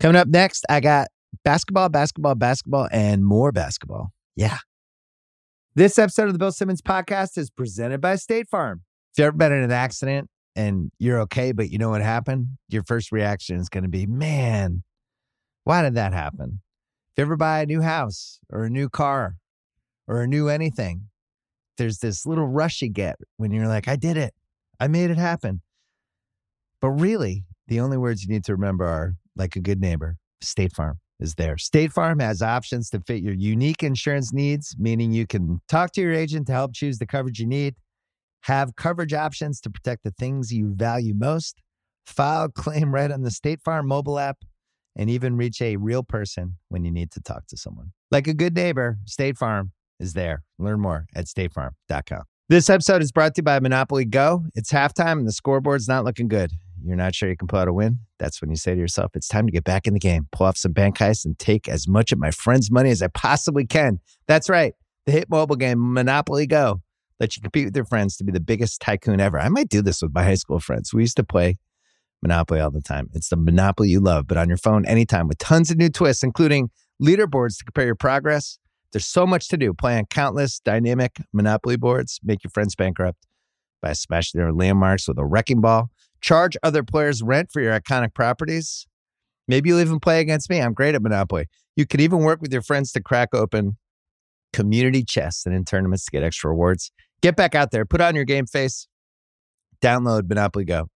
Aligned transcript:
Coming 0.00 0.16
up 0.16 0.28
next, 0.28 0.64
I 0.70 0.80
got 0.80 1.08
basketball, 1.44 1.90
basketball, 1.90 2.34
basketball, 2.34 2.88
and 2.90 3.22
more 3.22 3.52
basketball. 3.52 4.12
Yeah. 4.34 4.56
This 5.74 5.98
episode 5.98 6.28
of 6.28 6.32
the 6.32 6.38
Bill 6.38 6.52
Simmons 6.52 6.80
podcast 6.80 7.36
is 7.36 7.50
presented 7.50 8.00
by 8.00 8.16
State 8.16 8.48
Farm. 8.48 8.80
If 9.12 9.18
you've 9.18 9.26
ever 9.26 9.36
been 9.36 9.52
in 9.52 9.62
an 9.62 9.72
accident 9.72 10.30
and 10.56 10.90
you're 10.98 11.20
okay, 11.20 11.52
but 11.52 11.68
you 11.68 11.76
know 11.76 11.90
what 11.90 12.00
happened, 12.00 12.46
your 12.70 12.82
first 12.82 13.12
reaction 13.12 13.56
is 13.56 13.68
going 13.68 13.82
to 13.82 13.90
be, 13.90 14.06
man, 14.06 14.84
why 15.64 15.82
did 15.82 15.96
that 15.96 16.14
happen? 16.14 16.62
If 17.10 17.18
you 17.18 17.22
ever 17.22 17.36
buy 17.36 17.60
a 17.60 17.66
new 17.66 17.82
house 17.82 18.40
or 18.48 18.64
a 18.64 18.70
new 18.70 18.88
car 18.88 19.36
or 20.08 20.22
a 20.22 20.26
new 20.26 20.48
anything, 20.48 21.08
there's 21.76 21.98
this 21.98 22.24
little 22.24 22.46
rush 22.48 22.80
you 22.80 22.88
get 22.88 23.16
when 23.36 23.52
you're 23.52 23.68
like, 23.68 23.86
I 23.86 23.96
did 23.96 24.16
it. 24.16 24.32
I 24.80 24.88
made 24.88 25.10
it 25.10 25.18
happen. 25.18 25.60
But 26.80 26.88
really, 26.88 27.44
the 27.68 27.80
only 27.80 27.98
words 27.98 28.22
you 28.22 28.30
need 28.30 28.44
to 28.44 28.52
remember 28.52 28.86
are 28.86 29.16
like 29.40 29.56
a 29.56 29.60
good 29.60 29.80
neighbor, 29.80 30.16
State 30.42 30.72
Farm 30.72 31.00
is 31.18 31.34
there. 31.34 31.58
State 31.58 31.92
Farm 31.92 32.20
has 32.20 32.42
options 32.42 32.90
to 32.90 33.00
fit 33.00 33.22
your 33.22 33.34
unique 33.34 33.82
insurance 33.82 34.32
needs, 34.32 34.76
meaning 34.78 35.12
you 35.12 35.26
can 35.26 35.60
talk 35.68 35.92
to 35.92 36.00
your 36.00 36.12
agent 36.12 36.46
to 36.46 36.52
help 36.52 36.74
choose 36.74 36.98
the 36.98 37.06
coverage 37.06 37.40
you 37.40 37.46
need, 37.46 37.74
have 38.42 38.76
coverage 38.76 39.12
options 39.12 39.60
to 39.62 39.70
protect 39.70 40.04
the 40.04 40.12
things 40.12 40.52
you 40.52 40.72
value 40.74 41.14
most, 41.14 41.60
file 42.06 42.48
claim 42.48 42.94
right 42.94 43.10
on 43.10 43.22
the 43.22 43.30
State 43.30 43.60
Farm 43.62 43.88
mobile 43.88 44.18
app, 44.18 44.38
and 44.94 45.08
even 45.08 45.36
reach 45.36 45.60
a 45.62 45.76
real 45.76 46.02
person 46.02 46.56
when 46.68 46.84
you 46.84 46.90
need 46.90 47.10
to 47.12 47.20
talk 47.20 47.46
to 47.48 47.56
someone. 47.56 47.92
Like 48.10 48.26
a 48.26 48.34
good 48.34 48.54
neighbor, 48.54 48.98
State 49.06 49.38
Farm 49.38 49.72
is 49.98 50.12
there. 50.12 50.42
Learn 50.58 50.80
more 50.80 51.06
at 51.14 51.26
statefarm.com. 51.26 52.22
This 52.48 52.68
episode 52.68 53.00
is 53.00 53.12
brought 53.12 53.36
to 53.36 53.40
you 53.40 53.44
by 53.44 53.60
Monopoly 53.60 54.04
Go. 54.04 54.44
It's 54.56 54.72
halftime 54.72 55.18
and 55.18 55.26
the 55.26 55.32
scoreboard's 55.32 55.86
not 55.86 56.04
looking 56.04 56.26
good. 56.26 56.50
You're 56.84 56.96
not 56.96 57.14
sure 57.14 57.28
you 57.28 57.36
can 57.36 57.48
pull 57.48 57.58
out 57.58 57.68
a 57.68 57.72
win? 57.72 57.98
That's 58.18 58.40
when 58.40 58.50
you 58.50 58.56
say 58.56 58.74
to 58.74 58.80
yourself, 58.80 59.12
it's 59.14 59.28
time 59.28 59.46
to 59.46 59.52
get 59.52 59.64
back 59.64 59.86
in 59.86 59.94
the 59.94 60.00
game, 60.00 60.28
pull 60.32 60.46
off 60.46 60.56
some 60.56 60.72
bank 60.72 60.98
heists, 60.98 61.24
and 61.24 61.38
take 61.38 61.68
as 61.68 61.88
much 61.88 62.12
of 62.12 62.18
my 62.18 62.30
friend's 62.30 62.70
money 62.70 62.90
as 62.90 63.02
I 63.02 63.08
possibly 63.08 63.66
can. 63.66 64.00
That's 64.26 64.48
right. 64.48 64.74
The 65.06 65.12
hit 65.12 65.30
mobile 65.30 65.56
game, 65.56 65.92
Monopoly 65.92 66.46
Go, 66.46 66.82
lets 67.18 67.36
you 67.36 67.42
compete 67.42 67.66
with 67.66 67.76
your 67.76 67.84
friends 67.84 68.16
to 68.16 68.24
be 68.24 68.32
the 68.32 68.40
biggest 68.40 68.80
tycoon 68.80 69.20
ever. 69.20 69.38
I 69.38 69.48
might 69.48 69.68
do 69.68 69.82
this 69.82 70.02
with 70.02 70.14
my 70.14 70.22
high 70.22 70.34
school 70.34 70.60
friends. 70.60 70.92
We 70.92 71.02
used 71.02 71.16
to 71.16 71.24
play 71.24 71.58
Monopoly 72.22 72.60
all 72.60 72.70
the 72.70 72.82
time. 72.82 73.08
It's 73.14 73.28
the 73.28 73.36
Monopoly 73.36 73.88
you 73.88 74.00
love, 74.00 74.26
but 74.26 74.36
on 74.36 74.48
your 74.48 74.58
phone 74.58 74.84
anytime 74.86 75.28
with 75.28 75.38
tons 75.38 75.70
of 75.70 75.78
new 75.78 75.88
twists, 75.88 76.22
including 76.22 76.70
leaderboards 77.02 77.58
to 77.58 77.64
compare 77.64 77.86
your 77.86 77.94
progress. 77.94 78.58
There's 78.92 79.06
so 79.06 79.26
much 79.26 79.48
to 79.48 79.56
do. 79.56 79.72
Play 79.72 79.96
on 79.96 80.06
countless 80.06 80.60
dynamic 80.60 81.18
Monopoly 81.32 81.76
boards, 81.76 82.20
make 82.24 82.42
your 82.44 82.50
friends 82.50 82.74
bankrupt 82.74 83.26
by 83.80 83.92
smashing 83.92 84.40
their 84.40 84.52
landmarks 84.52 85.08
with 85.08 85.18
a 85.18 85.24
wrecking 85.24 85.60
ball 85.60 85.90
charge 86.20 86.56
other 86.62 86.82
players 86.82 87.22
rent 87.22 87.50
for 87.52 87.60
your 87.60 87.78
iconic 87.78 88.14
properties. 88.14 88.86
Maybe 89.48 89.68
you'll 89.68 89.80
even 89.80 90.00
play 90.00 90.20
against 90.20 90.48
me. 90.48 90.60
I'm 90.60 90.74
great 90.74 90.94
at 90.94 91.02
Monopoly. 91.02 91.46
You 91.76 91.86
could 91.86 92.00
even 92.00 92.20
work 92.20 92.40
with 92.40 92.52
your 92.52 92.62
friends 92.62 92.92
to 92.92 93.02
crack 93.02 93.34
open 93.34 93.76
community 94.52 95.02
chests 95.04 95.46
and 95.46 95.54
in 95.54 95.64
tournaments 95.64 96.04
to 96.04 96.10
get 96.10 96.22
extra 96.22 96.50
rewards. 96.50 96.92
Get 97.22 97.36
back 97.36 97.54
out 97.54 97.70
there, 97.70 97.84
put 97.84 98.00
on 98.00 98.14
your 98.14 98.24
game 98.24 98.46
face, 98.46 98.86
download 99.82 100.28
Monopoly 100.28 100.64
Go, 100.64 100.88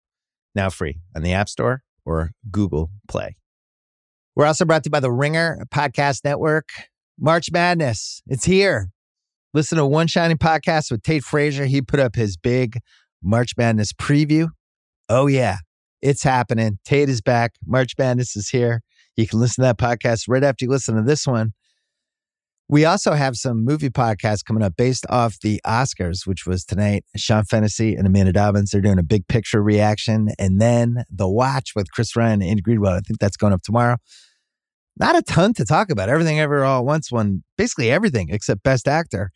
now 0.55 0.71
free 0.71 1.01
on 1.15 1.23
the 1.23 1.33
App 1.33 1.49
Store 1.49 1.83
or 2.05 2.31
Google 2.51 2.91
Play. 3.09 3.37
We're 4.37 4.47
also 4.47 4.65
brought 4.65 4.83
to 4.85 4.89
you 4.89 4.93
by 4.93 5.01
the 5.01 5.13
Ringer 5.13 5.65
Podcast 5.73 6.25
Network. 6.25 6.71
March 7.19 7.53
Madness, 7.53 8.23
it's 8.27 8.45
here. 8.45 8.91
Listen 9.53 9.79
to 9.79 9.87
One 9.87 10.09
Shining 10.09 10.39
Podcast 10.39 10.91
with 10.91 11.03
Tate 11.03 11.23
Frazier. 11.23 11.67
He 11.67 11.81
put 11.81 12.01
up 12.01 12.17
his 12.17 12.37
big 12.37 12.81
March 13.23 13.53
Madness 13.57 13.93
preview 13.93 14.49
Oh, 15.09 15.27
yeah, 15.27 15.59
it's 16.03 16.23
happening. 16.23 16.79
Tate 16.85 17.09
is 17.09 17.21
back. 17.21 17.53
March 17.67 17.93
Madness 17.99 18.37
is 18.37 18.49
here. 18.49 18.81
You 19.17 19.27
can 19.27 19.39
listen 19.39 19.63
to 19.63 19.69
that 19.69 19.79
podcast 19.79 20.25
right 20.29 20.43
after 20.43 20.65
you 20.65 20.71
listen 20.71 20.97
to 20.97 21.03
this 21.03 21.27
one. 21.27 21.53
We 22.69 22.87
also 22.87 23.13
have 23.13 23.37
some 23.37 23.63
movie 23.63 23.91
podcasts 23.91 24.43
coming 24.43 24.63
up 24.63 24.75
based 24.77 25.05
off 25.11 25.39
the 25.41 25.61
Oscars, 25.67 26.27
which 26.27 26.47
was 26.47 26.65
tonight. 26.65 27.05
Sean 27.15 27.45
Fennessy 27.45 27.95
and 27.95 28.07
Amanda 28.07 28.33
Dobbins, 28.33 28.71
they're 28.71 28.81
doing 28.81 28.99
a 28.99 29.03
big 29.03 29.29
picture 29.29 29.63
reaction. 29.63 30.31
And 30.39 30.61
then 30.61 31.05
The 31.11 31.29
Watch 31.29 31.73
with 31.77 31.93
Chris 31.93 32.17
Ryan 32.17 32.41
and 32.41 32.51
Andy 32.51 32.63
Greenwald. 32.63 32.97
I 32.97 33.01
think 33.01 33.19
that's 33.21 33.37
going 33.37 33.53
up 33.53 33.63
tomorrow. 33.63 33.99
Not 34.99 35.17
a 35.17 35.23
ton 35.23 35.53
to 35.55 35.65
talk 35.67 35.91
about. 35.91 36.09
Everything 36.09 36.41
Ever 36.41 36.65
All 36.65 36.81
at 36.81 36.87
Once 36.87 37.13
won 37.13 37.43
basically 37.59 37.91
everything 37.91 38.31
except 38.31 38.63
Best 38.63 38.89
Actor 38.89 39.31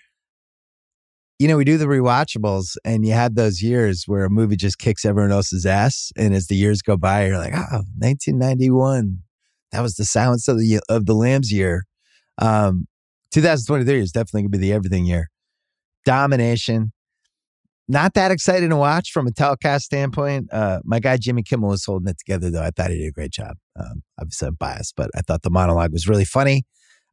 you 1.38 1.46
know, 1.46 1.56
we 1.56 1.64
do 1.64 1.78
the 1.78 1.86
rewatchables 1.86 2.76
and 2.84 3.06
you 3.06 3.12
have 3.12 3.36
those 3.36 3.62
years 3.62 4.04
where 4.06 4.24
a 4.24 4.30
movie 4.30 4.56
just 4.56 4.78
kicks 4.78 5.04
everyone 5.04 5.30
else's 5.30 5.64
ass. 5.64 6.10
And 6.16 6.34
as 6.34 6.48
the 6.48 6.56
years 6.56 6.82
go 6.82 6.96
by, 6.96 7.26
you're 7.26 7.38
like, 7.38 7.54
oh, 7.54 7.84
1991. 7.98 9.18
That 9.70 9.82
was 9.82 9.94
the 9.94 10.04
silence 10.04 10.48
of 10.48 10.58
the, 10.58 10.80
of 10.88 11.06
the 11.06 11.14
lambs 11.14 11.52
year. 11.52 11.84
Um, 12.38 12.86
2023 13.32 14.00
is 14.00 14.10
definitely 14.10 14.42
going 14.42 14.52
to 14.52 14.58
be 14.58 14.66
the 14.66 14.72
everything 14.72 15.04
year. 15.04 15.30
Domination. 16.04 16.92
Not 17.86 18.14
that 18.14 18.30
exciting 18.30 18.70
to 18.70 18.76
watch 18.76 19.12
from 19.12 19.26
a 19.26 19.30
telecast 19.30 19.84
standpoint. 19.84 20.52
Uh, 20.52 20.80
my 20.84 20.98
guy 20.98 21.18
Jimmy 21.18 21.42
Kimmel 21.42 21.70
was 21.70 21.84
holding 21.84 22.08
it 22.08 22.18
together, 22.18 22.50
though. 22.50 22.62
I 22.62 22.70
thought 22.70 22.90
he 22.90 22.98
did 22.98 23.08
a 23.08 23.12
great 23.12 23.30
job. 23.30 23.56
Um, 23.78 24.02
obviously, 24.20 24.48
I'm 24.48 24.54
biased, 24.54 24.94
but 24.96 25.10
I 25.14 25.20
thought 25.20 25.42
the 25.42 25.50
monologue 25.50 25.92
was 25.92 26.08
really 26.08 26.24
funny. 26.24 26.64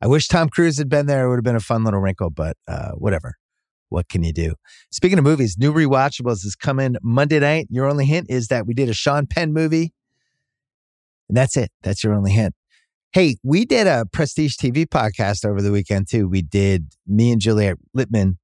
I 0.01 0.07
wish 0.07 0.27
Tom 0.27 0.49
Cruise 0.49 0.77
had 0.77 0.89
been 0.89 1.05
there. 1.05 1.25
It 1.25 1.29
would 1.29 1.37
have 1.37 1.43
been 1.43 1.55
a 1.55 1.61
fun 1.61 1.83
little 1.83 2.01
wrinkle, 2.01 2.29
but 2.29 2.57
uh, 2.67 2.91
whatever 2.91 3.35
what 3.89 4.09
can 4.09 4.23
you 4.23 4.33
do? 4.33 4.55
Speaking 4.91 5.17
of 5.17 5.23
movies, 5.23 5.57
new 5.57 5.73
rewatchables 5.73 6.45
is 6.45 6.55
coming 6.55 6.95
Monday 7.01 7.39
night. 7.39 7.67
Your 7.69 7.87
only 7.89 8.05
hint 8.05 8.27
is 8.29 8.47
that 8.47 8.65
we 8.65 8.73
did 8.73 8.89
a 8.89 8.93
Sean 8.93 9.27
Penn 9.27 9.53
movie. 9.53 9.93
And 11.29 11.37
that's 11.37 11.57
it. 11.57 11.71
That's 11.81 12.03
your 12.03 12.13
only 12.13 12.31
hint. 12.31 12.53
Hey, 13.11 13.37
we 13.43 13.65
did 13.65 13.87
a 13.87 14.05
Prestige 14.11 14.55
TV 14.55 14.85
podcast 14.85 15.45
over 15.45 15.61
the 15.61 15.71
weekend 15.71 16.07
too. 16.09 16.27
We 16.27 16.41
did 16.41 16.93
me 17.07 17.31
and 17.31 17.39
Juliet 17.39 17.77
Litman. 17.97 18.37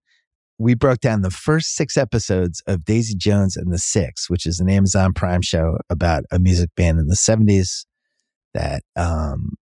We 0.58 0.76
broke 0.76 1.00
down 1.00 1.24
the 1.24 1.32
first 1.32 1.76
six 1.76 1.98
episodes 1.98 2.62
of 2.68 2.86
Daisy 2.86 3.16
Jones 3.16 3.58
and 3.58 3.74
the 3.74 3.80
Six, 3.80 4.30
which 4.30 4.46
is 4.46 4.60
an 4.60 4.70
Amazon 4.70 5.12
Prime 5.12 5.42
show 5.42 5.78
about 5.90 6.24
a 6.32 6.40
music 6.40 6.70
band 6.76 7.00
in 7.00 7.08
the 7.08 7.16
70s 7.16 7.86
that 8.54 8.84
um, 8.96 9.56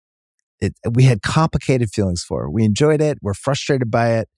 it, 0.60 0.74
we 0.94 1.04
had 1.04 1.22
complicated 1.22 1.90
feelings 1.90 2.24
for. 2.24 2.50
We 2.50 2.64
enjoyed 2.64 3.02
it. 3.02 3.18
We're 3.22 3.34
frustrated 3.34 3.90
by 3.90 4.12
it 4.12 4.30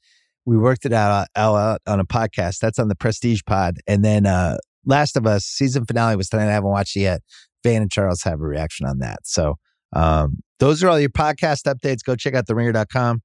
we 0.46 0.58
worked 0.58 0.86
it 0.86 0.94
out, 0.94 1.28
out 1.36 1.82
on 1.88 2.00
a 2.00 2.06
podcast. 2.06 2.60
That's 2.60 2.80
on 2.80 2.88
the 2.88 2.96
Prestige 2.96 3.42
Pod. 3.46 3.78
And 3.88 4.04
then 4.04 4.26
uh, 4.26 4.58
Last 4.86 5.16
of 5.16 5.28
Us 5.28 5.46
season 5.46 5.86
finale 5.86 6.16
was 6.16 6.30
tonight. 6.30 6.50
I 6.50 6.54
haven't 6.54 6.70
watched 6.70 6.96
it 6.96 7.02
yet. 7.02 7.22
Van 7.64 7.82
and 7.82 7.92
Charles 7.92 8.24
have 8.24 8.40
a 8.40 8.44
reaction 8.44 8.88
on 8.88 9.00
that. 9.00 9.20
So 9.24 9.56
um, 9.94 10.42
those 10.60 10.84
are 10.84 10.90
all 10.90 11.00
your 11.00 11.10
podcast 11.10 11.72
updates. 11.72 12.04
Go 12.04 12.16
check 12.16 12.34
out 12.34 12.48
theringer.com 12.48 13.22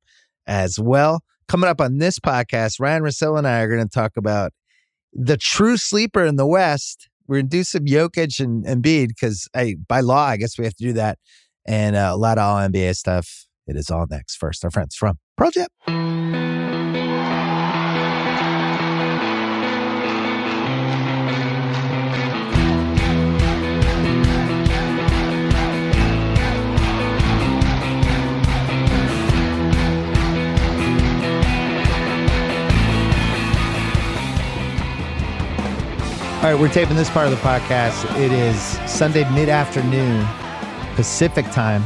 as 0.46 0.78
well. 0.78 1.22
Coming 1.48 1.70
up 1.70 1.80
on 1.80 1.98
this 1.98 2.18
podcast, 2.18 2.80
Ryen 2.80 3.02
Russillo 3.02 3.38
and 3.38 3.46
I 3.46 3.60
are 3.60 3.68
going 3.68 3.82
to 3.82 3.88
talk 3.88 4.16
about 4.16 4.52
the 5.12 5.36
true 5.36 5.76
sleeper 5.76 6.24
in 6.24 6.36
the 6.36 6.46
West. 6.46 7.08
We're 7.26 7.36
going 7.36 7.50
to 7.50 7.56
do 7.56 7.64
some 7.64 7.84
Jokic 7.84 8.40
and 8.40 8.64
Embiid 8.64 9.08
because 9.08 9.48
by 9.88 10.00
law, 10.00 10.26
I 10.26 10.36
guess 10.36 10.58
we 10.58 10.64
have 10.64 10.74
to 10.76 10.84
do 10.84 10.92
that. 10.94 11.18
And 11.66 11.96
uh, 11.96 12.10
a 12.12 12.16
lot 12.16 12.38
of 12.38 12.44
all 12.44 12.56
NBA 12.56 12.94
stuff. 12.96 13.46
It 13.66 13.76
is 13.76 13.90
all 13.90 14.06
next. 14.08 14.36
First, 14.36 14.64
our 14.64 14.70
friends 14.70 14.94
from 14.94 15.18
Pearl 15.36 15.50
Jam. 15.50 16.15
All 36.46 36.52
right, 36.52 36.60
we're 36.60 36.68
taping 36.68 36.94
this 36.94 37.10
part 37.10 37.26
of 37.26 37.32
the 37.32 37.38
podcast. 37.38 38.04
It 38.20 38.30
is 38.30 38.56
Sunday 38.88 39.28
mid 39.34 39.48
afternoon, 39.48 40.24
Pacific 40.94 41.44
time. 41.50 41.82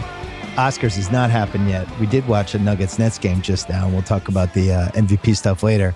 Oscars 0.57 0.97
has 0.97 1.11
not 1.11 1.31
happened 1.31 1.71
yet. 1.71 1.89
We 1.99 2.05
did 2.05 2.29
watch 2.29 2.55
a 2.55 2.59
Nuggets 2.59 2.99
Nets 2.99 3.19
game 3.19 3.41
just 3.41 3.71
now, 3.71 3.87
and 3.87 3.95
we'll 3.95 4.03
talk 4.03 4.29
about 4.29 4.53
the 4.53 4.71
uh, 4.71 4.89
MVP 4.91 5.35
stuff 5.35 5.63
later. 5.63 5.95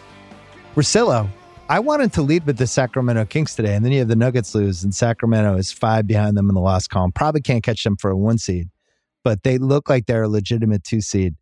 Russillo, 0.76 1.28
I 1.68 1.78
wanted 1.78 2.14
to 2.14 2.22
lead 2.22 2.46
with 2.46 2.56
the 2.56 2.66
Sacramento 2.66 3.26
Kings 3.26 3.54
today, 3.54 3.74
and 3.74 3.84
then 3.84 3.92
you 3.92 3.98
have 3.98 4.08
the 4.08 4.16
Nuggets 4.16 4.54
lose, 4.54 4.82
and 4.82 4.94
Sacramento 4.94 5.56
is 5.58 5.70
five 5.70 6.06
behind 6.06 6.34
them 6.34 6.48
in 6.48 6.54
the 6.54 6.62
loss 6.62 6.86
column. 6.86 7.12
Probably 7.12 7.42
can't 7.42 7.62
catch 7.62 7.84
them 7.84 7.98
for 7.98 8.10
a 8.10 8.16
one 8.16 8.38
seed, 8.38 8.70
but 9.24 9.42
they 9.42 9.58
look 9.58 9.90
like 9.90 10.06
they're 10.06 10.22
a 10.22 10.28
legitimate 10.28 10.84
two 10.84 11.02
seed. 11.02 11.34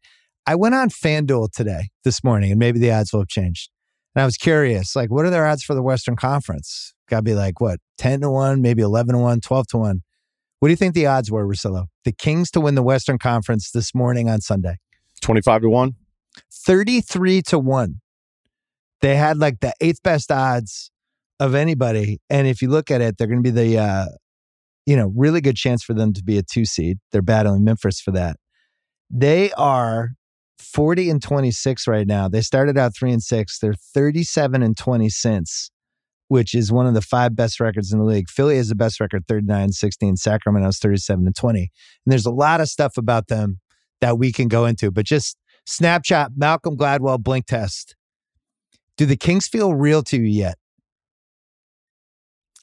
I 0.45 0.57
went 0.57 0.75
on 0.75 0.91
FanDuel 0.91 1.53
today, 1.53 1.91
this 2.03 2.25
morning, 2.25 2.51
and 2.51 2.59
maybe 2.59 2.81
the 2.81 2.91
odds 2.91 3.13
will 3.13 3.21
have 3.21 3.29
changed. 3.29 3.71
And 4.17 4.23
I 4.23 4.25
was 4.25 4.37
curious, 4.37 4.97
like, 4.97 5.13
what 5.13 5.25
are 5.25 5.31
their 5.31 5.47
odds 5.47 5.63
for 5.63 5.77
the 5.77 5.85
Western 5.85 6.17
Conference? 6.17 6.95
Got 7.13 7.19
to 7.19 7.23
be 7.23 7.35
like, 7.35 7.61
what, 7.61 7.79
10 7.99 8.23
to 8.23 8.31
1, 8.31 8.63
maybe 8.63 8.81
11 8.81 9.15
to 9.15 9.21
1, 9.21 9.41
12 9.43 9.67
to 9.69 9.77
1. 9.77 10.03
What 10.59 10.69
do 10.69 10.73
you 10.73 10.77
think 10.77 10.95
the 10.95 11.07
odds 11.07 11.31
were, 11.31 11.47
Russillo? 11.47 11.89
The 12.05 12.13
Kings 12.13 12.51
to 12.53 12.61
win 12.61 12.75
the 12.75 12.83
Western 12.83 13.19
Conference 13.19 13.71
this 13.71 13.95
morning 13.95 14.31
on 14.31 14.41
Sunday? 14.41 14.79
25 15.21 15.61
to 15.61 15.69
1. 15.69 15.93
33 16.51 17.43
to 17.43 17.59
1. 17.59 18.01
They 19.03 19.17
had 19.17 19.37
like 19.37 19.61
the 19.61 19.75
eighth 19.83 20.03
best 20.03 20.33
odds 20.33 20.91
of 21.39 21.55
anybody. 21.55 22.19
And 22.31 22.47
if 22.47 22.63
you 22.63 22.71
look 22.71 22.91
at 22.91 23.03
it, 23.03 23.19
they're 23.19 23.27
going 23.27 23.43
to 23.43 23.53
be 23.53 23.55
the 23.55 23.79
uh, 23.79 24.07
you 24.87 24.97
know, 24.97 25.13
really 25.15 25.43
good 25.43 25.57
chance 25.57 25.85
for 25.85 25.93
them 25.93 26.15
to 26.15 26.25
be 26.25 26.39
a 26.39 26.43
two 26.43 26.65
seed. 26.65 26.99
They're 27.11 27.21
battling 27.21 27.63
Memphis 27.63 28.01
for 28.01 28.13
that. 28.13 28.37
They 29.11 29.53
are 29.53 30.13
40 30.59 31.11
and 31.11 31.23
26 31.23 31.87
right 31.87 32.07
now. 32.07 32.29
They 32.29 32.41
started 32.41 32.79
out 32.79 32.97
three 32.97 33.13
and 33.13 33.23
six. 33.23 33.59
They're 33.59 33.75
37 33.75 34.63
and 34.63 34.77
20 34.77 35.11
since, 35.11 35.71
which 36.29 36.55
is 36.55 36.73
one 36.73 36.87
of 36.87 36.95
the 36.95 37.03
five 37.03 37.37
best 37.37 37.61
records 37.61 37.93
in 37.93 37.99
the 37.99 38.05
league. 38.05 38.29
Philly 38.29 38.57
has 38.57 38.69
the 38.69 38.75
best 38.75 39.01
record, 39.01 39.25
39 39.29 39.63
and 39.63 39.75
16. 39.75 40.17
Sacramento's 40.17 40.79
37 40.79 41.27
and 41.27 41.37
20. 41.37 41.61
And 41.61 41.69
there's 42.07 42.27
a 42.27 42.31
lot 42.31 42.61
of 42.61 42.69
stuff 42.69 42.97
about 42.97 43.29
them 43.29 43.61
that 44.01 44.19
we 44.19 44.33
can 44.33 44.49
go 44.49 44.65
into, 44.65 44.91
but 44.91 45.05
just 45.05 45.37
snapshot 45.67 46.33
Malcolm 46.37 46.77
Gladwell 46.77 47.23
blink 47.23 47.47
test. 47.47 47.95
Do 48.97 49.07
the 49.07 49.17
Kings 49.17 49.47
feel 49.47 49.75
real 49.75 50.03
to 50.05 50.17
you 50.17 50.25
yet? 50.25 50.59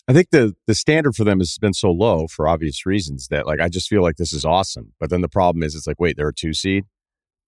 I 0.08 0.14
think 0.14 0.32
the 0.32 0.56
the 0.66 0.74
standard 0.74 1.16
for 1.16 1.24
them 1.24 1.38
has 1.38 1.58
been 1.60 1.74
so 1.74 1.92
low 1.92 2.26
for 2.28 2.48
obvious 2.48 2.84
reasons 2.84 3.28
that 3.28 3.46
like 3.46 3.60
I 3.60 3.70
just 3.70 3.88
feel 3.88 4.02
like 4.02 4.16
this 4.18 4.34
is 4.34 4.44
awesome. 4.44 4.94
But 5.00 5.12
then 5.12 5.22
the 5.22 5.30
problem 5.30 5.62
is 5.62 5.76
it's 5.76 5.86
like, 5.86 6.00
wait, 6.00 6.18
they're 6.18 6.30
a 6.30 6.34
two 6.34 6.54
seed 6.54 6.86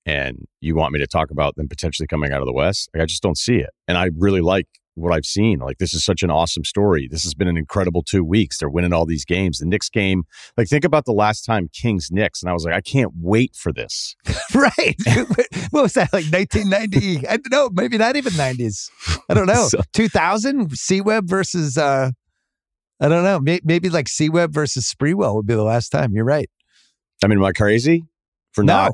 and 0.05 0.45
you 0.61 0.75
want 0.75 0.93
me 0.93 0.99
to 0.99 1.07
talk 1.07 1.31
about 1.31 1.55
them 1.55 1.67
potentially 1.67 2.07
coming 2.07 2.31
out 2.31 2.41
of 2.41 2.45
the 2.45 2.53
West? 2.53 2.89
Like 2.93 3.03
I 3.03 3.05
just 3.05 3.23
don't 3.23 3.37
see 3.37 3.57
it. 3.57 3.71
And 3.87 3.97
I 3.97 4.09
really 4.15 4.41
like 4.41 4.67
what 5.01 5.13
I've 5.13 5.25
seen. 5.25 5.59
Like 5.59 5.77
this 5.77 5.93
is 5.93 6.03
such 6.03 6.23
an 6.23 6.31
awesome 6.31 6.63
story. 6.63 7.07
This 7.09 7.23
has 7.23 7.33
been 7.33 7.47
an 7.47 7.57
incredible 7.57 8.03
two 8.03 8.23
weeks. 8.23 8.57
They're 8.57 8.69
winning 8.69 8.93
all 8.93 9.05
these 9.05 9.25
games. 9.25 9.59
The 9.59 9.65
Knicks 9.65 9.89
game, 9.89 10.23
like 10.57 10.67
think 10.67 10.85
about 10.85 11.05
the 11.05 11.13
last 11.13 11.41
time 11.41 11.69
Kings 11.73 12.09
Knicks, 12.11 12.41
and 12.41 12.49
I 12.49 12.53
was 12.53 12.65
like, 12.65 12.73
I 12.73 12.81
can't 12.81 13.11
wait 13.15 13.55
for 13.55 13.71
this. 13.71 14.15
right. 14.55 14.95
what 15.71 15.83
was 15.83 15.93
that? 15.93 16.11
Like 16.13 16.25
1990? 16.25 17.27
I 17.27 17.37
don't 17.37 17.51
know. 17.51 17.69
Maybe 17.73 17.97
not 17.97 18.15
even 18.15 18.33
90s. 18.33 18.89
I 19.29 19.33
don't 19.33 19.47
know. 19.47 19.69
2000 19.93 20.77
C-Webb 20.77 21.27
versus 21.27 21.77
uh 21.77 22.11
I 22.99 23.07
don't 23.07 23.23
know. 23.23 23.39
Maybe 23.63 23.89
like 23.89 24.07
C-Webb 24.07 24.53
versus 24.53 24.93
Sprewell 24.93 25.35
would 25.35 25.47
be 25.47 25.55
the 25.55 25.63
last 25.63 25.89
time. 25.89 26.13
You're 26.13 26.25
right. 26.25 26.49
I 27.23 27.27
mean, 27.27 27.39
am 27.39 27.45
I 27.45 27.51
crazy 27.51 28.05
for 28.51 28.63
no. 28.63 28.73
not? 28.73 28.91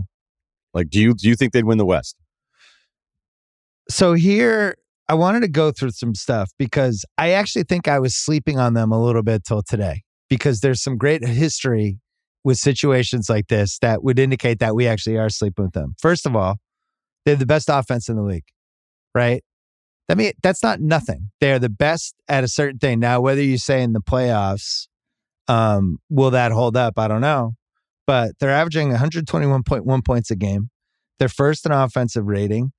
Like, 0.74 0.90
do 0.90 1.02
you 1.02 1.14
do 1.14 1.28
you 1.28 1.36
think 1.36 1.54
they'd 1.54 1.66
win 1.66 1.78
the 1.78 1.86
West? 1.86 2.16
So 3.90 4.14
here, 4.14 4.78
I 5.10 5.14
wanted 5.14 5.42
to 5.42 5.48
go 5.48 5.72
through 5.72 5.92
some 5.92 6.16
stuff 6.16 6.52
because 6.60 7.06
I 7.18 7.32
actually 7.32 7.64
think 7.64 7.88
I 7.88 8.00
was 8.00 8.16
sleeping 8.16 8.60
on 8.60 8.74
them 8.74 8.92
a 8.92 9.02
little 9.02 9.24
bit 9.24 9.46
till 9.46 9.64
today 9.64 10.04
because 10.30 10.60
there's 10.60 10.84
some 10.84 10.98
great 10.98 11.26
history 11.26 12.00
with 12.44 12.58
situations 12.58 13.30
like 13.30 13.48
this 13.48 13.80
that 13.80 14.04
would 14.04 14.20
indicate 14.20 14.60
that 14.60 14.76
we 14.76 14.88
actually 14.88 15.18
are 15.18 15.30
sleeping 15.30 15.66
with 15.66 15.74
them. 15.74 15.96
First 16.00 16.26
of 16.26 16.36
all, 16.36 16.58
they 17.26 17.32
have 17.32 17.40
the 17.40 17.46
best 17.46 17.70
offense 17.70 18.10
in 18.10 18.16
the 18.16 18.22
league, 18.22 18.46
right? 19.16 19.44
I 20.10 20.16
mean, 20.16 20.32
that's 20.42 20.64
not 20.64 20.80
nothing. 20.80 21.32
They're 21.42 21.60
the 21.60 21.70
best 21.70 22.16
at 22.28 22.44
a 22.44 22.48
certain 22.48 22.80
thing. 22.80 23.00
Now, 23.00 23.20
whether 23.20 23.42
you 23.42 23.58
say 23.58 23.84
in 23.84 23.94
the 23.94 24.02
playoffs, 24.02 24.88
um, 25.48 26.00
will 26.10 26.32
that 26.32 26.52
hold 26.52 26.78
up? 26.78 26.98
I 26.98 27.08
don't 27.08 27.22
know. 27.22 27.56
But 28.06 28.40
they're 28.40 28.50
averaging 28.50 28.92
121.1 28.92 30.06
points 30.06 30.32
a 30.32 30.36
game. 30.36 30.70
They're 31.20 31.28
first 31.28 31.66
in 31.66 31.74
offensive 31.74 32.26
rating. 32.26 32.72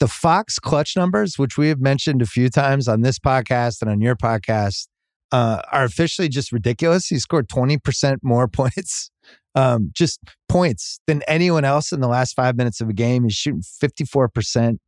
The 0.00 0.08
Fox 0.08 0.58
clutch 0.58 0.96
numbers, 0.96 1.38
which 1.38 1.56
we 1.56 1.68
have 1.68 1.80
mentioned 1.80 2.20
a 2.20 2.26
few 2.26 2.48
times 2.48 2.88
on 2.88 3.02
this 3.02 3.18
podcast 3.18 3.80
and 3.80 3.90
on 3.90 4.00
your 4.00 4.16
podcast, 4.16 4.88
uh, 5.32 5.62
are 5.72 5.84
officially 5.84 6.28
just 6.28 6.52
ridiculous. 6.52 7.08
He 7.08 7.18
scored 7.18 7.48
20% 7.48 8.18
more 8.22 8.48
points, 8.48 9.10
um, 9.54 9.90
just 9.92 10.20
points 10.48 11.00
than 11.06 11.22
anyone 11.26 11.64
else 11.64 11.92
in 11.92 12.00
the 12.00 12.08
last 12.08 12.34
five 12.34 12.56
minutes 12.56 12.80
of 12.80 12.88
a 12.88 12.92
game. 12.92 13.24
He's 13.24 13.34
shooting 13.34 13.62
54%. 13.62 14.78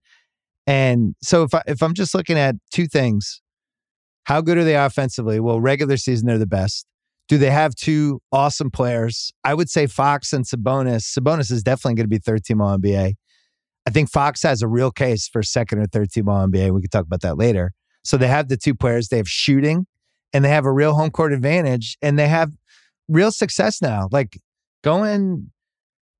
And 0.67 1.15
so 1.23 1.45
if 1.45 1.55
I, 1.55 1.63
if 1.67 1.83
I'm 1.83 1.95
just 1.95 2.15
looking 2.15 2.39
at 2.39 2.57
two 2.73 2.87
things, 2.87 3.41
how 4.25 4.41
good 4.41 4.59
are 4.59 4.65
they 4.65 4.77
offensively? 4.77 5.39
Well, 5.39 5.61
regular 5.61 5.97
season 5.97 6.27
they're 6.27 6.39
the 6.39 6.47
best. 6.47 6.87
Do 7.29 7.39
they 7.39 7.51
have 7.51 7.75
two 7.75 8.21
awesome 8.33 8.71
players? 8.71 9.33
I 9.45 9.55
would 9.55 9.69
say 9.69 9.87
Fox 9.87 10.33
and 10.33 10.45
Sabonis. 10.45 11.17
Sabonis 11.17 11.51
is 11.51 11.63
definitely 11.63 11.95
going 11.95 12.05
to 12.05 12.09
be 12.09 12.19
third 12.19 12.45
team 12.45 12.61
All 12.61 12.77
NBA. 12.77 13.15
I 13.87 13.91
think 13.91 14.11
Fox 14.11 14.43
has 14.43 14.63
a 14.63 14.69
real 14.69 14.91
case 14.91 15.29
for 15.29 15.43
second 15.43 15.79
or 15.79 15.87
third 15.87 16.11
team 16.11 16.29
All 16.29 16.47
NBA. 16.47 16.73
We 16.73 16.81
could 16.81 16.91
talk 16.91 17.07
about 17.07 17.21
that 17.23 17.39
later. 17.39 17.73
So 18.03 18.17
they 18.17 18.29
have 18.29 18.49
the 18.49 18.57
two 18.57 18.75
players. 18.75 19.09
They 19.09 19.17
have 19.17 19.29
shooting, 19.29 19.87
and 20.33 20.45
they 20.45 20.49
have 20.49 20.65
a 20.65 20.73
real 20.73 20.95
home 20.95 21.11
court 21.11 21.33
advantage, 21.33 21.97
and 22.03 22.19
they 22.19 22.29
have 22.29 22.53
real 23.09 23.31
success 23.31 23.81
now. 23.81 24.09
Like 24.11 24.39
going 24.83 25.51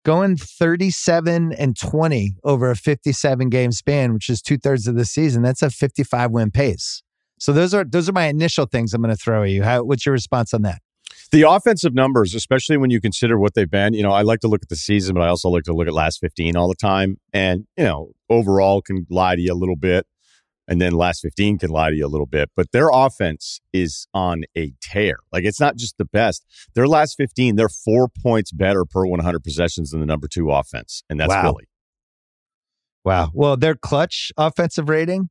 going 0.05 0.37
37 0.37 1.53
and 1.53 1.77
20 1.77 2.37
over 2.45 2.71
a 2.71 2.77
57 2.77 3.49
game 3.49 3.73
span, 3.73 4.15
which 4.15 4.31
is 4.31 4.41
two 4.41 4.57
thirds 4.57 4.87
of 4.87 4.95
the 4.95 5.05
season, 5.05 5.43
that's 5.43 5.63
a 5.63 5.71
55 5.71 6.31
win 6.31 6.53
pace. 6.53 7.03
So 7.39 7.53
those 7.53 7.75
are 7.75 7.85
those 7.85 8.09
are 8.09 8.13
my 8.13 8.27
initial 8.27 8.67
things 8.67 8.95
I'm 8.95 9.03
going 9.03 9.15
to 9.15 9.21
throw 9.21 9.43
at 9.43 9.51
you. 9.51 9.63
How, 9.63 9.83
what's 9.83 10.07
your 10.07 10.13
response 10.13 10.55
on 10.55 10.63
that? 10.63 10.81
The 11.33 11.43
offensive 11.43 11.95
numbers, 11.95 12.35
especially 12.35 12.77
when 12.77 12.91
you 12.91 13.01
consider 13.01 13.39
what 13.39 13.55
they've 13.55 13.71
been, 13.71 13.95
you 13.95 14.03
know, 14.03 14.13
I 14.13 14.23
like 14.23 14.41
to 14.41 14.49
look 14.49 14.63
at 14.63 14.69
the 14.69 14.77
season, 14.77 15.15
but 15.15 15.23
I 15.23 15.29
also 15.29 15.49
like 15.49 15.65
to 15.65 15.73
look 15.73 15.89
at 15.89 15.95
last 15.95 16.19
15 16.21 16.57
all 16.57 16.69
the 16.69 16.77
time. 16.77 17.17
And, 17.33 17.67
you 17.77 17.85
know, 17.85 18.13
overall 18.31 18.81
can 18.81 19.07
lie 19.11 19.35
to 19.35 19.43
you 19.43 19.53
a 19.53 19.55
little 19.55 19.77
bit 19.77 20.07
and 20.69 20.81
then 20.81 20.93
last 20.93 21.21
15 21.21 21.59
can 21.59 21.71
lie 21.71 21.91
to 21.91 21.97
you 21.97 22.07
a 22.07 22.09
little 22.09 22.27
bit. 22.27 22.51
But 22.57 22.73
their 22.73 22.91
offense 22.93 23.61
is 23.73 24.07
on 24.13 24.45
a 24.57 24.73
tear. 24.81 25.19
Like 25.33 25.45
it's 25.45 25.61
not 25.61 25.77
just 25.77 25.99
the 25.99 26.05
best. 26.05 26.45
Their 26.75 26.89
last 26.89 27.17
15, 27.17 27.57
they're 27.57 27.69
four 27.69 28.09
points 28.09 28.53
better 28.53 28.85
per 28.85 29.07
100 29.07 29.43
possessions 29.43 29.91
than 29.91 30.01
the 30.01 30.07
number 30.07 30.29
two 30.29 30.51
offense, 30.51 31.03
and 31.09 31.21
that's 31.21 31.31
wow. 31.31 31.43
Philly. 31.43 31.69
Wow. 33.05 33.31
Well, 33.33 33.57
their 33.57 33.77
clutch 33.77 34.33
offensive 34.37 34.89
rating. 34.89 35.29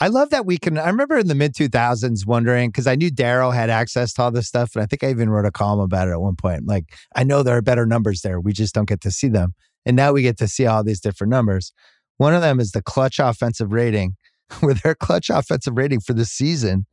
I 0.00 0.08
love 0.08 0.30
that 0.30 0.46
we 0.46 0.58
can. 0.58 0.78
I 0.78 0.88
remember 0.88 1.16
in 1.16 1.28
the 1.28 1.34
mid 1.34 1.54
2000s 1.54 2.26
wondering 2.26 2.70
because 2.70 2.86
I 2.86 2.96
knew 2.96 3.10
Daryl 3.10 3.54
had 3.54 3.70
access 3.70 4.12
to 4.14 4.22
all 4.22 4.30
this 4.30 4.48
stuff. 4.48 4.74
And 4.74 4.82
I 4.82 4.86
think 4.86 5.04
I 5.04 5.10
even 5.10 5.30
wrote 5.30 5.46
a 5.46 5.52
column 5.52 5.80
about 5.80 6.08
it 6.08 6.12
at 6.12 6.20
one 6.20 6.34
point. 6.34 6.66
Like, 6.66 6.94
I 7.14 7.22
know 7.22 7.42
there 7.42 7.56
are 7.56 7.62
better 7.62 7.86
numbers 7.86 8.22
there. 8.22 8.40
We 8.40 8.52
just 8.52 8.74
don't 8.74 8.88
get 8.88 9.00
to 9.02 9.10
see 9.10 9.28
them. 9.28 9.54
And 9.86 9.96
now 9.96 10.12
we 10.12 10.22
get 10.22 10.38
to 10.38 10.48
see 10.48 10.66
all 10.66 10.82
these 10.82 11.00
different 11.00 11.30
numbers. 11.30 11.72
One 12.16 12.34
of 12.34 12.42
them 12.42 12.58
is 12.58 12.72
the 12.72 12.82
clutch 12.82 13.18
offensive 13.18 13.72
rating 13.72 14.16
where 14.60 14.74
their 14.74 14.94
clutch 14.94 15.30
offensive 15.30 15.76
rating 15.76 16.00
for 16.00 16.14
the 16.14 16.24
season 16.24 16.86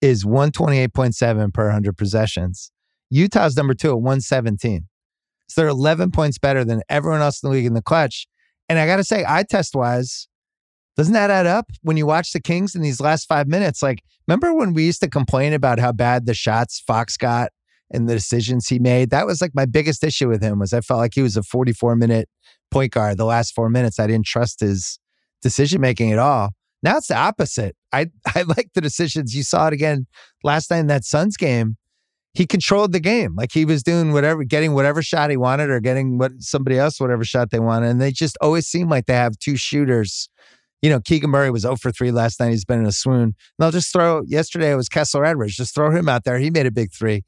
is 0.00 0.24
128.7 0.24 1.52
per 1.52 1.64
100 1.64 1.96
possessions. 1.96 2.70
Utah's 3.10 3.56
number 3.56 3.74
two 3.74 3.90
at 3.90 4.00
117. 4.00 4.86
So 5.48 5.60
they're 5.60 5.68
11 5.68 6.10
points 6.10 6.38
better 6.38 6.64
than 6.64 6.82
everyone 6.88 7.20
else 7.20 7.42
in 7.42 7.48
the 7.48 7.54
league 7.54 7.66
in 7.66 7.74
the 7.74 7.82
clutch. 7.82 8.26
And 8.68 8.78
I 8.78 8.86
got 8.86 8.96
to 8.96 9.04
say, 9.04 9.24
eye 9.26 9.44
test 9.48 9.74
wise, 9.74 10.28
doesn't 10.96 11.14
that 11.14 11.30
add 11.30 11.46
up 11.46 11.70
when 11.82 11.96
you 11.96 12.06
watch 12.06 12.32
the 12.32 12.40
Kings 12.40 12.74
in 12.74 12.82
these 12.82 13.00
last 13.00 13.26
five 13.26 13.48
minutes? 13.48 13.82
Like, 13.82 14.02
remember 14.28 14.54
when 14.54 14.74
we 14.74 14.84
used 14.84 15.00
to 15.00 15.10
complain 15.10 15.52
about 15.52 15.78
how 15.78 15.92
bad 15.92 16.26
the 16.26 16.34
shots 16.34 16.80
Fox 16.86 17.16
got 17.16 17.50
and 17.92 18.08
the 18.08 18.14
decisions 18.14 18.68
he 18.68 18.78
made? 18.78 19.10
That 19.10 19.26
was 19.26 19.40
like 19.40 19.52
my 19.54 19.66
biggest 19.66 20.04
issue 20.04 20.28
with 20.28 20.42
him 20.42 20.60
was 20.60 20.72
I 20.72 20.80
felt 20.80 20.98
like 20.98 21.14
he 21.14 21.22
was 21.22 21.36
a 21.36 21.42
44 21.42 21.96
minute 21.96 22.28
point 22.70 22.92
guard. 22.92 23.18
The 23.18 23.24
last 23.24 23.54
four 23.54 23.68
minutes, 23.68 23.98
I 23.98 24.06
didn't 24.06 24.26
trust 24.26 24.60
his 24.60 24.98
decision 25.42 25.80
making 25.80 26.12
at 26.12 26.18
all. 26.18 26.50
Now 26.82 26.98
it's 26.98 27.08
the 27.08 27.16
opposite. 27.16 27.76
I 27.92 28.10
I 28.34 28.42
like 28.42 28.70
the 28.74 28.80
decisions. 28.80 29.34
You 29.34 29.42
saw 29.42 29.66
it 29.66 29.72
again 29.72 30.06
last 30.44 30.70
night 30.70 30.80
in 30.80 30.86
that 30.88 31.04
Suns 31.04 31.36
game. 31.36 31.76
He 32.34 32.46
controlled 32.46 32.92
the 32.92 33.00
game. 33.00 33.34
Like 33.36 33.52
he 33.52 33.64
was 33.64 33.84
doing 33.84 34.12
whatever, 34.12 34.42
getting 34.42 34.74
whatever 34.74 35.02
shot 35.02 35.30
he 35.30 35.36
wanted 35.36 35.70
or 35.70 35.78
getting 35.80 36.18
what 36.18 36.32
somebody 36.40 36.78
else 36.78 37.00
whatever 37.00 37.24
shot 37.24 37.50
they 37.50 37.60
wanted. 37.60 37.90
And 37.90 38.00
they 38.00 38.10
just 38.10 38.36
always 38.40 38.66
seem 38.66 38.88
like 38.88 39.06
they 39.06 39.14
have 39.14 39.38
two 39.38 39.56
shooters. 39.56 40.28
You 40.84 40.90
know, 40.90 41.00
Keegan 41.00 41.30
Murray 41.30 41.50
was 41.50 41.62
0 41.62 41.76
for 41.76 41.90
3 41.90 42.10
last 42.10 42.38
night. 42.38 42.50
He's 42.50 42.66
been 42.66 42.80
in 42.80 42.84
a 42.84 42.92
swoon. 42.92 43.22
And 43.22 43.34
they'll 43.58 43.70
just 43.70 43.90
throw 43.90 44.20
yesterday 44.26 44.70
it 44.70 44.76
was 44.76 44.90
Kessler 44.90 45.24
Edwards. 45.24 45.56
Just 45.56 45.74
throw 45.74 45.90
him 45.90 46.10
out 46.10 46.24
there. 46.24 46.38
He 46.38 46.50
made 46.50 46.66
a 46.66 46.70
big 46.70 46.92
three. 46.92 47.24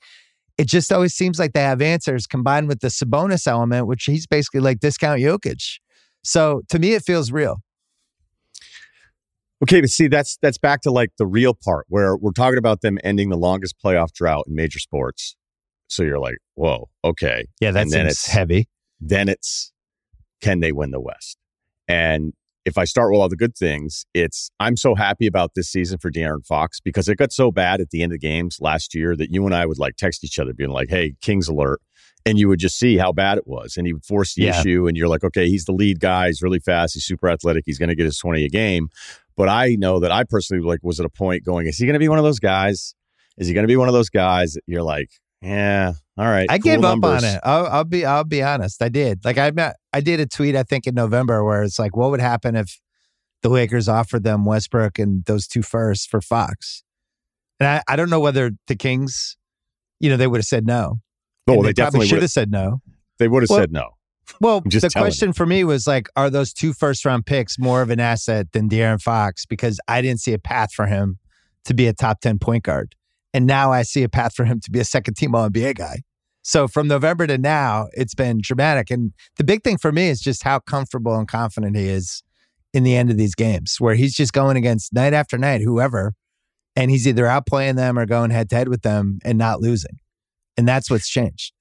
It 0.58 0.68
just 0.68 0.92
always 0.92 1.14
seems 1.14 1.38
like 1.38 1.54
they 1.54 1.62
have 1.62 1.80
answers 1.80 2.26
combined 2.26 2.68
with 2.68 2.80
the 2.80 2.88
Sabonis 2.88 3.46
element, 3.46 3.86
which 3.86 4.04
he's 4.04 4.26
basically 4.26 4.60
like 4.60 4.80
discount 4.80 5.22
Jokic. 5.22 5.78
So 6.22 6.64
to 6.68 6.78
me, 6.78 6.92
it 6.92 7.02
feels 7.02 7.32
real. 7.32 7.62
Okay, 9.62 9.80
but 9.80 9.88
see, 9.88 10.08
that's 10.08 10.36
that's 10.42 10.58
back 10.58 10.82
to 10.82 10.90
like 10.90 11.12
the 11.16 11.26
real 11.26 11.54
part 11.54 11.86
where 11.88 12.14
we're 12.14 12.32
talking 12.32 12.58
about 12.58 12.82
them 12.82 12.98
ending 13.02 13.30
the 13.30 13.38
longest 13.38 13.76
playoff 13.82 14.12
drought 14.12 14.44
in 14.46 14.54
major 14.54 14.80
sports. 14.80 15.34
So 15.88 16.02
you're 16.02 16.18
like, 16.18 16.36
whoa, 16.56 16.90
okay, 17.02 17.46
yeah, 17.58 17.70
that's 17.70 17.94
it's 17.94 18.26
heavy. 18.26 18.68
Then 19.00 19.30
it's 19.30 19.72
can 20.42 20.60
they 20.60 20.72
win 20.72 20.90
the 20.90 21.00
West? 21.00 21.38
And 21.88 22.34
if 22.66 22.76
I 22.76 22.84
start 22.84 23.12
with 23.12 23.20
all 23.20 23.28
the 23.28 23.36
good 23.36 23.56
things, 23.56 24.04
it's 24.12 24.50
I'm 24.58 24.76
so 24.76 24.96
happy 24.96 25.26
about 25.26 25.52
this 25.54 25.70
season 25.70 25.98
for 25.98 26.10
De'Aaron 26.10 26.44
Fox 26.44 26.80
because 26.80 27.08
it 27.08 27.16
got 27.16 27.32
so 27.32 27.52
bad 27.52 27.80
at 27.80 27.90
the 27.90 28.02
end 28.02 28.12
of 28.12 28.20
the 28.20 28.26
games 28.26 28.58
last 28.60 28.92
year 28.92 29.16
that 29.16 29.32
you 29.32 29.46
and 29.46 29.54
I 29.54 29.64
would 29.64 29.78
like 29.78 29.96
text 29.96 30.24
each 30.24 30.38
other 30.38 30.52
being 30.52 30.70
like, 30.70 30.90
"Hey, 30.90 31.14
Kings 31.22 31.48
alert." 31.48 31.80
And 32.26 32.40
you 32.40 32.48
would 32.48 32.58
just 32.58 32.76
see 32.76 32.96
how 32.96 33.12
bad 33.12 33.38
it 33.38 33.46
was. 33.46 33.76
And 33.76 33.86
he 33.86 33.92
would 33.92 34.04
force 34.04 34.34
the 34.34 34.42
yeah. 34.42 34.58
issue. 34.58 34.88
And 34.88 34.96
you're 34.96 35.06
like, 35.06 35.22
okay, 35.22 35.48
he's 35.48 35.64
the 35.64 35.72
lead 35.72 36.00
guy. 36.00 36.26
He's 36.26 36.42
really 36.42 36.58
fast. 36.58 36.94
He's 36.94 37.04
super 37.04 37.28
athletic. 37.28 37.62
He's 37.64 37.78
going 37.78 37.88
to 37.88 37.94
get 37.94 38.04
his 38.04 38.18
20 38.18 38.44
a 38.44 38.48
game. 38.48 38.88
But 39.36 39.48
I 39.48 39.76
know 39.76 40.00
that 40.00 40.10
I 40.10 40.24
personally 40.24 40.60
like 40.60 40.80
was 40.82 40.98
at 40.98 41.06
a 41.06 41.08
point 41.08 41.44
going, 41.44 41.68
is 41.68 41.78
he 41.78 41.86
going 41.86 41.94
to 41.94 42.00
be 42.00 42.08
one 42.08 42.18
of 42.18 42.24
those 42.24 42.40
guys? 42.40 42.96
Is 43.38 43.46
he 43.46 43.54
going 43.54 43.62
to 43.62 43.68
be 43.68 43.76
one 43.76 43.86
of 43.86 43.94
those 43.94 44.10
guys 44.10 44.54
that 44.54 44.62
you're 44.66 44.82
like, 44.82 45.10
yeah, 45.46 45.92
all 46.18 46.26
right. 46.26 46.46
I 46.50 46.58
cool 46.58 46.72
gave 46.72 46.80
numbers. 46.80 47.10
up 47.10 47.30
on 47.30 47.36
it. 47.36 47.40
I'll, 47.44 47.66
I'll, 47.66 47.84
be 47.84 48.04
I'll 48.04 48.24
be 48.24 48.42
honest. 48.42 48.82
I 48.82 48.88
did. 48.88 49.24
Like 49.24 49.38
I 49.38 49.50
met—I 49.50 50.00
did 50.00 50.20
a 50.20 50.26
tweet 50.26 50.56
I 50.56 50.62
think 50.62 50.86
in 50.86 50.94
November 50.94 51.44
where 51.44 51.62
it's 51.62 51.78
like, 51.78 51.96
what 51.96 52.10
would 52.10 52.20
happen 52.20 52.56
if 52.56 52.80
the 53.42 53.48
Lakers 53.48 53.88
offered 53.88 54.24
them 54.24 54.44
Westbrook 54.44 54.98
and 54.98 55.24
those 55.24 55.46
two 55.46 55.62
firsts 55.62 56.06
for 56.06 56.20
Fox? 56.20 56.82
And 57.58 57.68
I, 57.68 57.82
I 57.88 57.96
don't 57.96 58.10
know 58.10 58.20
whether 58.20 58.50
the 58.66 58.76
Kings 58.76 59.36
you 60.00 60.10
know, 60.10 60.16
they 60.16 60.26
would 60.26 60.38
have 60.38 60.46
said 60.46 60.66
no. 60.66 61.00
Oh, 61.48 61.54
And 61.54 61.64
they, 61.64 61.72
definitely 61.72 62.08
should 62.08 62.22
have 62.22 62.30
said 62.30 62.50
no. 62.50 62.80
They 63.18 63.28
would 63.28 63.42
have 63.42 63.50
Well, 63.50 63.58
said 63.60 63.72
no. 63.72 63.90
Well, 64.40 64.60
just 64.62 64.82
the 64.82 64.90
question 64.90 65.32
for 65.32 65.46
me 65.46 65.62
was 65.62 65.86
like, 65.86 66.08
are 66.16 66.28
those 66.28 66.52
two 66.52 66.72
first 66.72 67.04
round 67.04 67.26
picks 67.26 67.58
more 67.58 67.80
of 67.80 67.90
an 67.90 68.00
asset 68.00 68.50
than 68.52 68.68
De'Aaron 68.68 69.00
Fox? 69.00 69.46
Because 69.46 69.78
I 69.86 70.02
didn't 70.02 70.20
see 70.20 70.32
a 70.32 70.38
path 70.38 70.72
for 70.72 70.86
him 70.86 71.18
to 71.64 71.74
be 71.74 71.86
a 71.86 71.92
top 71.92 72.20
10 72.20 72.40
point 72.40 72.64
guard. 72.64 72.95
And 73.36 73.46
now 73.46 73.70
I 73.70 73.82
see 73.82 74.02
a 74.02 74.08
path 74.08 74.34
for 74.34 74.46
him 74.46 74.60
to 74.60 74.70
be 74.70 74.80
a 74.80 74.84
second 74.84 75.12
team 75.12 75.34
All 75.34 75.46
NBA 75.50 75.76
guy. 75.76 76.00
So 76.40 76.66
from 76.66 76.88
November 76.88 77.26
to 77.26 77.36
now, 77.36 77.88
it's 77.92 78.14
been 78.14 78.40
dramatic. 78.42 78.90
And 78.90 79.12
the 79.36 79.44
big 79.44 79.62
thing 79.62 79.76
for 79.76 79.92
me 79.92 80.08
is 80.08 80.20
just 80.20 80.42
how 80.42 80.60
comfortable 80.60 81.14
and 81.14 81.28
confident 81.28 81.76
he 81.76 81.86
is 81.86 82.22
in 82.72 82.82
the 82.82 82.96
end 82.96 83.10
of 83.10 83.18
these 83.18 83.34
games, 83.34 83.76
where 83.78 83.94
he's 83.94 84.14
just 84.14 84.32
going 84.32 84.56
against 84.56 84.94
night 84.94 85.12
after 85.12 85.36
night, 85.36 85.60
whoever, 85.60 86.14
and 86.76 86.90
he's 86.90 87.06
either 87.06 87.24
outplaying 87.24 87.76
them 87.76 87.98
or 87.98 88.06
going 88.06 88.30
head 88.30 88.48
to 88.48 88.56
head 88.56 88.68
with 88.68 88.80
them 88.80 89.18
and 89.22 89.36
not 89.36 89.60
losing. 89.60 89.98
And 90.56 90.66
that's 90.66 90.90
what's 90.90 91.10
changed. 91.10 91.52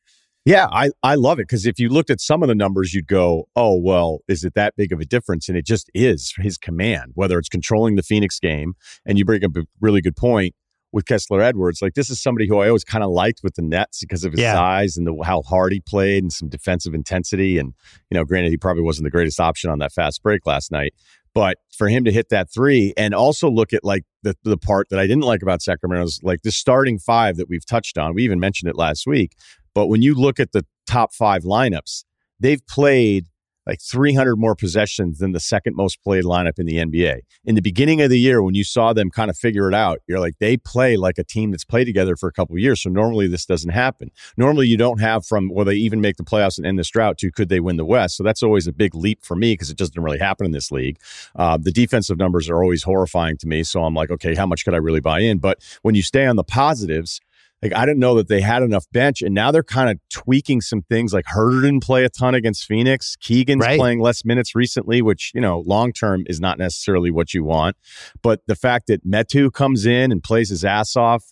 Yeah, 0.46 0.67
I, 0.72 0.91
I 1.03 1.15
love 1.15 1.39
it 1.39 1.50
because 1.50 1.65
if 1.65 1.77
you 1.77 1.89
looked 1.89 2.10
at 2.10 2.22
some 2.22 2.41
of 2.41 2.48
the 2.48 2.55
numbers, 2.55 2.94
you'd 2.94 3.08
go, 3.08 3.50
oh, 3.58 3.75
well, 3.75 4.20
is 4.29 4.46
it 4.46 4.53
that 4.53 4.77
big 4.77 4.94
of 4.94 5.01
a 5.01 5.05
difference? 5.05 5.50
And 5.50 5.58
it 5.58 5.65
just 5.65 5.91
is 5.94 6.34
his 6.38 6.58
command, 6.58 7.12
whether 7.15 7.38
it's 7.38 7.50
controlling 7.50 7.98
the 7.98 8.03
Phoenix 8.03 8.39
game. 8.39 8.75
And 9.05 9.17
you 9.17 9.25
bring 9.25 9.44
up 9.44 9.58
a 9.58 9.63
really 9.82 10.00
good 10.00 10.15
point 10.15 10.55
with 10.95 11.05
Kessler 11.05 11.41
Edwards. 11.41 11.81
Like, 11.81 11.93
this 11.93 12.09
is 12.09 12.21
somebody 12.21 12.47
who 12.47 12.59
I 12.59 12.67
always 12.67 12.85
kind 12.85 13.03
of 13.03 13.11
liked 13.11 13.41
with 13.43 13.55
the 13.55 13.61
Nets 13.61 13.99
because 13.99 14.23
of 14.23 14.31
his 14.31 14.39
Yeah. 14.39 14.53
size 14.53 14.95
and 14.95 15.05
the, 15.05 15.21
how 15.25 15.41
hard 15.41 15.73
he 15.73 15.81
played 15.81 16.23
and 16.23 16.31
some 16.31 16.47
defensive 16.47 16.93
intensity. 16.93 17.57
And, 17.57 17.73
you 18.09 18.17
know, 18.17 18.23
granted, 18.23 18.49
he 18.51 18.57
probably 18.57 18.81
wasn't 18.81 19.03
the 19.03 19.11
greatest 19.11 19.37
option 19.41 19.69
on 19.69 19.79
that 19.79 19.91
fast 19.91 20.23
break 20.23 20.45
last 20.45 20.71
night. 20.71 20.93
But 21.33 21.57
for 21.77 21.89
him 21.89 22.05
to 22.05 22.13
hit 22.13 22.29
that 22.29 22.49
three 22.49 22.93
and 22.95 23.13
also 23.13 23.51
look 23.51 23.73
at 23.73 23.83
like 23.83 24.03
the, 24.23 24.37
the 24.43 24.57
part 24.57 24.87
that 24.89 24.97
I 24.97 25.05
didn't 25.05 25.25
like 25.25 25.41
about 25.41 25.61
Sacramento 25.61 26.05
is 26.05 26.21
like 26.23 26.43
the 26.43 26.51
starting 26.51 26.97
five 26.97 27.35
that 27.35 27.49
we've 27.49 27.65
touched 27.65 27.97
on. 27.97 28.13
We 28.13 28.23
even 28.23 28.39
mentioned 28.39 28.69
it 28.69 28.77
last 28.77 29.05
week. 29.05 29.33
But 29.73 29.87
when 29.87 30.01
you 30.01 30.15
look 30.15 30.39
at 30.39 30.53
the 30.53 30.65
top 30.87 31.13
five 31.13 31.43
lineups, 31.43 32.05
they've 32.39 32.65
played 32.67 33.25
like 33.65 33.81
300 33.81 34.36
more 34.36 34.55
possessions 34.55 35.19
than 35.19 35.31
the 35.31 35.39
second 35.39 35.75
most 35.75 36.01
played 36.03 36.24
lineup 36.24 36.60
in 36.60 36.65
the 36.65 36.75
NBA. 36.75 37.22
In 37.45 37.55
the 37.55 37.62
beginning 37.62 38.01
of 38.01 38.10
the 38.10 38.19
year, 38.19 38.41
when 38.41 38.55
you 38.55 38.63
saw 38.63 38.93
them 38.93 39.10
kind 39.10 39.29
of 39.29 39.38
figure 39.38 39.67
it 39.67 39.74
out, 39.74 40.00
you're 40.07 40.19
like, 40.19 40.38
they 40.39 40.57
play 40.57 40.98
like 40.98 41.17
a 41.17 41.24
team 41.24 41.51
that's 41.51 41.65
played 41.65 41.86
together 41.86 42.15
for 42.15 42.27
a 42.27 42.31
couple 42.31 42.57
years. 42.57 42.81
So 42.81 42.89
normally 42.89 43.27
this 43.27 43.45
doesn't 43.45 43.72
happen. 43.72 44.12
Normally 44.38 44.67
you 44.67 44.77
don't 44.77 45.00
have 45.00 45.25
from, 45.25 45.50
well, 45.50 45.65
they 45.65 45.75
even 45.75 46.01
make 46.01 46.17
the 46.17 46.24
playoffs 46.24 46.57
and 46.57 46.65
end 46.65 46.77
this 46.77 46.89
drought 46.89 47.17
to 47.19 47.31
could 47.31 47.50
they 47.50 47.60
win 47.60 47.77
the 47.77 47.86
West? 47.86 48.17
So 48.17 48.24
that's 48.24 48.43
always 48.43 48.67
a 48.67 48.74
big 48.74 48.95
leap 48.95 49.24
for 49.24 49.36
me 49.36 49.53
because 49.53 49.69
it 49.69 49.77
doesn't 49.77 50.01
really 50.01 50.19
happen 50.19 50.45
in 50.45 50.51
this 50.51 50.72
league. 50.72 51.00
Uh, 51.36 51.57
the 51.57 51.72
defensive 51.72 52.17
numbers 52.17 52.50
are 52.50 52.62
always 52.62 52.84
horrifying 52.84 53.38
to 53.38 53.48
me. 53.48 53.63
So 53.63 53.84
I'm 53.84 53.93
like, 53.93 54.12
okay, 54.12 54.36
how 54.36 54.45
much 54.45 54.63
could 54.65 54.74
I 54.74 54.77
really 54.77 55.00
buy 55.00 55.19
in? 55.19 55.39
But 55.39 55.63
when 55.81 55.95
you 55.95 56.03
stay 56.03 56.25
on 56.25 56.36
the 56.36 56.43
positives, 56.43 57.19
like 57.65 57.75
I 57.75 57.86
didn't 57.86 58.00
know 58.00 58.15
that 58.15 58.27
they 58.27 58.41
had 58.41 58.62
enough 58.62 58.86
bench, 58.91 59.22
and 59.22 59.34
now 59.34 59.51
they're 59.51 59.63
kind 59.63 59.89
of 59.89 59.98
tweaking 60.10 60.62
some 60.62 60.84
things. 60.84 61.13
Like 61.13 61.25
Huerter 61.25 61.62
didn't 61.63 61.84
play 61.84 62.03
a 62.05 62.10
ton 62.10 62.36
against 62.36 62.65
Phoenix. 62.65 63.15
Keegan's 63.19 63.62
Right. 63.62 63.79
playing 63.79 64.00
less 64.00 64.24
minutes 64.24 64.53
recently, 64.55 65.01
which 65.01 65.31
you 65.34 65.41
know 65.41 65.63
long 65.65 65.91
term 65.91 66.24
is 66.27 66.39
not 66.39 66.60
necessarily 66.60 67.10
what 67.10 67.34
you 67.34 67.43
want. 67.43 67.75
But 68.22 68.41
the 68.48 68.55
fact 68.55 68.88
that 68.88 69.05
Metu 69.05 69.51
comes 69.51 69.86
in 69.86 70.12
and 70.12 70.22
plays 70.22 70.50
his 70.50 70.63
ass 70.63 70.95
off, 70.95 71.24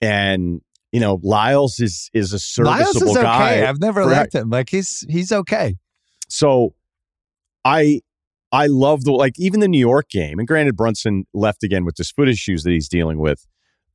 and 0.00 0.60
you 0.92 1.00
know 1.00 1.18
Lyles 1.22 1.80
is 1.80 2.08
is 2.14 2.32
a 2.32 2.62
Lyles 2.62 2.86
serviceable 2.92 3.10
is 3.10 3.16
okay. 3.16 3.24
guy. 3.24 3.68
I've 3.68 3.80
never 3.80 4.04
Correct. 4.04 4.34
liked 4.34 4.34
him. 4.36 4.50
Like 4.50 4.70
he's 4.70 5.04
he's 5.08 5.32
okay. 5.32 5.76
So 6.28 6.74
I 7.64 8.00
I 8.52 8.66
love 8.68 9.02
the 9.02 9.12
like 9.12 9.34
even 9.38 9.58
the 9.58 9.68
New 9.68 9.80
York 9.80 10.08
game, 10.08 10.38
and 10.38 10.46
granted 10.46 10.76
Brunson 10.76 11.24
left 11.34 11.64
again 11.64 11.84
with 11.84 11.96
this 11.96 12.12
foot 12.12 12.28
issues 12.28 12.62
that 12.62 12.70
he's 12.70 12.88
dealing 12.88 13.18
with, 13.18 13.44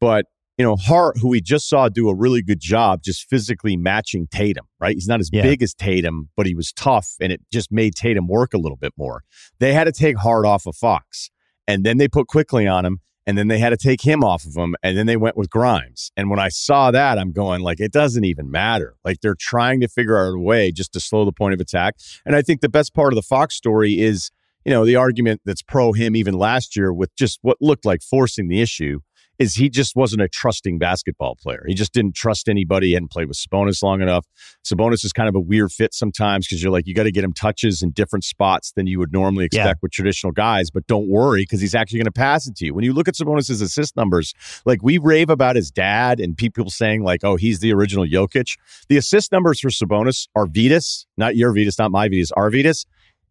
but 0.01 0.25
you 0.59 0.65
know 0.65 0.75
Hart, 0.75 1.17
who 1.17 1.29
we 1.29 1.39
just 1.39 1.69
saw 1.69 1.87
do 1.87 2.09
a 2.09 2.13
really 2.13 2.41
good 2.41 2.59
job 2.59 3.01
just 3.01 3.27
physically 3.29 3.77
matching 3.77 4.27
Tatum, 4.29 4.65
right? 4.79 4.93
He's 4.93 5.07
not 5.07 5.21
as 5.21 5.29
Yeah. 5.31 5.41
big 5.41 5.63
as 5.63 5.73
Tatum, 5.73 6.29
but 6.35 6.45
he 6.45 6.53
was 6.53 6.73
tough, 6.73 7.15
and 7.21 7.31
it 7.31 7.41
just 7.51 7.71
made 7.71 7.95
Tatum 7.95 8.27
work 8.27 8.53
a 8.53 8.57
little 8.57 8.75
bit 8.77 8.91
more. 8.97 9.23
They 9.59 9.73
had 9.73 9.85
to 9.85 9.93
take 9.93 10.17
Hart 10.17 10.45
off 10.45 10.67
of 10.67 10.75
Fox, 10.75 11.31
and 11.65 11.85
then 11.85 11.97
they 11.97 12.09
put 12.09 12.27
Quickley 12.27 12.67
on 12.67 12.85
him. 12.85 12.99
And 13.27 13.37
then 13.37 13.47
they 13.47 13.59
had 13.59 13.69
to 13.69 13.77
take 13.77 14.01
him 14.01 14.23
off 14.23 14.43
of 14.43 14.55
him, 14.55 14.73
and 14.81 14.97
then 14.97 15.05
they 15.05 15.17
went 15.17 15.37
with 15.37 15.51
Grimes. 15.51 16.11
And 16.17 16.31
when 16.31 16.39
I 16.39 16.49
saw 16.49 16.89
that, 16.89 17.19
I'm 17.19 17.31
going 17.31 17.61
like, 17.61 17.79
it 17.79 17.91
doesn't 17.91 18.23
even 18.23 18.49
matter. 18.49 18.95
Like 19.05 19.21
they're 19.21 19.35
trying 19.35 19.81
to 19.81 19.87
figure 19.87 20.17
out 20.17 20.33
a 20.33 20.39
way 20.39 20.71
just 20.71 20.93
to 20.93 20.99
slow 20.99 21.25
the 21.25 21.31
point 21.31 21.53
of 21.53 21.59
attack. 21.59 21.93
And 22.25 22.35
I 22.35 22.41
think 22.41 22.61
the 22.61 22.69
best 22.69 22.95
part 22.95 23.13
of 23.13 23.15
the 23.15 23.21
Fox 23.21 23.53
story 23.53 23.99
is, 23.99 24.31
you 24.65 24.71
know, 24.71 24.83
the 24.83 24.95
argument 24.95 25.41
that's 25.45 25.61
pro 25.61 25.93
him 25.93 26.15
even 26.15 26.33
last 26.33 26.75
year 26.75 26.91
with 26.91 27.15
just 27.15 27.37
what 27.43 27.57
looked 27.61 27.85
like 27.85 28.01
forcing 28.01 28.47
the 28.47 28.61
issue 28.61 29.01
is 29.39 29.55
he 29.55 29.69
just 29.69 29.95
wasn't 29.95 30.21
a 30.21 30.27
trusting 30.27 30.77
basketball 30.77 31.35
player. 31.41 31.63
He 31.65 31.73
just 31.73 31.93
didn't 31.93 32.13
trust 32.13 32.49
anybody. 32.49 32.87
He 32.87 32.93
hadn't 32.93 33.09
played 33.09 33.29
with 33.29 33.37
Sabonis 33.37 33.81
long 33.81 34.01
enough. 34.01 34.25
Sabonis 34.65 35.05
is 35.05 35.13
kind 35.13 35.29
of 35.29 35.35
a 35.35 35.39
weird 35.39 35.71
fit 35.71 35.93
sometimes 35.93 36.45
because 36.45 36.61
you're 36.61 36.71
like, 36.71 36.85
you 36.85 36.93
got 36.93 37.03
to 37.03 37.11
get 37.11 37.23
him 37.23 37.31
touches 37.31 37.81
in 37.81 37.91
different 37.91 38.25
spots 38.25 38.73
than 38.73 38.85
you 38.85 38.99
would 38.99 39.13
normally 39.13 39.45
expect 39.45 39.65
Yeah. 39.65 39.73
with 39.81 39.91
traditional 39.93 40.33
guys. 40.33 40.69
But 40.69 40.85
don't 40.87 41.07
worry 41.07 41.43
because 41.43 41.61
he's 41.61 41.73
actually 41.73 41.99
going 41.99 42.05
to 42.05 42.11
pass 42.11 42.47
it 42.47 42.55
to 42.57 42.65
you. 42.65 42.73
When 42.73 42.83
you 42.83 42.91
look 42.91 43.07
at 43.07 43.15
Sabonis' 43.15 43.61
assist 43.61 43.95
numbers, 43.95 44.33
like 44.65 44.83
we 44.83 44.97
rave 44.97 45.29
about 45.29 45.55
his 45.55 45.71
dad 45.71 46.19
and 46.19 46.35
people 46.35 46.69
saying 46.69 47.03
like, 47.03 47.23
oh, 47.23 47.37
he's 47.37 47.59
the 47.59 47.71
original 47.73 48.05
Jokic. 48.05 48.57
The 48.89 48.97
assist 48.97 49.31
numbers 49.31 49.61
for 49.61 49.69
Sabonis 49.69 50.27
are 50.35 50.47
Vitas, 50.47 51.05
not 51.17 51.37
your 51.37 51.53
Vitas, 51.53 51.79
not 51.79 51.91
my 51.91 52.09
Vitas, 52.09 52.31
our 52.35 52.51
Vitas. 52.51 52.85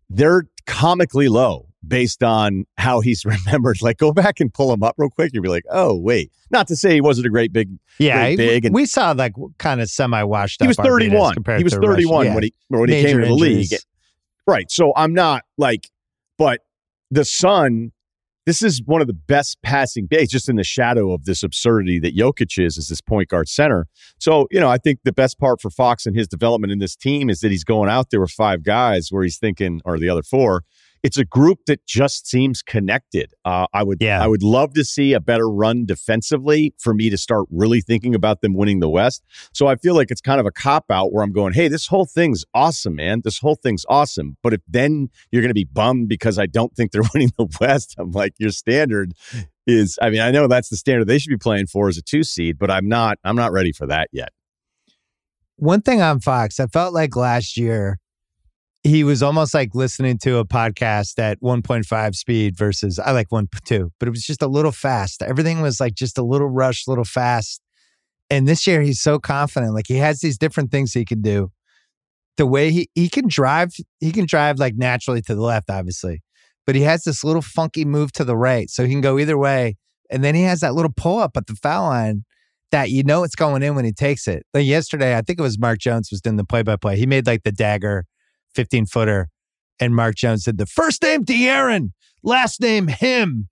They're 0.09 0.45
comically 0.67 1.29
low 1.29 1.68
based 1.89 2.23
on 2.23 2.65
how 2.77 3.01
he's 3.01 3.25
remembered. 3.47 3.83
Like, 3.83 3.99
go 3.99 4.13
back 4.13 4.41
and 4.41 4.53
pull 4.53 4.73
him 4.73 4.83
up 4.83 4.95
real 4.99 5.11
quick. 5.11 5.33
You'll 5.33 5.43
be 5.43 5.49
like, 5.49 5.65
oh, 5.71 5.97
wait. 5.97 6.31
Not 6.51 6.69
to 6.69 6.77
say 6.77 6.95
he 6.95 7.01
wasn't 7.01 7.27
a 7.27 7.31
great 7.31 7.53
big. 7.53 7.71
Yeah, 7.99 8.29
he- 8.29 8.37
big 8.37 8.65
and- 8.65 8.75
we 8.75 8.87
saw 8.87 9.13
like 9.13 9.35
kind 9.59 9.81
of 9.81 9.91
semi 9.91 10.23
washed. 10.23 10.61
He 10.61 10.67
was 10.69 10.77
31. 10.77 11.35
He 11.59 11.65
was 11.65 11.75
31 11.75 12.35
when 12.35 12.43
he 12.45 12.55
when 12.69 12.89
he 12.89 13.03
came 13.03 13.21
to 13.21 13.27
the 13.27 13.35
league. 13.35 13.73
Right. 14.47 14.71
So 14.71 14.93
I'm 14.97 15.13
not 15.13 15.43
like, 15.59 15.91
but 16.39 16.61
the 17.11 17.25
son, 17.25 17.93
this 18.47 18.63
is 18.63 18.81
one 18.87 19.03
of 19.03 19.07
the 19.07 19.13
best 19.13 19.59
passing 19.63 20.07
bigs, 20.07 20.31
just 20.31 20.49
in 20.49 20.57
the 20.57 20.65
shadow 20.65 21.13
of 21.13 21.27
this 21.27 21.43
absurdity 21.43 21.99
that 21.99 22.17
Jokic 22.17 22.59
is, 22.65 22.79
as 22.79 22.89
this 22.89 23.03
point 23.03 23.29
guard 23.29 23.47
center. 23.49 23.87
So, 24.19 24.47
you 24.51 24.59
know, 24.59 24.71
I 24.71 24.79
think 24.79 25.01
the 25.05 25.13
best 25.13 25.39
part 25.39 25.61
for 25.61 25.69
Fox 25.69 26.07
and 26.07 26.17
his 26.17 26.27
development 26.27 26.73
in 26.73 26.79
this 26.79 26.97
team 26.97 27.29
is 27.29 27.41
that 27.41 27.51
he's 27.51 27.65
going 27.65 27.91
out 27.91 28.09
there 28.11 28.21
with 28.23 28.31
five 28.31 28.63
guys 28.63 29.09
where 29.11 29.23
he's 29.23 29.37
thinking, 29.37 29.83
or 29.85 29.99
the 29.99 30.09
other 30.09 30.23
four, 30.23 30.63
it's 31.03 31.17
a 31.17 31.25
group 31.25 31.61
that 31.67 31.85
just 31.87 32.27
seems 32.27 32.63
connected. 32.63 33.33
Uh, 33.45 33.67
I 33.73 33.83
would, 33.83 33.99
Yeah. 34.01 34.23
I 34.23 34.27
would 34.27 34.43
love 34.43 34.75
to 34.75 34.85
see 34.85 35.13
a 35.13 35.21
better 35.21 35.49
run 35.49 35.87
defensively 35.87 36.75
for 36.79 36.95
me 36.95 37.11
to 37.11 37.17
start 37.17 37.47
really 37.51 37.81
thinking 37.81 38.15
about 38.15 38.41
them 38.41 38.55
winning 38.55 38.81
the 38.81 38.89
West. 38.89 39.25
So 39.53 39.67
I 39.67 39.77
feel 39.77 39.95
like 39.95 40.11
it's 40.11 40.21
kind 40.21 40.41
of 40.41 40.47
a 40.47 40.51
cop 40.51 40.87
out 40.91 41.13
where 41.13 41.23
I'm 41.23 41.33
going, 41.33 41.53
hey, 41.53 41.69
this 41.69 41.87
whole 41.87 42.05
thing's 42.05 42.45
awesome, 42.55 42.97
man. 42.97 43.23
This 43.23 43.39
whole 43.39 43.55
thing's 43.55 43.85
awesome. 43.89 44.37
But 44.43 44.55
if 44.55 44.61
then 44.69 45.09
you're 45.31 45.43
going 45.43 45.51
to 45.51 45.55
be 45.55 45.65
bummed 45.65 46.09
because 46.09 46.39
I 46.39 46.47
don't 46.47 46.75
think 46.75 46.93
they're 46.93 47.03
winning 47.15 47.33
the 47.39 47.47
West, 47.61 47.95
I'm 47.99 48.13
like, 48.13 48.35
your 48.39 48.51
standard 48.51 49.13
is, 49.67 49.99
I 50.01 50.11
mean, 50.11 50.21
I 50.21 50.31
know 50.31 50.47
that's 50.47 50.69
the 50.69 50.77
standard 50.77 51.07
they 51.07 51.19
should 51.19 51.31
be 51.31 51.37
playing 51.37 51.67
for 51.67 51.89
as 51.89 51.99
a 51.99 52.03
two 52.03 52.25
seed, 52.25 52.59
but 52.59 52.71
I'm 52.71 52.89
not, 52.89 53.19
I'm 53.25 53.37
not 53.37 53.53
ready 53.53 53.73
for 53.73 53.87
that 53.87 54.09
yet. 54.13 54.31
One 55.57 55.83
thing 55.83 56.01
on 56.01 56.21
Fox, 56.21 56.61
I 56.61 56.67
felt 56.69 56.95
like 56.95 57.17
last 57.17 57.57
year 57.57 57.99
he 58.83 59.05
was 59.05 59.23
almost 59.23 59.55
like 59.55 59.75
listening 59.75 60.19
to 60.19 60.39
a 60.39 60.45
podcast 60.45 61.19
at 61.19 61.41
1.5 61.41 62.15
speed 62.15 62.57
versus 62.57 62.99
I 62.99 63.11
like 63.11 63.29
1.2, 63.31 63.91
but 63.99 64.09
it 64.09 64.11
was 64.11 64.25
just 64.25 64.43
a 64.43 64.47
little 64.47 64.73
fast. 64.73 65.23
Everything 65.23 65.61
was 65.61 65.81
like 65.81 65.95
just 65.95 66.17
a 66.19 66.23
little 66.23 66.49
rush, 66.49 66.87
a 66.87 66.91
little 66.91 67.05
fast. 67.05 67.61
And 68.31 68.47
this 68.47 68.67
year 68.67 68.83
he's 68.83 69.01
so 69.01 69.19
confident. 69.19 69.75
Like 69.75 69.87
he 69.89 69.97
has 69.97 70.21
these 70.21 70.39
different 70.39 70.71
things 70.71 70.93
he 70.93 71.05
can 71.05 71.23
do. 71.23 71.51
The 72.37 72.47
way 72.47 72.71
he 72.71 72.89
he 72.95 73.09
can 73.09 73.27
drive, 73.27 73.73
he 73.99 74.13
can 74.13 74.27
drive 74.27 74.59
like 74.59 74.77
naturally 74.77 75.23
to 75.23 75.35
the 75.35 75.43
left, 75.43 75.71
obviously. 75.71 76.23
But 76.67 76.77
he 76.77 76.83
has 76.83 77.03
this 77.03 77.25
little 77.25 77.43
funky 77.43 77.85
move 77.85 78.13
to 78.13 78.25
the 78.25 78.37
right. 78.37 78.71
So 78.71 78.85
he 78.85 78.93
can 78.93 79.01
go 79.01 79.19
either 79.19 79.37
way. 79.37 79.77
And 80.11 80.23
then 80.23 80.35
he 80.35 80.43
has 80.43 80.61
that 80.61 80.75
little 80.75 80.93
pull 80.95 81.19
up 81.19 81.37
at 81.37 81.47
the 81.47 81.55
foul 81.55 81.89
line 81.89 82.25
that 82.71 82.91
you 82.91 83.03
know 83.03 83.25
it's 83.25 83.35
going 83.35 83.63
in 83.63 83.75
when 83.75 83.85
he 83.85 83.93
takes 83.93 84.29
it. 84.29 84.45
Like 84.55 84.67
yesterday, 84.67 85.17
I 85.17 85.23
think 85.23 85.39
it 85.39 85.43
was 85.43 85.59
Mark 85.59 85.79
Jones 85.79 86.11
was 86.11 86.21
doing 86.21 86.37
the 86.37 86.45
play 86.45 86.63
by 86.63 86.77
play. 86.77 86.97
He 86.97 87.07
made 87.07 87.27
like 87.27 87.43
the 87.43 87.53
dagger 87.53 88.05
15 88.55 88.87
footer. 88.87 89.29
And 89.81 89.95
Mark 89.95 90.17
Jones 90.17 90.45
said, 90.45 90.59
the 90.59 90.67
first 90.67 91.03
name 91.03 91.25
De'Aaron, 91.25 91.93
last 92.23 92.61
name 92.61 92.89
him. 92.89 93.49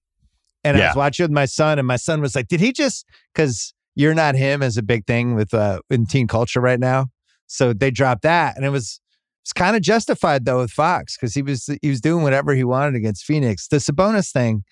And 0.64 0.76
I 0.76 0.88
was 0.88 0.96
watching 0.96 1.24
with 1.24 1.30
my 1.30 1.44
son, 1.44 1.78
and 1.78 1.86
my 1.86 1.96
son 1.96 2.20
was 2.20 2.34
like, 2.34 2.48
Did 2.48 2.58
he 2.58 2.72
just 2.72 3.06
because 3.32 3.72
you're 3.94 4.14
not 4.14 4.34
him 4.34 4.62
is 4.62 4.76
a 4.76 4.82
big 4.82 5.06
thing 5.06 5.34
with 5.34 5.54
uh 5.54 5.80
in 5.90 6.06
teen 6.06 6.26
culture 6.26 6.60
right 6.60 6.80
now. 6.80 7.06
So 7.46 7.72
they 7.72 7.90
dropped 7.90 8.22
that. 8.22 8.56
And 8.56 8.64
it 8.64 8.70
was 8.70 9.00
it's 9.42 9.52
kind 9.52 9.76
of 9.76 9.82
justified 9.82 10.44
though 10.44 10.58
with 10.58 10.72
Fox 10.72 11.16
because 11.16 11.34
he 11.34 11.42
was 11.42 11.70
he 11.82 11.88
was 11.88 12.00
doing 12.00 12.24
whatever 12.24 12.54
he 12.54 12.64
wanted 12.64 12.96
against 12.96 13.24
Phoenix. 13.24 13.68
The 13.68 13.76
Sabonis 13.76 14.32
thing, 14.32 14.64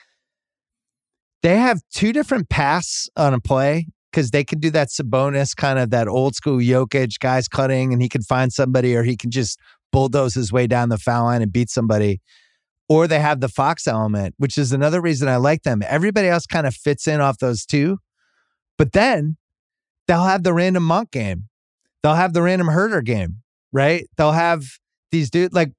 they 1.43 1.59
have 1.59 1.81
two 1.93 2.13
different 2.13 2.49
paths 2.49 3.09
on 3.17 3.35
a 3.35 3.41
play 3.41 3.87
because 4.11 4.31
they 4.31 4.45
can 4.45 4.61
do 4.61 4.71
that 4.71 4.89
Sabonis 4.89 5.57
kind 5.57 5.79
of 5.79 5.91
that 5.91 6.07
old 6.09 6.35
school 6.35 6.59
Jokic 6.59 7.19
guys 7.21 7.49
cutting, 7.49 7.93
and 7.93 8.03
he 8.03 8.09
can 8.09 8.23
find 8.23 8.53
somebody, 8.53 8.95
or 8.97 9.03
he 9.05 9.17
can 9.17 9.31
just 9.31 9.59
bulldoze 9.95 10.35
his 10.35 10.53
way 10.53 10.67
down 10.67 10.89
the 10.89 10.99
foul 10.99 11.27
line 11.27 11.41
and 11.41 11.53
beat 11.53 11.71
somebody. 11.71 12.21
Or 12.89 13.07
they 13.07 13.21
have 13.21 13.41
the 13.41 13.49
Fox 13.49 13.87
element, 13.87 14.35
which 14.39 14.59
is 14.59 14.73
another 14.73 15.01
reason 15.01 15.29
I 15.29 15.37
like 15.37 15.63
them. 15.63 15.83
Everybody 15.87 16.27
else 16.27 16.47
kind 16.47 16.67
of 16.67 16.75
fits 16.75 17.07
in 17.07 17.21
off 17.21 17.39
those 17.39 17.65
two. 17.65 17.99
But 18.77 18.93
then 18.93 19.37
they'll 20.09 20.25
have 20.25 20.43
the 20.43 20.53
random 20.53 20.83
Monk 20.83 21.13
game. 21.13 21.49
They'll 22.03 22.17
have 22.17 22.33
the 22.33 22.43
random 22.43 22.67
Huerter 22.67 23.03
game, 23.05 23.43
right? 23.73 24.07
They'll 24.19 24.33
have 24.33 24.65
these 25.13 25.31
dudes 25.31 25.55
like 25.55 25.71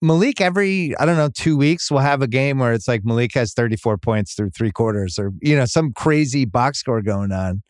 Malik 0.00 0.40
every, 0.40 0.96
I 0.96 1.04
don't 1.04 1.16
know, 1.16 1.28
two 1.28 1.56
weeks 1.56 1.90
will 1.90 1.98
have 1.98 2.22
a 2.22 2.28
game 2.28 2.60
where 2.60 2.72
it's 2.72 2.86
like 2.86 3.04
Malik 3.04 3.34
has 3.34 3.52
34 3.54 3.98
points 3.98 4.34
through 4.34 4.50
three 4.50 4.70
quarters 4.70 5.18
or, 5.18 5.32
you 5.42 5.56
know, 5.56 5.64
some 5.64 5.92
crazy 5.92 6.44
box 6.44 6.78
score 6.78 7.02
going 7.02 7.32
on. 7.32 7.62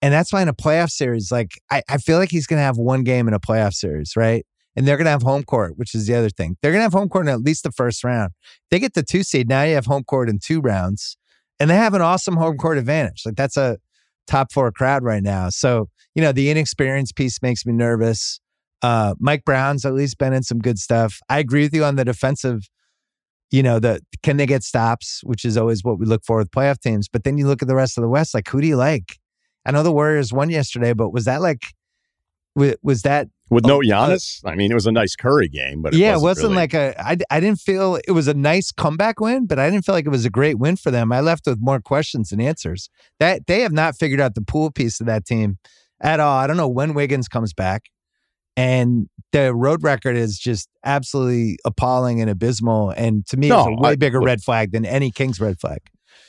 And 0.00 0.14
that's 0.14 0.32
why 0.32 0.40
in 0.40 0.48
a 0.48 0.54
playoff 0.54 0.90
series, 0.90 1.30
like 1.30 1.50
I, 1.70 1.82
I 1.88 1.98
feel 1.98 2.16
like 2.16 2.30
he's 2.30 2.46
to 2.46 2.56
have 2.56 2.78
one 2.78 3.02
game 3.02 3.26
in 3.28 3.34
a 3.34 3.40
playoff 3.40 3.74
series, 3.74 4.14
right? 4.16 4.46
And 4.76 4.86
they're 4.86 4.96
going 4.96 5.06
to 5.06 5.10
have 5.10 5.22
home 5.22 5.42
court, 5.42 5.76
which 5.76 5.94
is 5.94 6.06
the 6.06 6.14
other 6.14 6.30
thing. 6.30 6.56
They're 6.62 6.70
going 6.70 6.80
to 6.80 6.84
have 6.84 6.92
home 6.92 7.08
court 7.08 7.26
in 7.26 7.32
at 7.32 7.40
least 7.40 7.64
the 7.64 7.72
first 7.72 8.04
round. 8.04 8.32
They 8.70 8.78
get 8.78 8.94
the 8.94 9.02
two 9.02 9.22
seed. 9.22 9.48
Now 9.48 9.62
you 9.64 9.74
have 9.74 9.86
home 9.86 10.04
court 10.04 10.28
in 10.28 10.38
two 10.38 10.60
rounds, 10.60 11.16
and 11.58 11.68
they 11.68 11.74
have 11.74 11.94
an 11.94 12.02
awesome 12.02 12.36
home 12.36 12.56
court 12.56 12.78
advantage. 12.78 13.22
Like 13.26 13.34
that's 13.34 13.56
a 13.56 13.78
top 14.26 14.52
four 14.52 14.70
crowd 14.70 15.02
right 15.02 15.22
now. 15.22 15.48
So, 15.48 15.88
you 16.14 16.22
know, 16.22 16.32
the 16.32 16.50
inexperienced 16.50 17.16
piece 17.16 17.42
makes 17.42 17.66
me 17.66 17.72
nervous. 17.72 18.40
Uh, 18.82 19.14
Mike 19.18 19.44
Brown's 19.44 19.84
at 19.84 19.92
least 19.92 20.18
been 20.18 20.32
in 20.32 20.42
some 20.42 20.58
good 20.58 20.78
stuff. 20.78 21.18
I 21.28 21.38
agree 21.38 21.62
with 21.62 21.74
you 21.74 21.84
on 21.84 21.96
the 21.96 22.04
defensive. 22.04 22.68
You 23.50 23.62
know, 23.62 23.80
the 23.80 24.00
can 24.22 24.36
they 24.36 24.46
get 24.46 24.62
stops, 24.62 25.20
which 25.24 25.44
is 25.44 25.56
always 25.56 25.82
what 25.82 25.98
we 25.98 26.06
look 26.06 26.22
for 26.24 26.38
with 26.38 26.50
playoff 26.52 26.80
teams. 26.80 27.08
But 27.08 27.24
then 27.24 27.36
you 27.36 27.48
look 27.48 27.62
at 27.62 27.68
the 27.68 27.74
rest 27.74 27.98
of 27.98 28.02
the 28.02 28.08
West, 28.08 28.32
like 28.32 28.48
who 28.48 28.60
do 28.60 28.68
you 28.68 28.76
like? 28.76 29.18
I 29.66 29.72
know 29.72 29.82
the 29.82 29.92
Warriors 29.92 30.32
won 30.32 30.50
yesterday, 30.50 30.92
but 30.92 31.12
was 31.12 31.24
that 31.24 31.40
like 31.42 31.62
was 32.54 33.02
that 33.02 33.28
with 33.50 33.66
no 33.66 33.76
oh, 33.76 33.78
uh, 33.78 33.82
Giannis? 33.82 34.40
I 34.44 34.54
mean, 34.54 34.70
it 34.70 34.74
was 34.74 34.86
a 34.86 34.92
nice 34.92 35.16
Curry 35.16 35.48
game, 35.48 35.82
but 35.82 35.92
it 35.92 35.98
yeah, 35.98 36.12
wasn't 36.12 36.22
it 36.22 36.24
wasn't 36.24 36.44
really... 36.44 36.56
like 36.56 36.74
a. 36.74 37.00
I 37.00 37.16
I 37.30 37.40
didn't 37.40 37.60
feel 37.60 37.98
it 38.06 38.12
was 38.12 38.28
a 38.28 38.34
nice 38.34 38.70
comeback 38.70 39.20
win, 39.20 39.46
but 39.46 39.58
I 39.58 39.68
didn't 39.68 39.84
feel 39.84 39.94
like 39.94 40.06
it 40.06 40.10
was 40.10 40.24
a 40.24 40.30
great 40.30 40.58
win 40.58 40.76
for 40.76 40.90
them. 40.90 41.12
I 41.12 41.20
left 41.20 41.46
with 41.46 41.58
more 41.60 41.80
questions 41.80 42.30
than 42.30 42.40
answers. 42.40 42.88
That 43.18 43.46
they 43.46 43.60
have 43.60 43.72
not 43.72 43.96
figured 43.96 44.20
out 44.20 44.34
the 44.34 44.42
Poole 44.42 44.70
piece 44.70 45.00
of 45.00 45.06
that 45.06 45.26
team 45.26 45.58
at 46.00 46.20
all. 46.20 46.36
I 46.36 46.46
don't 46.46 46.56
know 46.56 46.68
when 46.68 46.94
Wiggins 46.94 47.28
comes 47.28 47.52
back, 47.52 47.90
and 48.56 49.08
the 49.32 49.54
road 49.54 49.82
record 49.82 50.16
is 50.16 50.38
just 50.38 50.68
absolutely 50.84 51.58
appalling 51.64 52.20
and 52.20 52.30
abysmal. 52.30 52.90
And 52.90 53.26
to 53.26 53.36
me, 53.36 53.48
no, 53.48 53.60
it's 53.60 53.68
a 53.68 53.82
way 53.82 53.90
I, 53.90 53.96
bigger 53.96 54.20
red 54.20 54.42
flag 54.42 54.72
than 54.72 54.86
any 54.86 55.10
Kings 55.10 55.40
red 55.40 55.60
flag. 55.60 55.80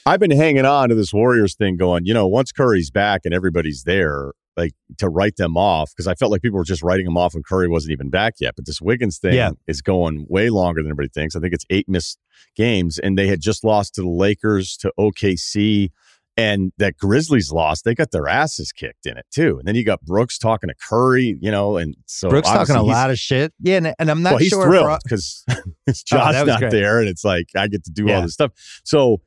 I've 0.06 0.20
been 0.20 0.32
hanging 0.32 0.66
on 0.66 0.90
to 0.90 0.96
this 0.96 1.14
Warriors 1.14 1.56
thing, 1.56 1.78
going, 1.78 2.06
you 2.06 2.14
know, 2.14 2.28
once 2.28 2.52
Curry's 2.52 2.90
back 2.90 3.22
and 3.24 3.34
everybody's 3.34 3.84
there, 3.84 4.32
like 4.58 4.74
to 4.98 5.10
write 5.10 5.38
them 5.38 5.58
off 5.58 5.92
because 5.92 6.08
I 6.08 6.16
felt 6.16 6.32
like 6.32 6.42
people 6.42 6.58
were 6.58 6.66
just 6.66 6.84
writing 6.84 7.06
them 7.06 7.18
off 7.18 7.34
when 7.34 7.44
Curry 7.44 7.68
wasn't 7.68 7.94
even 7.94 8.10
back 8.10 8.36
yet. 8.40 8.56
But 8.56 8.66
this 8.66 8.82
Wiggins 8.82 9.18
thing 9.18 9.34
yeah. 9.34 9.52
is 9.68 9.82
going 9.82 10.26
way 10.30 10.50
longer 10.50 10.82
than 10.82 10.92
everybody 10.92 11.10
thinks. 11.10 11.36
I 11.36 11.40
think 11.40 11.54
it's 11.54 11.66
eight 11.70 11.88
missed 11.88 12.20
games, 12.56 13.00
and 13.00 13.18
they 13.18 13.28
had 13.28 13.42
just 13.42 13.64
lost 13.64 13.96
to 13.96 14.02
the 14.02 14.10
Lakers, 14.10 14.78
to 14.78 14.92
OKC, 15.00 15.92
and 16.38 16.72
that 16.78 16.98
Grizzlies 16.98 17.52
lost. 17.52 17.84
They 17.84 17.94
got 17.94 18.12
their 18.12 18.28
asses 18.28 18.72
kicked 18.72 19.06
in 19.06 19.18
it 19.18 19.26
too. 19.32 19.58
And 19.60 19.68
then 19.68 19.76
you 19.76 19.84
got 19.84 20.02
Brooks 20.02 20.38
talking 20.38 20.70
to 20.70 20.76
Curry, 20.90 21.38
you 21.42 21.52
know, 21.52 21.78
and 21.78 21.96
so 22.06 22.30
Brooks 22.30 22.48
talking 22.48 22.76
a 22.76 22.84
lot 22.84 23.12
of 23.12 23.20
shit. 23.20 23.54
Yeah, 23.60 23.78
and, 23.78 23.94
and 24.00 24.10
I'm 24.10 24.22
not 24.22 24.34
well, 24.34 24.40
he's 24.40 24.50
sure 24.50 24.66
thrilled 24.66 25.00
because 25.04 25.46
it's 25.88 26.04
Josh 26.04 26.36
oh, 26.36 26.46
not 26.46 26.60
great. 26.60 26.72
there, 26.72 27.00
and 27.00 27.08
it's 27.08 27.24
like 27.24 27.48
I 27.56 27.68
get 27.68 27.84
to 27.86 27.92
do 27.92 28.06
yeah. 28.08 28.18
all 28.18 28.22
this 28.22 28.34
stuff. 28.34 28.52
So 28.84 29.22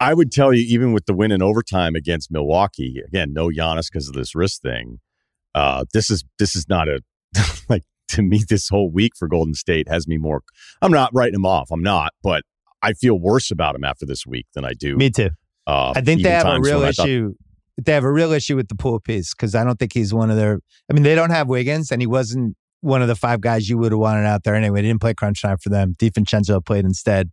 I 0.00 0.14
would 0.14 0.32
tell 0.32 0.52
you, 0.52 0.64
even 0.68 0.92
with 0.92 1.06
the 1.06 1.14
win 1.14 1.30
in 1.30 1.42
overtime 1.42 1.94
against 1.94 2.30
Milwaukee, 2.30 3.00
again, 3.06 3.32
no 3.32 3.48
Giannis 3.48 3.90
because 3.90 4.08
of 4.08 4.14
this 4.14 4.34
wrist 4.34 4.62
thing. 4.62 4.98
Uh, 5.54 5.84
this 5.92 6.10
is 6.10 6.24
this 6.38 6.56
is 6.56 6.68
not 6.68 6.88
a 6.88 7.00
like 7.68 7.84
to 8.08 8.22
me. 8.22 8.42
This 8.48 8.68
whole 8.68 8.90
week 8.90 9.12
for 9.16 9.28
Golden 9.28 9.54
State 9.54 9.88
has 9.88 10.08
me 10.08 10.18
more. 10.18 10.42
I'm 10.82 10.92
not 10.92 11.10
writing 11.14 11.34
them 11.34 11.46
off. 11.46 11.70
I'm 11.70 11.82
not, 11.82 12.12
but 12.22 12.42
I 12.82 12.92
feel 12.92 13.18
worse 13.18 13.50
about 13.50 13.74
him 13.74 13.84
after 13.84 14.04
this 14.04 14.26
week 14.26 14.46
than 14.54 14.64
I 14.64 14.72
do. 14.74 14.96
Me 14.96 15.10
too. 15.10 15.30
Uh, 15.66 15.92
I 15.96 16.00
think 16.00 16.22
they 16.22 16.30
have 16.30 16.46
a 16.46 16.60
real 16.60 16.82
issue. 16.82 17.28
Thought, 17.28 17.84
they 17.86 17.92
have 17.92 18.04
a 18.04 18.12
real 18.12 18.32
issue 18.32 18.56
with 18.56 18.68
the 18.68 18.74
Poole 18.74 19.00
piece 19.00 19.34
because 19.34 19.54
I 19.54 19.64
don't 19.64 19.78
think 19.78 19.92
he's 19.92 20.12
one 20.12 20.30
of 20.30 20.36
their. 20.36 20.60
I 20.90 20.92
mean, 20.92 21.02
they 21.02 21.14
don't 21.14 21.30
have 21.30 21.48
Wiggins, 21.48 21.90
and 21.90 22.02
he 22.02 22.06
wasn't 22.06 22.56
one 22.80 23.00
of 23.00 23.08
the 23.08 23.16
five 23.16 23.40
guys 23.40 23.68
you 23.68 23.78
would 23.78 23.92
have 23.92 23.98
wanted 23.98 24.26
out 24.26 24.44
there 24.44 24.54
anyway. 24.54 24.82
He 24.82 24.88
didn't 24.88 25.00
play 25.00 25.14
crunch 25.14 25.40
time 25.40 25.56
for 25.56 25.70
them. 25.70 25.94
DiVincenzo 25.98 26.64
played 26.64 26.84
instead. 26.84 27.30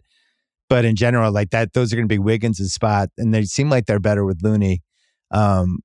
But 0.72 0.86
in 0.86 0.96
general, 0.96 1.34
like 1.34 1.50
that, 1.50 1.74
those 1.74 1.92
are 1.92 1.98
going 1.98 2.08
to 2.08 2.16
be 2.16 2.18
Wiggins' 2.18 2.74
spot, 2.74 3.10
and 3.18 3.34
they 3.34 3.44
seem 3.44 3.70
like 3.70 3.88
they're 3.88 4.00
better 4.00 4.24
with 4.24 4.40
Looney. 4.42 4.82
Um, 5.30 5.80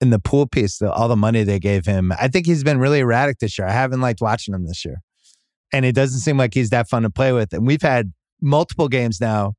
in 0.00 0.08
the 0.08 0.18
Poole 0.18 0.46
piece, 0.46 0.78
the, 0.78 0.90
all 0.90 1.08
the 1.08 1.16
money 1.16 1.44
they 1.44 1.58
gave 1.58 1.84
him, 1.84 2.10
I 2.18 2.28
think 2.28 2.46
he's 2.46 2.64
been 2.64 2.78
really 2.78 3.00
erratic 3.00 3.38
this 3.40 3.58
year. 3.58 3.68
I 3.68 3.72
haven't 3.72 4.00
liked 4.00 4.22
watching 4.22 4.54
him 4.54 4.66
this 4.66 4.82
year, 4.82 5.02
and 5.74 5.84
it 5.84 5.94
doesn't 5.94 6.20
seem 6.20 6.38
like 6.38 6.54
he's 6.54 6.70
that 6.70 6.88
fun 6.88 7.02
to 7.02 7.10
play 7.10 7.34
with. 7.34 7.52
And 7.52 7.66
we've 7.66 7.82
had 7.82 8.14
multiple 8.40 8.88
games 8.88 9.20
now 9.20 9.56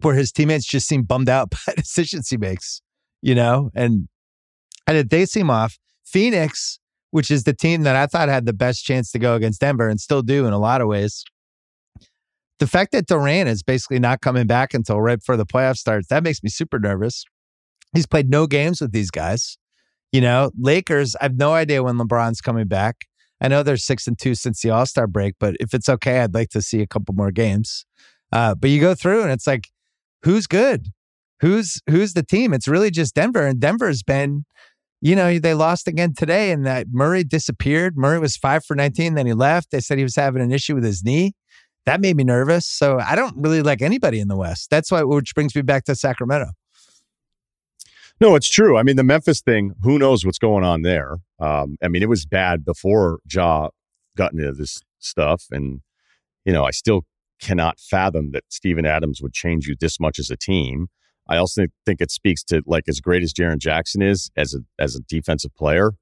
where 0.00 0.14
his 0.14 0.32
teammates 0.32 0.64
just 0.64 0.88
seem 0.88 1.02
bummed 1.02 1.28
out 1.28 1.50
by 1.66 1.74
decisions 1.76 2.30
he 2.30 2.38
makes, 2.38 2.80
you 3.20 3.34
know, 3.34 3.68
and 3.74 4.08
and 4.86 5.10
they 5.10 5.26
seem 5.26 5.50
off. 5.50 5.76
Phoenix, 6.06 6.78
which 7.10 7.30
is 7.30 7.44
the 7.44 7.52
team 7.52 7.82
that 7.82 7.96
I 7.96 8.06
thought 8.06 8.30
had 8.30 8.46
the 8.46 8.54
best 8.54 8.82
chance 8.82 9.10
to 9.12 9.18
go 9.18 9.34
against 9.34 9.60
Denver 9.60 9.90
and 9.90 10.00
still 10.00 10.22
do 10.22 10.46
in 10.46 10.54
a 10.54 10.58
lot 10.58 10.80
of 10.80 10.88
ways, 10.88 11.22
the 12.58 12.66
fact 12.66 12.92
that 12.92 13.06
Durant 13.06 13.48
is 13.48 13.62
basically 13.62 13.98
not 13.98 14.20
coming 14.20 14.46
back 14.46 14.74
until 14.74 15.00
right 15.00 15.18
before 15.18 15.36
the 15.36 15.46
playoff 15.46 15.76
starts, 15.76 16.08
that 16.08 16.22
makes 16.22 16.42
me 16.42 16.50
super 16.50 16.78
nervous. 16.78 17.24
He's 17.92 18.06
played 18.06 18.30
no 18.30 18.46
games 18.46 18.80
with 18.80 18.92
these 18.92 19.10
guys. 19.10 19.58
You 20.12 20.20
know, 20.20 20.50
Lakers, 20.58 21.16
I 21.16 21.24
have 21.24 21.36
no 21.36 21.52
idea 21.52 21.82
when 21.82 21.96
LeBron's 21.96 22.40
coming 22.40 22.68
back. 22.68 23.06
I 23.40 23.48
know 23.48 23.62
they're 23.62 23.76
six 23.76 24.06
and 24.06 24.18
two 24.18 24.34
since 24.34 24.62
the 24.62 24.70
All 24.70 24.86
Star 24.86 25.06
break, 25.06 25.34
but 25.40 25.56
if 25.58 25.74
it's 25.74 25.88
okay, 25.88 26.20
I'd 26.20 26.34
like 26.34 26.50
to 26.50 26.62
see 26.62 26.80
a 26.80 26.86
couple 26.86 27.14
more 27.14 27.32
games. 27.32 27.84
Uh, 28.32 28.54
but 28.54 28.70
you 28.70 28.80
go 28.80 28.94
through 28.94 29.22
and 29.22 29.32
it's 29.32 29.46
like, 29.46 29.68
who's 30.22 30.46
good? 30.46 30.88
Who's 31.40 31.80
who's 31.90 32.14
the 32.14 32.22
team? 32.22 32.54
It's 32.54 32.68
really 32.68 32.90
just 32.90 33.14
Denver, 33.14 33.44
and 33.44 33.60
Denver's 33.60 34.02
been, 34.02 34.44
you 35.00 35.16
know, 35.16 35.38
they 35.38 35.52
lost 35.52 35.88
again 35.88 36.14
today, 36.16 36.52
and 36.52 36.64
that 36.64 36.86
Murray 36.92 37.24
disappeared. 37.24 37.96
Murray 37.96 38.20
was 38.20 38.36
five 38.36 38.64
for 38.64 38.76
nineteen, 38.76 39.14
then 39.14 39.26
he 39.26 39.34
left. 39.34 39.72
They 39.72 39.80
said 39.80 39.98
he 39.98 40.04
was 40.04 40.16
having 40.16 40.40
an 40.40 40.52
issue 40.52 40.76
with 40.76 40.84
his 40.84 41.02
knee 41.04 41.34
that 41.86 42.00
made 42.00 42.16
me 42.16 42.24
nervous. 42.24 42.66
So 42.66 42.98
I 42.98 43.14
don't 43.14 43.36
really 43.36 43.62
like 43.62 43.82
anybody 43.82 44.20
in 44.20 44.28
the 44.28 44.36
West. 44.36 44.70
That's 44.70 44.90
why, 44.90 45.02
which 45.02 45.34
brings 45.34 45.54
me 45.54 45.62
back 45.62 45.84
to 45.84 45.94
Sacramento. 45.94 46.50
No, 48.20 48.36
it's 48.36 48.48
true. 48.48 48.76
I 48.76 48.82
mean, 48.82 48.96
the 48.96 49.04
Memphis 49.04 49.40
thing, 49.40 49.72
who 49.82 49.98
knows 49.98 50.24
what's 50.24 50.38
going 50.38 50.64
on 50.64 50.82
there? 50.82 51.16
Um, 51.40 51.76
I 51.82 51.88
mean, 51.88 52.02
it 52.02 52.08
was 52.08 52.24
bad 52.24 52.64
before 52.64 53.18
Ja 53.30 53.68
got 54.16 54.32
into 54.32 54.52
this 54.52 54.80
stuff. 55.00 55.46
And, 55.50 55.80
you 56.44 56.52
know, 56.52 56.64
I 56.64 56.70
still 56.70 57.02
cannot 57.40 57.80
fathom 57.80 58.30
that 58.30 58.44
Steven 58.48 58.86
Adams 58.86 59.20
would 59.20 59.32
change 59.32 59.66
you 59.66 59.74
this 59.78 59.98
much 59.98 60.18
as 60.18 60.30
a 60.30 60.36
team. 60.36 60.88
I 61.28 61.36
also 61.36 61.66
think 61.84 62.00
it 62.00 62.10
speaks 62.10 62.44
to 62.44 62.62
like 62.66 62.84
as 62.86 63.00
great 63.00 63.22
as 63.22 63.32
Jaren 63.32 63.58
Jackson 63.58 64.02
is 64.02 64.30
as 64.36 64.54
a 64.54 64.58
as 64.78 64.94
a 64.94 65.00
defensive 65.00 65.54
player, 65.56 65.92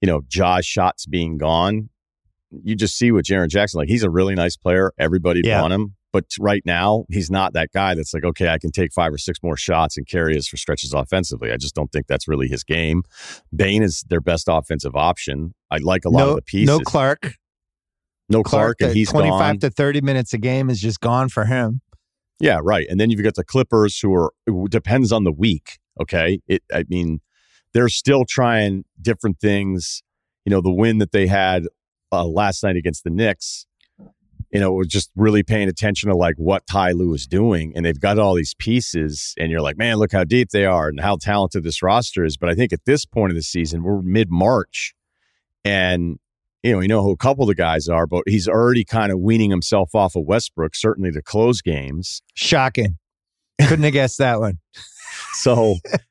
you 0.00 0.06
know, 0.06 0.22
Ja's 0.28 0.64
shots 0.64 1.06
being 1.06 1.38
gone 1.38 1.90
you 2.50 2.74
just 2.74 2.96
see 2.96 3.12
with 3.12 3.24
Jaren 3.24 3.48
Jackson, 3.48 3.78
like 3.78 3.88
he's 3.88 4.02
a 4.02 4.10
really 4.10 4.34
nice 4.34 4.56
player. 4.56 4.92
Everybody 4.98 5.42
yeah. 5.44 5.60
want 5.60 5.72
him. 5.72 5.94
But 6.12 6.24
right 6.40 6.62
now, 6.66 7.04
he's 7.08 7.30
not 7.30 7.52
that 7.52 7.70
guy 7.72 7.94
that's 7.94 8.12
like, 8.12 8.24
okay, 8.24 8.48
I 8.48 8.58
can 8.58 8.72
take 8.72 8.92
five 8.92 9.12
or 9.12 9.18
six 9.18 9.38
more 9.44 9.56
shots 9.56 9.96
and 9.96 10.06
carry 10.08 10.36
us 10.36 10.48
for 10.48 10.56
stretches 10.56 10.92
offensively. 10.92 11.52
I 11.52 11.56
just 11.56 11.74
don't 11.74 11.92
think 11.92 12.08
that's 12.08 12.26
really 12.26 12.48
his 12.48 12.64
game. 12.64 13.04
Bane 13.54 13.84
is 13.84 14.04
their 14.08 14.20
best 14.20 14.48
offensive 14.48 14.96
option. 14.96 15.54
I 15.70 15.78
like 15.78 16.04
a 16.04 16.08
lot 16.08 16.18
no, 16.18 16.30
of 16.30 16.36
the 16.36 16.42
pieces. 16.42 16.66
No 16.66 16.80
Clarke. 16.80 17.34
No 18.28 18.42
Clark, 18.42 18.78
Clarke 18.78 18.80
and 18.80 18.90
uh, 18.90 18.94
he's 18.94 19.10
25 19.10 19.38
gone. 19.38 19.58
to 19.58 19.70
30 19.70 20.00
minutes 20.00 20.32
a 20.32 20.38
game 20.38 20.68
is 20.68 20.80
just 20.80 21.00
gone 21.00 21.28
for 21.28 21.44
him. 21.44 21.80
Yeah, 22.40 22.60
right. 22.62 22.86
And 22.88 22.98
then 22.98 23.10
you've 23.10 23.22
got 23.22 23.34
the 23.34 23.44
Clippers 23.44 23.98
who 24.00 24.14
are, 24.14 24.32
depends 24.68 25.12
on 25.12 25.24
the 25.24 25.32
week. 25.32 25.78
Okay. 26.00 26.40
It, 26.48 26.62
I 26.72 26.84
mean, 26.88 27.20
they're 27.74 27.88
still 27.88 28.24
trying 28.24 28.84
different 29.00 29.38
things. 29.38 30.02
You 30.44 30.50
know, 30.50 30.60
the 30.60 30.72
win 30.72 30.98
that 30.98 31.12
they 31.12 31.26
had 31.26 31.64
uh, 32.12 32.26
last 32.26 32.62
night 32.62 32.76
against 32.76 33.04
the 33.04 33.10
Knicks, 33.10 33.66
you 34.50 34.58
know, 34.58 34.72
was 34.72 34.88
just 34.88 35.10
really 35.14 35.42
paying 35.42 35.68
attention 35.68 36.10
to 36.10 36.16
like 36.16 36.34
what 36.36 36.66
Ty 36.66 36.92
Lue 36.92 37.14
is 37.14 37.26
doing. 37.26 37.72
And 37.74 37.84
they've 37.84 38.00
got 38.00 38.18
all 38.18 38.34
these 38.34 38.54
pieces, 38.54 39.34
and 39.38 39.50
you're 39.50 39.60
like, 39.60 39.78
man, 39.78 39.96
look 39.96 40.12
how 40.12 40.24
deep 40.24 40.50
they 40.50 40.64
are 40.64 40.88
and 40.88 41.00
how 41.00 41.16
talented 41.16 41.62
this 41.62 41.82
roster 41.82 42.24
is. 42.24 42.36
But 42.36 42.48
I 42.48 42.54
think 42.54 42.72
at 42.72 42.84
this 42.84 43.04
point 43.04 43.30
of 43.30 43.36
the 43.36 43.42
season, 43.42 43.82
we're 43.82 44.02
mid 44.02 44.30
March, 44.30 44.94
and 45.64 46.18
you 46.62 46.72
know, 46.72 46.80
you 46.80 46.88
know 46.88 47.02
who 47.02 47.12
a 47.12 47.16
couple 47.16 47.44
of 47.44 47.48
the 47.48 47.54
guys 47.54 47.88
are, 47.88 48.06
but 48.06 48.24
he's 48.26 48.48
already 48.48 48.84
kind 48.84 49.12
of 49.12 49.20
weaning 49.20 49.50
himself 49.50 49.94
off 49.94 50.16
of 50.16 50.24
Westbrook, 50.26 50.74
certainly 50.74 51.10
to 51.12 51.22
close 51.22 51.62
games. 51.62 52.22
Shocking. 52.34 52.98
Couldn't 53.60 53.84
have 53.84 53.92
guessed 53.92 54.18
that 54.18 54.40
one. 54.40 54.58
So 55.34 55.76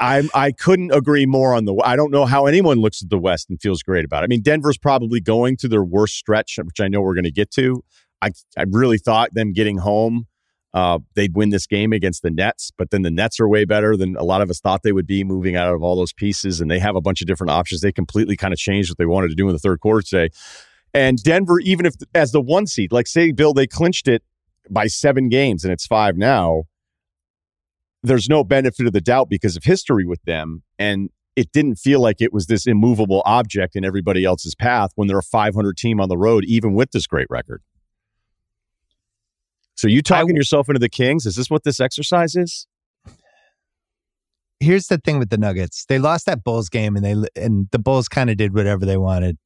I 0.00 0.28
I 0.34 0.52
couldn't 0.52 0.92
agree 0.92 1.26
more 1.26 1.54
on 1.54 1.64
the. 1.64 1.74
I 1.84 1.96
don't 1.96 2.10
know 2.10 2.24
how 2.24 2.46
anyone 2.46 2.78
looks 2.78 3.02
at 3.02 3.10
the 3.10 3.18
West 3.18 3.48
and 3.48 3.60
feels 3.60 3.82
great 3.82 4.04
about 4.04 4.22
it. 4.22 4.24
I 4.24 4.26
mean, 4.28 4.42
Denver's 4.42 4.78
probably 4.78 5.20
going 5.20 5.56
to 5.58 5.68
their 5.68 5.84
worst 5.84 6.14
stretch, 6.14 6.58
which 6.62 6.80
I 6.80 6.88
know 6.88 7.00
we're 7.00 7.14
going 7.14 7.24
to 7.24 7.30
get 7.30 7.50
to. 7.52 7.84
I 8.20 8.30
I 8.56 8.64
really 8.68 8.98
thought 8.98 9.34
them 9.34 9.52
getting 9.52 9.78
home, 9.78 10.26
uh, 10.74 10.98
they'd 11.14 11.34
win 11.34 11.50
this 11.50 11.66
game 11.66 11.92
against 11.92 12.22
the 12.22 12.30
Nets, 12.30 12.70
but 12.76 12.90
then 12.90 13.02
the 13.02 13.10
Nets 13.10 13.40
are 13.40 13.48
way 13.48 13.64
better 13.64 13.96
than 13.96 14.16
a 14.16 14.24
lot 14.24 14.42
of 14.42 14.50
us 14.50 14.60
thought 14.60 14.82
they 14.82 14.92
would 14.92 15.06
be, 15.06 15.24
moving 15.24 15.56
out 15.56 15.72
of 15.72 15.82
all 15.82 15.96
those 15.96 16.12
pieces, 16.12 16.60
and 16.60 16.70
they 16.70 16.78
have 16.78 16.96
a 16.96 17.00
bunch 17.00 17.20
of 17.20 17.26
different 17.26 17.50
options. 17.50 17.80
They 17.80 17.92
completely 17.92 18.36
kind 18.36 18.52
of 18.52 18.58
changed 18.58 18.90
what 18.90 18.98
they 18.98 19.06
wanted 19.06 19.28
to 19.28 19.34
do 19.34 19.48
in 19.48 19.52
the 19.52 19.58
third 19.58 19.80
quarter 19.80 20.02
today. 20.02 20.34
And 20.92 21.22
Denver, 21.22 21.60
even 21.60 21.86
if 21.86 21.94
as 22.14 22.32
the 22.32 22.40
one 22.40 22.66
seed, 22.66 22.92
like 22.92 23.06
say 23.06 23.32
Bill, 23.32 23.54
they 23.54 23.66
clinched 23.66 24.08
it 24.08 24.22
by 24.70 24.86
seven 24.86 25.28
games 25.28 25.64
and 25.64 25.72
it's 25.72 25.86
five 25.86 26.16
now 26.16 26.64
there's 28.02 28.28
no 28.28 28.44
benefit 28.44 28.86
of 28.86 28.92
the 28.92 29.00
doubt 29.00 29.28
because 29.28 29.56
of 29.56 29.64
history 29.64 30.04
with 30.04 30.22
them. 30.24 30.62
And 30.78 31.10
it 31.36 31.52
didn't 31.52 31.76
feel 31.76 32.00
like 32.00 32.20
it 32.20 32.32
was 32.32 32.46
this 32.46 32.66
immovable 32.66 33.22
object 33.24 33.76
in 33.76 33.84
everybody 33.84 34.24
else's 34.24 34.54
path 34.54 34.90
when 34.96 35.08
they're 35.08 35.18
a 35.18 35.22
500 35.22 35.76
team 35.76 36.00
on 36.00 36.08
the 36.08 36.18
road, 36.18 36.44
even 36.44 36.74
with 36.74 36.90
this 36.92 37.06
great 37.06 37.26
record. 37.30 37.62
So 39.76 39.86
you 39.86 40.02
talking 40.02 40.34
yourself 40.34 40.68
into 40.68 40.80
the 40.80 40.88
Kings? 40.88 41.24
Is 41.24 41.36
this 41.36 41.48
what 41.48 41.62
this 41.62 41.78
exercise 41.78 42.34
is? 42.34 42.66
Here's 44.58 44.88
the 44.88 44.98
thing 44.98 45.20
with 45.20 45.30
the 45.30 45.38
Nuggets: 45.38 45.84
they 45.88 46.00
lost 46.00 46.26
that 46.26 46.42
Bulls 46.42 46.68
game, 46.68 46.96
and 46.96 47.04
they 47.04 47.14
and 47.40 47.68
the 47.70 47.78
Bulls 47.78 48.08
kind 48.08 48.28
of 48.28 48.36
did 48.36 48.52
whatever 48.52 48.84
they 48.84 48.96
wanted. 48.96 49.38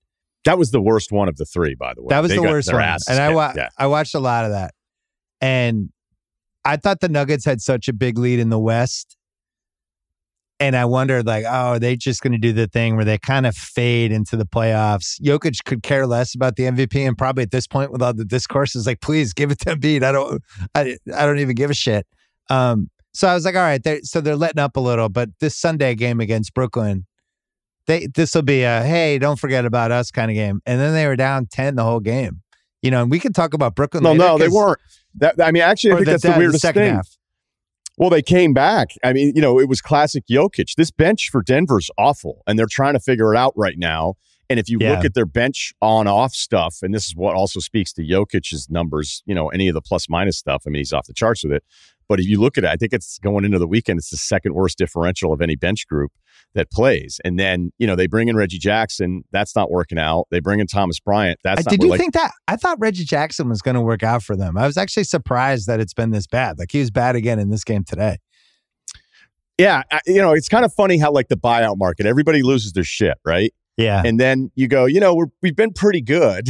That 0.47 0.57
was 0.57 0.71
the 0.71 0.81
worst 0.81 1.13
one 1.13 1.29
of 1.29 1.37
the 1.37 1.45
three, 1.45 1.75
by 1.75 1.93
the 1.95 2.03
way. 2.03 2.09
That 2.09 2.21
was 2.21 2.31
They 2.31 2.37
the 2.37 2.43
worst 2.43 2.73
one, 2.73 2.83
and 2.83 3.19
I 3.21 3.29
wa- 3.35 3.53
Yeah. 3.55 3.69
I 3.77 3.89
watched 3.89 4.15
a 4.15 4.21
lot 4.21 4.47
of 4.47 4.53
that, 4.53 4.73
and 5.43 5.92
I 6.65 6.77
thought 6.77 7.01
the 7.01 7.09
Nuggets 7.09 7.45
had 7.45 7.61
such 7.61 7.89
a 7.89 7.93
big 7.93 8.19
lead 8.19 8.39
in 8.39 8.51
the 8.51 8.59
West, 8.59 9.17
and 10.63 10.77
I 10.77 10.85
wondered 10.85 11.27
like, 11.27 11.45
oh, 11.45 11.73
are 11.73 11.79
they 11.81 11.97
just 11.97 12.23
going 12.23 12.33
to 12.33 12.39
do 12.39 12.53
the 12.53 12.69
thing 12.69 12.95
where 12.95 13.05
they 13.05 13.19
kind 13.19 13.47
of 13.47 13.57
fade 13.57 14.13
into 14.13 14.37
the 14.37 14.47
playoffs? 14.47 15.21
Jokic 15.21 15.65
could 15.65 15.83
care 15.83 16.07
less 16.07 16.37
about 16.37 16.55
the 16.55 16.65
MVP, 16.65 17.07
and 17.07 17.19
probably 17.19 17.43
at 17.43 17.51
this 17.51 17.67
point, 17.67 17.91
with 17.91 18.01
all 18.01 18.15
the 18.15 18.25
discourse, 18.25 18.77
is 18.77 18.87
like, 18.87 19.01
please 19.01 19.33
give 19.33 19.51
it 19.51 19.59
to 19.61 19.77
Embiid. 19.77 20.05
I 20.05 20.13
don't, 20.13 20.41
I, 20.77 20.97
I 21.17 21.27
don't 21.27 21.41
even 21.41 21.57
give 21.57 21.71
a 21.71 21.75
shit. 21.75 22.07
Um, 22.49 22.91
so 23.13 23.27
I 23.27 23.35
was 23.35 23.45
like, 23.45 23.57
all 23.57 23.63
right, 23.63 23.83
they're, 23.83 24.03
so 24.03 24.21
they're 24.21 24.37
letting 24.37 24.61
up 24.61 24.77
a 24.77 24.81
little, 24.81 25.09
but 25.09 25.31
this 25.41 25.57
Sunday 25.57 25.95
game 25.95 26.21
against 26.21 26.55
Brooklyn. 26.55 27.07
They, 27.89 28.07
this 28.07 28.33
will 28.37 28.43
be 28.43 28.63
a 28.63 28.85
hey, 28.85 29.19
don't 29.19 29.41
forget 29.41 29.65
about 29.65 29.91
us 29.91 30.13
kind 30.13 30.31
of 30.31 30.37
game, 30.37 30.61
and 30.67 30.81
then 30.81 30.95
they 30.95 31.09
were 31.09 31.17
down 31.17 31.47
ten 31.47 31.75
the 31.75 31.83
whole 31.83 31.99
game. 31.99 32.41
You 32.81 32.93
know, 32.93 33.03
and 33.03 33.11
we 33.11 33.19
could 33.19 33.35
talk 33.35 33.55
about 33.55 33.75
Brooklyn. 33.75 34.05
No, 34.05 34.13
later, 34.13 34.25
no, 34.25 34.39
they 34.39 34.47
weren't. 34.47 34.79
That, 35.17 35.41
I 35.43 35.51
mean, 35.51 35.63
actually, 35.63 35.93
I 35.93 35.95
or 35.95 35.97
think 35.99 36.07
that's 36.07 36.23
the, 36.23 36.33
the 36.33 36.39
weirdest 36.39 36.63
second 36.63 36.83
thing. 36.83 36.95
half. 36.95 37.09
Well, 37.99 38.11
they 38.11 38.23
came 38.23 38.55
back. 38.55 38.91
I 39.05 39.13
mean, 39.13 39.33
you 39.35 39.43
know, 39.43 39.61
it 39.61 39.69
was 39.69 39.81
classic 39.81 40.25
Jokic. 40.29 40.75
This 40.77 40.91
bench 40.91 41.29
for 41.31 41.43
Denver's 41.43 41.91
awful, 41.99 42.43
and 42.47 42.59
they're 42.59 42.67
trying 42.67 42.95
to 42.95 43.01
figure 43.01 43.35
it 43.35 43.37
out 43.37 43.53
right 43.57 43.79
now. 43.79 44.15
And 44.51 44.59
if 44.59 44.69
you 44.69 44.79
Yeah. 44.81 44.97
look 44.97 45.05
at 45.05 45.15
their 45.15 45.27
bench 45.27 45.73
on 45.81 46.07
off 46.07 46.35
stuff, 46.35 46.79
and 46.83 46.93
this 46.95 47.07
is 47.07 47.15
what 47.17 47.35
also 47.35 47.59
speaks 47.61 47.93
to 47.95 48.03
Jokic's 48.03 48.69
numbers, 48.69 49.23
you 49.25 49.35
know, 49.35 49.49
any 49.49 49.69
of 49.69 49.75
the 49.75 49.81
plus 49.81 50.09
minus 50.09 50.37
stuff, 50.39 50.65
I 50.67 50.71
mean, 50.71 50.81
he's 50.81 50.93
off 50.93 51.07
the 51.07 51.15
charts 51.15 51.43
with 51.45 51.53
it. 51.53 51.65
But 52.09 52.21
if 52.21 52.27
you 52.27 52.39
look 52.41 52.59
at 52.59 52.65
it, 52.65 52.71
I 52.71 52.77
think 52.77 52.93
it's 52.93 53.19
going 53.19 53.45
into 53.45 53.59
the 53.59 53.67
weekend, 53.67 53.99
it's 53.99 54.11
the 54.11 54.19
second 54.19 54.53
worst 54.55 54.77
differential 54.77 55.33
of 55.33 55.41
any 55.41 55.57
bench 55.57 55.87
group 55.89 56.13
that 56.55 56.71
plays. 56.71 57.19
And 57.25 57.39
then, 57.39 57.71
you 57.79 57.87
know, 57.87 57.97
they 57.97 58.07
bring 58.07 58.29
in 58.29 58.37
Reggie 58.37 58.59
Jackson. 58.59 59.23
That's 59.33 59.57
not 59.57 59.71
working 59.71 59.99
out. 59.99 60.27
They 60.31 60.41
bring 60.41 60.61
in 60.61 60.67
Thomas 60.67 61.01
Bryant. 61.01 61.39
That's 61.43 61.65
not 61.65 61.71
Did 61.71 61.83
you 61.83 61.89
like, 61.89 61.99
think 62.01 62.13
that? 62.13 62.33
I 62.47 62.57
thought 62.57 62.77
Reggie 62.79 63.05
Jackson 63.05 63.49
was 63.49 63.63
going 63.63 63.77
to 63.77 63.81
work 63.81 64.03
out 64.03 64.23
for 64.23 64.37
them. 64.37 64.59
I 64.59 64.67
was 64.67 64.77
actually 64.77 65.05
surprised 65.05 65.67
that 65.69 65.81
it's 65.81 65.95
been 65.95 66.11
this 66.11 66.27
bad. 66.27 66.59
Like 66.59 66.71
he 66.73 66.81
was 66.81 66.91
bad 66.91 67.17
again 67.17 67.39
in 67.39 67.49
this 67.49 67.65
game 67.65 67.85
today. 67.85 68.19
yeah, 69.59 69.83
I- 69.91 70.01
you 70.07 70.17
know, 70.21 70.33
it's 70.33 70.49
kind 70.49 70.65
of 70.65 70.75
funny 70.75 70.99
how 70.99 71.13
like 71.13 71.29
the 71.29 71.37
buyout 71.37 71.79
market, 71.79 72.05
everybody 72.05 72.43
loses 72.43 72.73
their 72.73 72.85
shit, 72.85 73.17
right? 73.25 73.55
Yeah. 73.77 74.03
and 74.05 74.21
then 74.21 74.51
you 74.55 74.69
go, 74.69 74.85
you 74.85 75.01
know, 75.01 75.15
we're, 75.15 75.27
we've 75.43 75.57
been 75.57 75.73
pretty 75.73 76.01
good, 76.03 76.49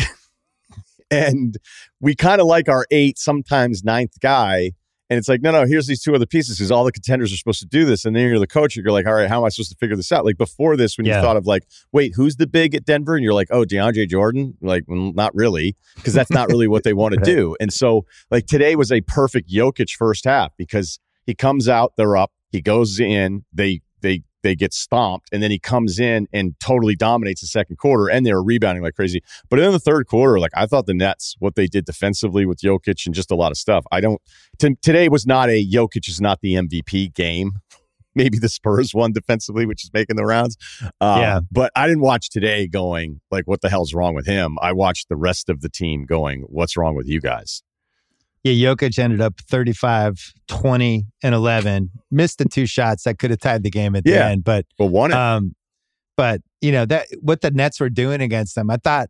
and 1.10 1.56
we 2.00 2.14
kind 2.14 2.40
of 2.40 2.46
like 2.46 2.68
our 2.68 2.86
eight, 2.90 3.18
sometimes 3.18 3.84
ninth 3.84 4.18
guy. 4.20 4.72
And 5.10 5.18
it's 5.18 5.28
like, 5.28 5.42
no, 5.42 5.50
no, 5.50 5.66
here's 5.66 5.86
these 5.86 6.00
two 6.02 6.14
other 6.14 6.24
pieces 6.24 6.56
because 6.56 6.70
all 6.70 6.84
the 6.84 6.92
contenders 6.92 7.34
are 7.34 7.36
supposed 7.36 7.60
to 7.60 7.66
do 7.66 7.84
this. 7.84 8.06
And 8.06 8.16
then 8.16 8.26
you're 8.30 8.38
the 8.38 8.46
coach, 8.46 8.76
and 8.76 8.84
you're 8.84 8.94
like, 8.94 9.06
all 9.06 9.12
right, 9.12 9.28
how 9.28 9.40
am 9.40 9.44
I 9.44 9.50
supposed 9.50 9.70
to 9.70 9.76
figure 9.76 9.94
this 9.94 10.10
out? 10.10 10.24
Like 10.24 10.38
before 10.38 10.74
this, 10.74 10.96
when 10.96 11.04
Yeah. 11.04 11.16
you 11.16 11.22
thought 11.22 11.36
of 11.36 11.46
like, 11.46 11.64
wait, 11.92 12.14
who's 12.16 12.36
the 12.36 12.46
big 12.46 12.74
at 12.74 12.86
Denver? 12.86 13.14
And 13.14 13.22
you're 13.22 13.34
like, 13.34 13.48
oh, 13.50 13.64
DeAndre 13.64 14.08
Jordan? 14.08 14.56
Like, 14.62 14.84
well, 14.88 15.12
not 15.12 15.34
really, 15.34 15.76
because 15.96 16.14
that's 16.14 16.30
not 16.30 16.48
really 16.48 16.66
what 16.66 16.82
they 16.84 16.94
want 16.94 17.12
to 17.18 17.20
do. 17.20 17.54
And 17.60 17.70
so, 17.70 18.06
like, 18.30 18.46
today 18.46 18.74
was 18.74 18.90
a 18.90 19.02
perfect 19.02 19.50
Jokic 19.50 19.90
first 19.90 20.24
half 20.24 20.52
because 20.56 20.98
he 21.26 21.34
comes 21.34 21.68
out, 21.68 21.92
they're 21.98 22.16
up, 22.16 22.32
he 22.50 22.62
goes 22.62 22.98
in, 22.98 23.44
they, 23.52 23.82
they, 24.00 24.22
they 24.42 24.54
get 24.54 24.72
stomped, 24.74 25.28
and 25.32 25.42
then 25.42 25.50
he 25.50 25.58
comes 25.58 25.98
in 25.98 26.28
and 26.32 26.54
totally 26.60 26.96
dominates 26.96 27.40
the 27.40 27.46
second 27.46 27.76
quarter, 27.76 28.08
and 28.08 28.26
they 28.26 28.32
were 28.32 28.42
rebounding 28.42 28.82
like 28.82 28.94
crazy. 28.94 29.22
But 29.48 29.58
in 29.58 29.72
the 29.72 29.78
third 29.80 30.06
quarter, 30.06 30.38
like 30.38 30.52
I 30.54 30.66
thought 30.66 30.86
the 30.86 30.94
Nets, 30.94 31.36
what 31.38 31.54
they 31.54 31.66
did 31.66 31.84
defensively 31.84 32.46
with 32.46 32.58
Jokic 32.60 33.06
and 33.06 33.14
just 33.14 33.30
a 33.30 33.34
lot 33.34 33.52
of 33.52 33.58
stuff. 33.58 33.84
I 33.90 34.00
don't. 34.00 34.20
T- 34.58 34.76
today 34.82 35.08
was 35.08 35.26
not 35.26 35.48
a 35.48 35.64
Jokic 35.64 36.08
is 36.08 36.20
not 36.20 36.40
the 36.40 36.54
MVP 36.54 37.14
game. 37.14 37.52
Maybe 38.14 38.38
the 38.38 38.50
Spurs 38.50 38.92
won 38.94 39.12
defensively, 39.12 39.64
which 39.64 39.84
is 39.84 39.90
making 39.94 40.16
the 40.16 40.26
rounds. 40.26 40.58
Uh, 41.00 41.16
Yeah. 41.18 41.40
But 41.50 41.72
I 41.74 41.86
didn't 41.86 42.02
watch 42.02 42.28
today 42.28 42.68
going 42.68 43.22
like, 43.30 43.46
what 43.46 43.62
the 43.62 43.70
hell's 43.70 43.94
wrong 43.94 44.14
with 44.14 44.26
him? 44.26 44.58
I 44.60 44.72
watched 44.72 45.08
the 45.08 45.16
rest 45.16 45.48
of 45.48 45.62
the 45.62 45.70
team 45.70 46.04
going, 46.04 46.42
what's 46.42 46.76
wrong 46.76 46.94
with 46.94 47.08
you 47.08 47.20
guys? 47.22 47.62
Yeah. 48.44 48.74
Jokic 48.74 48.98
ended 48.98 49.20
up 49.20 49.40
35, 49.48 50.32
20, 50.48 51.06
and 51.22 51.34
11. 51.34 51.90
Missed 52.10 52.38
the 52.38 52.44
two 52.46 52.66
shots 52.66 53.04
that 53.04 53.18
could 53.18 53.30
have 53.30 53.40
tied 53.40 53.62
the 53.62 53.70
game 53.70 53.94
at 53.96 54.04
the 54.04 54.10
Yeah. 54.10 54.28
end. 54.28 54.44
But, 54.44 54.66
but 54.78 54.86
won 54.86 55.10
it. 55.12 55.16
um, 55.16 55.54
but 56.16 56.40
you 56.60 56.72
know, 56.72 56.84
that 56.86 57.06
what 57.20 57.40
the 57.40 57.50
Nets 57.50 57.80
were 57.80 57.90
doing 57.90 58.20
against 58.20 58.54
them, 58.54 58.70
I 58.70 58.76
thought 58.76 59.08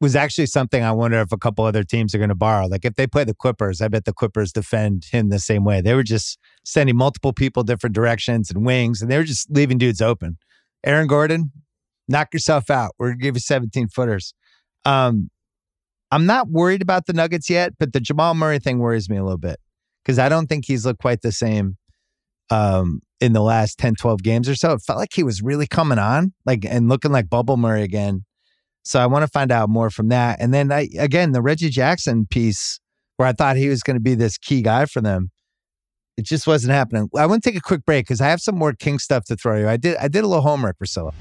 was 0.00 0.16
actually 0.16 0.46
something 0.46 0.82
I 0.82 0.90
wonder 0.90 1.20
if 1.20 1.30
a 1.30 1.38
couple 1.38 1.64
other 1.64 1.84
teams 1.84 2.12
are 2.14 2.18
going 2.18 2.28
to 2.28 2.34
borrow. 2.34 2.66
Like 2.66 2.84
if 2.84 2.96
they 2.96 3.06
play 3.06 3.22
the 3.22 3.34
Clippers, 3.34 3.80
I 3.80 3.86
bet 3.86 4.04
the 4.04 4.12
Clippers 4.12 4.52
defend 4.52 5.04
him 5.12 5.28
the 5.28 5.38
same 5.38 5.64
way. 5.64 5.80
They 5.80 5.94
were 5.94 6.02
just 6.02 6.38
sending 6.64 6.96
multiple 6.96 7.32
people 7.32 7.62
different 7.62 7.94
directions 7.94 8.50
and 8.50 8.66
wings, 8.66 9.00
and 9.00 9.08
they 9.10 9.16
were 9.16 9.22
just 9.24 9.48
leaving 9.50 9.78
dudes 9.78 10.02
open. 10.02 10.38
Aaron 10.84 11.06
Gordon, 11.06 11.52
knock 12.08 12.32
yourself 12.34 12.68
out. 12.68 12.96
We're 12.98 13.10
gonna 13.10 13.20
give 13.22 13.36
you 13.36 13.40
17 13.40 13.88
footers. 13.88 14.34
Um, 14.84 15.30
I'm 16.12 16.26
not 16.26 16.50
worried 16.50 16.82
about 16.82 17.06
the 17.06 17.14
Nuggets 17.14 17.48
yet, 17.48 17.72
but 17.78 17.94
the 17.94 18.00
Jamal 18.00 18.34
Murray 18.34 18.58
thing 18.58 18.78
worries 18.78 19.08
me 19.08 19.16
a 19.16 19.24
little 19.24 19.38
bit 19.38 19.58
because 20.04 20.18
I 20.18 20.28
don't 20.28 20.46
think 20.46 20.66
he's 20.66 20.84
looked 20.84 21.00
quite 21.00 21.22
the 21.22 21.32
same 21.32 21.78
um, 22.50 23.00
in 23.18 23.32
the 23.32 23.40
last 23.40 23.78
10, 23.78 23.94
12 23.94 24.22
games 24.22 24.46
or 24.46 24.54
so. 24.54 24.72
It 24.72 24.82
felt 24.82 24.98
like 24.98 25.14
he 25.14 25.22
was 25.22 25.40
really 25.40 25.66
coming 25.66 25.98
on, 25.98 26.34
like 26.44 26.66
and 26.66 26.90
looking 26.90 27.12
like 27.12 27.30
Bubble 27.30 27.56
Murray 27.56 27.82
again. 27.82 28.26
So 28.84 29.00
I 29.00 29.06
want 29.06 29.22
to 29.22 29.28
find 29.28 29.50
out 29.50 29.70
more 29.70 29.88
from 29.88 30.10
that. 30.10 30.38
And 30.38 30.52
then 30.52 30.70
I 30.70 30.88
again 30.98 31.32
the 31.32 31.40
Reggie 31.40 31.70
Jackson 31.70 32.26
piece 32.26 32.78
where 33.16 33.26
I 33.26 33.32
thought 33.32 33.56
he 33.56 33.70
was 33.70 33.82
going 33.82 33.96
to 33.96 34.02
be 34.02 34.14
this 34.14 34.36
key 34.36 34.60
guy 34.60 34.84
for 34.84 35.00
them. 35.00 35.30
It 36.18 36.26
just 36.26 36.46
wasn't 36.46 36.74
happening. 36.74 37.08
I 37.16 37.24
want 37.24 37.42
to 37.42 37.50
take 37.50 37.56
a 37.56 37.62
quick 37.62 37.86
break 37.86 38.04
because 38.04 38.20
I 38.20 38.28
have 38.28 38.42
some 38.42 38.58
more 38.58 38.74
King 38.74 38.98
stuff 38.98 39.24
to 39.26 39.36
throw 39.36 39.56
you. 39.56 39.66
I 39.66 39.78
did 39.78 39.96
I 39.96 40.08
did 40.08 40.24
a 40.24 40.26
little 40.26 40.42
homework, 40.42 40.76
Russillo. 40.78 41.14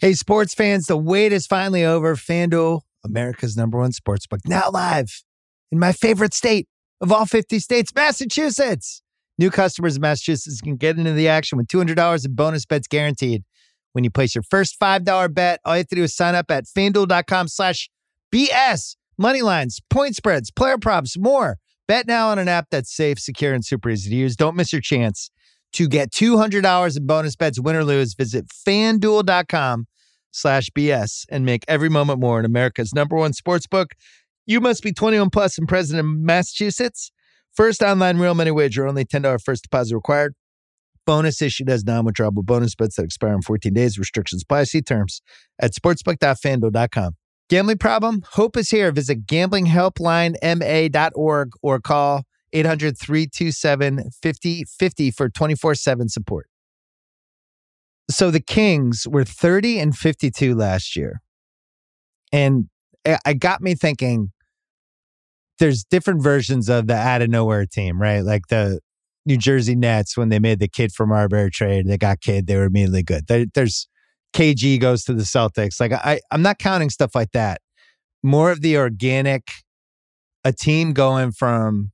Hey, 0.00 0.14
sports 0.14 0.54
fans, 0.54 0.86
the 0.86 0.96
wait 0.96 1.30
is 1.30 1.46
finally 1.46 1.84
over. 1.84 2.16
FanDuel, 2.16 2.80
America's 3.04 3.54
number 3.54 3.76
one 3.76 3.92
sports 3.92 4.26
book, 4.26 4.40
now 4.46 4.70
live 4.70 5.22
in 5.70 5.78
my 5.78 5.92
favorite 5.92 6.32
state 6.32 6.68
of 7.02 7.12
all 7.12 7.26
50 7.26 7.58
states, 7.58 7.94
Massachusetts. 7.94 9.02
New 9.36 9.50
customers 9.50 9.96
in 9.96 10.00
Massachusetts 10.00 10.62
can 10.62 10.76
get 10.76 10.96
into 10.96 11.12
the 11.12 11.28
action 11.28 11.58
with 11.58 11.66
$200 11.66 12.24
in 12.24 12.34
bonus 12.34 12.64
bets 12.64 12.88
guaranteed. 12.88 13.42
When 13.92 14.02
you 14.02 14.10
place 14.10 14.34
your 14.34 14.42
first 14.42 14.80
$5 14.80 15.34
bet, 15.34 15.60
all 15.66 15.74
you 15.74 15.80
have 15.80 15.88
to 15.88 15.96
do 15.96 16.04
is 16.04 16.16
sign 16.16 16.34
up 16.34 16.50
at 16.50 16.64
fanduel.com 16.64 17.48
slash 17.48 17.90
BS. 18.34 18.96
Money 19.18 19.42
lines, 19.42 19.80
point 19.90 20.16
spreads, 20.16 20.50
player 20.50 20.78
props, 20.78 21.18
more. 21.18 21.58
Bet 21.86 22.06
now 22.06 22.30
on 22.30 22.38
an 22.38 22.48
app 22.48 22.68
that's 22.70 22.90
safe, 22.90 23.18
secure, 23.18 23.52
and 23.52 23.62
super 23.62 23.90
easy 23.90 24.08
to 24.08 24.16
use. 24.16 24.34
Don't 24.34 24.56
miss 24.56 24.72
your 24.72 24.80
chance 24.80 25.30
to 25.74 25.88
get 25.88 26.10
$200 26.10 26.96
in 26.96 27.06
bonus 27.06 27.36
bets, 27.36 27.60
win 27.60 27.76
or 27.76 27.84
lose. 27.84 28.14
Visit 28.14 28.46
fanduel.com 28.48 29.88
slash 30.30 30.70
BS 30.70 31.24
and 31.30 31.44
make 31.44 31.64
every 31.68 31.88
moment 31.88 32.20
more 32.20 32.38
in 32.38 32.44
America's 32.44 32.94
number 32.94 33.16
one 33.16 33.32
sports 33.32 33.66
book. 33.66 33.94
You 34.46 34.60
must 34.60 34.82
be 34.82 34.92
21 34.92 35.30
plus 35.30 35.58
and 35.58 35.68
present 35.68 36.00
in 36.00 36.24
Massachusetts. 36.24 37.12
First 37.52 37.82
online 37.82 38.18
real 38.18 38.34
money 38.34 38.50
wager, 38.50 38.86
only 38.86 39.04
$10 39.04 39.42
first 39.42 39.64
deposit 39.64 39.94
required. 39.94 40.34
Bonus 41.06 41.40
issued 41.42 41.68
as 41.68 41.84
non-withdrawable 41.84 42.44
bonus 42.44 42.74
bets 42.74 42.96
that 42.96 43.04
expire 43.04 43.34
in 43.34 43.42
14 43.42 43.72
days. 43.72 43.96
Restrictions 43.98 44.42
apply. 44.42 44.64
See 44.64 44.82
terms 44.82 45.22
at 45.60 45.72
sportsbook.fanduel.com. 45.72 47.12
Gambling 47.48 47.78
problem? 47.78 48.22
Hope 48.32 48.56
is 48.56 48.70
here. 48.70 48.90
Visit 48.92 49.26
gamblinghelplinema.org 49.26 51.50
or 51.62 51.80
call 51.80 52.22
800-327-5050 52.54 55.14
for 55.14 55.28
24-7 55.28 56.10
support. 56.10 56.46
So 58.10 58.30
the 58.30 58.40
Kings 58.40 59.06
were 59.08 59.24
30 59.24 59.78
and 59.78 59.96
52 59.96 60.54
last 60.54 60.96
year. 60.96 61.22
And 62.32 62.68
it 63.04 63.38
got 63.38 63.60
me 63.60 63.74
thinking 63.74 64.32
there's 65.58 65.84
different 65.84 66.22
versions 66.22 66.68
of 66.68 66.86
the 66.86 66.94
out 66.94 67.22
of 67.22 67.28
nowhere 67.28 67.66
team, 67.66 68.00
right? 68.00 68.20
Like 68.20 68.48
the 68.48 68.80
New 69.26 69.36
Jersey 69.36 69.76
Nets 69.76 70.16
when 70.16 70.28
they 70.28 70.38
made 70.38 70.58
the 70.58 70.68
Kidd 70.68 70.92
from 70.92 71.10
Marbury 71.10 71.50
trade, 71.50 71.86
they 71.86 71.98
got 71.98 72.20
Kidd, 72.20 72.46
they 72.46 72.56
were 72.56 72.64
immediately 72.64 73.02
good. 73.02 73.26
There, 73.26 73.46
there's 73.54 73.88
KG 74.34 74.80
goes 74.80 75.04
to 75.04 75.12
the 75.12 75.22
Celtics. 75.22 75.80
Like 75.80 75.92
I, 75.92 76.20
I'm 76.30 76.42
not 76.42 76.58
counting 76.58 76.90
stuff 76.90 77.14
like 77.14 77.32
that. 77.32 77.60
More 78.22 78.50
of 78.50 78.60
the 78.60 78.76
organic, 78.76 79.50
a 80.44 80.52
team 80.52 80.92
going 80.92 81.32
from 81.32 81.92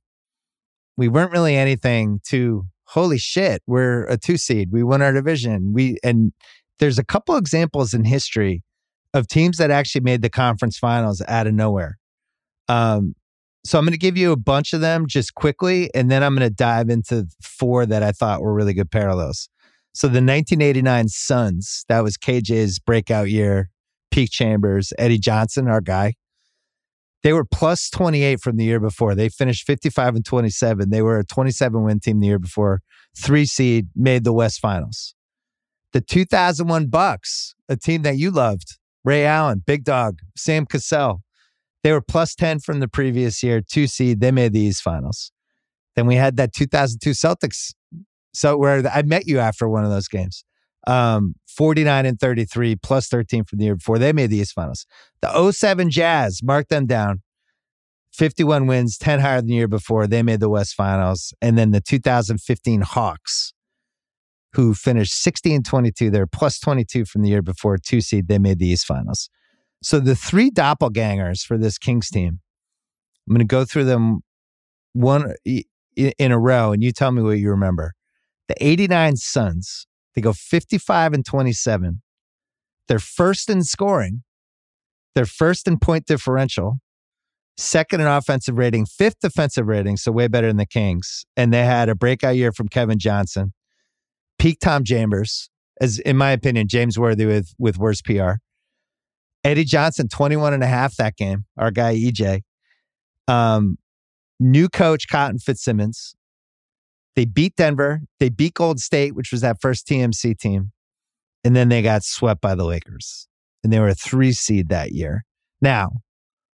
we 0.97 1.07
weren't 1.07 1.31
really 1.31 1.55
anything 1.55 2.21
to 2.27 2.65
holy 2.87 3.17
shit, 3.17 3.61
we're 3.67 4.05
a 4.05 4.17
two 4.17 4.37
seed. 4.37 4.69
We 4.71 4.83
won 4.83 5.01
our 5.01 5.13
division. 5.13 5.73
We 5.73 5.97
and 6.03 6.33
there's 6.79 6.99
a 6.99 7.03
couple 7.03 7.35
examples 7.35 7.93
in 7.93 8.03
history 8.05 8.63
of 9.13 9.27
teams 9.27 9.57
that 9.57 9.71
actually 9.71 10.01
made 10.01 10.21
the 10.21 10.29
conference 10.29 10.77
finals 10.77 11.21
out 11.27 11.47
of 11.47 11.53
nowhere. 11.53 11.97
Um, 12.67 13.15
So 13.65 13.77
I'm 13.77 13.85
going 13.85 13.91
to 13.91 13.97
give 13.97 14.17
you 14.17 14.31
a 14.31 14.37
bunch 14.37 14.73
of 14.73 14.81
them 14.81 15.07
just 15.07 15.33
quickly, 15.33 15.89
and 15.93 16.09
then 16.09 16.23
I'm 16.23 16.35
going 16.35 16.47
to 16.47 16.55
dive 16.55 16.89
into 16.89 17.27
four 17.41 17.85
that 17.85 18.03
I 18.03 18.11
thought 18.11 18.41
were 18.41 18.53
really 18.53 18.73
good 18.73 18.91
parallels. 18.91 19.49
So 19.93 20.07
the 20.07 20.21
1989 20.21 21.07
Suns, 21.09 21.83
that 21.89 22.03
was 22.03 22.17
KJ's 22.17 22.79
breakout 22.79 23.29
year. 23.29 23.69
Peak 24.11 24.29
Chambers, 24.31 24.93
Eddie 24.97 25.19
Johnson, 25.19 25.67
our 25.67 25.81
guy. 25.81 26.13
They 27.23 27.33
were 27.33 27.45
plus 27.45 27.89
28 27.89 28.39
from 28.39 28.57
the 28.57 28.63
year 28.63 28.79
before. 28.79 29.15
They 29.15 29.29
finished 29.29 29.65
55 29.65 30.15
and 30.15 30.25
27. 30.25 30.89
They 30.89 31.01
were 31.01 31.19
a 31.19 31.25
27 31.25 31.83
win 31.83 31.99
team 31.99 32.19
the 32.19 32.27
year 32.27 32.39
before. 32.39 32.81
Three 33.17 33.45
seed 33.45 33.87
made 33.95 34.23
the 34.23 34.33
West 34.33 34.59
Finals. 34.59 35.15
The 35.93 36.01
2001 36.01 36.87
Bucks, 36.87 37.55
a 37.67 37.75
team 37.75 38.03
that 38.03 38.17
you 38.17 38.29
loved, 38.29 38.77
Ray 39.03 39.25
Allen, 39.25 39.63
Big 39.65 39.83
Dog, 39.83 40.19
Sam 40.35 40.65
Cassell. 40.65 41.23
They 41.83 41.91
were 41.91 42.01
plus 42.01 42.35
10 42.35 42.59
from 42.59 42.79
the 42.79 42.87
previous 42.87 43.41
year, 43.41 43.61
two 43.61 43.87
seed. 43.87 44.19
They 44.19 44.31
made 44.31 44.53
the 44.53 44.59
East 44.59 44.81
Finals. 44.81 45.31
Then 45.95 46.05
we 46.05 46.15
had 46.15 46.37
that 46.37 46.53
2002 46.53 47.11
Celtics. 47.11 47.73
So 48.33 48.57
where 48.57 48.87
I 48.87 49.01
met 49.01 49.25
you 49.25 49.39
after 49.39 49.67
one 49.67 49.83
of 49.83 49.89
those 49.89 50.07
games. 50.07 50.43
Um, 50.87 51.35
49 51.47 52.05
and 52.05 52.19
33 52.19 52.77
plus 52.77 53.09
13 53.09 53.43
from 53.43 53.59
the 53.59 53.65
year 53.65 53.75
before. 53.75 53.99
They 53.99 54.13
made 54.13 54.29
the 54.29 54.37
East 54.37 54.53
Finals. 54.53 54.85
The 55.21 55.51
07 55.51 55.89
Jazz, 55.89 56.41
mark 56.41 56.69
them 56.69 56.85
down. 56.85 57.21
51 58.13 58.67
wins, 58.67 58.97
10 58.97 59.19
higher 59.19 59.37
than 59.37 59.47
the 59.47 59.53
year 59.53 59.67
before. 59.67 60.07
They 60.07 60.23
made 60.23 60.39
the 60.39 60.49
West 60.49 60.75
Finals. 60.75 61.33
And 61.41 61.57
then 61.57 61.71
the 61.71 61.81
2015 61.81 62.81
Hawks, 62.81 63.53
who 64.53 64.73
finished 64.73 65.13
60 65.21 65.55
and 65.55 65.65
22. 65.65 66.09
They're 66.09 66.25
plus 66.25 66.59
22 66.59 67.05
from 67.05 67.21
the 67.21 67.29
year 67.29 67.41
before, 67.41 67.77
two 67.77 68.01
seed. 68.01 68.27
They 68.27 68.39
made 68.39 68.59
the 68.59 68.67
East 68.67 68.85
Finals. 68.85 69.29
So 69.83 69.99
the 69.99 70.15
three 70.15 70.49
doppelgangers 70.49 71.45
for 71.45 71.57
this 71.57 71.77
Kings 71.77 72.09
team, 72.09 72.39
I'm 73.27 73.35
going 73.35 73.39
to 73.39 73.45
go 73.45 73.65
through 73.65 73.85
them 73.85 74.21
one 74.93 75.35
in 75.95 76.31
a 76.31 76.39
row, 76.39 76.71
and 76.71 76.83
you 76.83 76.91
tell 76.91 77.11
me 77.11 77.21
what 77.21 77.37
you 77.37 77.49
remember. 77.49 77.93
The 78.47 78.55
89 78.65 79.17
Suns, 79.17 79.85
they 80.17 80.21
go 80.21 80.33
55 80.33 81.13
and 81.13 81.23
27. 81.23 82.01
They're 82.87 82.97
first 82.97 83.51
in 83.51 83.63
scoring. 83.63 84.23
They're 85.13 85.27
first 85.27 85.67
in 85.67 85.77
point 85.77 86.07
differential, 86.07 86.79
second 87.55 88.01
in 88.01 88.07
offensive 88.07 88.57
rating, 88.57 88.87
fifth 88.87 89.19
defensive 89.21 89.67
rating, 89.67 89.95
so 89.97 90.11
way 90.11 90.27
better 90.27 90.47
than 90.47 90.57
the 90.57 90.65
Kings. 90.65 91.27
And 91.37 91.53
they 91.53 91.63
had 91.63 91.87
a 91.87 91.93
breakout 91.93 92.35
year 92.35 92.51
from 92.51 92.67
Kevin 92.67 92.97
Johnson, 92.97 93.53
peak 94.39 94.57
Tom 94.59 94.83
Chambers, 94.83 95.51
as 95.79 95.99
in 95.99 96.17
my 96.17 96.31
opinion, 96.31 96.67
James 96.67 96.97
Worthy 96.97 97.27
with 97.27 97.53
with 97.59 97.77
worse 97.77 98.01
PR. 98.01 98.37
Eddie 99.43 99.65
Johnson, 99.65 100.07
21 100.07 100.51
and 100.51 100.63
a 100.63 100.67
half 100.67 100.95
that 100.95 101.15
game, 101.15 101.45
our 101.57 101.69
guy 101.69 101.95
EJ. 101.95 102.41
Um, 103.27 103.77
new 104.39 104.67
coach 104.67 105.07
Cotton 105.07 105.37
Fitzsimmons. 105.37 106.15
They 107.17 107.25
beat 107.25 107.55
Denver. 107.55 108.01
They 108.19 108.29
beat 108.29 108.53
Gold 108.53 108.79
State, 108.79 109.15
which 109.15 109.31
was 109.31 109.41
that 109.41 109.59
first 109.59 109.87
TMC 109.87 110.37
team. 110.37 110.71
And 111.43 111.55
then 111.55 111.67
they 111.67 111.81
got 111.81 112.03
swept 112.03 112.41
by 112.41 112.53
the 112.53 112.63
Lakers. 112.63 113.27
And 113.63 113.73
they 113.73 113.79
were 113.79 113.87
a 113.87 113.95
three 113.95 114.31
seed 114.31 114.69
that 114.69 114.91
year. 114.91 115.25
Now, 115.59 115.93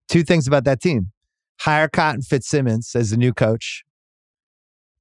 two 0.10 0.22
things 0.22 0.48
about 0.48 0.66
that 0.66 0.82
team. 0.82 1.14
Hire 1.62 1.88
Cotton 1.88 2.24
Fitzsimmons 2.24 2.94
as 2.94 3.12
the 3.12 3.16
new 3.16 3.34
coach. 3.34 3.86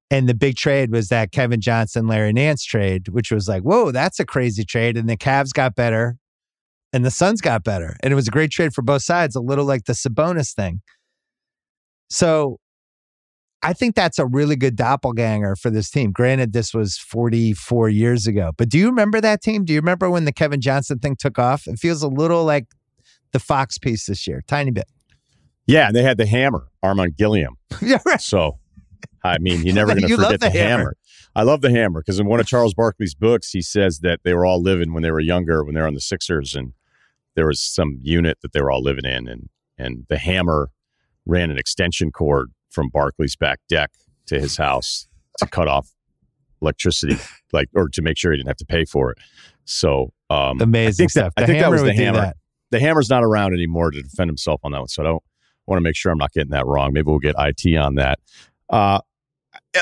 And 0.09 0.29
the 0.29 0.33
big 0.33 0.55
trade 0.55 0.93
was 0.93 1.09
that 1.09 1.33
Kevin 1.33 1.59
Johnson, 1.59 2.07
Larry 2.07 2.31
Nance 2.31 2.63
trade, 2.63 3.09
which 3.09 3.29
was 3.29 3.49
like, 3.49 3.63
whoa, 3.63 3.91
that's 3.91 4.17
a 4.17 4.25
crazy 4.25 4.63
trade. 4.63 4.95
And 4.95 5.09
the 5.09 5.17
Cavs 5.17 5.51
got 5.51 5.75
better 5.75 6.15
and 6.93 7.03
the 7.03 7.11
Suns 7.11 7.41
got 7.41 7.65
better. 7.65 7.97
And 8.01 8.13
it 8.13 8.15
was 8.15 8.29
a 8.29 8.31
great 8.31 8.51
trade 8.51 8.73
for 8.73 8.81
both 8.81 9.01
sides, 9.01 9.35
a 9.35 9.41
little 9.41 9.65
like 9.65 9.83
the 9.83 9.93
Sabonis 9.93 10.55
thing. 10.55 10.79
So 12.09 12.59
I 13.61 13.73
think 13.73 13.95
that's 13.95 14.19
a 14.19 14.25
really 14.25 14.55
good 14.55 14.75
doppelganger 14.75 15.55
for 15.55 15.69
this 15.69 15.89
team. 15.89 16.11
Granted, 16.11 16.53
this 16.53 16.73
was 16.73 16.97
44 16.97 17.89
years 17.89 18.25
ago, 18.25 18.51
but 18.57 18.69
do 18.69 18.77
you 18.77 18.87
remember 18.87 19.19
that 19.19 19.41
team? 19.41 19.65
Do 19.65 19.73
you 19.73 19.79
remember 19.79 20.09
when 20.09 20.25
the 20.25 20.31
Kevin 20.31 20.61
Johnson 20.61 20.99
thing 20.99 21.17
took 21.17 21.37
off? 21.37 21.67
It 21.67 21.77
feels 21.77 22.01
a 22.01 22.07
little 22.07 22.45
like 22.45 22.67
the 23.31 23.39
Fox 23.39 23.77
piece 23.77 24.05
this 24.05 24.25
year, 24.27 24.43
tiny 24.47 24.71
bit. 24.71 24.87
Yeah, 25.67 25.87
and 25.87 25.95
they 25.95 26.03
had 26.03 26.17
the 26.17 26.25
hammer, 26.25 26.67
Armen 26.81 27.13
Gilliam. 27.17 27.57
yeah, 27.81 27.99
right. 28.05 28.21
So, 28.21 28.59
I 29.23 29.37
mean, 29.39 29.63
you're 29.63 29.75
never 29.75 29.89
going 29.95 30.07
to 30.07 30.15
forget 30.15 30.39
the, 30.39 30.49
the 30.49 30.49
hammer. 30.49 30.77
hammer. 30.77 30.97
I 31.35 31.43
love 31.43 31.61
the 31.61 31.69
hammer 31.69 32.01
because 32.01 32.19
in 32.19 32.27
one 32.27 32.39
of 32.39 32.47
Charles 32.47 32.73
Barkley's 32.73 33.13
books, 33.13 33.51
he 33.51 33.61
says 33.61 33.99
that 33.99 34.21
they 34.23 34.33
were 34.33 34.45
all 34.45 34.61
living 34.61 34.93
when 34.93 35.03
they 35.03 35.11
were 35.11 35.19
younger, 35.19 35.63
when 35.63 35.75
they 35.75 35.81
were 35.81 35.87
on 35.87 35.93
the 35.93 36.01
Sixers, 36.01 36.55
and 36.55 36.73
there 37.35 37.45
was 37.45 37.61
some 37.61 37.99
unit 38.01 38.39
that 38.41 38.53
they 38.53 38.61
were 38.61 38.71
all 38.71 38.81
living 38.81 39.05
in, 39.05 39.27
and 39.27 39.49
and 39.77 40.05
the 40.09 40.17
hammer 40.17 40.71
ran 41.25 41.51
an 41.51 41.57
extension 41.57 42.11
cord 42.11 42.51
from 42.69 42.89
Barkley's 42.89 43.35
back 43.35 43.59
deck 43.69 43.91
to 44.27 44.39
his 44.39 44.57
house 44.57 45.07
to 45.37 45.47
cut 45.47 45.67
off 45.67 45.89
electricity, 46.61 47.17
like 47.53 47.69
or 47.75 47.89
to 47.89 48.01
make 48.01 48.17
sure 48.17 48.31
he 48.31 48.37
didn't 48.37 48.49
have 48.49 48.57
to 48.57 48.65
pay 48.65 48.85
for 48.85 49.11
it. 49.11 49.17
So 49.65 50.13
um, 50.29 50.61
amazing 50.61 50.87
I 50.87 50.91
think 50.91 51.11
stuff. 51.11 51.33
That, 51.35 51.43
I 51.43 51.45
think 51.45 51.59
that 51.59 51.71
was 51.71 51.83
the 51.83 51.93
hammer. 51.93 52.33
The 52.71 52.79
hammer's 52.79 53.09
not 53.09 53.23
around 53.23 53.53
anymore 53.53 53.89
to 53.89 54.01
defend 54.01 54.29
himself 54.29 54.61
on 54.63 54.71
that 54.73 54.79
one, 54.79 54.87
so 54.87 55.01
I 55.01 55.05
don't 55.05 55.23
want 55.65 55.77
to 55.77 55.81
make 55.81 55.95
sure 55.95 56.11
I'm 56.11 56.17
not 56.19 56.31
getting 56.33 56.51
that 56.51 56.65
wrong. 56.65 56.93
Maybe 56.93 57.05
we'll 57.05 57.19
get 57.19 57.35
IT 57.37 57.75
on 57.77 57.95
that. 57.95 58.19
Uh, 58.69 58.99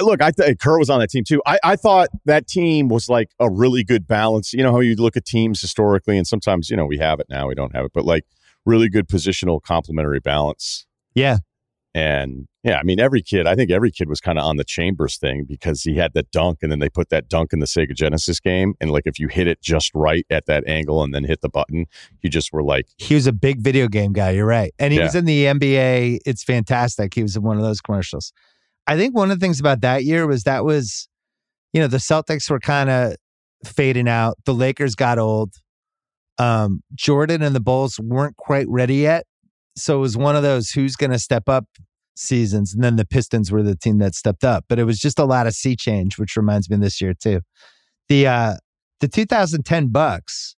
look, 0.01 0.21
I 0.21 0.31
thought 0.31 0.59
Kerr 0.59 0.79
was 0.79 0.89
on 0.89 0.99
that 0.99 1.09
team 1.09 1.23
too. 1.23 1.41
I, 1.45 1.59
I 1.63 1.75
thought 1.75 2.09
that 2.25 2.47
team 2.47 2.87
was 2.87 3.09
like 3.09 3.29
a 3.39 3.49
really 3.49 3.83
good 3.83 4.07
balance. 4.07 4.53
You 4.53 4.63
know 4.63 4.71
how 4.71 4.79
you 4.79 4.95
look 4.95 5.17
at 5.17 5.25
teams 5.25 5.59
historically, 5.61 6.17
and 6.17 6.27
sometimes 6.27 6.69
you 6.69 6.77
know 6.77 6.85
we 6.85 6.97
have 6.97 7.19
it 7.19 7.27
now, 7.29 7.47
we 7.47 7.55
don't 7.55 7.75
have 7.75 7.85
it, 7.85 7.91
but 7.93 8.05
like 8.05 8.23
really 8.65 8.89
good 8.89 9.07
positional 9.07 9.61
complementary 9.61 10.19
balance. 10.19 10.85
Yeah, 11.13 11.37
and 11.93 12.47
yeah, 12.63 12.77
I 12.77 12.83
mean, 12.83 12.99
every 12.99 13.21
kid, 13.21 13.47
I 13.47 13.55
think 13.55 13.71
every 13.71 13.91
kid 13.91 14.09
was 14.09 14.19
kind 14.19 14.37
of 14.37 14.45
on 14.45 14.57
the 14.57 14.63
Chambers 14.63 15.17
thing 15.17 15.45
because 15.47 15.83
he 15.83 15.95
had 15.95 16.13
that 16.13 16.29
dunk 16.31 16.59
and 16.61 16.71
then 16.71 16.79
they 16.79 16.89
put 16.89 17.09
that 17.09 17.29
dunk 17.29 17.53
in 17.53 17.59
the 17.59 17.65
Sega 17.65 17.95
Genesis 17.95 18.39
game. 18.39 18.75
And 18.81 18.91
like, 18.91 19.03
if 19.05 19.19
you 19.19 19.29
hit 19.29 19.47
it 19.47 19.61
just 19.61 19.91
right 19.95 20.25
at 20.29 20.47
that 20.47 20.67
angle 20.67 21.01
and 21.01 21.15
then 21.15 21.23
hit 21.23 21.41
the 21.41 21.49
button, 21.49 21.85
you 22.21 22.29
just 22.29 22.51
were 22.51 22.63
like. 22.63 22.87
He 22.97 23.15
was 23.15 23.25
a 23.25 23.31
big 23.31 23.61
video 23.61 23.87
game 23.87 24.11
guy. 24.11 24.31
You're 24.31 24.45
right. 24.45 24.73
And 24.79 24.91
he 24.91 24.99
yeah. 24.99 25.05
was 25.05 25.15
in 25.15 25.25
the 25.25 25.45
NBA. 25.45 26.19
It's 26.25 26.43
fantastic. 26.43 27.13
He 27.13 27.23
was 27.23 27.35
in 27.35 27.43
one 27.43 27.57
of 27.57 27.63
those 27.63 27.79
commercials. 27.79 28.33
I 28.85 28.97
think 28.97 29.15
one 29.15 29.31
of 29.31 29.39
the 29.39 29.43
things 29.43 29.59
about 29.59 29.81
that 29.81 30.03
year 30.03 30.27
was 30.27 30.43
that 30.43 30.65
was, 30.65 31.07
you 31.73 31.81
know, 31.81 31.87
the 31.87 31.97
Celtics 31.97 32.49
were 32.49 32.59
kind 32.59 32.89
of 32.89 33.15
fading 33.65 34.07
out. 34.09 34.37
The 34.45 34.53
Lakers 34.53 34.95
got 34.95 35.19
old. 35.19 35.53
Um, 36.37 36.83
Jordan 36.93 37.41
and 37.41 37.55
the 37.55 37.59
Bulls 37.59 37.99
weren't 37.99 38.37
quite 38.37 38.67
ready 38.69 38.95
yet. 38.95 39.25
So 39.77 39.97
it 39.97 40.01
was 40.01 40.17
one 40.17 40.35
of 40.35 40.43
those 40.43 40.71
who's 40.71 40.95
going 40.95 41.11
to 41.11 41.19
step 41.19 41.47
up 41.47 41.65
seasons. 42.15 42.73
And 42.73 42.83
then 42.83 42.95
the 42.95 43.05
Pistons 43.05 43.51
were 43.51 43.63
the 43.63 43.75
team 43.75 43.99
that 43.99 44.15
stepped 44.15 44.43
up. 44.43 44.65
But 44.67 44.79
it 44.79 44.83
was 44.83 44.99
just 44.99 45.19
a 45.19 45.25
lot 45.25 45.47
of 45.47 45.53
sea 45.53 45.75
change, 45.75 46.17
which 46.17 46.35
reminds 46.35 46.69
me 46.69 46.75
of 46.75 46.81
this 46.81 46.99
year 46.99 47.13
too. 47.13 47.41
The 48.09 48.27
uh 48.27 48.55
the 48.99 49.07
2010 49.07 49.89
Bucks, 49.89 50.55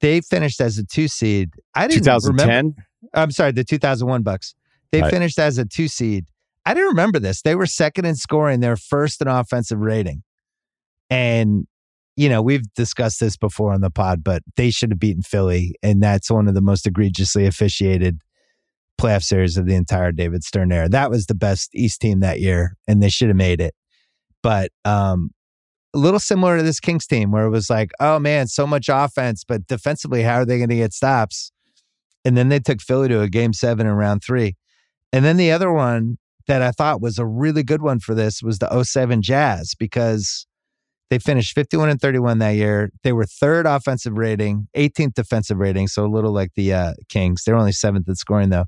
they 0.00 0.20
finished 0.20 0.60
as 0.60 0.78
a 0.78 0.84
two 0.84 1.08
seed. 1.08 1.50
I 1.74 1.88
didn't 1.88 2.04
2010. 2.04 2.46
Remember, 2.48 2.86
I'm 3.12 3.30
sorry, 3.30 3.52
the 3.52 3.64
2001 3.64 4.22
Bucks. 4.22 4.54
They 4.92 5.02
right. 5.02 5.10
finished 5.10 5.38
as 5.38 5.58
a 5.58 5.64
two 5.64 5.88
seed. 5.88 6.26
I 6.64 6.74
didn't 6.74 6.90
remember 6.90 7.18
this. 7.18 7.42
They 7.42 7.54
were 7.54 7.66
second 7.66 8.04
in 8.04 8.14
scoring. 8.14 8.60
They're 8.60 8.76
first 8.76 9.20
in 9.20 9.28
offensive 9.28 9.80
rating. 9.80 10.22
And 11.10 11.66
you 12.16 12.28
know, 12.28 12.42
we've 12.42 12.72
discussed 12.74 13.20
this 13.20 13.36
before 13.36 13.72
on 13.72 13.80
the 13.80 13.90
pod, 13.90 14.22
but 14.22 14.42
they 14.56 14.70
should 14.70 14.90
have 14.90 15.00
beaten 15.00 15.22
Philly. 15.22 15.74
And 15.82 16.02
that's 16.02 16.30
one 16.30 16.48
of 16.48 16.54
the 16.54 16.60
most 16.60 16.86
egregiously 16.86 17.46
officiated 17.46 18.20
playoff 19.00 19.24
series 19.24 19.56
of 19.56 19.66
the 19.66 19.74
entire 19.74 20.12
David 20.12 20.44
Stern 20.44 20.70
era. 20.70 20.88
That 20.88 21.10
was 21.10 21.26
the 21.26 21.34
best 21.34 21.74
East 21.74 22.00
team 22.00 22.20
that 22.20 22.40
year, 22.40 22.76
and 22.86 23.02
they 23.02 23.08
should 23.08 23.28
have 23.28 23.36
made 23.36 23.60
it. 23.60 23.74
But 24.42 24.70
um, 24.84 25.30
a 25.94 25.98
little 25.98 26.20
similar 26.20 26.58
to 26.58 26.62
this 26.62 26.80
Kings 26.80 27.06
team, 27.06 27.32
where 27.32 27.46
it 27.46 27.50
was 27.50 27.68
like, 27.68 27.90
oh 27.98 28.18
man, 28.18 28.46
so 28.46 28.66
much 28.66 28.88
offense, 28.88 29.42
but 29.42 29.66
defensively, 29.66 30.22
how 30.22 30.36
are 30.36 30.44
they 30.44 30.58
going 30.58 30.70
to 30.70 30.76
get 30.76 30.92
stops? 30.92 31.50
And 32.24 32.36
then 32.36 32.48
they 32.48 32.60
took 32.60 32.80
Philly 32.80 33.08
to 33.08 33.20
a 33.20 33.28
game 33.28 33.52
seven 33.52 33.86
in 33.86 33.92
round 33.92 34.22
three. 34.22 34.56
And 35.12 35.24
then 35.24 35.36
the 35.36 35.52
other 35.52 35.72
one 35.72 36.18
that 36.46 36.62
I 36.62 36.70
thought 36.70 37.00
was 37.00 37.18
a 37.18 37.26
really 37.26 37.62
good 37.62 37.82
one 37.82 38.00
for 38.00 38.14
this 38.14 38.42
was 38.42 38.58
the 38.58 38.84
07 38.84 39.22
Jazz 39.22 39.74
because 39.78 40.46
they 41.14 41.20
finished 41.20 41.54
51 41.54 41.90
and 41.90 42.00
31 42.00 42.38
that 42.38 42.56
year. 42.56 42.90
They 43.04 43.12
were 43.12 43.24
third 43.24 43.66
offensive 43.66 44.14
rating, 44.14 44.66
18th 44.76 45.14
defensive 45.14 45.58
rating, 45.58 45.86
so 45.86 46.04
a 46.04 46.08
little 46.10 46.32
like 46.32 46.50
the 46.56 46.72
uh, 46.72 46.94
Kings. 47.08 47.44
They're 47.44 47.54
only 47.54 47.70
seventh 47.70 48.08
in 48.08 48.16
scoring 48.16 48.48
though. 48.48 48.64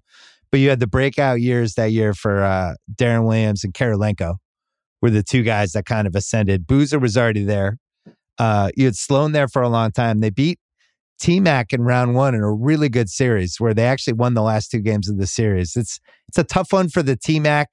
But 0.53 0.61
you 0.61 0.71
had 0.71 0.79
the 0.79 0.87
breakout 0.87 1.41
years 1.41 1.75
that 1.75 1.91
year 1.91 2.15
for 2.15 2.45
uh, 2.45 2.75
Deron 2.95 3.27
Williams 3.27 3.65
and 3.65 3.75
Kirilenko 3.75 4.37
were 5.03 5.11
the 5.11 5.25
two 5.25 5.43
guys 5.43 5.73
that 5.73 5.87
kind 5.87 6.07
of 6.07 6.15
ascended. 6.15 6.69
Boozer 6.69 7.01
was 7.01 7.17
already 7.17 7.43
there. 7.43 7.79
Uh, 8.39 8.71
you 8.77 8.85
had 8.85 8.95
Sloan 8.95 9.33
there 9.33 9.49
for 9.49 9.63
a 9.63 9.69
long 9.69 9.91
time. 9.91 10.21
They 10.21 10.31
beat 10.31 10.61
T 11.19 11.41
Mac 11.41 11.73
in 11.73 11.83
round 11.83 12.15
one 12.15 12.37
in 12.37 12.43
a 12.43 12.53
really 12.53 12.89
good 12.89 13.09
series 13.09 13.57
where 13.59 13.75
they 13.75 13.87
actually 13.87 14.13
won 14.13 14.35
the 14.35 14.43
last 14.43 14.71
two 14.71 14.79
games 14.79 15.09
of 15.09 15.19
the 15.19 15.27
series. 15.27 15.75
It's 15.75 15.99
it's 16.29 16.39
a 16.39 16.45
tough 16.45 16.73
one 16.73 16.91
for 16.91 17.03
the 17.03 17.17
T 17.17 17.41
Mac 17.41 17.71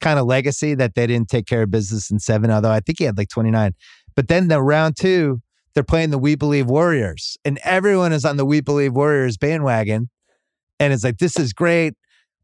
kind 0.00 0.18
of 0.18 0.26
legacy 0.26 0.74
that 0.74 0.94
they 0.94 1.06
didn't 1.06 1.28
take 1.28 1.46
care 1.46 1.62
of 1.62 1.70
business 1.70 2.10
in 2.10 2.18
seven, 2.18 2.50
although 2.50 2.70
I 2.70 2.80
think 2.80 2.98
he 2.98 3.04
had 3.04 3.18
like 3.18 3.28
29. 3.28 3.74
But 4.14 4.28
then 4.28 4.48
the 4.48 4.62
round 4.62 4.96
two, 4.96 5.40
they're 5.74 5.84
playing 5.84 6.10
the 6.10 6.18
We 6.18 6.34
Believe 6.34 6.66
Warriors, 6.66 7.36
and 7.44 7.58
everyone 7.62 8.12
is 8.12 8.24
on 8.24 8.36
the 8.36 8.44
We 8.44 8.60
Believe 8.60 8.92
Warriors 8.92 9.36
bandwagon. 9.36 10.10
And 10.78 10.92
it's 10.92 11.04
like, 11.04 11.18
this 11.18 11.38
is 11.38 11.52
great. 11.52 11.94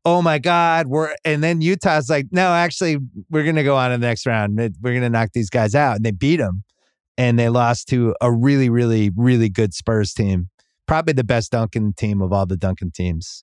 oh 0.06 0.22
my 0.22 0.38
God, 0.38 0.86
we're 0.86 1.14
and 1.24 1.42
then 1.42 1.60
Utah's 1.60 2.08
like, 2.08 2.28
no, 2.30 2.52
actually, 2.52 2.98
we're 3.28 3.44
gonna 3.44 3.64
go 3.64 3.76
on 3.76 3.90
to 3.90 3.98
the 3.98 4.06
next 4.06 4.24
round. 4.24 4.56
We're 4.56 4.94
gonna 4.94 5.10
knock 5.10 5.30
these 5.34 5.50
guys 5.50 5.74
out. 5.74 5.96
And 5.96 6.04
they 6.04 6.12
beat 6.12 6.36
them. 6.36 6.62
And 7.18 7.38
they 7.38 7.48
lost 7.48 7.88
to 7.88 8.14
a 8.20 8.30
really, 8.30 8.70
really, 8.70 9.10
really 9.16 9.48
good 9.48 9.74
Spurs 9.74 10.14
team. 10.14 10.48
Probably 10.86 11.12
the 11.12 11.24
best 11.24 11.50
Duncan 11.50 11.92
team 11.92 12.22
of 12.22 12.32
all 12.32 12.46
the 12.46 12.56
Duncan 12.56 12.92
teams. 12.92 13.42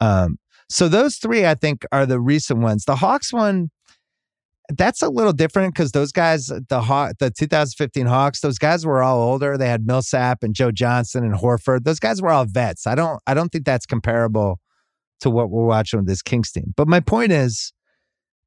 Um, 0.00 0.38
so 0.68 0.88
those 0.88 1.16
three, 1.16 1.46
I 1.46 1.54
think, 1.54 1.86
are 1.92 2.04
the 2.04 2.20
recent 2.20 2.60
ones. 2.60 2.84
The 2.84 2.96
Hawks 2.96 3.32
one, 3.32 3.70
that's 4.70 5.02
a 5.02 5.08
little 5.08 5.32
different 5.32 5.74
because 5.74 5.92
those 5.92 6.12
guys, 6.12 6.46
the 6.46 6.80
Haw- 6.80 7.12
the 7.18 7.30
2015 7.30 8.06
Hawks, 8.06 8.40
those 8.40 8.58
guys 8.58 8.86
were 8.86 9.02
all 9.02 9.20
older. 9.20 9.58
They 9.58 9.68
had 9.68 9.86
Millsap 9.86 10.42
and 10.42 10.54
Joe 10.54 10.70
Johnson 10.70 11.24
and 11.24 11.34
Horford. 11.34 11.84
Those 11.84 11.98
guys 11.98 12.22
were 12.22 12.30
all 12.30 12.44
vets. 12.44 12.86
I 12.86 12.94
don't, 12.94 13.20
I 13.26 13.34
don't 13.34 13.50
think 13.50 13.64
that's 13.64 13.86
comparable 13.86 14.60
to 15.20 15.30
what 15.30 15.50
we're 15.50 15.66
watching 15.66 16.00
with 16.00 16.08
this 16.08 16.22
Kings 16.22 16.50
team. 16.52 16.74
But 16.76 16.88
my 16.88 17.00
point 17.00 17.32
is, 17.32 17.72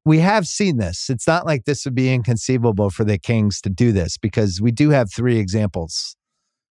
we 0.04 0.20
have 0.20 0.46
seen 0.46 0.76
this. 0.76 1.10
It's 1.10 1.26
not 1.26 1.46
like 1.46 1.64
this 1.64 1.84
would 1.84 1.94
be 1.94 2.12
inconceivable 2.14 2.90
for 2.90 3.04
the 3.04 3.18
Kings 3.18 3.60
to 3.62 3.70
do 3.70 3.90
this 3.90 4.16
because 4.16 4.60
we 4.60 4.70
do 4.70 4.90
have 4.90 5.12
three 5.12 5.38
examples 5.38 6.16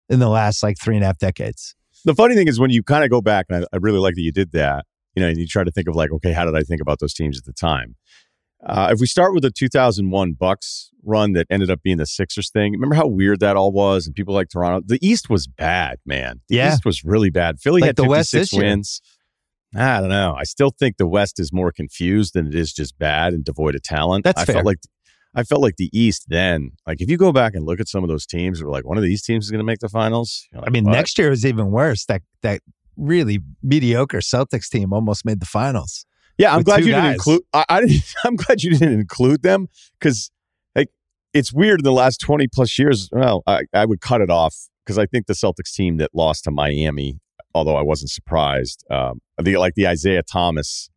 in 0.08 0.18
the 0.18 0.28
last 0.28 0.62
like 0.62 0.76
three 0.82 0.96
and 0.96 1.04
a 1.04 1.06
half 1.06 1.18
decades. 1.18 1.76
The 2.04 2.14
funny 2.14 2.34
thing 2.34 2.48
is 2.48 2.58
when 2.58 2.70
you 2.70 2.82
kind 2.82 3.04
of 3.04 3.10
go 3.10 3.20
back, 3.20 3.46
and 3.48 3.64
I, 3.64 3.66
I 3.74 3.78
really 3.78 4.00
like 4.00 4.16
that 4.16 4.22
you 4.22 4.32
did 4.32 4.52
that. 4.52 4.84
You 5.14 5.22
know, 5.22 5.28
and 5.28 5.38
you 5.38 5.46
try 5.46 5.64
to 5.64 5.70
think 5.72 5.88
of 5.88 5.96
like, 5.96 6.12
okay, 6.12 6.32
how 6.32 6.44
did 6.44 6.56
I 6.56 6.62
think 6.62 6.80
about 6.80 7.00
those 7.00 7.14
teams 7.14 7.36
at 7.36 7.44
the 7.44 7.52
time? 7.52 7.96
Uh, 8.66 8.90
if 8.92 9.00
we 9.00 9.06
start 9.06 9.32
with 9.32 9.42
the 9.42 9.50
2001 9.50 10.32
Bucks 10.34 10.90
run 11.02 11.32
that 11.32 11.46
ended 11.50 11.70
up 11.70 11.82
being 11.82 11.96
the 11.96 12.06
Sixers 12.06 12.50
thing, 12.50 12.72
remember 12.72 12.94
how 12.94 13.06
weird 13.06 13.40
that 13.40 13.56
all 13.56 13.72
was? 13.72 14.06
And 14.06 14.14
people 14.14 14.34
like 14.34 14.48
Toronto, 14.50 14.84
the 14.86 14.98
East 15.06 15.30
was 15.30 15.46
bad, 15.46 15.98
man. 16.04 16.40
The 16.48 16.56
Yeah. 16.56 16.72
East 16.74 16.84
was 16.84 17.02
really 17.04 17.30
bad. 17.30 17.58
Philly 17.58 17.80
Like 17.80 17.88
had 17.88 17.96
the 17.96 18.04
West 18.04 18.32
56 18.32 18.50
this 18.50 18.58
year. 18.58 18.70
wins. 18.70 19.00
I 19.74 20.00
don't 20.00 20.08
know. 20.10 20.34
I 20.36 20.42
still 20.44 20.70
think 20.70 20.96
the 20.98 21.06
West 21.06 21.38
is 21.40 21.52
more 21.52 21.70
confused 21.72 22.34
than 22.34 22.46
it 22.48 22.54
is 22.54 22.72
just 22.72 22.98
bad 22.98 23.32
and 23.32 23.44
devoid 23.44 23.76
of 23.76 23.82
talent. 23.82 24.24
That's 24.24 24.42
I 24.42 24.44
fair. 24.44 24.54
felt 24.56 24.66
like 24.66 24.78
I 25.32 25.44
felt 25.44 25.62
like 25.62 25.76
the 25.76 25.88
East 25.96 26.26
then, 26.28 26.72
like 26.88 27.00
if 27.00 27.08
you 27.08 27.16
go 27.16 27.30
back 27.32 27.54
and 27.54 27.64
look 27.64 27.78
at 27.80 27.86
some 27.88 28.02
of 28.02 28.08
those 28.10 28.26
teams, 28.26 28.62
we're 28.62 28.70
like 28.70 28.84
one 28.84 28.96
of 28.98 29.04
these 29.04 29.22
teams 29.22 29.44
is 29.44 29.50
going 29.52 29.60
to 29.60 29.64
make 29.64 29.78
the 29.78 29.88
finals. 29.88 30.46
You're 30.52 30.64
I 30.66 30.70
mean, 30.70 30.84
what? 30.84 30.92
next 30.92 31.16
year 31.18 31.30
was 31.30 31.46
even 31.46 31.70
worse. 31.70 32.04
That 32.06 32.22
that 32.42 32.62
really 32.96 33.38
mediocre 33.62 34.18
Celtics 34.18 34.68
team 34.68 34.92
almost 34.92 35.24
made 35.24 35.38
the 35.40 35.46
finals. 35.46 36.04
Yeah, 36.40 36.54
I'm 36.54 36.62
glad 36.62 36.86
you 36.86 36.92
didn't 36.92 37.12
include. 37.12 37.42
I, 37.52 37.64
I 37.68 38.02
I'm 38.24 38.36
glad 38.36 38.62
you 38.62 38.70
didn't 38.70 38.98
include 38.98 39.42
them 39.42 39.68
because, 39.98 40.30
like, 40.74 40.88
it's 41.34 41.52
weird 41.52 41.80
in 41.80 41.84
the 41.84 41.92
last 41.92 42.18
20 42.18 42.48
plus 42.48 42.78
years. 42.78 43.10
Well, 43.12 43.42
I, 43.46 43.64
I 43.74 43.84
would 43.84 44.00
cut 44.00 44.22
it 44.22 44.30
off 44.30 44.56
because 44.82 44.96
I 44.96 45.04
think 45.04 45.26
the 45.26 45.34
Celtics 45.34 45.74
team 45.74 45.98
that 45.98 46.14
lost 46.14 46.44
to 46.44 46.50
Miami, 46.50 47.20
although 47.54 47.76
I 47.76 47.82
wasn't 47.82 48.10
surprised, 48.10 48.86
um, 48.90 49.20
the 49.40 49.58
like 49.58 49.74
the 49.74 49.86
Isaiah 49.86 50.22
Thomas 50.22 50.88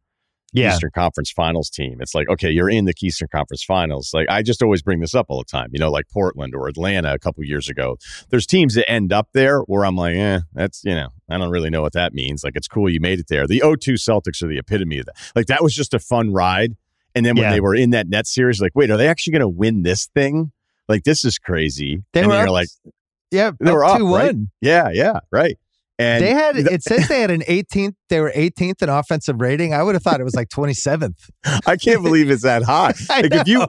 Eastern 0.55 0.91
Conference 0.91 1.31
Finals 1.31 1.69
team. 1.69 1.97
It's 1.99 2.13
like, 2.15 2.29
okay, 2.29 2.49
you're 2.49 2.69
in 2.69 2.85
the 2.85 2.93
Eastern 3.01 3.27
Conference 3.29 3.63
Finals. 3.63 4.11
Like, 4.13 4.27
I 4.29 4.41
just 4.41 4.61
always 4.61 4.81
bring 4.81 4.99
this 4.99 5.15
up 5.15 5.25
all 5.29 5.39
the 5.39 5.45
time. 5.45 5.69
You 5.73 5.79
know, 5.79 5.91
like 5.91 6.09
Portland 6.09 6.53
or 6.55 6.67
Atlanta 6.67 7.13
a 7.13 7.19
couple 7.19 7.43
years 7.43 7.69
ago. 7.69 7.97
There's 8.29 8.45
teams 8.45 8.75
that 8.75 8.89
end 8.89 9.11
up 9.11 9.29
there 9.33 9.59
where 9.61 9.85
I'm 9.85 9.95
like, 9.95 10.15
eh, 10.15 10.39
that's 10.53 10.83
you 10.83 10.95
know, 10.95 11.09
I 11.29 11.37
don't 11.37 11.49
really 11.49 11.69
know 11.69 11.81
what 11.81 11.93
that 11.93 12.13
means. 12.13 12.43
Like, 12.43 12.55
it's 12.55 12.67
cool 12.67 12.89
you 12.89 12.99
made 12.99 13.19
it 13.19 13.27
there. 13.29 13.47
The 13.47 13.59
0-2 13.61 13.93
Celtics 13.93 14.41
are 14.43 14.47
the 14.47 14.57
epitome 14.59 14.99
of 14.99 15.05
that. 15.07 15.15
Like, 15.35 15.47
that 15.47 15.63
was 15.63 15.75
just 15.75 15.93
a 15.93 15.99
fun 15.99 16.31
ride. 16.31 16.75
And 17.15 17.25
then 17.25 17.35
when 17.35 17.43
Yeah. 17.43 17.51
they 17.51 17.61
were 17.61 17.75
in 17.75 17.91
that 17.91 18.07
net 18.07 18.25
series, 18.27 18.59
like, 18.61 18.71
wait, 18.75 18.89
are 18.89 18.97
they 18.97 19.07
actually 19.07 19.31
going 19.33 19.41
to 19.41 19.47
win 19.49 19.83
this 19.83 20.07
thing? 20.07 20.51
Like, 20.89 21.03
this 21.03 21.23
is 21.23 21.37
crazy. 21.37 22.03
They 22.13 22.21
and 22.21 22.29
were 22.29 22.35
up, 22.35 22.49
like, 22.49 22.67
yeah, 23.31 23.51
they 23.59 23.71
were 23.71 23.85
up, 23.85 23.97
two 23.97 24.13
right? 24.13 24.33
one. 24.33 24.49
yeah, 24.61 24.89
yeah, 24.91 25.19
right. 25.31 25.57
And 25.99 26.23
They 26.23 26.31
had 26.31 26.57
it 26.57 26.81
says 26.81 27.07
they 27.07 27.21
had 27.21 27.29
an 27.29 27.41
18th. 27.41 27.93
They 28.09 28.19
were 28.19 28.31
18th 28.35 28.81
in 28.81 28.89
offensive 28.89 29.39
rating. 29.39 29.73
I 29.73 29.83
would 29.83 29.95
have 29.95 30.01
thought 30.01 30.19
it 30.19 30.23
was 30.23 30.35
like 30.35 30.49
27th. 30.49 31.29
I 31.67 31.77
can't 31.77 32.01
believe 32.01 32.31
it's 32.31 32.43
that 32.43 32.63
high. 32.63 32.93
I 33.09 33.21
Like 33.21 33.33
if 33.33 33.47
you 33.47 33.59
know. 33.59 33.67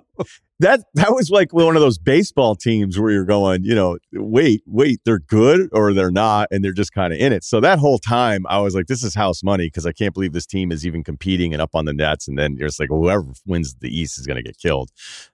that 0.58 0.80
that 0.94 1.12
was 1.12 1.30
like 1.30 1.52
one 1.52 1.76
of 1.76 1.82
those 1.82 1.98
baseball 1.98 2.56
teams 2.56 2.98
where 2.98 3.10
you're 3.10 3.26
going, 3.26 3.62
you 3.64 3.74
know, 3.74 3.98
wait, 4.12 4.62
wait, 4.66 5.00
they're 5.04 5.18
good 5.18 5.68
or 5.72 5.92
they're 5.92 6.10
not, 6.10 6.48
and 6.50 6.64
they're 6.64 6.72
just 6.72 6.92
kind 6.92 7.12
of 7.12 7.18
in 7.18 7.32
it. 7.32 7.44
So 7.44 7.60
that 7.60 7.78
whole 7.78 7.98
time, 7.98 8.46
I 8.48 8.58
was 8.60 8.74
like, 8.74 8.86
this 8.86 9.02
is 9.02 9.14
house 9.14 9.42
money 9.42 9.66
because 9.66 9.84
I 9.84 9.92
can't 9.92 10.14
believe 10.14 10.32
this 10.32 10.46
team 10.46 10.72
is 10.72 10.86
even 10.86 11.04
competing 11.04 11.52
and 11.52 11.60
up 11.60 11.74
on 11.74 11.84
the 11.84 11.92
nets. 11.92 12.26
And 12.26 12.38
then 12.38 12.56
you're 12.56 12.68
just 12.68 12.80
like, 12.80 12.88
whoever 12.88 13.26
wins 13.46 13.74
the 13.80 13.94
East 13.94 14.18
is 14.18 14.26
going 14.26 14.36
to 14.36 14.42
get 14.42 14.56
killed. 14.58 14.90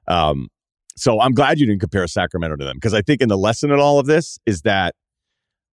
Um, 0.09 0.48
so 0.96 1.20
I'm 1.20 1.33
glad 1.33 1.59
you 1.61 1.66
didn't 1.66 1.81
compare 1.81 2.07
Sacramento 2.07 2.57
to 2.57 2.64
them 2.64 2.76
because 2.76 2.94
I 2.94 3.00
think 3.00 3.22
in 3.22 3.29
the 3.29 3.38
lesson 3.38 3.70
in 3.70 3.79
all 3.79 3.98
of 3.98 4.07
this 4.07 4.38
is 4.44 4.62
that 4.62 4.94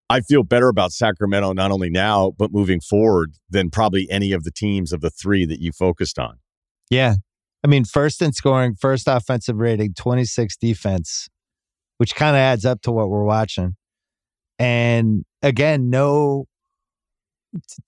I 0.09 0.21
feel 0.21 0.43
better 0.43 0.69
about 0.69 0.93
Sacramento 0.93 1.53
not 1.53 1.71
only 1.71 1.91
now 1.91 2.33
but 2.39 2.53
moving 2.53 2.81
forward 2.81 3.35
than 3.51 3.71
probably 3.71 4.09
any 4.11 4.33
of 4.33 4.45
the 4.45 4.51
teams 4.51 4.93
of 4.93 5.01
the 5.01 5.11
three 5.11 5.45
that 5.47 5.61
you 5.61 5.73
focused 5.73 6.19
on. 6.19 6.39
Yeah. 6.91 7.17
I 7.65 7.69
mean, 7.69 7.85
first 7.85 8.23
in 8.23 8.33
scoring, 8.33 8.77
first 8.77 9.09
offensive 9.09 9.57
rating, 9.57 9.95
26 9.95 10.57
defense, 10.57 11.29
which 11.99 12.15
kind 12.15 12.37
of 12.37 12.41
adds 12.41 12.65
up 12.65 12.81
to 12.83 12.93
what 12.93 13.09
we're 13.09 13.25
watching. 13.25 13.75
And 14.59 15.25
again, 15.43 15.91
no, 15.91 16.47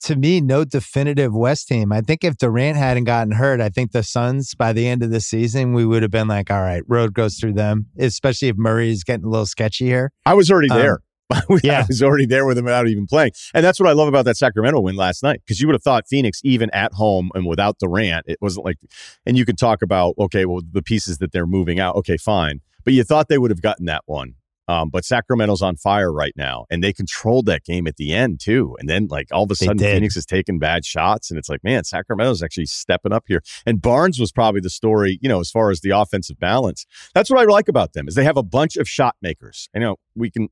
to 0.03 0.15
me, 0.15 0.41
no 0.41 0.65
definitive 0.65 1.33
West 1.33 1.67
team. 1.67 1.91
I 1.91 2.01
think 2.01 2.23
if 2.23 2.37
Durant 2.37 2.77
hadn't 2.77 3.05
gotten 3.05 3.33
hurt, 3.33 3.61
I 3.61 3.69
think 3.69 3.91
the 3.91 4.03
Suns 4.03 4.53
by 4.55 4.73
the 4.73 4.87
end 4.87 5.03
of 5.03 5.11
the 5.11 5.21
season, 5.21 5.73
we 5.73 5.85
would 5.85 6.01
have 6.01 6.11
been 6.11 6.27
like, 6.27 6.51
all 6.51 6.61
right, 6.61 6.83
road 6.87 7.13
goes 7.13 7.37
through 7.37 7.53
them, 7.53 7.87
especially 7.97 8.49
if 8.49 8.57
Murray's 8.57 9.03
getting 9.03 9.25
a 9.25 9.29
little 9.29 9.45
sketchy 9.45 9.85
here. 9.85 10.11
I 10.25 10.33
was 10.33 10.51
already 10.51 10.69
Um, 10.69 10.97
there. 11.29 11.41
I 11.49 11.59
yeah. 11.63 11.85
was 11.87 12.01
already 12.01 12.25
there 12.25 12.45
with 12.45 12.57
him 12.57 12.65
without 12.65 12.87
even 12.87 13.07
playing. 13.07 13.31
And 13.53 13.63
that's 13.63 13.79
what 13.79 13.89
I 13.89 13.93
love 13.93 14.07
about 14.07 14.25
that 14.25 14.37
Sacramento 14.37 14.79
win 14.79 14.95
last 14.95 15.23
night. 15.23 15.41
Because 15.45 15.59
you 15.59 15.67
would 15.67 15.75
have 15.75 15.83
thought 15.83 16.07
Phoenix, 16.07 16.41
even 16.43 16.69
at 16.71 16.93
home 16.93 17.31
and 17.33 17.45
without 17.45 17.77
Durant, 17.79 18.25
it 18.27 18.37
wasn't 18.41 18.65
like, 18.65 18.77
and 19.25 19.37
you 19.37 19.45
can 19.45 19.55
talk 19.55 19.81
about, 19.81 20.15
okay, 20.19 20.45
well, 20.45 20.61
the 20.71 20.81
pieces 20.81 21.19
that 21.19 21.31
they're 21.31 21.47
moving 21.47 21.79
out. 21.79 21.95
Okay, 21.95 22.17
fine. 22.17 22.61
But 22.83 22.93
you 22.93 23.03
thought 23.03 23.29
they 23.29 23.37
would 23.37 23.51
have 23.51 23.61
gotten 23.61 23.85
that 23.85 24.03
one. 24.05 24.35
Um, 24.69 24.91
but 24.91 25.03
Sacramento's 25.03 25.63
on 25.63 25.77
fire 25.77 26.13
right 26.13 26.33
now, 26.37 26.67
and 26.69 26.83
they 26.83 26.93
controlled 26.93 27.47
that 27.47 27.65
game 27.65 27.87
at 27.87 27.95
the 27.95 28.13
end 28.13 28.39
too. 28.39 28.77
And 28.79 28.87
then, 28.87 29.07
like 29.07 29.27
all 29.31 29.45
of 29.45 29.49
a 29.49 29.55
sudden. 29.55 29.79
Phoenix 29.79 30.15
is 30.15 30.27
taking 30.27 30.59
bad 30.59 30.85
shots, 30.85 31.31
and 31.31 31.39
it's 31.39 31.49
like, 31.49 31.63
man, 31.63 31.83
Sacramento's 31.83 32.43
actually 32.43 32.67
stepping 32.67 33.11
up 33.11 33.23
here. 33.27 33.41
And 33.65 33.81
Barnes 33.81 34.19
was 34.19 34.31
probably 34.31 34.61
the 34.61 34.69
story, 34.69 35.17
you 35.23 35.27
know, 35.27 35.39
as 35.39 35.49
far 35.49 35.71
as 35.71 35.81
the 35.81 35.89
offensive 35.89 36.39
balance. 36.39 36.85
That's 37.15 37.31
what 37.31 37.39
I 37.39 37.45
like 37.45 37.67
about 37.67 37.93
them 37.93 38.07
is 38.07 38.13
they 38.13 38.23
have 38.23 38.37
a 38.37 38.43
bunch 38.43 38.77
of 38.77 38.87
shot 38.87 39.15
makers. 39.23 39.69
I 39.75 39.79
know 39.79 39.95
we 40.15 40.29
can. 40.29 40.49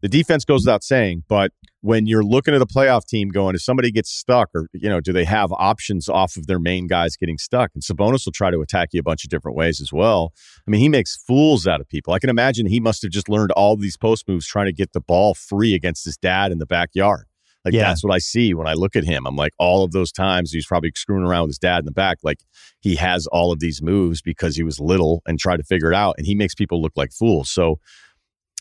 The 0.00 0.08
defense 0.08 0.44
goes 0.44 0.64
without 0.64 0.84
saying, 0.84 1.24
but 1.28 1.52
when 1.80 2.06
you're 2.06 2.24
looking 2.24 2.54
at 2.54 2.62
a 2.62 2.66
playoff 2.66 3.06
team 3.06 3.28
going, 3.28 3.54
if 3.54 3.62
somebody 3.62 3.90
gets 3.90 4.10
stuck, 4.10 4.48
or 4.54 4.68
you 4.72 4.88
know, 4.88 5.00
do 5.00 5.12
they 5.12 5.24
have 5.24 5.52
options 5.52 6.08
off 6.08 6.36
of 6.36 6.46
their 6.46 6.58
main 6.58 6.86
guys 6.86 7.16
getting 7.16 7.38
stuck? 7.38 7.70
And 7.74 7.82
Sabonis 7.82 8.24
will 8.24 8.32
try 8.32 8.50
to 8.50 8.60
attack 8.60 8.90
you 8.92 9.00
a 9.00 9.02
bunch 9.02 9.24
of 9.24 9.30
different 9.30 9.56
ways 9.56 9.80
as 9.80 9.92
well. 9.92 10.32
I 10.66 10.70
mean, 10.70 10.80
he 10.80 10.88
makes 10.88 11.16
fools 11.16 11.66
out 11.66 11.80
of 11.80 11.88
people. 11.88 12.14
I 12.14 12.18
can 12.18 12.30
imagine 12.30 12.66
he 12.66 12.80
must 12.80 13.02
have 13.02 13.10
just 13.10 13.28
learned 13.28 13.52
all 13.52 13.76
these 13.76 13.96
post 13.96 14.26
moves 14.28 14.46
trying 14.46 14.66
to 14.66 14.72
get 14.72 14.92
the 14.92 15.00
ball 15.00 15.34
free 15.34 15.74
against 15.74 16.04
his 16.04 16.16
dad 16.16 16.52
in 16.52 16.58
the 16.58 16.66
backyard. 16.66 17.26
Like 17.64 17.74
Yeah. 17.74 17.88
that's 17.88 18.04
what 18.04 18.14
I 18.14 18.18
see 18.18 18.54
when 18.54 18.66
I 18.66 18.72
look 18.74 18.96
at 18.96 19.04
him. 19.04 19.26
I'm 19.26 19.36
like, 19.36 19.52
all 19.58 19.84
of 19.84 19.92
those 19.92 20.12
times 20.12 20.52
he's 20.52 20.66
probably 20.66 20.92
screwing 20.94 21.24
around 21.24 21.42
with 21.42 21.50
his 21.50 21.58
dad 21.58 21.80
in 21.80 21.84
the 21.84 21.92
back. 21.92 22.18
Like 22.22 22.40
he 22.80 22.96
has 22.96 23.26
all 23.26 23.52
of 23.52 23.60
these 23.60 23.82
moves 23.82 24.22
because 24.22 24.56
he 24.56 24.62
was 24.62 24.80
little 24.80 25.22
and 25.26 25.38
tried 25.38 25.58
to 25.58 25.64
figure 25.64 25.90
it 25.92 25.94
out, 25.96 26.14
and 26.18 26.26
he 26.26 26.34
makes 26.34 26.54
people 26.54 26.80
look 26.80 26.92
like 26.96 27.12
fools. 27.12 27.50
So, 27.50 27.78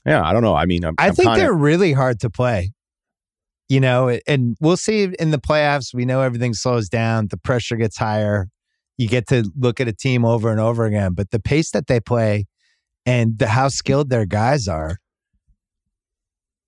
yeah, 0.08 0.24
I 0.24 0.34
don't 0.34 0.42
know. 0.42 0.56
I 0.56 0.66
mean, 0.66 0.86
I'm, 0.86 0.96
I 0.98 1.08
I'm 1.08 1.16
think 1.16 1.28
kinda- 1.28 1.42
they're 1.42 1.54
really 1.54 1.94
hard 1.94 2.20
to 2.22 2.30
play. 2.30 2.72
You 3.70 3.82
know, 3.82 4.18
and 4.26 4.56
we'll 4.62 4.78
see 4.78 5.04
in 5.20 5.32
the 5.32 5.38
playoffs. 5.38 5.94
We 5.94 6.06
know 6.06 6.22
everything 6.22 6.54
slows 6.54 6.88
down, 6.88 7.28
the 7.28 7.38
pressure 7.38 7.76
gets 7.76 7.98
higher. 7.98 8.48
You 8.98 9.10
get 9.10 9.28
to 9.28 9.52
look 9.58 9.82
at 9.82 9.90
a 9.90 9.94
team 9.94 10.24
over 10.24 10.50
and 10.50 10.60
over 10.60 10.86
again, 10.86 11.14
but 11.14 11.32
the 11.32 11.40
pace 11.40 11.72
that 11.72 11.88
they 11.88 12.00
play 12.00 12.46
and 13.06 13.38
the, 13.38 13.48
how 13.48 13.68
skilled 13.68 14.10
their 14.10 14.26
guys 14.26 14.68
are, 14.70 15.00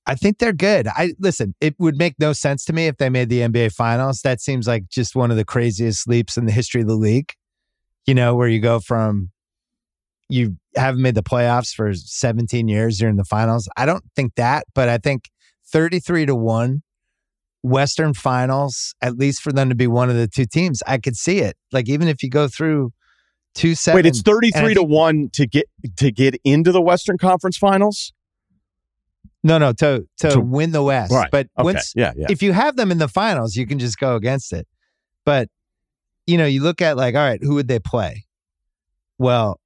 I 0.06 0.16
think 0.16 0.40
they're 0.40 0.52
good. 0.54 0.88
I 0.88 1.14
listen, 1.20 1.56
it 1.62 1.76
would 1.80 1.96
make 1.98 2.16
no 2.20 2.34
sense 2.34 2.66
to 2.66 2.74
me 2.74 2.88
if 2.88 2.98
they 2.98 3.10
made 3.10 3.30
the 3.30 3.40
NBA 3.42 3.72
finals. 3.74 4.22
That 4.24 4.42
seems 4.42 4.68
like 4.68 4.90
just 4.90 5.16
one 5.16 5.32
of 5.32 5.38
the 5.38 5.46
craziest 5.46 6.08
leaps 6.08 6.36
in 6.36 6.46
the 6.46 6.52
history 6.52 6.82
of 6.82 6.88
the 6.88 6.96
league. 6.96 7.32
You 8.06 8.14
know, 8.16 8.36
where 8.36 8.48
you 8.48 8.60
go 8.60 8.80
from 8.80 9.32
you 10.30 10.58
haven't 10.76 11.02
made 11.02 11.16
the 11.16 11.24
playoffs 11.24 11.74
for 11.74 11.94
17 11.94 12.68
years, 12.68 13.02
you're 13.02 13.10
in 13.10 13.18
the 13.18 13.24
finals. 13.26 13.68
I 13.76 13.86
don't 13.86 14.04
think 14.16 14.36
that, 14.36 14.66
but 14.76 14.88
I 14.88 14.98
think 15.00 15.30
33 15.72 16.28
to 16.28 16.36
1 16.36 16.84
Western 17.64 18.14
finals, 18.14 18.94
at 19.02 19.18
least 19.18 19.42
for 19.42 19.52
them 19.52 19.68
to 19.70 19.76
be 19.76 19.88
one 19.88 20.10
of 20.10 20.16
the 20.16 20.28
two 20.28 20.46
teams, 20.46 20.82
I 20.88 20.98
could 20.98 21.18
see 21.18 21.40
it. 21.40 21.58
Like 21.72 21.90
even 21.90 22.08
if 22.08 22.24
you 22.24 22.30
go 22.30 22.48
through 22.48 22.94
two 23.56 23.76
seven 23.76 23.98
Wait, 23.98 24.06
it's 24.06 24.20
and 24.20 24.30
I 24.30 24.32
33 24.32 24.74
to 24.76 24.84
1 24.84 25.30
to 25.34 25.48
get 25.48 25.66
to 25.98 26.12
get 26.12 26.40
into 26.44 26.72
the 26.72 26.82
Western 26.82 27.18
Conference 27.18 27.58
Finals? 27.58 28.14
no, 29.44 29.58
no, 29.58 29.72
to 29.74 30.06
to, 30.20 30.30
To- 30.32 30.40
win 30.42 30.72
the 30.72 30.84
West. 30.84 31.12
Right. 31.12 31.30
But 31.32 31.48
Okay. 31.58 31.64
once 31.64 31.94
yeah, 31.96 32.14
yeah. 32.16 32.28
if 32.30 32.42
you 32.44 32.52
have 32.54 32.76
them 32.76 32.92
in 32.92 32.98
the 32.98 33.08
finals, 33.08 33.56
you 33.56 33.66
can 33.66 33.80
just 33.80 33.98
go 33.98 34.16
against 34.16 34.54
it. 34.54 34.68
But 35.26 35.50
you 36.28 36.38
know, 36.38 36.46
you 36.46 36.62
look 36.62 36.82
at 36.82 36.96
like, 36.98 37.16
all 37.16 37.22
right, 37.22 37.42
who 37.44 37.56
would 37.56 37.68
they 37.68 37.80
play? 37.80 38.26
Well, 39.18 39.60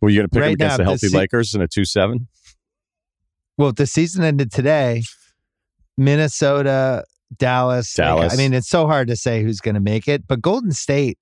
Were 0.00 0.08
you 0.08 0.18
going 0.18 0.28
to 0.28 0.34
pick 0.34 0.40
right 0.40 0.46
them 0.58 0.66
against 0.66 0.72
now, 0.72 0.76
the 0.78 0.84
healthy 0.84 1.08
se- 1.08 1.16
Lakers 1.16 1.54
in 1.54 1.62
a 1.62 1.68
2-7? 1.68 2.26
well, 3.58 3.68
if 3.68 3.76
the 3.76 3.86
season 3.86 4.24
ended 4.24 4.50
today, 4.50 5.02
Minnesota, 5.96 7.04
Dallas. 7.36 7.96
like, 7.98 8.06
Dallas. 8.06 8.32
I 8.32 8.36
mean, 8.36 8.54
it's 8.54 8.68
so 8.68 8.86
hard 8.86 9.08
to 9.08 9.16
say 9.16 9.42
who's 9.42 9.60
going 9.60 9.74
to 9.74 9.80
make 9.80 10.08
it, 10.08 10.26
but 10.26 10.40
Golden 10.40 10.72
State, 10.72 11.18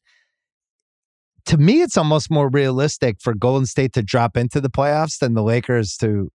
to 1.46 1.58
me, 1.58 1.82
it's 1.82 1.96
almost 1.96 2.30
more 2.30 2.48
realistic 2.48 3.16
for 3.20 3.34
Golden 3.34 3.66
State 3.66 3.92
to 3.94 4.02
drop 4.02 4.36
into 4.36 4.60
the 4.60 4.70
playoffs 4.70 5.18
than 5.18 5.34
the 5.34 5.42
Lakers 5.42 5.96
to. 5.96 6.30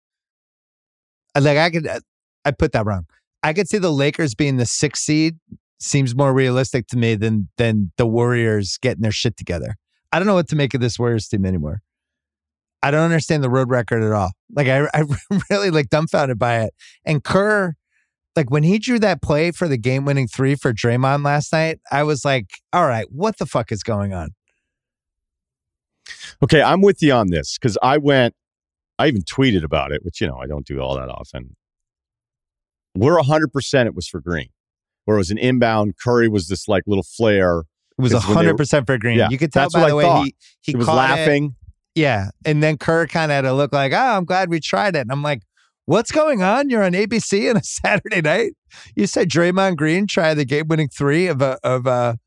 Like, 1.39 1.57
I 1.57 1.69
could, 1.69 1.87
uh, 1.87 1.99
I 2.43 2.51
put 2.51 2.71
that 2.71 2.85
wrong. 2.85 3.05
I 3.43 3.53
could 3.53 3.69
see 3.69 3.77
the 3.77 3.91
Lakers 3.91 4.35
being 4.35 4.57
the 4.57 4.65
sixth 4.65 5.03
seed 5.03 5.37
seems 5.79 6.15
more 6.15 6.33
realistic 6.33 6.87
to 6.87 6.97
me 6.97 7.15
than 7.15 7.49
than 7.57 7.91
the 7.97 8.05
Warriors 8.05 8.77
getting 8.81 9.01
their 9.01 9.11
shit 9.11 9.37
together. 9.37 9.75
I 10.11 10.19
don't 10.19 10.27
know 10.27 10.35
what 10.35 10.47
to 10.49 10.55
make 10.55 10.73
of 10.73 10.81
this 10.81 10.99
Warriors 10.99 11.27
team 11.27 11.45
anymore. 11.45 11.81
I 12.83 12.91
don't 12.91 13.03
understand 13.03 13.43
the 13.43 13.49
road 13.49 13.69
record 13.69 14.03
at 14.03 14.11
all. 14.11 14.31
Like 14.53 14.67
I, 14.67 14.87
I 14.93 15.03
really 15.49 15.69
like 15.69 15.89
dumbfounded 15.89 16.39
by 16.39 16.61
it. 16.61 16.73
And 17.05 17.23
Kerr, 17.23 17.75
like 18.35 18.49
when 18.49 18.63
he 18.63 18.79
drew 18.79 18.97
that 18.99 19.21
play 19.21 19.51
for 19.51 19.67
the 19.67 19.77
game 19.77 20.05
winning 20.05 20.27
three 20.27 20.55
for 20.55 20.73
Draymond 20.73 21.23
last 21.23 21.51
night, 21.53 21.79
I 21.91 22.03
was 22.03 22.25
like, 22.25 22.47
all 22.73 22.87
right, 22.87 23.05
what 23.11 23.37
the 23.37 23.45
fuck 23.45 23.71
is 23.71 23.83
going 23.83 24.13
on? 24.13 24.29
Okay, 26.43 26.61
I'm 26.61 26.81
with 26.81 27.01
you 27.01 27.13
on 27.13 27.27
this 27.29 27.57
because 27.57 27.77
I 27.83 27.97
went, 27.97 28.33
I 28.97 29.07
even 29.07 29.21
tweeted 29.21 29.63
about 29.63 29.91
it, 29.91 30.03
which, 30.03 30.21
you 30.21 30.27
know, 30.27 30.37
I 30.37 30.47
don't 30.47 30.65
do 30.65 30.79
all 30.79 30.95
that 30.95 31.09
often. 31.09 31.55
We're 32.95 33.17
100% 33.19 33.85
it 33.85 33.95
was 33.95 34.07
for 34.07 34.19
Green, 34.19 34.49
where 35.05 35.17
it 35.17 35.19
was 35.19 35.31
an 35.31 35.37
inbound. 35.37 35.95
Curry 36.03 36.27
was 36.27 36.47
this 36.47 36.67
like 36.67 36.83
little 36.87 37.03
flare. 37.03 37.59
It 37.97 38.01
was 38.01 38.11
It's 38.13 38.25
when 38.27 38.35
hundred 38.37 38.53
were- 38.53 38.57
percent 38.57 38.87
for 38.87 38.97
Green. 38.97 39.17
Yeah, 39.19 39.29
you 39.29 39.37
could 39.37 39.53
tell 39.53 39.69
by 39.69 39.81
the 39.81 39.85
I 39.87 39.93
way 39.93 40.03
thought. 40.03 40.25
he 40.25 40.35
he 40.61 40.71
He 40.71 40.75
was 40.77 40.87
laughing. 40.87 41.45
it. 41.45 41.51
Yeah. 41.95 42.29
And 42.45 42.63
then 42.63 42.77
Kerr 42.77 43.07
kind 43.07 43.31
of 43.31 43.35
had 43.35 43.41
to 43.41 43.53
look 43.53 43.73
like, 43.73 43.91
oh, 43.91 43.97
I'm 43.97 44.25
glad 44.25 44.49
we 44.49 44.59
tried 44.59 44.95
it. 44.95 45.01
And 45.01 45.11
I'm 45.11 45.23
like, 45.23 45.41
what's 45.85 46.11
going 46.11 46.41
on? 46.41 46.69
You're 46.69 46.83
on 46.83 46.93
ABC 46.93 47.49
on 47.49 47.57
a 47.57 47.63
Saturday 47.63 48.21
night. 48.21 48.53
You 48.95 49.07
said 49.07 49.29
Draymond 49.29 49.77
Green 49.77 50.07
tried 50.07 50.35
the 50.35 50.45
game 50.45 50.67
winning 50.67 50.89
three 50.89 51.27
of 51.27 51.41
a 51.41 51.57
of 51.63 51.85
a 51.85 52.17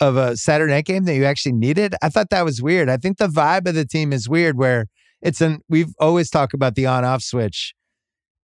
of 0.00 0.16
a 0.16 0.36
Saturday 0.36 0.72
night 0.72 0.84
game 0.84 1.04
that 1.04 1.14
you 1.14 1.24
actually 1.24 1.52
needed. 1.52 1.94
I 2.02 2.08
thought 2.08 2.30
that 2.30 2.44
was 2.44 2.62
weird. 2.62 2.88
I 2.88 2.98
think 2.98 3.18
the 3.18 3.28
vibe 3.28 3.66
of 3.66 3.74
the 3.74 3.86
team 3.86 4.12
is 4.12 4.28
weird 4.28 4.56
where 4.56 4.86
it's 5.22 5.40
an 5.40 5.60
we've 5.68 5.94
always 5.98 6.30
talked 6.30 6.54
about 6.54 6.74
the 6.74 6.86
on 6.86 7.04
off 7.04 7.22
switch. 7.22 7.74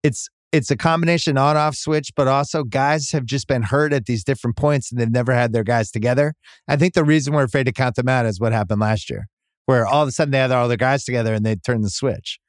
It's 0.03 0.29
it's 0.51 0.71
a 0.71 0.77
combination 0.77 1.37
on 1.37 1.55
off 1.55 1.75
switch, 1.75 2.11
but 2.15 2.27
also 2.27 2.63
guys 2.63 3.11
have 3.11 3.25
just 3.25 3.47
been 3.47 3.61
hurt 3.61 3.93
at 3.93 4.05
these 4.05 4.23
different 4.23 4.57
points 4.57 4.91
and 4.91 4.99
they've 4.99 5.09
never 5.09 5.33
had 5.33 5.53
their 5.53 5.63
guys 5.63 5.91
together. 5.91 6.33
I 6.67 6.75
think 6.75 6.95
the 6.95 7.03
reason 7.03 7.33
we're 7.33 7.43
afraid 7.43 7.65
to 7.65 7.71
count 7.71 7.95
them 7.95 8.09
out 8.09 8.25
is 8.25 8.39
what 8.39 8.51
happened 8.51 8.81
last 8.81 9.09
year 9.09 9.27
where 9.69 9.85
all 9.85 10.01
of 10.01 10.09
a 10.09 10.11
sudden 10.11 10.31
they 10.31 10.39
had 10.39 10.51
all 10.51 10.67
their 10.67 10.77
guys 10.77 11.03
together 11.03 11.31
and 11.31 11.45
they 11.45 11.55
turn 11.55 11.81
the 11.83 11.91
switch. 11.91 12.39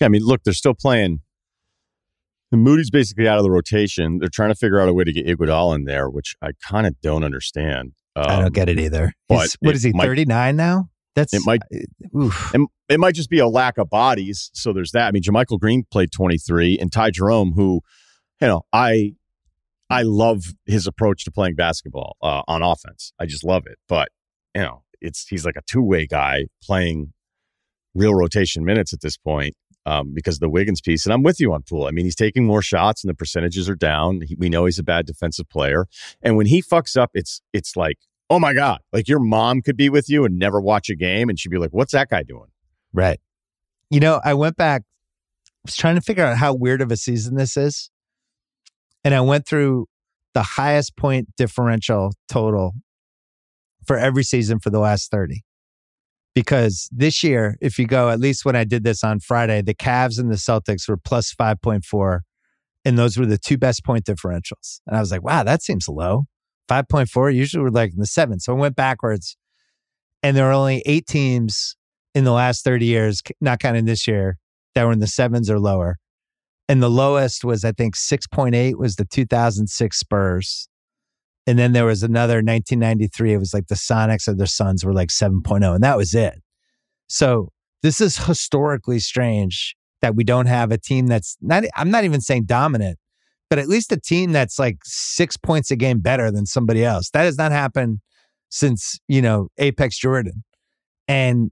Yeah, 0.00 0.04
I 0.06 0.08
mean, 0.08 0.22
look, 0.22 0.44
they're 0.44 0.54
still 0.54 0.74
playing. 0.74 1.18
And 2.52 2.62
Moody's 2.62 2.90
basically 2.90 3.26
out 3.26 3.38
of 3.38 3.42
the 3.42 3.50
rotation. 3.50 4.18
They're 4.20 4.28
trying 4.32 4.50
to 4.50 4.54
figure 4.54 4.80
out 4.80 4.88
a 4.88 4.94
way 4.94 5.02
to 5.02 5.12
get 5.12 5.26
Iguodala 5.26 5.74
in 5.74 5.84
there, 5.84 6.08
which 6.08 6.36
I 6.40 6.50
kind 6.64 6.86
of 6.86 6.94
don't 7.00 7.24
understand. 7.24 7.94
I 8.14 8.20
Um, 8.36 8.42
don't 8.44 8.54
get 8.54 8.68
it 8.68 8.78
either. 8.78 9.14
but 9.28 9.48
what 9.58 9.70
it 9.70 9.76
is 9.76 9.82
he, 9.82 9.90
39 9.92 10.54
now? 10.56 10.90
That's 11.16 11.34
It 11.34 11.42
might- 11.44 11.62
oof. 12.16 12.54
And 12.54 12.68
it 12.88 13.00
might 13.00 13.16
just 13.16 13.28
be 13.28 13.40
a 13.40 13.48
lack 13.48 13.78
of 13.78 13.90
bodies. 13.90 14.50
So 14.54 14.72
there's 14.72 14.92
that. 14.92 15.08
I 15.08 15.10
mean, 15.10 15.24
JaMychal 15.24 15.58
Green 15.58 15.84
played 15.90 16.12
23, 16.12 16.78
and 16.78 16.92
Ty 16.92 17.10
Jerome, 17.10 17.52
who, 17.54 17.80
you 18.40 18.46
know, 18.46 18.62
I 18.72 19.14
I 19.90 20.02
love 20.02 20.52
his 20.66 20.86
approach 20.86 21.24
to 21.24 21.32
playing 21.32 21.56
basketball 21.56 22.16
uh, 22.22 22.42
on 22.46 22.62
offense. 22.62 23.12
I 23.18 23.26
just 23.26 23.42
love 23.42 23.66
it. 23.66 23.78
But 23.88 24.10
you 24.54 24.60
know, 24.62 24.82
it's 25.00 25.26
he's 25.28 25.44
like 25.44 25.56
a 25.56 25.62
two 25.66 25.82
way 25.82 26.06
guy 26.06 26.46
playing 26.62 27.12
real 27.94 28.14
rotation 28.14 28.64
minutes 28.64 28.92
at 28.92 29.00
this 29.00 29.16
point 29.16 29.54
um, 29.86 30.12
because 30.14 30.36
of 30.36 30.40
the 30.40 30.48
Wiggins 30.48 30.80
piece. 30.80 31.06
And 31.06 31.12
I'm 31.12 31.22
with 31.22 31.40
you 31.40 31.52
on 31.52 31.62
Poole. 31.62 31.86
I 31.86 31.90
mean, 31.90 32.04
he's 32.04 32.14
taking 32.14 32.44
more 32.44 32.62
shots, 32.62 33.02
and 33.02 33.10
the 33.10 33.14
percentages 33.14 33.68
are 33.68 33.74
down. 33.74 34.20
He, 34.22 34.36
we 34.36 34.48
know 34.48 34.66
he's 34.66 34.78
a 34.78 34.84
bad 34.84 35.06
defensive 35.06 35.48
player, 35.48 35.86
and 36.22 36.36
when 36.36 36.46
he 36.46 36.62
fucks 36.62 36.96
up, 36.96 37.10
it's 37.14 37.40
it's 37.52 37.76
like. 37.76 37.98
Oh 38.30 38.38
my 38.38 38.52
God. 38.52 38.80
Like 38.92 39.08
your 39.08 39.20
mom 39.20 39.62
could 39.62 39.78
be 39.78 39.88
with 39.88 40.10
you 40.10 40.26
and 40.26 40.38
never 40.38 40.60
watch 40.60 40.90
a 40.90 40.94
game 40.94 41.30
and 41.30 41.40
she'd 41.40 41.48
be 41.48 41.56
like, 41.56 41.70
what's 41.70 41.92
that 41.92 42.10
guy 42.10 42.22
doing? 42.22 42.50
Right. 42.92 43.20
You 43.90 44.00
know, 44.00 44.20
I 44.22 44.34
went 44.34 44.56
back, 44.56 44.82
I 44.82 45.60
was 45.64 45.76
trying 45.76 45.94
to 45.94 46.02
figure 46.02 46.24
out 46.24 46.36
how 46.36 46.52
weird 46.52 46.82
of 46.82 46.92
a 46.92 46.96
season 46.98 47.36
this 47.36 47.56
is. 47.56 47.90
And 49.02 49.14
I 49.14 49.22
went 49.22 49.46
through 49.46 49.86
the 50.34 50.42
highest 50.42 50.94
point 50.96 51.28
differential 51.36 52.12
total 52.28 52.74
for 53.88 53.98
every 53.98 54.22
season 54.22 54.60
for 54.60 54.70
the 54.70 54.78
last 54.78 55.10
30. 55.10 55.42
Because 56.34 56.88
this 56.92 57.24
year, 57.24 57.56
if 57.60 57.78
you 57.78 57.86
go, 57.86 58.10
at 58.10 58.20
least 58.20 58.44
when 58.44 58.54
I 58.54 58.62
did 58.62 58.84
this 58.84 59.02
on 59.02 59.18
Friday, 59.18 59.62
the 59.62 59.74
Cavs 59.74 60.20
and 60.20 60.30
the 60.30 60.36
Celtics 60.36 60.88
were 60.88 60.96
plus 60.96 61.34
5.4. 61.34 62.20
And 62.84 62.96
those 62.96 63.16
were 63.16 63.26
the 63.26 63.38
two 63.38 63.58
best 63.58 63.84
point 63.84 64.04
differentials. 64.04 64.80
And 64.86 64.96
I 64.96 65.00
was 65.00 65.10
like, 65.10 65.24
wow, 65.24 65.42
that 65.42 65.62
seems 65.62 65.88
low. 65.88 66.26
5.4, 66.70 67.34
usually 67.34 67.62
we're 67.62 67.70
like 67.70 67.92
in 67.92 67.98
the 67.98 68.06
seven. 68.06 68.38
So 68.38 68.54
I 68.54 68.56
went 68.56 68.76
backwards. 68.76 69.36
And 70.22 70.36
there 70.36 70.48
are 70.48 70.52
only 70.52 70.82
eight 70.86 71.06
teams 71.06 71.76
in 72.14 72.24
the 72.24 72.32
last 72.32 72.62
30 72.62 72.84
years, 72.84 73.22
not 73.40 73.58
counting 73.58 73.86
this 73.86 74.06
year, 74.06 74.36
that 74.74 74.84
were 74.84 74.92
in 74.92 75.00
the 75.00 75.06
sevens 75.06 75.50
or 75.50 75.58
lower. 75.58 75.96
And 76.68 76.82
the 76.82 76.90
lowest 76.90 77.44
was, 77.44 77.64
I 77.64 77.72
think, 77.72 77.96
6.8 77.96 78.74
was 78.76 78.96
the 78.96 79.06
2006 79.06 79.98
Spurs. 79.98 80.68
And 81.48 81.58
then 81.58 81.72
there 81.72 81.86
was 81.86 82.02
another 82.02 82.34
1993. 82.34 83.32
It 83.32 83.38
was 83.38 83.54
like 83.54 83.68
the 83.68 83.74
Sonics 83.74 84.28
or 84.28 84.34
the 84.34 84.46
Suns 84.46 84.84
were 84.84 84.92
like 84.92 85.08
7.0, 85.08 85.74
and 85.74 85.82
that 85.82 85.96
was 85.96 86.12
it. 86.12 86.42
So 87.08 87.52
this 87.82 88.02
is 88.02 88.18
historically 88.18 88.98
strange 88.98 89.74
that 90.02 90.14
we 90.14 90.24
don't 90.24 90.44
have 90.44 90.70
a 90.70 90.76
team 90.76 91.06
that's 91.06 91.38
not, 91.40 91.64
I'm 91.74 91.90
not 91.90 92.04
even 92.04 92.20
saying 92.20 92.44
dominant, 92.44 92.98
but 93.48 93.58
at 93.58 93.66
least 93.66 93.90
a 93.92 93.96
team 93.96 94.32
that's 94.32 94.58
like 94.58 94.76
six 94.84 95.38
points 95.38 95.70
a 95.70 95.76
game 95.76 96.00
better 96.00 96.30
than 96.30 96.44
somebody 96.44 96.84
else. 96.84 97.08
That 97.14 97.22
has 97.22 97.38
not 97.38 97.50
happened 97.50 98.00
since, 98.50 98.98
you 99.08 99.22
know, 99.22 99.48
Apex 99.56 99.98
Jordan. 99.98 100.44
And 101.08 101.50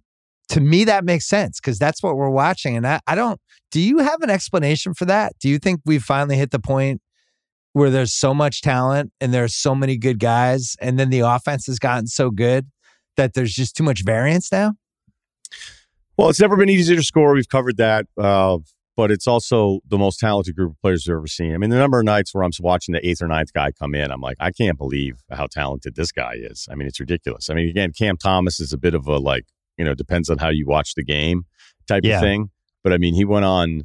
to 0.51 0.61
me, 0.61 0.85
that 0.85 1.07
makes 1.07 1.27
sense 1.27 1.59
because 1.59 1.79
that's 1.79 2.03
what 2.03 2.17
we're 2.17 2.29
watching. 2.29 2.77
And 2.77 2.87
I, 2.87 3.01
I 3.07 3.15
don't, 3.15 3.41
do 3.71 3.81
you 3.81 4.01
have 4.01 4.21
an 4.21 4.29
explanation 4.29 4.93
for 4.93 5.07
that? 5.07 5.33
Do 5.41 5.49
you 5.49 5.59
think 5.59 5.81
we've 5.87 6.03
finally 6.03 6.37
hit 6.37 6.51
the 6.51 6.61
point 6.61 7.01
where 7.77 7.91
there's 7.91 8.15
so 8.15 8.33
much 8.33 8.63
talent 8.63 9.13
and 9.21 9.35
there's 9.35 9.55
so 9.55 9.75
many 9.75 9.99
good 9.99 10.19
guys 10.19 10.77
and 10.81 10.99
then 10.99 11.11
the 11.11 11.21
offense 11.21 11.67
has 11.67 11.79
gotten 11.79 12.07
so 12.07 12.31
good 12.31 12.67
that 13.19 13.35
there's 13.35 13.53
just 13.53 13.77
too 13.77 13.83
much 13.83 14.03
variance 14.03 14.51
now? 14.51 14.73
Well, 16.17 16.31
it's 16.31 16.41
never 16.41 16.57
been 16.57 16.71
easier 16.71 16.97
to 16.97 17.03
score. 17.03 17.35
We've 17.35 17.51
covered 17.51 17.77
that. 17.77 18.07
Uh, 18.17 18.61
but 18.97 19.11
it's 19.11 19.27
also 19.27 19.81
the 19.87 19.99
most 19.99 20.19
talented 20.19 20.57
group 20.57 20.71
of 20.73 20.81
players 20.81 21.07
we've 21.07 21.15
ever 21.19 21.27
seen. 21.27 21.53
I 21.55 21.59
mean, 21.59 21.69
the 21.69 21.77
number 21.77 21.99
of 21.99 22.07
nights 22.07 22.35
where 22.35 22.43
I'm 22.45 22.51
watching 22.61 22.95
the 22.95 23.07
eighth 23.07 23.21
or 23.21 23.29
ninth 23.29 23.53
guy 23.53 23.73
come 23.73 23.95
in, 23.95 24.11
I'm 24.11 24.23
like, 24.23 24.39
I 24.41 24.53
can't 24.53 24.79
believe 24.79 25.23
how 25.31 25.47
talented 25.49 25.97
this 25.97 26.11
guy 26.13 26.37
is. 26.39 26.67
I 26.73 26.77
mean, 26.77 26.89
it's 26.89 26.99
ridiculous. 26.99 27.51
I 27.51 27.55
mean, 27.55 27.69
again, 27.69 27.93
Cam 27.93 28.17
Thomas 28.17 28.59
is 28.59 28.73
a 28.73 28.79
bit 28.79 28.95
of 28.95 29.07
a 29.07 29.19
like, 29.19 29.45
you 29.77 29.85
know, 29.85 29.93
depends 29.93 30.31
on 30.31 30.39
how 30.39 30.49
you 30.49 30.67
watch 30.67 30.95
the 30.95 31.05
game 31.05 31.45
type 31.87 32.05
Yeah. 32.07 32.15
of 32.17 32.23
thing. 32.23 32.49
But 32.83 32.95
I 32.95 32.97
mean, 32.97 33.13
he 33.13 33.27
went 33.27 33.45
on 33.45 33.83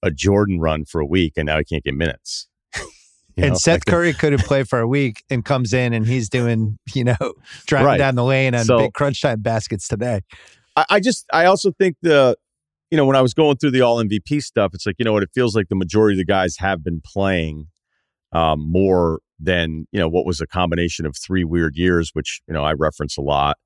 a 0.00 0.12
Jordan 0.12 0.60
run 0.60 0.84
for 0.84 1.00
a 1.00 1.06
week 1.06 1.32
and 1.36 1.46
now 1.46 1.58
he 1.58 1.64
can't 1.64 1.82
get 1.82 1.94
minutes. 1.94 2.46
You 3.36 3.44
and 3.44 3.52
know, 3.52 3.58
Seth 3.58 3.74
like 3.80 3.84
Curry 3.86 4.12
couldn't 4.12 4.42
play 4.44 4.62
for 4.62 4.78
a 4.80 4.86
week 4.88 5.24
and 5.30 5.44
comes 5.44 5.72
in 5.72 5.92
and 5.92 6.06
he's 6.06 6.28
doing, 6.28 6.78
you 6.94 7.04
know, 7.04 7.16
driving 7.66 7.86
Right. 7.86 7.98
down 7.98 8.14
the 8.14 8.24
lane 8.24 8.54
on 8.54 8.64
So- 8.64 8.78
big 8.78 8.92
crunch 8.92 9.20
time 9.22 9.40
baskets 9.40 9.88
today. 9.88 10.20
I, 10.76 10.84
I 10.90 11.00
just 11.00 11.24
I 11.32 11.44
also 11.46 11.72
think 11.72 11.96
the 12.02 12.36
you 12.90 12.96
know 12.98 13.06
when 13.06 13.16
I 13.16 13.22
was 13.22 13.32
going 13.34 13.56
through 13.56 13.70
the 13.72 13.80
all 13.80 14.02
MVP 14.02 14.42
stuff, 14.42 14.72
it's 14.74 14.86
like 14.86 14.96
you 14.98 15.04
know 15.04 15.12
what 15.12 15.22
it 15.22 15.30
feels 15.34 15.54
like 15.56 15.68
the 15.68 15.74
majority 15.76 16.14
of 16.16 16.18
the 16.18 16.30
guys 16.30 16.56
have 16.58 16.82
been 16.84 17.00
playing 17.04 17.68
um, 18.32 18.60
more 18.70 19.20
than 19.40 19.86
you 19.92 19.98
know 20.00 20.08
what 20.08 20.24
was 20.26 20.40
a 20.40 20.46
combination 20.46 21.04
of 21.06 21.16
three 21.16 21.44
weird 21.44 21.74
years, 21.76 22.10
which 22.12 22.40
you 22.46 22.54
know 22.54 22.64
I 22.64 22.72
reference 22.72 23.16
a 23.16 23.22
lot. 23.22 23.56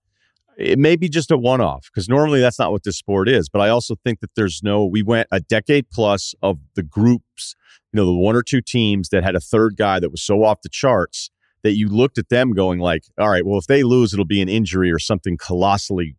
It 0.57 0.79
may 0.79 0.97
be 0.97 1.09
just 1.09 1.31
a 1.31 1.37
one 1.37 1.61
off 1.61 1.91
because 1.93 2.09
normally 2.09 2.41
that's 2.41 2.59
not 2.59 2.73
what 2.73 2.83
this 2.83 2.97
sport 2.97 3.29
is. 3.29 3.49
But 3.49 3.61
I 3.61 3.69
also 3.69 3.95
think 4.05 4.21
that 4.21 4.31
there's 4.37 4.63
no 4.63 4.85
we 4.87 5.03
went 5.03 5.29
a 5.31 5.41
decade 5.41 5.91
plus 5.91 6.35
of 6.43 6.59
the 6.75 6.83
groups, 6.83 7.55
you 7.93 7.99
know, 7.99 8.07
the 8.07 8.15
one 8.15 8.37
or 8.37 8.43
two 8.43 8.61
teams 8.63 9.11
that 9.11 9.23
had 9.23 9.37
a 9.37 9.41
third 9.41 9.77
guy 9.77 10.01
that 10.01 10.11
was 10.11 10.23
so 10.23 10.45
off 10.45 10.63
the 10.63 10.69
charts 10.69 11.31
that 11.63 11.73
you 11.73 11.89
looked 11.89 12.17
at 12.17 12.29
them 12.29 12.53
going 12.53 12.79
like, 12.79 13.05
all 13.19 13.29
right, 13.29 13.45
well 13.45 13.59
if 13.59 13.67
they 13.67 13.83
lose, 13.83 14.13
it'll 14.13 14.25
be 14.25 14.41
an 14.41 14.49
injury 14.49 14.91
or 14.91 14.99
something 14.99 15.37
colossally 15.37 16.17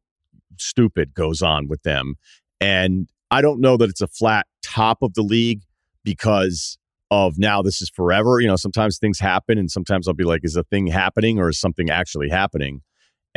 stupid 0.57 1.13
goes 1.13 1.41
on 1.41 1.67
with 1.67 1.83
them. 1.83 2.15
And 2.59 3.07
I 3.31 3.41
don't 3.41 3.59
know 3.59 3.77
that 3.77 3.89
it's 3.89 4.01
a 4.01 4.07
flat 4.07 4.47
top 4.63 4.99
of 5.01 5.13
the 5.13 5.21
league 5.21 5.61
because 6.03 6.77
of 7.09 7.37
now 7.37 7.61
this 7.61 7.81
is 7.81 7.89
forever. 7.89 8.39
You 8.39 8.47
know, 8.47 8.55
sometimes 8.55 8.97
things 8.97 9.19
happen 9.19 9.57
and 9.57 9.71
sometimes 9.71 10.07
I'll 10.07 10.13
be 10.13 10.23
like, 10.23 10.41
is 10.43 10.55
a 10.55 10.63
thing 10.63 10.87
happening 10.87 11.39
or 11.39 11.49
is 11.49 11.59
something 11.59 11.89
actually 11.89 12.29
happening? 12.29 12.81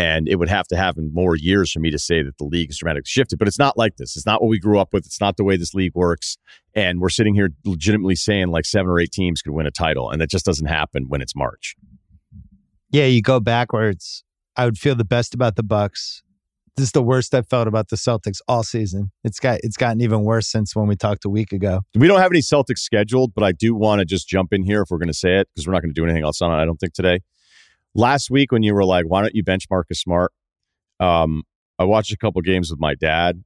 And 0.00 0.30
it 0.30 0.36
would 0.36 0.48
have 0.48 0.66
to 0.68 0.78
happen 0.78 1.10
more 1.12 1.36
years 1.36 1.70
for 1.70 1.78
me 1.78 1.90
to 1.90 1.98
say 1.98 2.22
that 2.22 2.38
the 2.38 2.44
league 2.44 2.70
is 2.70 2.78
dramatically 2.78 3.04
shifted. 3.06 3.38
But 3.38 3.48
it's 3.48 3.58
not 3.58 3.76
like 3.76 3.98
this. 3.98 4.16
It's 4.16 4.24
not 4.24 4.40
what 4.40 4.48
we 4.48 4.58
grew 4.58 4.78
up 4.78 4.94
with. 4.94 5.04
It's 5.04 5.20
not 5.20 5.36
the 5.36 5.44
way 5.44 5.58
this 5.58 5.74
league 5.74 5.94
works. 5.94 6.38
And 6.74 7.00
we're 7.00 7.10
sitting 7.10 7.34
here 7.34 7.50
legitimately 7.66 8.16
saying 8.16 8.48
like 8.48 8.64
seven 8.64 8.88
or 8.88 8.98
eight 8.98 9.12
teams 9.12 9.42
could 9.42 9.52
win 9.52 9.66
a 9.66 9.70
title. 9.70 10.08
And 10.08 10.18
that 10.22 10.30
just 10.30 10.46
doesn't 10.46 10.68
happen 10.68 11.04
when 11.08 11.20
it's 11.20 11.36
March. 11.36 11.76
Yeah, 12.90 13.04
you 13.04 13.20
go 13.20 13.40
backwards. 13.40 14.24
I 14.56 14.64
would 14.64 14.78
feel 14.78 14.94
the 14.94 15.04
best 15.04 15.34
about 15.34 15.56
the 15.56 15.62
Bucks 15.62 16.22
This 16.76 16.86
is 16.86 16.92
the 16.92 17.02
worst 17.02 17.34
I've 17.34 17.48
felt 17.48 17.68
about 17.68 17.90
the 17.90 17.96
Celtics 17.96 18.38
all 18.48 18.62
season. 18.62 19.10
It's 19.22 19.38
got 19.38 19.60
it's 19.62 19.76
gotten 19.76 20.00
even 20.00 20.24
worse 20.24 20.48
since 20.48 20.74
when 20.74 20.86
we 20.86 20.96
talked 20.96 21.26
a 21.26 21.28
week 21.28 21.52
ago. 21.52 21.80
We 21.94 22.08
don't 22.08 22.20
have 22.20 22.32
any 22.32 22.40
Celtics 22.40 22.78
scheduled, 22.78 23.34
but 23.34 23.44
I 23.44 23.52
do 23.52 23.74
want 23.74 23.98
to 23.98 24.06
just 24.06 24.28
jump 24.28 24.54
in 24.54 24.62
here 24.62 24.80
if 24.80 24.88
we're 24.90 24.96
going 24.96 25.08
to 25.08 25.14
say 25.14 25.40
it 25.40 25.48
because 25.54 25.66
we're 25.66 25.74
not 25.74 25.82
going 25.82 25.92
to 25.92 26.00
do 26.00 26.04
anything 26.04 26.24
else 26.24 26.40
on 26.40 26.50
it. 26.52 26.62
I 26.62 26.64
don't 26.64 26.78
think 26.78 26.94
today. 26.94 27.20
Last 27.94 28.30
week 28.30 28.52
when 28.52 28.62
you 28.62 28.74
were 28.74 28.84
like, 28.84 29.06
"Why 29.06 29.22
don't 29.22 29.34
you 29.34 29.44
benchmark 29.44 29.84
a 29.90 29.94
Smart?" 29.94 30.32
Um, 31.00 31.42
I 31.78 31.84
watched 31.84 32.12
a 32.12 32.16
couple 32.16 32.40
games 32.42 32.70
with 32.70 32.78
my 32.78 32.94
dad, 32.94 33.42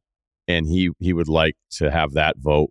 and 0.49 0.67
he 0.67 0.91
he 0.99 1.13
would 1.13 1.29
like 1.29 1.55
to 1.73 1.91
have 1.91 2.13
that 2.13 2.37
vote 2.39 2.71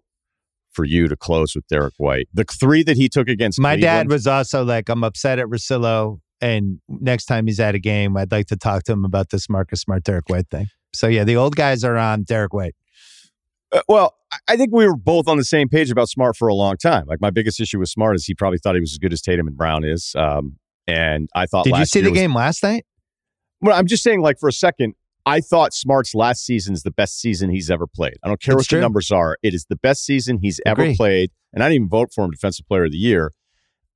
for 0.72 0.86
you 0.86 1.08
to 1.08 1.16
close 1.16 1.56
with 1.56 1.68
Derrick 1.68 1.94
White. 1.98 2.28
The 2.34 2.44
three 2.44 2.84
that 2.84 2.98
he 2.98 3.08
took 3.10 3.28
against 3.28 3.60
my 3.60 3.76
Cleveland, 3.76 4.10
dad 4.10 4.14
was 4.14 4.28
also 4.28 4.64
like, 4.64 4.90
"I'm 4.90 5.04
upset 5.04 5.40
at 5.40 5.48
Russillo, 5.48 6.20
and 6.42 6.80
next 6.88 7.26
time 7.26 7.48
he's 7.48 7.60
at 7.60 7.76
a 7.76 7.80
game, 7.80 8.18
I'd 8.18 8.32
like 8.32 8.48
to 8.48 8.58
talk 8.58 8.84
to 8.84 8.92
him 8.92 9.06
about 9.06 9.30
this 9.30 9.50
Marcus 9.50 9.82
Smart 9.82 10.04
Derrick 10.04 10.30
White 10.30 10.50
thing." 10.50 10.68
So 10.94 11.08
yeah, 11.08 11.24
the 11.24 11.36
old 11.36 11.56
guys 11.56 11.84
are 11.84 11.98
on 11.98 12.24
Derrick 12.24 12.54
White. 12.54 12.76
Uh, 13.72 13.82
well, 13.88 14.16
I 14.48 14.56
think 14.56 14.72
we 14.72 14.86
were 14.86 14.96
both 14.96 15.28
on 15.28 15.38
the 15.38 15.44
same 15.44 15.68
page 15.68 15.90
about 15.90 16.10
Smart 16.10 16.36
for 16.38 16.48
a 16.48 16.54
long 16.54 16.78
time. 16.78 17.06
Like 17.08 17.20
my 17.22 17.32
biggest 17.32 17.60
issue 17.60 17.80
with 17.80 17.90
Smart 17.90 18.16
is 18.16 18.26
he 18.26 18.36
probably 18.36 18.60
thought 18.60 18.76
he 18.76 18.82
was 18.82 18.92
as 18.92 19.00
good 19.00 19.14
as 19.14 19.22
Tatum 19.22 19.48
and 19.48 19.58
Brown 19.58 19.84
is. 19.84 20.14
Um, 20.16 20.58
and 20.88 21.30
I 21.36 21.46
thought, 21.46 21.66
did 21.66 21.78
you 21.78 21.86
see 21.86 22.02
the 22.02 22.10
was, 22.12 22.20
game 22.20 22.34
last 22.34 22.64
night? 22.64 22.86
Well, 23.62 23.78
I'm 23.78 23.88
just 23.88 24.04
saying, 24.04 24.22
like 24.22 24.40
for 24.40 24.50
a 24.50 24.54
second, 24.54 24.96
I 25.26 25.40
thought 25.40 25.74
Smart's 25.74 26.14
last 26.14 26.46
season 26.46 26.74
is 26.74 26.84
the 26.84 26.92
best 26.92 27.20
season 27.20 27.50
he's 27.50 27.72
ever 27.72 27.88
played. 27.88 28.16
I 28.24 28.28
don't 28.28 28.42
care 28.42 28.54
It's 28.54 28.62
what 28.62 28.68
true. 28.68 28.80
the 28.80 28.82
numbers 28.82 29.12
are; 29.12 29.38
it 29.42 29.54
is 29.54 29.66
the 29.70 29.78
best 29.78 30.06
season 30.06 30.40
he's 30.42 30.60
ever 30.66 30.94
played. 30.96 31.32
And 31.54 31.64
I 31.64 31.68
didn't 31.68 31.76
even 31.76 31.90
vote 31.90 32.10
for 32.14 32.26
him 32.26 32.32
Defensive 32.32 32.68
Player 32.68 32.86
of 32.86 32.92
the 32.92 32.98
Year. 32.98 33.32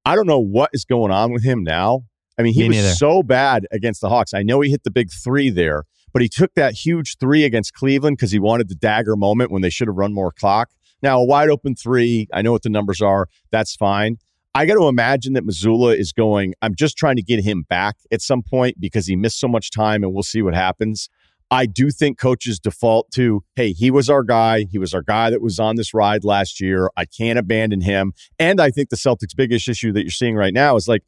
I 0.05 0.15
don't 0.15 0.27
know 0.27 0.39
what 0.39 0.69
is 0.73 0.85
going 0.85 1.11
on 1.11 1.33
with 1.33 1.43
him 1.43 1.63
now. 1.63 2.03
I 2.39 2.43
mean, 2.43 2.53
he 2.53 2.61
Me 2.61 2.67
was 2.69 2.77
neither. 2.77 2.89
so 2.95 3.23
bad 3.23 3.65
against 3.71 3.99
the 3.99 4.09
Hawks. 4.09 4.33
I 4.33 4.43
know 4.43 4.61
he 4.61 4.69
hit 4.69 4.83
the 4.83 4.91
big 4.91 5.09
three 5.11 5.49
there, 5.49 5.83
but 6.13 6.21
he 6.21 6.29
took 6.29 6.53
that 6.53 6.73
huge 6.73 7.17
three 7.17 7.43
against 7.43 7.73
Cleveland 7.73 8.15
because 8.17 8.31
he 8.31 8.39
wanted 8.39 8.69
the 8.69 8.75
dagger 8.75 9.15
moment 9.15 9.51
when 9.51 9.63
they 9.63 9.69
should 9.71 9.87
have 9.87 9.97
run 9.97 10.13
more 10.13 10.31
clock. 10.31 10.69
Now, 11.01 11.19
a 11.19 11.25
wide 11.25 11.49
open 11.49 11.75
three, 11.75 12.27
I 12.31 12.41
know 12.41 12.51
what 12.51 12.61
the 12.63 12.69
numbers 12.69 13.01
are. 13.01 13.27
That's 13.51 13.75
fine. 13.75 14.17
I 14.57 14.65
got 14.65 14.73
to 14.73 14.87
imagine 14.87 15.33
that 15.33 15.45
Mazzulla 15.45 15.95
is 15.95 16.11
going, 16.11 16.55
I'm 16.63 16.73
just 16.73 16.97
trying 16.97 17.15
to 17.17 17.21
get 17.21 17.43
him 17.43 17.63
back 17.69 17.97
at 18.11 18.23
some 18.23 18.41
point 18.41 18.77
because 18.79 19.05
he 19.05 19.15
missed 19.15 19.39
so 19.39 19.47
much 19.47 19.69
time 19.69 20.03
and 20.03 20.15
we'll 20.15 20.23
see 20.23 20.41
what 20.41 20.55
happens. 20.55 21.09
I 21.51 21.67
do 21.67 21.91
think 21.91 22.17
coaches 22.17 22.59
default 22.59 23.11
to, 23.11 23.43
hey, 23.55 23.71
he 23.71 23.91
was 23.91 24.09
our 24.09 24.23
guy. 24.23 24.65
He 24.71 24.79
was 24.79 24.95
our 24.95 25.03
guy 25.03 25.29
that 25.29 25.43
was 25.43 25.59
on 25.59 25.75
this 25.75 25.93
ride 25.93 26.23
last 26.23 26.59
year. 26.59 26.89
I 26.97 27.05
can't 27.05 27.37
abandon 27.37 27.81
him. 27.81 28.13
And 28.39 28.59
I 28.59 28.71
think 28.71 28.89
the 28.89 28.95
Celtics' 28.95 29.35
biggest 29.35 29.69
issue 29.69 29.93
that 29.93 30.01
you're 30.01 30.09
seeing 30.09 30.35
right 30.35 30.55
now 30.55 30.75
is 30.75 30.87
like, 30.87 31.03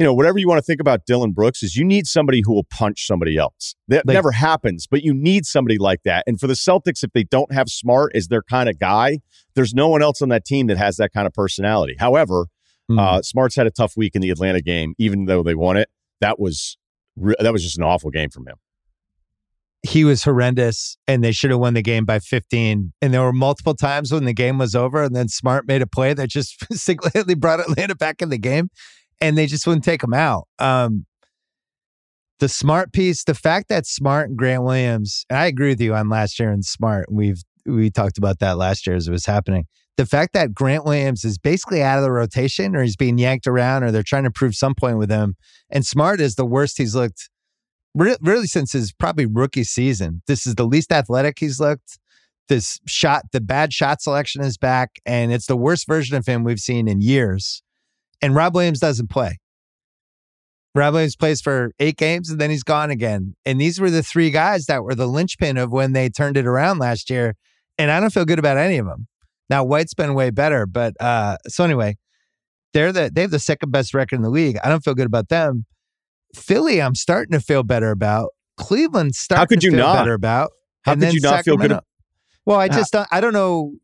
you 0.00 0.04
know, 0.04 0.12
whatever 0.12 0.40
you 0.40 0.48
want 0.48 0.58
to 0.58 0.62
think 0.62 0.80
about 0.80 1.06
Dillon 1.06 1.30
Brooks 1.30 1.62
is 1.62 1.76
you 1.76 1.84
need 1.84 2.08
somebody 2.08 2.42
who 2.44 2.52
will 2.52 2.66
punch 2.72 3.06
somebody 3.06 3.36
else. 3.36 3.76
That 3.86 4.04
Like- 4.04 4.14
never 4.14 4.32
happens, 4.32 4.88
but 4.90 5.04
you 5.04 5.14
need 5.14 5.46
somebody 5.46 5.78
like 5.78 6.02
that. 6.02 6.24
And 6.26 6.40
for 6.40 6.48
the 6.48 6.54
Celtics, 6.54 7.04
if 7.04 7.12
they 7.12 7.22
don't 7.22 7.52
have 7.52 7.68
Smart 7.68 8.16
as 8.16 8.26
their 8.26 8.42
kind 8.42 8.68
of 8.68 8.80
guy, 8.80 9.20
there's 9.54 9.74
no 9.74 9.88
one 9.88 10.02
else 10.02 10.20
on 10.20 10.28
that 10.30 10.44
team 10.44 10.66
that 10.66 10.76
has 10.76 10.96
that 10.96 11.12
kind 11.12 11.28
of 11.28 11.32
personality. 11.32 11.94
However, 11.96 12.46
Hmm. 12.90 12.98
uh, 12.98 13.22
Smart's 13.22 13.56
had 13.56 13.66
a 13.66 13.70
tough 13.70 13.96
week 13.96 14.14
in 14.14 14.20
the 14.20 14.30
Atlanta 14.30 14.60
game, 14.60 14.94
even 14.98 15.26
though 15.26 15.42
they 15.42 15.54
won 15.54 15.76
it. 15.76 15.88
That 16.20 16.38
was 16.40 16.76
re- 17.16 17.36
that 17.38 17.52
was 17.52 17.62
just 17.62 17.78
an 17.78 17.84
awful 17.84 18.10
game 18.10 18.30
from 18.30 18.46
him. 18.46 18.56
he 19.82 20.04
was 20.04 20.24
horrendous 20.24 20.98
and 21.08 21.24
they 21.24 21.32
should 21.32 21.50
have 21.50 21.58
won 21.60 21.72
the 21.74 21.82
game 21.82 22.04
by 22.04 22.18
15. 22.18 22.92
And 23.00 23.14
there 23.14 23.22
were 23.22 23.32
multiple 23.32 23.74
times 23.74 24.12
when 24.12 24.26
the 24.26 24.34
game 24.34 24.58
was 24.58 24.74
over 24.74 25.02
and 25.02 25.16
then 25.16 25.28
Smart 25.28 25.66
made 25.66 25.80
a 25.80 25.86
play 25.86 26.12
that 26.12 26.28
just 26.28 26.66
single-handedly 26.76 27.36
brought 27.36 27.60
Atlanta 27.60 27.94
back 27.94 28.20
in 28.20 28.28
the 28.28 28.36
game 28.38 28.68
and 29.22 29.38
they 29.38 29.46
just 29.46 29.66
wouldn't 29.66 29.84
take 29.84 30.02
him 30.04 30.12
out. 30.12 30.46
Um, 30.58 31.06
the 32.40 32.48
Smart 32.48 32.92
piece, 32.92 33.24
the 33.24 33.34
fact 33.34 33.68
that 33.70 33.86
Smart 33.86 34.28
and 34.28 34.36
Grant 34.36 34.64
Williams, 34.64 35.24
and 35.30 35.38
I 35.38 35.46
agree 35.46 35.68
with 35.70 35.80
you 35.80 35.94
on 35.94 36.08
last 36.10 36.38
year 36.38 36.50
and 36.50 36.64
Smart, 36.64 37.10
we've 37.10 37.42
we 37.66 37.90
talked 37.90 38.18
about 38.18 38.38
that 38.40 38.56
last 38.58 38.86
year 38.86 38.96
as 38.96 39.08
it 39.08 39.12
was 39.12 39.26
happening. 39.26 39.64
The 40.00 40.06
fact 40.06 40.32
that 40.32 40.54
Grant 40.54 40.86
Williams 40.86 41.26
is 41.26 41.36
basically 41.36 41.82
out 41.82 41.98
of 41.98 42.04
the 42.04 42.10
rotation 42.10 42.74
or 42.74 42.82
he's 42.82 42.96
being 42.96 43.18
yanked 43.18 43.46
around 43.46 43.82
or 43.82 43.90
they're 43.90 44.02
trying 44.02 44.24
to 44.24 44.30
prove 44.30 44.54
some 44.54 44.74
point 44.74 44.96
with 44.96 45.10
him. 45.10 45.36
And 45.68 45.84
Smart 45.84 46.22
is 46.22 46.36
the 46.36 46.46
worst 46.46 46.78
he's 46.78 46.94
looked 46.94 47.28
re- 47.94 48.16
really 48.22 48.46
since 48.46 48.72
his 48.72 48.94
probably 48.94 49.26
rookie 49.26 49.62
season. 49.62 50.22
This 50.26 50.46
is 50.46 50.54
the 50.54 50.64
least 50.64 50.90
athletic 50.90 51.38
he's 51.38 51.60
looked. 51.60 51.98
This 52.48 52.80
shot, 52.86 53.24
the 53.32 53.42
bad 53.42 53.74
shot 53.74 54.00
selection 54.00 54.40
is 54.40 54.56
back, 54.56 55.00
and 55.04 55.34
it's 55.34 55.44
the 55.44 55.54
worst 55.54 55.86
version 55.86 56.16
of 56.16 56.24
him 56.24 56.44
we've 56.44 56.60
seen 56.60 56.88
in 56.88 57.02
years. 57.02 57.62
And 58.22 58.34
Rob 58.34 58.54
Williams 58.54 58.80
doesn't 58.80 59.10
play. 59.10 59.38
Rob 60.74 60.94
Williams 60.94 61.16
plays 61.16 61.42
for 61.42 61.72
eight 61.78 61.98
games 61.98 62.30
and 62.30 62.40
then 62.40 62.48
he's 62.48 62.62
gone 62.62 62.90
again. 62.90 63.34
And 63.44 63.60
these 63.60 63.78
were 63.78 63.90
the 63.90 64.02
three 64.02 64.30
guys 64.30 64.64
that 64.64 64.82
were 64.82 64.94
the 64.94 65.06
linchpin 65.06 65.58
of 65.58 65.70
when 65.70 65.92
they 65.92 66.08
turned 66.08 66.38
it 66.38 66.46
around 66.46 66.78
last 66.78 67.10
year. 67.10 67.34
And 67.76 67.90
I 67.90 68.00
don't 68.00 68.14
feel 68.14 68.24
good 68.24 68.38
about 68.38 68.56
any 68.56 68.78
of 68.78 68.86
them. 68.86 69.06
Now 69.50 69.64
White's 69.64 69.94
been 69.94 70.14
way 70.14 70.30
better, 70.30 70.64
but 70.64 70.94
uh, 71.00 71.36
so 71.48 71.64
anyway, 71.64 71.96
they're 72.72 72.92
the 72.92 73.10
they 73.12 73.22
have 73.22 73.30
the 73.32 73.38
second 73.40 73.70
best 73.72 73.92
record 73.92 74.16
in 74.16 74.22
the 74.22 74.30
league. 74.30 74.56
I 74.64 74.68
don't 74.68 74.82
feel 74.82 74.94
good 74.94 75.06
about 75.06 75.28
them. 75.28 75.66
Philly, 76.34 76.80
I'm 76.80 76.94
starting 76.94 77.32
to 77.32 77.40
feel 77.40 77.62
better 77.64 77.90
about. 77.90 78.30
Cleveland, 78.56 79.14
starting 79.16 79.48
could 79.48 79.60
to 79.62 79.66
you 79.66 79.72
feel 79.72 79.80
not? 79.80 79.94
better 79.96 80.14
about. 80.14 80.50
How 80.82 80.92
And 80.92 81.02
could 81.02 81.12
you 81.14 81.20
not 81.20 81.44
feel 81.44 81.56
good 81.56 81.72
Well, 82.46 82.58
I 82.60 82.66
Uh, 82.66 82.68
just 82.68 82.92
don't, 82.92 83.08
I 83.10 83.20
don't 83.20 83.32
know. 83.32 83.74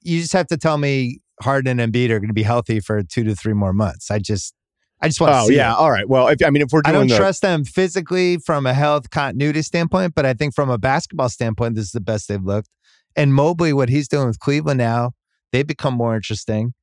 You 0.00 0.20
just 0.20 0.32
have 0.32 0.46
to 0.48 0.56
tell 0.56 0.78
me 0.78 1.20
Harden 1.42 1.78
and 1.78 1.92
Embiid 1.92 2.10
are 2.10 2.18
going 2.18 2.28
to 2.28 2.34
be 2.34 2.42
healthy 2.42 2.80
for 2.80 3.02
two 3.02 3.24
to 3.24 3.34
three 3.34 3.52
more 3.52 3.72
months. 3.72 4.10
I 4.10 4.18
just, 4.18 4.54
I 5.00 5.08
just 5.08 5.20
want 5.20 5.32
to 5.34 5.38
Oh 5.40 5.46
see. 5.48 5.56
yeah, 5.56 5.72
it. 5.72 5.76
all 5.76 5.90
right. 5.90 6.08
Well, 6.08 6.28
if 6.28 6.38
I 6.44 6.50
mean, 6.50 6.62
if 6.62 6.72
we're 6.72 6.82
I 6.84 6.92
don't 6.92 7.08
the, 7.08 7.16
trust 7.16 7.42
them 7.42 7.64
physically 7.64 8.38
from 8.38 8.66
a 8.66 8.74
health 8.74 9.10
continuity 9.10 9.62
standpoint, 9.62 10.14
but 10.14 10.24
I 10.24 10.32
think 10.34 10.54
from 10.54 10.70
a 10.70 10.78
basketball 10.78 11.28
standpoint, 11.28 11.74
this 11.74 11.86
is 11.86 11.92
the 11.92 12.00
best 12.00 12.28
they've 12.28 12.42
looked. 12.42 12.68
And 13.16 13.34
Mobley, 13.34 13.72
what 13.72 13.88
he's 13.88 14.08
doing 14.08 14.26
with 14.26 14.38
Cleveland 14.38 14.78
now, 14.78 15.12
they 15.52 15.62
become 15.62 15.94
more 15.94 16.14
interesting. 16.14 16.74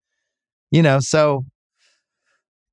You 0.71 0.84
know, 0.84 0.99
so 0.99 1.45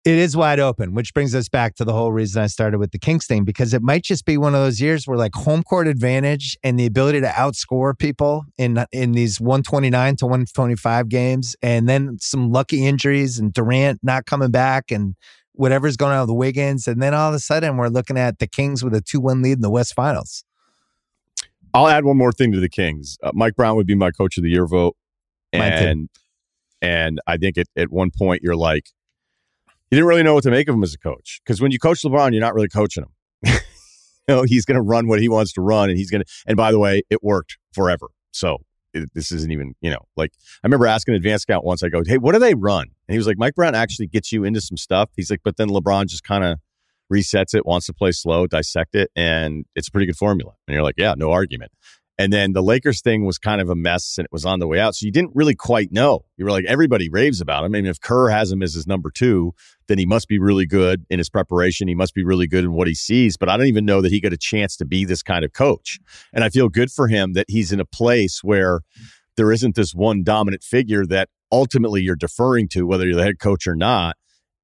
it 0.04 0.18
is 0.18 0.36
wide 0.36 0.61
open, 0.61 0.94
which 0.94 1.12
brings 1.12 1.34
us 1.34 1.48
back 1.48 1.74
to 1.74 1.84
the 1.84 1.92
whole 1.92 2.12
reason 2.12 2.40
I 2.40 2.46
started 2.46 2.78
with 2.78 2.92
the 2.92 2.98
Kings 2.98 3.26
thing, 3.26 3.44
because 3.44 3.74
it 3.74 3.82
might 3.82 4.04
just 4.04 4.24
be 4.24 4.38
one 4.38 4.54
of 4.54 4.61
those 4.61 4.80
years 4.80 5.04
where 5.04 5.18
like 5.18 5.34
home 5.34 5.64
court 5.64 5.88
advantage 5.88 6.57
and 6.62 6.78
the 6.78 6.86
ability 6.86 7.20
to 7.22 7.26
outscore 7.26 7.98
people 7.98 8.44
in 8.57 8.84
in 8.92 9.12
these 9.12 9.40
129 9.40 10.16
to 10.16 10.26
125 10.26 11.09
games, 11.09 11.57
and 11.61 11.88
then 11.88 12.18
some 12.20 12.52
lucky 12.52 12.86
injuries 12.86 13.38
and 13.38 13.52
Durant 13.52 13.98
not 14.04 14.26
coming 14.26 14.52
back 14.52 14.92
and 14.92 15.16
whatever's 15.54 15.96
going 15.96 16.12
on 16.12 16.20
with 16.20 16.28
the 16.28 16.34
Wiggins, 16.34 16.86
and 16.86 17.02
then 17.02 17.12
all 17.12 17.30
of 17.30 17.34
a 17.34 17.40
sudden 17.40 17.76
we're 17.76 17.88
looking 17.88 18.16
at 18.16 18.38
the 18.38 18.46
Kings 18.46 18.84
with 18.84 18.94
a 18.94 19.00
two-one 19.00 19.42
lead 19.42 19.54
in 19.54 19.61
the 19.61 19.70
West 19.70 19.94
Finals. 19.94 20.44
I'll 21.77 21.89
add 21.89 22.07
one 22.07 22.16
more 22.16 22.33
thing 22.33 22.53
to 22.53 22.61
the 22.61 22.70
Kings. 22.70 23.18
Uh, 23.22 23.33
Mike 23.35 23.55
Brown 23.55 23.77
would 23.77 23.87
be 23.87 23.95
my 23.95 24.11
coach 24.11 24.39
of 24.39 24.43
the 24.43 24.49
year 24.49 24.66
vote, 24.66 24.97
and 25.53 26.09
and 26.81 27.20
I 27.27 27.37
think 27.37 27.59
at 27.59 27.66
at 27.77 27.91
one 27.91 28.11
point 28.11 28.41
you're 28.43 28.57
like, 28.57 28.89
you 29.91 29.97
didn't 29.97 30.07
really 30.07 30.22
know 30.22 30.33
what 30.33 30.45
to 30.45 30.51
make 30.51 30.68
of 30.68 30.74
him 30.74 30.83
as 30.83 30.95
a 30.95 30.99
coach 30.99 31.43
because 31.45 31.61
when 31.61 31.72
you 31.72 31.79
coach 31.79 32.01
LeBron, 32.01 32.33
you're 32.33 32.41
not 32.41 32.55
really 32.55 32.68
coaching 32.68 33.05
him. 33.05 33.11
you 33.53 34.35
know, 34.35 34.43
he's 34.45 34.64
going 34.64 34.77
to 34.77 34.81
run 34.81 35.07
what 35.07 35.20
he 35.20 35.29
wants 35.29 35.53
to 35.53 35.61
run, 35.61 35.91
and 35.91 35.99
he's 35.99 36.11
going 36.11 36.22
to. 36.22 36.31
And 36.47 36.57
by 36.57 36.72
the 36.72 36.79
way, 36.79 37.03
it 37.11 37.22
worked 37.22 37.59
forever. 37.74 38.07
So 38.33 38.57
it, 38.95 39.11
this 39.12 39.31
isn't 39.31 39.53
even 39.53 39.74
you 39.83 39.91
know 39.91 40.01
like 40.16 40.33
I 40.64 40.66
remember 40.66 40.87
asking 40.87 41.12
an 41.12 41.16
advanced 41.16 41.43
scout 41.43 41.62
once. 41.62 41.83
I 41.83 41.91
go, 41.91 42.01
hey, 42.07 42.16
what 42.16 42.33
do 42.33 42.39
they 42.39 42.55
run? 42.55 42.87
And 43.07 43.12
he 43.12 43.18
was 43.18 43.27
like, 43.27 43.37
Mike 43.37 43.55
Brown 43.55 43.74
actually 43.74 44.07
gets 44.07 44.33
you 44.33 44.45
into 44.45 44.62
some 44.62 44.79
stuff. 44.79 45.11
He's 45.14 45.31
like, 45.31 45.41
but 45.45 45.59
then 45.59 45.68
LeBron 45.68 46.07
just 46.07 46.24
kind 46.24 46.43
of 46.43 46.59
resets 47.12 47.54
it, 47.54 47.66
wants 47.66 47.86
to 47.86 47.92
play 47.92 48.12
slow, 48.12 48.46
dissect 48.46 48.94
it, 48.94 49.11
and 49.16 49.64
it's 49.74 49.88
a 49.88 49.90
pretty 49.90 50.07
good 50.07 50.16
formula. 50.16 50.52
And 50.66 50.74
you're 50.74 50.82
like, 50.82 50.96
yeah, 50.98 51.14
no 51.16 51.30
argument. 51.30 51.72
And 52.18 52.32
then 52.32 52.54
the 52.54 52.62
Lakers 52.62 53.02
thing 53.02 53.26
was 53.26 53.36
kind 53.36 53.61
of 53.61 53.68
a 53.68 53.74
mess 53.74 54.16
and 54.16 54.24
it 54.24 54.32
was 54.32 54.46
on 54.46 54.59
the 54.59 54.66
way 54.66 54.80
out. 54.80 54.94
So 54.94 55.04
you 55.04 55.12
didn't 55.12 55.32
really 55.34 55.54
quite 55.54 55.92
know. 55.92 56.24
You 56.38 56.46
were 56.46 56.50
like, 56.50 56.64
everybody 56.64 57.11
raves 57.11 57.42
about 57.42 57.64
him. 57.64 57.74
I 57.74 57.80
mean, 57.80 57.86
if 57.86 58.00
Kerr 58.00 58.30
has 58.30 58.50
him 58.50 58.62
as 58.62 58.72
his 58.72 58.86
number 58.86 59.11
two, 59.11 59.52
then 59.86 59.98
he 59.98 60.07
must 60.07 60.26
be 60.26 60.38
really 60.38 60.64
good 60.64 61.04
in 61.11 61.18
his 61.18 61.28
preparation. 61.28 61.88
He 61.88 61.94
must 61.94 62.14
be 62.14 62.24
really 62.24 62.46
good 62.46 62.64
in 62.64 62.72
what 62.72 62.88
he 62.88 62.94
sees. 62.94 63.36
But 63.36 63.50
I 63.50 63.59
don't 63.59 63.66
even 63.66 63.84
know 63.84 64.00
that 64.00 64.11
he 64.11 64.20
got 64.20 64.32
a 64.32 64.38
chance 64.38 64.76
to 64.78 64.86
be 64.86 65.04
this 65.04 65.22
kind 65.22 65.44
of 65.44 65.52
coach. 65.52 65.98
And 66.32 66.42
I 66.42 66.48
feel 66.48 66.70
good 66.70 66.90
for 66.90 67.09
him 67.09 67.34
that 67.34 67.46
he's 67.48 67.70
in 67.70 67.80
a 67.80 67.84
place 67.84 68.42
where 68.42 68.80
there 69.36 69.52
isn't 69.52 69.76
this 69.76 69.94
one 69.94 70.24
dominant 70.24 70.62
figure 70.62 71.04
that 71.07 71.28
ultimately 71.52 72.00
you're 72.00 72.16
deferring 72.16 72.68
to, 72.68 72.86
whether 72.86 73.04
you're 73.04 73.16
the 73.16 73.24
head 73.24 73.38
coach 73.38 73.66
or 73.66 73.76
not. 73.76 74.16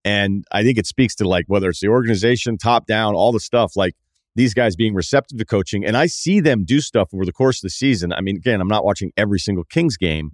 And 0.05 0.45
I 0.51 0.63
think 0.63 0.79
it 0.79 0.87
speaks 0.87 1.15
to 1.17 1.29
like 1.29 1.45
whether 1.47 1.69
it's 1.69 1.81
the 1.81 1.89
organization, 1.89 2.59
top 2.59 2.87
down, 2.87 3.15
all 3.15 3.33
the 3.33 3.41
stuff, 3.41 3.77
like 3.77 3.95
these 4.35 4.55
guys 4.55 4.75
being 4.75 4.95
receptive 4.95 5.39
to 5.39 5.45
coaching. 5.45 5.85
And 5.85 5.97
I 5.97 6.07
see 6.07 6.41
them 6.41 6.65
do 6.65 6.81
stuff 6.81 7.11
over 7.15 7.25
the 7.25 7.33
course 7.33 7.59
of 7.59 7.63
the 7.63 7.71
season. 7.71 8.13
I 8.13 8.21
mean, 8.21 8.37
again, 8.37 8.61
I'm 8.61 8.69
not 8.69 8.85
watching 8.85 9.13
every 9.17 9.39
single 9.39 9.65
Kings 9.65 9.97
game, 9.97 10.33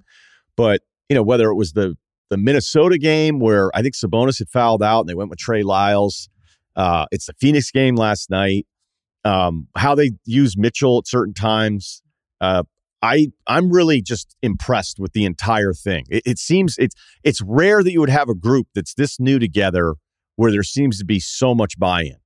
but 0.57 0.83
you 1.09 1.15
know, 1.15 1.23
whether 1.23 1.51
it 1.51 1.55
was 1.55 1.73
the 1.73 1.97
the 2.31 2.37
Minnesota 2.37 2.99
game 2.99 3.41
where 3.41 3.71
I 3.75 3.83
think 3.83 3.95
Sabonis 3.95 4.39
had 4.39 4.51
fouled 4.51 4.83
out 4.83 5.01
and 5.01 5.09
they 5.09 5.15
went 5.15 5.31
with 5.31 5.39
Trey 5.39 5.63
Lyles. 5.63 6.29
Uh, 6.77 7.07
it's 7.11 7.27
the 7.27 7.33
Phoenix 7.41 7.71
game 7.71 7.97
last 7.97 8.31
night. 8.31 8.67
Um, 9.25 9.69
how 9.77 9.95
they 9.95 10.13
use 10.25 10.57
Mitchell 10.57 10.99
at 10.99 11.09
certain 11.09 11.35
times. 11.35 12.03
Uh, 12.41 12.65
I 13.03 13.29
I'm 13.47 13.71
really 13.71 14.03
just 14.03 14.37
impressed 14.43 14.99
with 14.99 15.13
the 15.13 15.25
entire 15.25 15.73
thing. 15.73 16.05
It, 16.09 16.23
it 16.27 16.39
seems 16.39 16.77
it's 16.79 16.95
it's 17.23 17.41
rare 17.43 17.83
that 17.83 17.93
you 17.93 18.01
would 18.01 18.11
have 18.11 18.29
a 18.29 18.35
group 18.35 18.69
that's 18.75 18.95
this 18.95 19.21
new 19.21 19.39
together 19.39 19.95
where 20.37 20.51
there 20.51 20.63
seems 20.63 20.99
to 20.99 21.05
be 21.05 21.21
so 21.21 21.55
much 21.55 21.79
buy-in. 21.79 22.17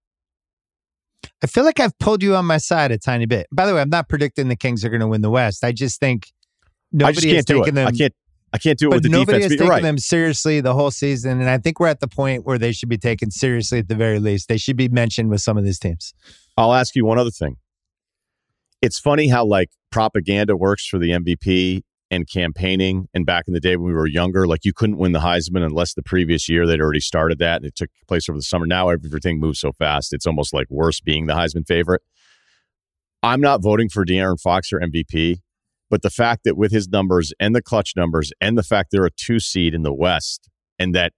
I 1.42 1.46
feel 1.46 1.64
like 1.64 1.80
I've 1.80 1.98
pulled 1.98 2.22
you 2.22 2.36
on 2.36 2.44
my 2.44 2.58
side 2.58 2.90
a 2.90 2.98
tiny 2.98 3.26
bit. 3.26 3.46
By 3.52 3.66
the 3.66 3.74
way, 3.74 3.80
I'm 3.80 3.90
not 3.90 4.08
predicting 4.08 4.48
the 4.48 4.56
Kings 4.56 4.84
are 4.84 4.88
going 4.88 5.00
to 5.00 5.06
win 5.06 5.22
the 5.22 5.30
West. 5.30 5.64
I 5.64 5.72
just 5.72 5.98
think 6.00 6.32
nobody 6.92 7.08
I 7.08 7.12
just 7.12 7.26
can't 7.26 7.36
has 7.36 7.44
do 7.44 7.64
it. 7.64 7.74
them. 7.74 7.88
I 7.88 7.92
can't. 7.92 8.14
I 8.54 8.58
can't 8.58 8.78
do 8.78 8.88
it 8.88 8.90
but 8.90 8.96
with 8.96 9.02
the 9.04 9.08
nobody 9.08 9.38
defense. 9.38 9.52
has 9.52 9.58
taken 9.60 9.68
right. 9.70 9.82
them 9.82 9.96
seriously 9.96 10.60
the 10.60 10.74
whole 10.74 10.90
season, 10.90 11.40
and 11.40 11.48
I 11.48 11.56
think 11.56 11.80
we're 11.80 11.86
at 11.86 12.00
the 12.00 12.08
point 12.08 12.44
where 12.44 12.58
they 12.58 12.72
should 12.72 12.90
be 12.90 12.98
taken 12.98 13.30
seriously 13.30 13.78
at 13.78 13.88
the 13.88 13.94
very 13.94 14.18
least. 14.18 14.48
They 14.48 14.58
should 14.58 14.76
be 14.76 14.90
mentioned 14.90 15.30
with 15.30 15.40
some 15.40 15.56
of 15.56 15.64
these 15.64 15.78
teams. 15.78 16.12
I'll 16.58 16.74
ask 16.74 16.94
you 16.94 17.06
one 17.06 17.18
other 17.18 17.30
thing. 17.30 17.56
It's 18.82 18.98
funny 18.98 19.28
how 19.28 19.44
like 19.44 19.70
propaganda 19.90 20.56
works 20.56 20.86
for 20.86 20.98
the 20.98 21.10
MVP 21.10 21.82
and 22.10 22.28
campaigning. 22.28 23.08
And 23.14 23.24
back 23.24 23.44
in 23.48 23.54
the 23.54 23.60
day 23.60 23.76
when 23.76 23.86
we 23.86 23.94
were 23.94 24.06
younger, 24.06 24.46
like 24.46 24.64
you 24.64 24.74
couldn't 24.74 24.98
win 24.98 25.12
the 25.12 25.20
Heisman 25.20 25.64
unless 25.64 25.94
the 25.94 26.02
previous 26.02 26.48
year 26.48 26.66
they'd 26.66 26.80
already 26.80 27.00
started 27.00 27.38
that 27.38 27.56
and 27.56 27.64
it 27.64 27.74
took 27.74 27.88
place 28.06 28.28
over 28.28 28.38
the 28.38 28.42
summer. 28.42 28.66
Now 28.66 28.90
everything 28.90 29.40
moves 29.40 29.60
so 29.60 29.72
fast, 29.72 30.12
it's 30.12 30.26
almost 30.26 30.52
like 30.52 30.66
worse 30.68 31.00
being 31.00 31.26
the 31.26 31.34
Heisman 31.34 31.66
favorite. 31.66 32.02
I'm 33.22 33.40
not 33.40 33.62
voting 33.62 33.88
for 33.88 34.04
De'Aaron 34.04 34.38
Fox 34.38 34.68
for 34.68 34.80
MVP, 34.80 35.38
but 35.88 36.02
the 36.02 36.10
fact 36.10 36.42
that 36.44 36.56
with 36.56 36.72
his 36.72 36.88
numbers 36.88 37.32
and 37.40 37.54
the 37.54 37.62
clutch 37.62 37.94
numbers 37.96 38.32
and 38.40 38.58
the 38.58 38.62
fact 38.62 38.90
they're 38.90 39.06
a 39.06 39.10
two 39.10 39.38
seed 39.38 39.74
in 39.74 39.82
the 39.82 39.94
West 39.94 40.50
and 40.78 40.94
that 40.94 41.12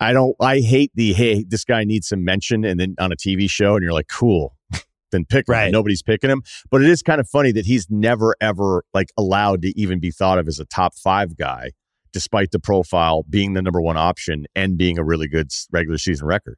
I 0.00 0.12
don't, 0.12 0.34
I 0.40 0.60
hate 0.60 0.90
the, 0.94 1.12
hey, 1.12 1.44
this 1.46 1.64
guy 1.64 1.84
needs 1.84 2.08
some 2.08 2.24
mention 2.24 2.64
and 2.64 2.80
then 2.80 2.96
on 2.98 3.12
a 3.12 3.16
TV 3.16 3.48
show 3.48 3.74
and 3.74 3.84
you're 3.84 3.92
like, 3.92 4.08
cool, 4.08 4.56
then 5.12 5.24
pick 5.24 5.48
him. 5.48 5.52
Right. 5.52 5.72
Nobody's 5.72 6.02
picking 6.02 6.30
him. 6.30 6.42
But 6.70 6.82
it 6.82 6.88
is 6.90 7.02
kind 7.02 7.20
of 7.20 7.28
funny 7.28 7.52
that 7.52 7.66
he's 7.66 7.86
never, 7.90 8.34
ever 8.40 8.84
like 8.94 9.08
allowed 9.16 9.62
to 9.62 9.78
even 9.78 10.00
be 10.00 10.10
thought 10.10 10.38
of 10.38 10.48
as 10.48 10.58
a 10.58 10.64
top 10.64 10.94
five 10.94 11.36
guy, 11.36 11.72
despite 12.12 12.50
the 12.50 12.58
profile 12.60 13.24
being 13.28 13.54
the 13.54 13.62
number 13.62 13.80
one 13.80 13.96
option 13.96 14.46
and 14.54 14.76
being 14.76 14.98
a 14.98 15.04
really 15.04 15.28
good 15.28 15.50
regular 15.72 15.98
season 15.98 16.26
record. 16.26 16.56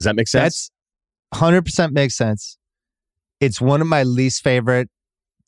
Does 0.00 0.04
that 0.04 0.16
make 0.16 0.28
sense? 0.28 0.70
That's 1.32 1.40
100% 1.42 1.92
makes 1.92 2.16
sense. 2.16 2.56
It's 3.40 3.60
one 3.60 3.80
of 3.80 3.86
my 3.86 4.02
least 4.02 4.42
favorite 4.42 4.88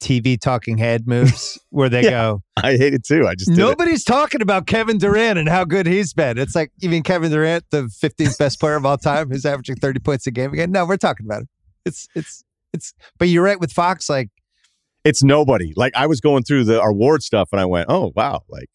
TV 0.03 0.41
talking 0.41 0.79
head 0.79 1.07
moves 1.07 1.59
where 1.71 1.89
they 1.89 2.03
Yeah. 2.05 2.11
go, 2.11 2.43
I 2.57 2.77
hate 2.77 2.95
it 2.95 3.05
too. 3.05 3.27
I 3.29 3.35
just 3.35 3.51
did 3.51 3.59
it. 3.59 3.63
Nobody's 3.63 4.03
talking 4.05 4.41
about 4.41 4.67
Kevin 4.67 4.97
Durant 4.99 5.39
and 5.39 5.49
how 5.49 5.65
good 5.65 5.87
he's 5.87 6.13
been. 6.15 6.39
It's 6.39 6.55
like, 6.55 6.71
even 6.81 7.03
Kevin 7.03 7.31
Durant, 7.31 7.65
the 7.71 7.83
15th 7.83 8.39
best 8.39 8.59
player 8.61 8.77
of 8.77 8.87
all 8.87 8.97
time, 8.97 9.29
who's 9.31 9.45
averaging 9.45 9.77
30 9.77 10.01
points 10.01 10.27
a 10.27 10.31
game 10.31 10.53
again? 10.53 10.73
No, 10.73 10.87
we're 10.87 10.97
talking 10.97 11.27
about 11.27 11.43
him. 11.43 11.49
It's, 11.85 12.09
it's, 12.15 12.45
it's, 12.73 12.95
but 13.19 13.29
you're 13.29 13.45
right 13.45 13.59
with 13.59 13.73
Fox. 13.73 14.09
Like, 14.09 14.29
It's 15.05 15.23
nobody. 15.23 15.73
Like 15.77 15.95
I 15.97 16.07
was 16.07 16.21
going 16.21 16.43
through 16.43 16.65
the 16.65 16.81
award 16.81 17.23
stuff 17.23 17.49
and 17.53 17.61
I 17.61 17.65
went, 17.65 17.87
oh 17.89 18.13
wow, 18.15 18.43
like 18.49 18.69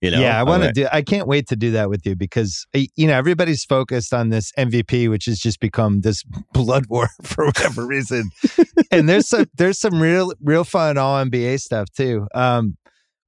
you 0.00 0.12
know. 0.12 0.20
yeah, 0.20 0.38
I 0.38 0.44
want 0.44 0.62
to 0.62 0.72
do, 0.72 0.86
I 0.92 1.02
can't 1.02 1.26
wait 1.26 1.48
to 1.48 1.56
do 1.56 1.72
that 1.72 1.90
with 1.90 2.06
you 2.06 2.14
because, 2.14 2.66
uh, 2.74 2.80
you 2.94 3.08
know, 3.08 3.14
everybody's 3.14 3.64
focused 3.64 4.14
on 4.14 4.28
this 4.28 4.52
MVP, 4.56 5.10
which 5.10 5.24
has 5.24 5.40
just 5.40 5.58
become 5.58 6.02
this 6.02 6.22
blood 6.52 6.84
war 6.88 7.08
for 7.24 7.46
whatever 7.46 7.84
reason. 7.84 8.30
and 8.92 9.08
there's 9.08 9.28
some, 9.28 9.46
there's 9.54 9.80
some 9.80 10.00
real, 10.00 10.32
real 10.40 10.62
fun 10.62 10.98
all 10.98 11.24
NBA 11.24 11.58
stuff 11.60 11.88
too. 11.96 12.28
Um, 12.32 12.76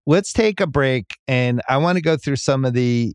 let's 0.07 0.33
take 0.33 0.61
a 0.61 0.67
break 0.67 1.17
and 1.27 1.61
I 1.69 1.79
want 1.79 1.97
to 1.97 2.03
go 2.03 2.17
through 2.17 2.37
some 2.37 2.65
of 2.65 2.73
the, 2.73 3.15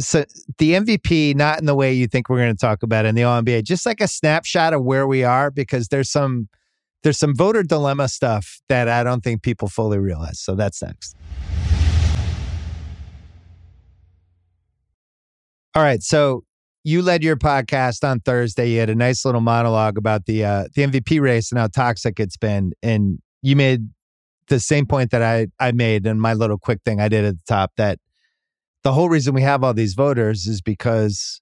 so 0.00 0.24
the 0.58 0.72
MVP, 0.72 1.34
not 1.36 1.60
in 1.60 1.66
the 1.66 1.74
way 1.74 1.92
you 1.92 2.06
think 2.06 2.28
we're 2.28 2.38
going 2.38 2.54
to 2.54 2.60
talk 2.60 2.82
about 2.82 3.06
in 3.06 3.14
the 3.14 3.22
All 3.22 3.40
NBA, 3.40 3.64
just 3.64 3.86
like 3.86 4.00
a 4.00 4.08
snapshot 4.08 4.72
of 4.72 4.82
where 4.82 5.06
we 5.06 5.22
are, 5.22 5.50
because 5.50 5.88
there's 5.88 6.10
some 6.10 6.48
there's 7.02 7.18
some 7.18 7.34
voter 7.36 7.62
dilemma 7.62 8.08
stuff 8.08 8.60
that 8.68 8.88
I 8.88 9.04
don't 9.04 9.22
think 9.22 9.42
people 9.42 9.68
fully 9.68 9.98
realize. 9.98 10.40
So 10.40 10.54
that's 10.54 10.82
next. 10.82 11.14
All 15.76 15.82
right, 15.82 16.02
so 16.02 16.44
you 16.82 17.02
led 17.02 17.22
your 17.22 17.36
podcast 17.36 18.08
on 18.08 18.20
Thursday. 18.20 18.70
You 18.70 18.80
had 18.80 18.90
a 18.90 18.94
nice 18.94 19.24
little 19.24 19.40
monologue 19.40 19.98
about 19.98 20.26
the 20.26 20.44
uh, 20.44 20.64
the 20.74 20.82
MVP 20.82 21.20
race 21.20 21.50
and 21.52 21.58
how 21.58 21.68
toxic 21.68 22.18
it's 22.18 22.36
been, 22.36 22.72
and 22.82 23.18
you 23.42 23.54
made 23.54 23.88
the 24.48 24.60
same 24.60 24.86
point 24.86 25.10
that 25.10 25.22
I 25.22 25.48
I 25.58 25.72
made 25.72 26.06
in 26.06 26.20
my 26.20 26.34
little 26.34 26.58
quick 26.58 26.80
thing 26.84 27.00
I 27.00 27.08
did 27.08 27.24
at 27.24 27.34
the 27.34 27.42
top 27.46 27.72
that 27.76 27.98
the 28.84 28.92
whole 28.92 29.08
reason 29.08 29.34
we 29.34 29.42
have 29.42 29.64
all 29.64 29.74
these 29.74 29.94
voters 29.94 30.46
is 30.46 30.60
because 30.60 31.40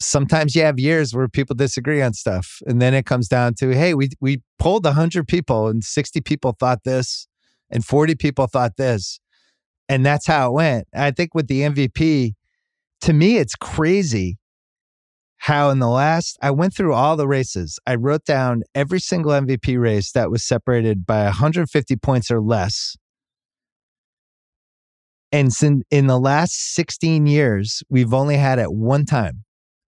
sometimes 0.00 0.56
you 0.56 0.62
have 0.62 0.80
years 0.80 1.14
where 1.14 1.28
people 1.28 1.54
disagree 1.54 2.00
on 2.00 2.14
stuff 2.14 2.60
and 2.66 2.80
then 2.80 2.94
it 2.94 3.04
comes 3.04 3.28
down 3.28 3.54
to 3.54 3.68
hey 3.70 3.92
we 3.92 4.08
we 4.20 4.40
polled 4.58 4.84
100 4.84 5.28
people 5.28 5.68
and 5.68 5.84
60 5.84 6.22
people 6.22 6.56
thought 6.58 6.84
this 6.84 7.28
and 7.70 7.84
40 7.84 8.14
people 8.14 8.46
thought 8.46 8.76
this 8.78 9.20
and 9.88 10.06
that's 10.06 10.26
how 10.26 10.50
it 10.50 10.52
went. 10.54 10.88
I 10.94 11.10
think 11.10 11.34
with 11.34 11.46
the 11.48 11.60
mvp 11.60 12.34
to 13.02 13.12
me 13.12 13.36
it's 13.36 13.54
crazy 13.54 14.38
how 15.36 15.68
in 15.68 15.78
the 15.78 15.88
last 15.88 16.38
i 16.40 16.50
went 16.50 16.74
through 16.74 16.94
all 16.94 17.16
the 17.16 17.28
races. 17.28 17.78
I 17.86 17.96
wrote 17.96 18.24
down 18.24 18.62
every 18.74 19.00
single 19.00 19.32
mvp 19.32 19.78
race 19.78 20.12
that 20.12 20.30
was 20.30 20.42
separated 20.42 21.04
by 21.04 21.24
150 21.24 21.96
points 21.96 22.30
or 22.30 22.40
less 22.40 22.96
and 25.32 25.50
in 25.90 26.06
the 26.06 26.18
last 26.18 26.74
16 26.74 27.26
years, 27.26 27.82
we've 27.88 28.12
only 28.12 28.36
had 28.36 28.58
it 28.58 28.72
one 28.72 29.06
time. 29.06 29.44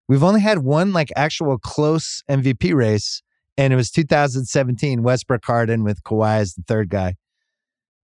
We've 0.08 0.22
only 0.22 0.40
had 0.40 0.58
one 0.58 0.92
like 0.92 1.10
actual 1.16 1.58
close 1.58 2.22
MVP 2.30 2.74
race, 2.74 3.22
and 3.56 3.72
it 3.72 3.76
was 3.76 3.90
2017 3.90 5.02
Westbrook 5.02 5.44
Harden 5.44 5.84
with 5.84 6.02
Kawhi 6.04 6.38
as 6.38 6.54
the 6.54 6.62
third 6.66 6.90
guy, 6.90 7.14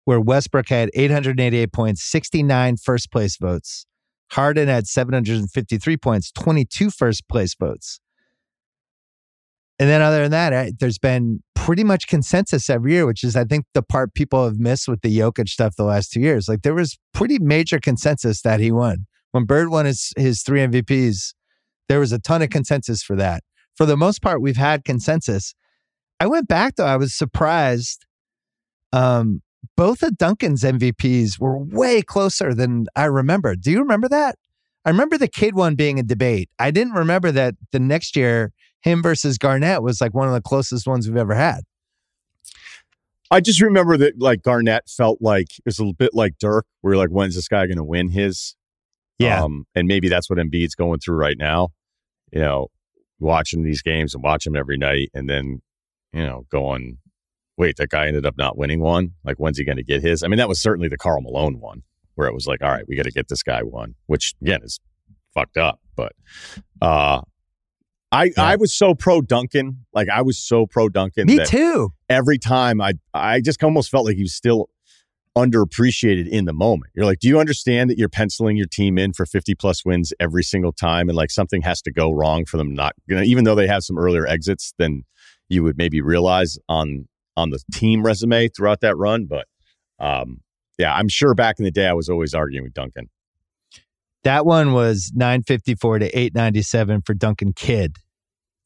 where 0.05 0.21
Westbrook 0.21 0.69
had 0.69 0.91
888 0.95 1.73
points, 1.73 2.03
69 2.03 2.77
first 2.79 3.13
place 3.13 3.37
votes. 3.37 3.87
Harden 4.33 4.69
had 4.69 4.87
753 4.87 5.97
points, 5.97 6.33
22 6.33 6.91
first 6.91 7.29
place 7.29 7.55
votes. 7.55 8.01
And 9.79 9.89
then 9.89 10.03
other 10.03 10.23
than 10.23 10.33
that, 10.33 10.79
there's 10.81 10.99
been 10.99 11.43
pretty 11.69 11.85
much 11.85 12.07
consensus 12.07 12.71
every 12.71 12.95
year, 12.95 13.05
which 13.05 13.23
is 13.23 13.37
I 13.37 13.45
think 13.45 13.67
the 13.75 13.83
part 13.83 14.15
people 14.15 14.43
have 14.43 14.59
missed 14.59 14.89
with 14.89 15.03
the 15.03 15.19
Jokic 15.19 15.51
stuff 15.51 15.77
the 15.77 15.85
last 15.85 16.11
two 16.11 16.19
years. 16.19 16.49
Like 16.49 16.63
there 16.63 16.73
was 16.73 16.97
pretty 17.13 17.39
major 17.39 17.79
consensus 17.79 18.41
that 18.41 18.59
he 18.59 18.73
won. 18.73 19.05
When 19.33 19.45
Bird 19.45 19.69
won 19.69 19.85
his 19.85 20.15
his 20.17 20.43
three 20.43 20.61
MVPs, 20.61 21.35
there 21.91 22.01
was 22.01 22.11
a 22.11 22.19
ton 22.19 22.41
of 22.41 22.49
consensus 22.49 23.03
for 23.03 23.17
that. 23.17 23.43
For 23.77 23.85
the 23.85 23.99
most 23.99 24.23
part, 24.23 24.41
we've 24.41 24.57
had 24.57 24.83
consensus. 24.83 25.55
I 26.19 26.27
went 26.27 26.49
back 26.49 26.77
though, 26.77 26.87
I 26.87 26.97
was 26.97 27.15
surprised. 27.15 28.07
Um, 28.95 29.43
both 29.77 30.03
of 30.03 30.17
Duncan's 30.17 30.63
MVPs 30.63 31.39
were 31.39 31.59
way 31.59 32.01
closer 32.01 32.55
than 32.55 32.87
I 32.97 33.05
remember. 33.05 33.55
Do 33.57 33.71
you 33.71 33.81
remember 33.81 34.09
that? 34.09 34.37
I 34.87 34.89
remember 34.89 35.19
the 35.19 35.29
kid 35.29 35.55
one 35.55 35.75
being 35.75 35.99
a 35.99 36.03
debate. 36.03 36.49
I 36.59 36.71
didn't 36.71 36.95
remember 36.95 37.31
that 37.33 37.57
the 37.73 37.79
next 37.79 38.17
year 38.17 38.53
him 38.81 39.03
versus 39.03 39.39
Garnett 39.39 39.83
was 39.83 40.01
like 40.01 40.15
one 40.15 40.29
of 40.29 40.35
the 40.35 40.41
closest 40.41 40.87
ones 40.87 41.09
we've 41.09 41.17
ever 41.17 41.35
had. 41.35 41.63
I 43.31 43.41
just 43.41 43.61
remember 43.61 43.97
that 43.99 44.19
like 44.19 44.43
Garnett 44.43 44.89
felt 44.89 45.19
like 45.21 45.59
it 45.59 45.67
was 45.67 45.79
a 45.79 45.83
little 45.83 45.95
bit 45.95 46.15
like 46.15 46.39
Dirk, 46.39 46.67
where 46.81 46.95
you're 46.95 47.03
like, 47.03 47.11
when's 47.11 47.35
this 47.35 47.49
guy 47.49 47.67
going 47.67 47.77
to 47.77 47.85
win 47.85 48.09
his? 48.09 48.57
Um, 49.43 49.67
and 49.75 49.87
maybe 49.87 50.09
that's 50.09 50.31
what 50.31 50.39
Embiid's 50.39 50.75
going 50.75 51.01
through 51.01 51.17
right 51.17 51.37
now. 51.37 51.69
You 52.33 52.41
know, 52.41 52.69
watching 53.19 53.65
these 53.65 53.83
games 53.83 54.15
and 54.15 54.23
watching 54.23 54.53
them 54.53 54.61
every 54.61 54.79
night, 54.79 55.11
and 55.13 55.29
then 55.29 55.61
you 56.13 56.25
know 56.25 56.47
going, 56.51 56.99
wait, 57.57 57.77
that 57.77 57.91
guy 57.91 58.07
ended 58.07 58.25
up 58.25 58.39
not 58.39 58.57
winning 58.57 58.81
one. 58.81 59.13
Like, 59.25 59.37
when's 59.37 59.59
he 59.59 59.65
going 59.65 59.77
to 59.77 59.85
get 59.85 60.01
his? 60.01 60.23
I 60.23 60.29
mean, 60.29 60.39
that 60.39 60.49
was 60.49 60.61
certainly 60.61 60.89
the 60.89 60.97
Karl 60.97 61.21
Malone 61.21 61.61
one, 61.61 61.83
where 62.15 62.29
it 62.29 62.35
was 62.35 62.47
like, 62.47 62.63
all 62.63 62.71
right, 62.71 62.85
we 62.89 62.97
got 62.97 63.05
to 63.05 63.11
get 63.11 63.29
this 63.29 63.43
guy 63.43 63.63
one, 63.63 63.95
which 64.07 64.35
again 64.41 64.61
is 64.63 64.81
fucked 65.35 65.59
up. 65.59 65.81
But 65.97 66.13
uh, 66.81 67.21
I 68.11 68.25
Yeah. 68.25 68.33
I 68.39 68.57
was 68.57 68.75
so 68.75 68.95
pro 68.95 69.21
Duncan, 69.21 69.85
like 69.93 70.09
I 70.09 70.23
was 70.23 70.39
so 70.39 70.67
pro 70.67 70.89
Duncan. 70.89 71.27
Me 71.27 71.45
too. 71.45 71.93
every 72.09 72.39
time 72.39 72.81
I 72.81 72.95
I 73.13 73.41
just 73.41 73.63
almost 73.63 73.91
felt 73.91 74.07
like 74.07 74.17
he 74.17 74.23
was 74.23 74.35
still 74.35 74.71
underappreciated 75.37 76.29
in 76.29 76.47
the 76.47 76.53
moment. 76.53 76.91
You're 76.95 77.05
like, 77.05 77.21
do 77.21 77.29
you 77.29 77.39
understand 77.39 77.91
that 77.91 77.99
you're 77.99 78.09
penciling 78.09 78.57
your 78.57 78.67
team 78.67 78.99
in 78.99 79.13
for 79.13 79.25
50 79.25 79.55
plus 79.55 79.85
wins 79.85 80.13
every 80.19 80.43
single 80.43 80.73
time 80.73 81.09
and 81.09 81.17
like 81.17 81.31
something 81.31 81.63
has 81.63 81.81
to 81.83 81.93
go 81.93 82.11
wrong 82.11 82.45
for 82.45 82.57
them 82.57 82.75
not 82.75 82.95
you 83.07 83.15
know, 83.15 83.23
even 83.23 83.45
though 83.45 83.55
they 83.55 83.69
have 83.69 83.85
some 83.85 83.99
earlier 83.99 84.27
exits 84.27 84.75
than 84.79 85.05
you 85.49 85.63
would 85.63 85.79
maybe 85.79 86.01
realize 86.01 86.59
on 86.69 87.07
on 87.37 87.51
the 87.51 87.61
team 87.73 88.03
resume 88.05 88.49
throughout 88.49 88.81
that 88.81 88.97
run, 88.97 89.27
but 89.27 89.47
um 90.01 90.41
yeah, 90.79 90.95
I'm 90.95 91.09
sure 91.09 91.35
back 91.35 91.59
in 91.59 91.65
the 91.65 91.71
day 91.71 91.87
I 91.87 91.93
was 91.93 92.09
always 92.09 92.35
arguing 92.35 92.65
with 92.65 92.75
Duncan. 92.75 93.11
That 94.25 94.45
one 94.47 94.73
was 94.73 95.13
954 95.15 96.01
to 96.01 96.07
897 96.07 97.03
for 97.03 97.15
Duncan 97.15 97.53
Kidd. 97.53 97.97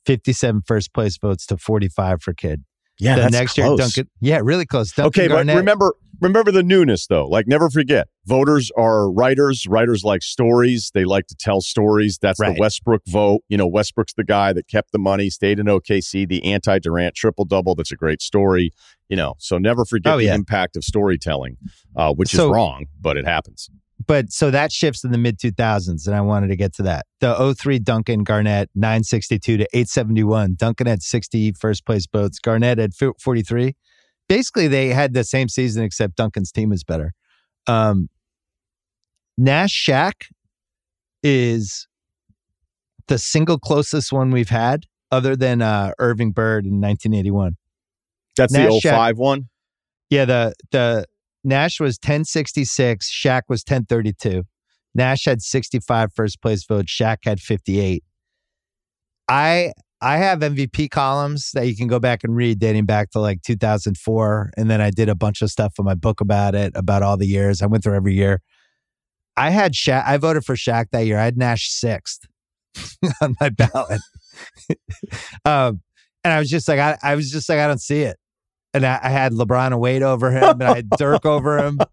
57 0.07 0.63
first 0.67 0.93
place 0.93 1.17
votes 1.19 1.47
to 1.47 1.57
45 1.57 2.23
for 2.23 2.33
Kidd. 2.35 2.65
Yeah, 2.99 3.17
the 3.17 3.21
that's 3.23 3.33
next 3.33 3.55
close. 3.55 3.67
year, 3.69 3.77
Duncan. 3.77 4.11
Yeah, 4.21 4.41
really 4.43 4.67
close. 4.67 4.93
Duncan 4.93 5.23
okay, 5.23 5.29
Garnett, 5.29 5.55
but 5.55 5.61
remember 5.61 5.95
remember 6.21 6.53
the 6.53 6.63
newness 6.63 7.07
though. 7.07 7.27
Like 7.27 7.47
never 7.49 7.71
forget, 7.71 8.09
voters 8.27 8.71
are 8.77 9.11
writers. 9.11 9.67
Writers 9.67 10.05
like 10.05 10.23
stories. 10.23 10.91
They 10.95 11.05
like 11.05 11.27
to 11.29 11.35
tell 11.39 11.61
stories. 11.63 12.19
That's 12.21 12.39
Right. 12.39 12.55
the 12.55 12.61
Westbrook 12.61 13.03
vote. 13.09 13.41
You 13.49 13.57
know, 13.57 13.67
Westbrook's 13.67 14.13
the 14.15 14.25
guy 14.25 14.53
that 14.53 14.69
kept 14.69 14.93
the 14.93 14.99
money, 14.99 15.31
stayed 15.31 15.59
in 15.59 15.67
OKC, 15.67 16.27
the 16.29 16.45
anti 16.45 16.79
Durant 16.79 17.15
triple 17.15 17.45
double. 17.45 17.75
That's 17.75 17.93
a 17.93 17.97
great 17.97 18.21
story. 18.23 18.71
You 19.09 19.17
know, 19.17 19.35
so 19.39 19.59
never 19.59 19.85
forget 19.85 20.15
Oh, 20.15 20.19
the 20.19 20.29
impact 20.29 20.77
of 20.77 20.85
storytelling, 20.85 21.57
uh, 21.97 22.13
which 22.13 22.31
So- 22.31 22.47
is 22.49 22.53
wrong, 22.55 22.87
but 23.01 23.17
it 23.17 23.27
happens. 23.27 23.69
But 24.07 24.33
so 24.33 24.51
that 24.51 24.73
shifts 24.73 25.05
in 25.05 25.13
the 25.13 25.19
mid 25.19 25.39
2000s, 25.39 26.07
and 26.07 26.17
I 26.17 26.21
wanted 26.21 26.49
to 26.49 26.57
get 26.57 26.75
to 26.77 26.83
that. 26.85 27.07
The 27.21 27.55
03 27.55 27.79
Duncan 27.79 28.25
Garnett 28.25 28.71
962 28.75 29.59
to 29.59 29.65
871. 29.65 30.55
Duncan 30.55 30.87
had 30.87 31.03
60 31.03 31.53
first 31.53 31.85
place 31.85 32.07
votes. 32.11 32.39
Garnett 32.39 32.79
had 32.79 32.93
43. 32.95 33.75
Basically, 34.29 34.69
they 34.69 34.89
had 34.89 35.13
the 35.13 35.25
same 35.25 35.49
season 35.49 35.85
except 35.85 36.17
Duncan's 36.17 36.53
team 36.53 36.73
is 36.73 36.85
better. 36.85 37.13
Um, 37.67 38.09
Nash 39.37 39.87
Shaq 39.87 40.27
is 41.23 41.87
the 43.09 43.19
single 43.19 43.59
closest 43.59 44.13
one 44.13 44.31
we've 44.31 44.49
had, 44.49 44.85
other 45.11 45.37
than 45.37 45.61
uh, 45.61 45.93
Erving 46.01 46.33
Bird 46.33 46.65
in 46.65 46.81
1981. 46.81 47.57
That's 48.37 48.53
Nash 48.53 48.83
the 48.83 48.89
05 48.89 49.15
Shaq, 49.17 49.19
one. 49.19 49.49
Yeah, 50.09 50.25
the 50.25 50.55
the 50.71 51.07
Nash 51.45 51.81
was 51.81 51.99
1066, 52.03 53.11
Shaq 53.11 53.43
was 53.49 53.61
1032. 53.67 54.45
Nash 54.95 55.25
had 55.25 55.43
65 55.43 56.13
first 56.15 56.41
place 56.41 56.65
votes, 56.65 56.93
Shaq 56.93 57.19
had 57.25 57.41
58. 57.41 58.05
I 59.29 59.73
I 60.01 60.17
have 60.17 60.41
MVP 60.41 60.91
columns 60.91 61.53
that 61.55 61.69
you 61.69 61.77
can 61.77 61.87
go 61.87 62.01
back 62.01 62.25
and 62.25 62.35
read 62.35 62.59
dating 62.59 62.87
back 62.87 63.11
to 63.11 63.21
like 63.21 63.41
2004 63.43 64.51
and 64.57 64.69
then 64.69 64.81
I 64.81 64.91
did 64.91 65.09
a 65.09 65.15
bunch 65.15 65.43
of 65.43 65.51
stuff 65.51 65.75
in 65.79 65.85
my 65.85 65.95
book 65.95 66.21
about 66.21 66.57
it 66.57 66.73
about 66.75 67.03
all 67.03 67.17
the 67.17 67.27
years. 67.27 67.63
I 67.63 67.67
went 67.67 67.85
through 67.85 67.95
every 67.95 68.15
year. 68.15 68.41
I 69.37 69.51
had 69.51 69.73
Shaq 69.73 70.05
I 70.07 70.17
voted 70.17 70.45
for 70.45 70.57
Shaq 70.57 70.87
that 70.93 71.07
year. 71.07 71.19
I 71.19 71.25
had 71.25 71.37
Nash 71.37 71.71
6th 71.71 72.27
on 73.23 73.35
my 73.41 73.49
ballot. 73.49 74.01
um, 75.45 75.83
and 76.25 76.33
I 76.33 76.39
was 76.39 76.51
just 76.51 76.69
like 76.69 76.79
I, 76.79 76.99
I 77.03 77.15
was 77.15 77.31
just 77.31 77.49
like 77.49 77.59
I 77.59 77.67
don't 77.67 77.81
see 77.81 78.03
it 78.03 78.17
and 78.75 78.85
I, 78.87 79.01
I 79.03 79.09
had 79.11 79.33
LeBron 79.33 79.79
Wade 79.79 80.03
over 80.03 80.31
him, 80.31 80.61
and 80.61 80.65
I 80.65 80.77
had 80.77 80.91
Dirk 80.91 81.27
over 81.27 81.59
him. 81.59 81.79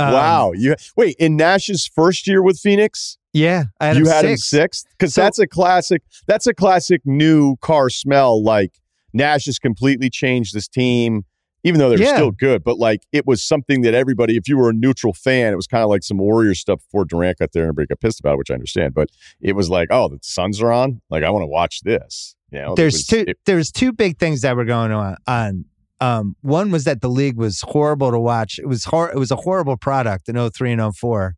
Um, 0.00 0.12
wow! 0.12 0.52
You 0.52 0.76
wait 0.96 1.16
in 1.18 1.36
Nash's 1.36 1.84
first 1.92 2.28
year 2.28 2.40
with 2.40 2.60
Phoenix. 2.60 3.18
Yeah, 3.32 3.64
had 3.80 3.96
you 3.96 4.06
had 4.06 4.20
sixth. 4.20 4.24
him 4.30 4.36
sixth 4.60 4.86
because 4.92 5.14
so, 5.14 5.22
that's 5.22 5.40
a 5.40 5.46
classic. 5.48 6.02
That's 6.28 6.46
a 6.46 6.54
classic 6.54 7.02
new 7.04 7.56
car 7.56 7.90
smell. 7.90 8.40
Like 8.40 8.78
Nash 9.12 9.46
has 9.46 9.58
completely 9.58 10.08
changed 10.08 10.54
this 10.54 10.68
team, 10.68 11.24
even 11.64 11.80
though 11.80 11.88
they're 11.88 12.00
yeah. 12.00 12.14
still 12.14 12.30
good. 12.30 12.62
But 12.62 12.78
like 12.78 13.02
it 13.12 13.26
was 13.26 13.42
something 13.42 13.82
that 13.82 13.94
everybody, 13.94 14.36
if 14.36 14.48
you 14.48 14.56
were 14.56 14.70
a 14.70 14.72
neutral 14.72 15.12
fan, 15.12 15.52
it 15.52 15.56
was 15.56 15.66
kind 15.66 15.82
of 15.82 15.90
like 15.90 16.04
some 16.04 16.18
Warrior 16.18 16.54
stuff 16.54 16.80
before 16.84 17.04
Durant 17.04 17.38
got 17.38 17.50
there 17.52 17.64
and 17.64 17.70
everybody 17.70 17.88
got 17.88 18.00
pissed 18.00 18.20
about 18.20 18.34
it, 18.34 18.38
which 18.38 18.52
I 18.52 18.54
understand. 18.54 18.94
But 18.94 19.10
it 19.40 19.56
was 19.56 19.68
like, 19.68 19.88
oh, 19.90 20.08
the 20.08 20.18
Suns 20.22 20.62
are 20.62 20.72
on. 20.72 21.00
Like 21.10 21.24
I 21.24 21.30
want 21.30 21.42
to 21.42 21.48
watch 21.48 21.80
this. 21.80 22.36
You 22.50 22.60
know, 22.60 22.74
there's 22.76 22.94
was, 22.94 23.06
two. 23.06 23.24
It, 23.28 23.38
there's 23.46 23.72
two 23.72 23.92
big 23.92 24.18
things 24.18 24.42
that 24.42 24.56
were 24.56 24.64
going 24.64 24.92
on 24.92 25.16
on 25.26 25.64
um, 26.00 26.36
one 26.42 26.70
was 26.70 26.84
that 26.84 27.00
the 27.00 27.08
league 27.08 27.36
was 27.36 27.60
horrible 27.62 28.10
to 28.10 28.20
watch. 28.20 28.58
It 28.58 28.66
was 28.66 28.84
hor- 28.84 29.10
it 29.10 29.18
was 29.18 29.30
a 29.30 29.36
horrible 29.36 29.76
product 29.76 30.28
in 30.28 30.50
03 30.50 30.72
and 30.72 30.96
04. 30.96 31.34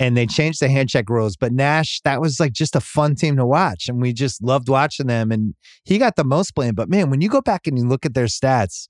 And 0.00 0.16
they 0.16 0.26
changed 0.26 0.60
the 0.60 0.68
hand 0.68 0.88
check 0.88 1.08
rules. 1.08 1.36
But 1.36 1.52
Nash, 1.52 2.00
that 2.04 2.20
was 2.20 2.40
like 2.40 2.52
just 2.52 2.76
a 2.76 2.80
fun 2.80 3.14
team 3.14 3.36
to 3.36 3.46
watch. 3.46 3.88
And 3.88 4.00
we 4.00 4.12
just 4.12 4.42
loved 4.42 4.68
watching 4.68 5.06
them. 5.06 5.30
And 5.30 5.54
he 5.84 5.98
got 5.98 6.16
the 6.16 6.24
most 6.24 6.54
blame. 6.54 6.74
But 6.74 6.88
man, 6.88 7.10
when 7.10 7.20
you 7.20 7.28
go 7.28 7.40
back 7.40 7.66
and 7.66 7.78
you 7.78 7.86
look 7.86 8.04
at 8.04 8.14
their 8.14 8.26
stats, 8.26 8.88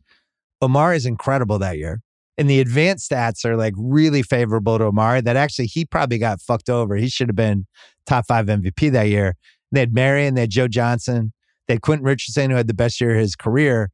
Amar'e 0.62 0.96
is 0.96 1.06
incredible 1.06 1.58
that 1.58 1.78
year. 1.78 2.00
And 2.36 2.50
the 2.50 2.58
advanced 2.58 3.10
stats 3.10 3.44
are 3.44 3.56
like 3.56 3.74
really 3.76 4.22
favorable 4.22 4.78
to 4.78 4.84
Amar'e. 4.84 5.22
That 5.22 5.36
actually 5.36 5.66
he 5.66 5.84
probably 5.84 6.18
got 6.18 6.40
fucked 6.40 6.70
over. 6.70 6.96
He 6.96 7.08
should 7.08 7.28
have 7.28 7.36
been 7.36 7.66
top 8.06 8.26
five 8.26 8.46
MVP 8.46 8.90
that 8.92 9.08
year. 9.08 9.36
They 9.72 9.80
had 9.80 9.94
Marion, 9.94 10.34
they 10.34 10.42
had 10.42 10.50
Joe 10.50 10.68
Johnson, 10.68 11.32
they 11.68 11.74
had 11.74 11.82
Quentin 11.82 12.04
Richardson, 12.04 12.50
who 12.50 12.56
had 12.56 12.68
the 12.68 12.74
best 12.74 13.00
year 13.00 13.12
of 13.12 13.18
his 13.20 13.36
career. 13.36 13.90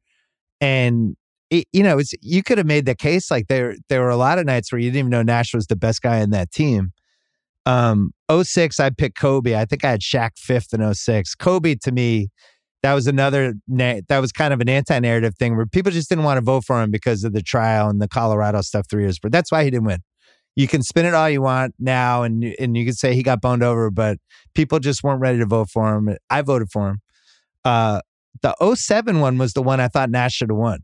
And 0.61 1.17
it, 1.49 1.67
you 1.73 1.83
know, 1.83 1.99
it's 1.99 2.13
you 2.21 2.43
could 2.43 2.57
have 2.57 2.67
made 2.67 2.85
the 2.85 2.95
case 2.95 3.29
like 3.29 3.47
there 3.47 3.75
there 3.89 4.01
were 4.01 4.09
a 4.09 4.15
lot 4.15 4.39
of 4.39 4.45
nights 4.45 4.71
where 4.71 4.79
you 4.79 4.89
didn't 4.89 4.99
even 4.99 5.09
know 5.09 5.23
Nash 5.23 5.53
was 5.53 5.67
the 5.67 5.75
best 5.75 6.01
guy 6.01 6.19
in 6.19 6.29
that 6.29 6.51
team. 6.51 6.93
Um, 7.65 8.11
06, 8.31 8.79
I 8.79 8.89
picked 8.89 9.17
Kobe. 9.19 9.55
I 9.55 9.65
think 9.65 9.85
I 9.85 9.91
had 9.91 10.01
Shaq 10.01 10.31
fifth 10.37 10.73
in 10.73 10.93
06. 10.93 11.35
Kobe 11.35 11.75
to 11.75 11.91
me, 11.91 12.29
that 12.83 12.93
was 12.93 13.05
another 13.05 13.53
that 13.67 14.19
was 14.19 14.31
kind 14.31 14.53
of 14.53 14.61
an 14.61 14.69
anti-narrative 14.69 15.35
thing 15.37 15.55
where 15.55 15.65
people 15.65 15.91
just 15.91 16.09
didn't 16.09 16.23
want 16.23 16.37
to 16.37 16.41
vote 16.41 16.63
for 16.65 16.81
him 16.81 16.89
because 16.89 17.23
of 17.23 17.33
the 17.33 17.43
trial 17.43 17.89
and 17.89 18.01
the 18.01 18.07
Colorado 18.07 18.61
stuff 18.61 18.87
three 18.89 19.03
years. 19.03 19.19
But 19.19 19.31
that's 19.31 19.51
why 19.51 19.63
he 19.63 19.69
didn't 19.69 19.85
win. 19.85 19.99
You 20.55 20.67
can 20.67 20.81
spin 20.83 21.05
it 21.05 21.13
all 21.13 21.29
you 21.29 21.41
want 21.41 21.75
now, 21.79 22.23
and 22.23 22.43
and 22.43 22.75
you 22.75 22.85
can 22.85 22.93
say 22.93 23.13
he 23.13 23.23
got 23.23 23.41
boned 23.41 23.63
over, 23.63 23.91
but 23.91 24.17
people 24.55 24.79
just 24.79 25.03
weren't 25.03 25.21
ready 25.21 25.37
to 25.39 25.45
vote 25.45 25.69
for 25.69 25.95
him. 25.95 26.17
I 26.29 26.41
voted 26.41 26.69
for 26.71 26.89
him. 26.89 27.01
Uh, 27.63 28.01
the 28.41 28.75
07 28.75 29.19
one 29.19 29.37
was 29.37 29.53
the 29.53 29.61
one 29.61 29.79
I 29.79 29.87
thought 29.87 30.09
Nash 30.09 30.35
should 30.35 30.49
have 30.49 30.57
won. 30.57 30.79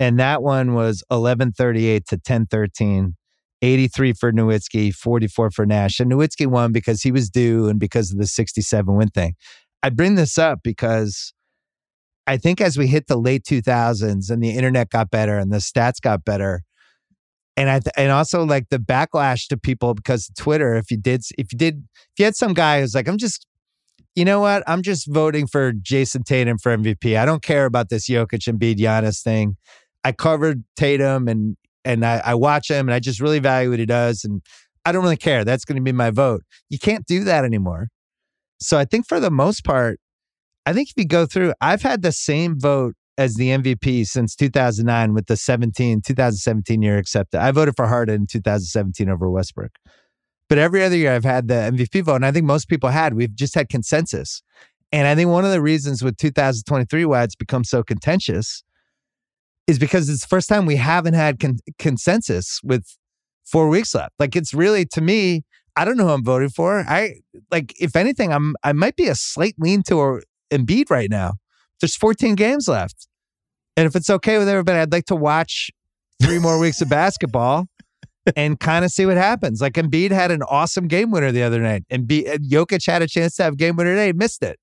And 0.00 0.18
that 0.18 0.42
one 0.42 0.74
was 0.74 1.04
1138 1.08 2.06
to 2.08 2.16
1013. 2.16 3.16
83 3.64 4.12
for 4.14 4.32
Nowitzki, 4.32 4.92
44 4.92 5.50
for 5.52 5.64
Nash. 5.64 6.00
And 6.00 6.10
Nowitzki 6.10 6.48
won 6.48 6.72
because 6.72 7.02
he 7.02 7.12
was 7.12 7.30
due 7.30 7.68
and 7.68 7.78
because 7.78 8.10
of 8.10 8.18
the 8.18 8.26
67 8.26 8.96
win 8.96 9.08
thing. 9.08 9.34
I 9.84 9.90
bring 9.90 10.16
this 10.16 10.36
up 10.36 10.60
because 10.64 11.32
I 12.26 12.36
think 12.36 12.60
as 12.60 12.76
we 12.76 12.88
hit 12.88 13.06
the 13.06 13.16
late 13.16 13.44
2000s 13.44 14.30
and 14.30 14.42
the 14.42 14.50
internet 14.50 14.90
got 14.90 15.10
better 15.10 15.38
and 15.38 15.52
the 15.52 15.58
stats 15.58 16.00
got 16.00 16.24
better, 16.24 16.62
and 17.56 17.68
I 17.68 17.80
th- 17.80 17.92
and 17.96 18.10
also 18.10 18.44
like 18.44 18.68
the 18.70 18.78
backlash 18.78 19.46
to 19.48 19.56
people 19.56 19.94
because 19.94 20.30
Twitter. 20.36 20.74
If 20.74 20.90
you 20.90 20.96
did, 20.96 21.22
if 21.36 21.52
you 21.52 21.58
did, 21.58 21.84
if 21.94 22.18
you 22.18 22.24
had 22.24 22.36
some 22.36 22.54
guy 22.54 22.80
who's 22.80 22.94
like, 22.94 23.08
I'm 23.08 23.18
just 23.18 23.46
you 24.14 24.24
know 24.24 24.40
what? 24.40 24.62
I'm 24.66 24.82
just 24.82 25.06
voting 25.06 25.46
for 25.46 25.72
Jayson 25.72 26.24
Tatum 26.24 26.58
for 26.58 26.76
MVP. 26.76 27.16
I 27.18 27.24
don't 27.24 27.42
care 27.42 27.64
about 27.64 27.88
this 27.88 28.08
Jokic 28.08 28.46
and 28.46 28.58
Embiid 28.58 28.76
Giannis 28.76 29.22
thing. 29.22 29.56
I 30.04 30.12
covered 30.12 30.64
Tatum 30.76 31.28
and 31.28 31.56
and 31.84 32.04
I, 32.04 32.22
I 32.24 32.34
watch 32.34 32.70
him 32.70 32.88
and 32.88 32.94
I 32.94 33.00
just 33.00 33.20
really 33.20 33.40
value 33.40 33.70
what 33.70 33.78
he 33.78 33.86
does 33.86 34.24
and 34.24 34.42
I 34.84 34.92
don't 34.92 35.02
really 35.02 35.16
care. 35.16 35.44
That's 35.44 35.64
going 35.64 35.76
to 35.76 35.82
be 35.82 35.92
my 35.92 36.10
vote. 36.10 36.42
You 36.68 36.78
can't 36.78 37.06
do 37.06 37.24
that 37.24 37.44
anymore. 37.44 37.88
So 38.60 38.78
I 38.78 38.84
think 38.84 39.08
for 39.08 39.18
the 39.18 39.30
most 39.30 39.64
part, 39.64 39.98
I 40.64 40.72
think 40.72 40.90
if 40.90 40.94
you 40.96 41.06
go 41.06 41.26
through, 41.26 41.54
I've 41.60 41.82
had 41.82 42.02
the 42.02 42.12
same 42.12 42.58
vote 42.58 42.94
as 43.18 43.34
the 43.34 43.48
MVP 43.48 44.06
since 44.06 44.36
2009 44.36 45.14
with 45.14 45.26
the 45.26 45.36
17 45.36 46.02
2017 46.02 46.82
year 46.82 46.98
accepted. 46.98 47.40
I 47.40 47.50
voted 47.50 47.74
for 47.76 47.86
Harden 47.86 48.22
in 48.22 48.26
2017 48.26 49.08
over 49.08 49.28
Westbrook. 49.28 49.72
But 50.52 50.58
every 50.58 50.84
other 50.84 50.96
year 50.96 51.14
I've 51.14 51.24
had 51.24 51.48
the 51.48 51.54
MVP 51.54 52.04
vote, 52.04 52.16
and 52.16 52.26
I 52.26 52.30
think 52.30 52.44
most 52.44 52.68
people 52.68 52.90
had. 52.90 53.14
We've 53.14 53.34
just 53.34 53.54
had 53.54 53.70
consensus. 53.70 54.42
And 54.92 55.08
I 55.08 55.14
think 55.14 55.30
one 55.30 55.46
of 55.46 55.50
the 55.50 55.62
reasons 55.62 56.04
with 56.04 56.18
2023 56.18 57.06
why 57.06 57.22
it's 57.22 57.34
become 57.34 57.64
so 57.64 57.82
contentious 57.82 58.62
is 59.66 59.78
because 59.78 60.10
it's 60.10 60.20
the 60.20 60.26
first 60.26 60.50
time 60.50 60.66
we 60.66 60.76
haven't 60.76 61.14
had 61.14 61.40
con- 61.40 61.60
consensus 61.78 62.60
with 62.62 62.84
four 63.46 63.70
weeks 63.70 63.94
left. 63.94 64.12
Like 64.18 64.36
it's 64.36 64.52
really 64.52 64.84
to 64.92 65.00
me, 65.00 65.44
I 65.74 65.86
don't 65.86 65.96
know 65.96 66.04
who 66.04 66.12
I'm 66.12 66.22
voting 66.22 66.50
for. 66.50 66.84
I 66.86 67.14
like 67.50 67.72
if 67.80 67.96
anything, 67.96 68.30
I'm 68.30 68.54
I 68.62 68.74
might 68.74 68.96
be 68.96 69.06
a 69.06 69.14
slight 69.14 69.54
lean 69.56 69.82
to 69.84 70.20
Embiid 70.52 70.90
right 70.90 71.08
now. 71.08 71.36
There's 71.80 71.96
14 71.96 72.34
games 72.34 72.68
left. 72.68 73.08
And 73.78 73.86
if 73.86 73.96
it's 73.96 74.10
okay 74.10 74.36
with 74.36 74.50
everybody, 74.50 74.80
I'd 74.80 74.92
like 74.92 75.06
to 75.06 75.16
watch 75.16 75.70
three 76.22 76.38
more 76.38 76.58
weeks 76.58 76.82
of 76.82 76.88
basketball 77.00 77.68
and 78.36 78.58
kind 78.60 78.84
of 78.84 78.90
see 78.90 79.06
what 79.06 79.16
happens. 79.16 79.60
Like 79.60 79.74
Embiid 79.74 80.10
had 80.10 80.30
an 80.30 80.42
awesome 80.44 80.88
game 80.88 81.10
winner 81.10 81.32
the 81.32 81.42
other 81.42 81.60
night, 81.60 81.84
and 81.90 82.06
B- 82.06 82.28
uh, 82.28 82.36
Jokic 82.38 82.86
had 82.86 83.02
a 83.02 83.08
chance 83.08 83.36
to 83.36 83.44
have 83.44 83.56
game 83.56 83.76
winner 83.76 83.94
today, 83.94 84.12
missed 84.12 84.42
it. 84.42 84.58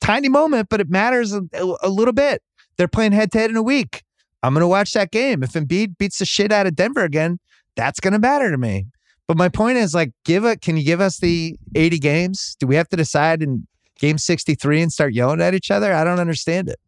Tiny 0.00 0.28
moment, 0.28 0.68
but 0.68 0.80
it 0.80 0.88
matters 0.88 1.32
a, 1.32 1.42
a 1.82 1.88
little 1.88 2.12
bit. 2.12 2.42
They're 2.76 2.88
playing 2.88 3.12
head 3.12 3.32
to 3.32 3.38
head 3.38 3.50
in 3.50 3.56
a 3.56 3.62
week. 3.62 4.02
I'm 4.42 4.52
going 4.52 4.60
to 4.60 4.68
watch 4.68 4.92
that 4.92 5.10
game. 5.10 5.42
If 5.42 5.52
Embiid 5.52 5.98
beats 5.98 6.18
the 6.18 6.26
shit 6.26 6.52
out 6.52 6.66
of 6.66 6.76
Denver 6.76 7.02
again, 7.02 7.38
that's 7.74 7.98
going 7.98 8.12
to 8.12 8.18
matter 8.18 8.50
to 8.50 8.58
me. 8.58 8.86
But 9.26 9.36
my 9.36 9.48
point 9.48 9.78
is, 9.78 9.94
like, 9.94 10.12
give 10.24 10.44
it. 10.44 10.60
Can 10.60 10.76
you 10.76 10.84
give 10.84 11.00
us 11.00 11.18
the 11.18 11.56
80 11.74 11.98
games? 11.98 12.56
Do 12.60 12.66
we 12.66 12.76
have 12.76 12.88
to 12.90 12.96
decide 12.96 13.42
in 13.42 13.66
game 13.98 14.18
63 14.18 14.82
and 14.82 14.92
start 14.92 15.14
yelling 15.14 15.40
at 15.40 15.54
each 15.54 15.70
other? 15.70 15.92
I 15.92 16.04
don't 16.04 16.20
understand 16.20 16.68
it. 16.68 16.78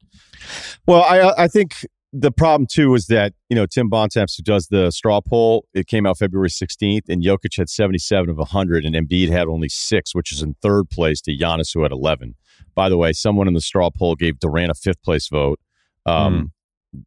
Well, 0.87 1.03
I 1.03 1.45
I 1.45 1.49
think 1.49 1.85
the 2.13 2.33
problem 2.33 2.67
too 2.71 2.95
is 2.95 3.07
that 3.07 3.35
you 3.49 3.57
know 3.57 3.67
Tim 3.67 3.89
Bontemps, 3.89 4.37
who 4.37 4.43
does 4.43 4.69
the 4.69 4.91
straw 4.91 5.21
poll, 5.21 5.67
it 5.75 5.87
came 5.87 6.07
out 6.07 6.19
February 6.19 6.49
16th, 6.49 7.09
and 7.09 7.23
Jokic 7.23 7.57
had 7.57 7.69
77 7.69 8.31
of 8.31 8.39
100, 8.39 8.85
and 8.85 8.95
Embiid 8.95 9.31
had 9.31 9.47
only 9.47 9.69
six, 9.69 10.15
which 10.15 10.33
is 10.33 10.43
in 10.43 10.55
third 10.63 10.89
place 10.91 11.21
to 11.23 11.37
Giannis, 11.37 11.75
who 11.75 11.83
had 11.83 11.93
11. 11.93 12.35
By 12.75 12.89
the 12.89 12.97
way, 12.97 13.13
someone 13.13 13.49
in 13.49 13.55
the 13.55 13.61
straw 13.61 13.91
poll 13.91 14.15
gave 14.15 14.39
Durant 14.39 14.71
a 14.71 14.75
fifth 14.75 15.03
place 15.03 15.29
vote. 15.29 15.61
Um, 16.07 16.53
mm. 16.95 17.05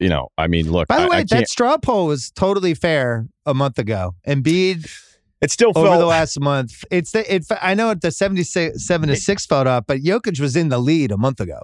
You 0.00 0.08
know, 0.08 0.28
I 0.36 0.48
mean, 0.48 0.70
look. 0.70 0.88
By 0.88 0.98
the 0.98 1.04
I, 1.04 1.08
way, 1.08 1.16
I 1.18 1.24
that 1.24 1.48
straw 1.48 1.78
poll 1.78 2.06
was 2.06 2.32
totally 2.32 2.74
fair 2.74 3.28
a 3.46 3.54
month 3.54 3.78
ago. 3.78 4.16
Embiid. 4.26 4.90
It 5.40 5.50
still 5.50 5.72
over 5.74 5.98
the 5.98 6.06
last 6.06 6.38
month. 6.38 6.84
It's 6.90 7.10
the 7.10 7.34
it. 7.34 7.46
I 7.60 7.74
know 7.74 7.94
the 7.94 8.12
seventy-seven 8.12 9.08
to 9.08 9.16
six 9.16 9.44
vote 9.46 9.66
up, 9.66 9.86
but 9.88 10.00
Jokic 10.00 10.40
was 10.40 10.54
in 10.54 10.68
the 10.68 10.78
lead 10.78 11.10
a 11.10 11.16
month 11.16 11.40
ago. 11.40 11.62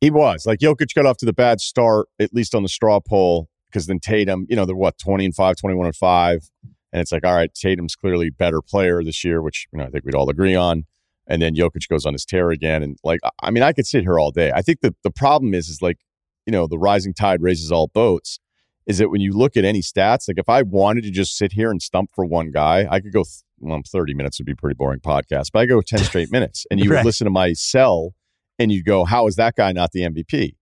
He 0.00 0.10
was 0.10 0.46
like 0.46 0.60
Jokic 0.60 0.94
got 0.94 1.06
off 1.06 1.16
to 1.18 1.26
the 1.26 1.32
bad 1.32 1.60
start, 1.60 2.08
at 2.20 2.32
least 2.32 2.54
on 2.54 2.62
the 2.62 2.68
straw 2.68 3.00
poll, 3.00 3.48
because 3.70 3.86
then 3.86 3.98
Tatum, 3.98 4.46
you 4.48 4.56
know, 4.56 4.64
they're 4.64 4.76
what, 4.76 4.98
20 4.98 5.24
and 5.24 5.34
5, 5.34 5.56
21 5.56 5.86
and 5.86 5.96
5. 5.96 6.50
And 6.92 7.00
it's 7.02 7.12
like, 7.12 7.24
all 7.24 7.34
right, 7.34 7.52
Tatum's 7.52 7.94
clearly 7.96 8.30
better 8.30 8.62
player 8.62 9.02
this 9.04 9.24
year, 9.24 9.42
which, 9.42 9.66
you 9.72 9.78
know, 9.78 9.84
I 9.84 9.90
think 9.90 10.04
we'd 10.04 10.14
all 10.14 10.30
agree 10.30 10.54
on. 10.54 10.84
And 11.26 11.42
then 11.42 11.54
Jokic 11.54 11.86
goes 11.88 12.06
on 12.06 12.14
his 12.14 12.24
tear 12.24 12.50
again. 12.50 12.82
And 12.82 12.96
like, 13.04 13.20
I 13.42 13.50
mean, 13.50 13.62
I 13.62 13.72
could 13.72 13.86
sit 13.86 14.02
here 14.02 14.18
all 14.18 14.30
day. 14.30 14.50
I 14.54 14.62
think 14.62 14.80
that 14.80 14.94
the 15.02 15.10
problem 15.10 15.52
is, 15.52 15.68
is 15.68 15.82
like, 15.82 15.98
you 16.46 16.52
know, 16.52 16.66
the 16.66 16.78
rising 16.78 17.12
tide 17.12 17.42
raises 17.42 17.70
all 17.70 17.88
boats. 17.88 18.38
is 18.86 18.96
that 18.98 19.10
when 19.10 19.20
you 19.20 19.32
look 19.32 19.54
at 19.54 19.64
any 19.66 19.82
stats, 19.82 20.28
like 20.28 20.38
if 20.38 20.48
I 20.48 20.62
wanted 20.62 21.02
to 21.04 21.10
just 21.10 21.36
sit 21.36 21.52
here 21.52 21.70
and 21.70 21.82
stump 21.82 22.10
for 22.14 22.24
one 22.24 22.50
guy, 22.52 22.86
I 22.90 23.00
could 23.00 23.12
go, 23.12 23.24
th- 23.24 23.42
well, 23.58 23.80
30 23.86 24.14
minutes 24.14 24.38
would 24.38 24.46
be 24.46 24.52
a 24.52 24.56
pretty 24.56 24.76
boring 24.76 25.00
podcast, 25.00 25.48
but 25.52 25.58
I 25.58 25.66
go 25.66 25.82
10 25.82 25.98
straight 26.04 26.32
minutes 26.32 26.64
and 26.70 26.80
you 26.80 26.88
Right. 26.90 26.98
would 27.00 27.04
listen 27.04 27.26
to 27.26 27.30
my 27.30 27.52
cell 27.52 28.14
and 28.58 28.72
you'd 28.72 28.84
go, 28.84 29.04
how 29.04 29.26
is 29.26 29.36
that 29.36 29.54
guy 29.56 29.72
not 29.72 29.92
the 29.92 30.00
MVP? 30.00 30.54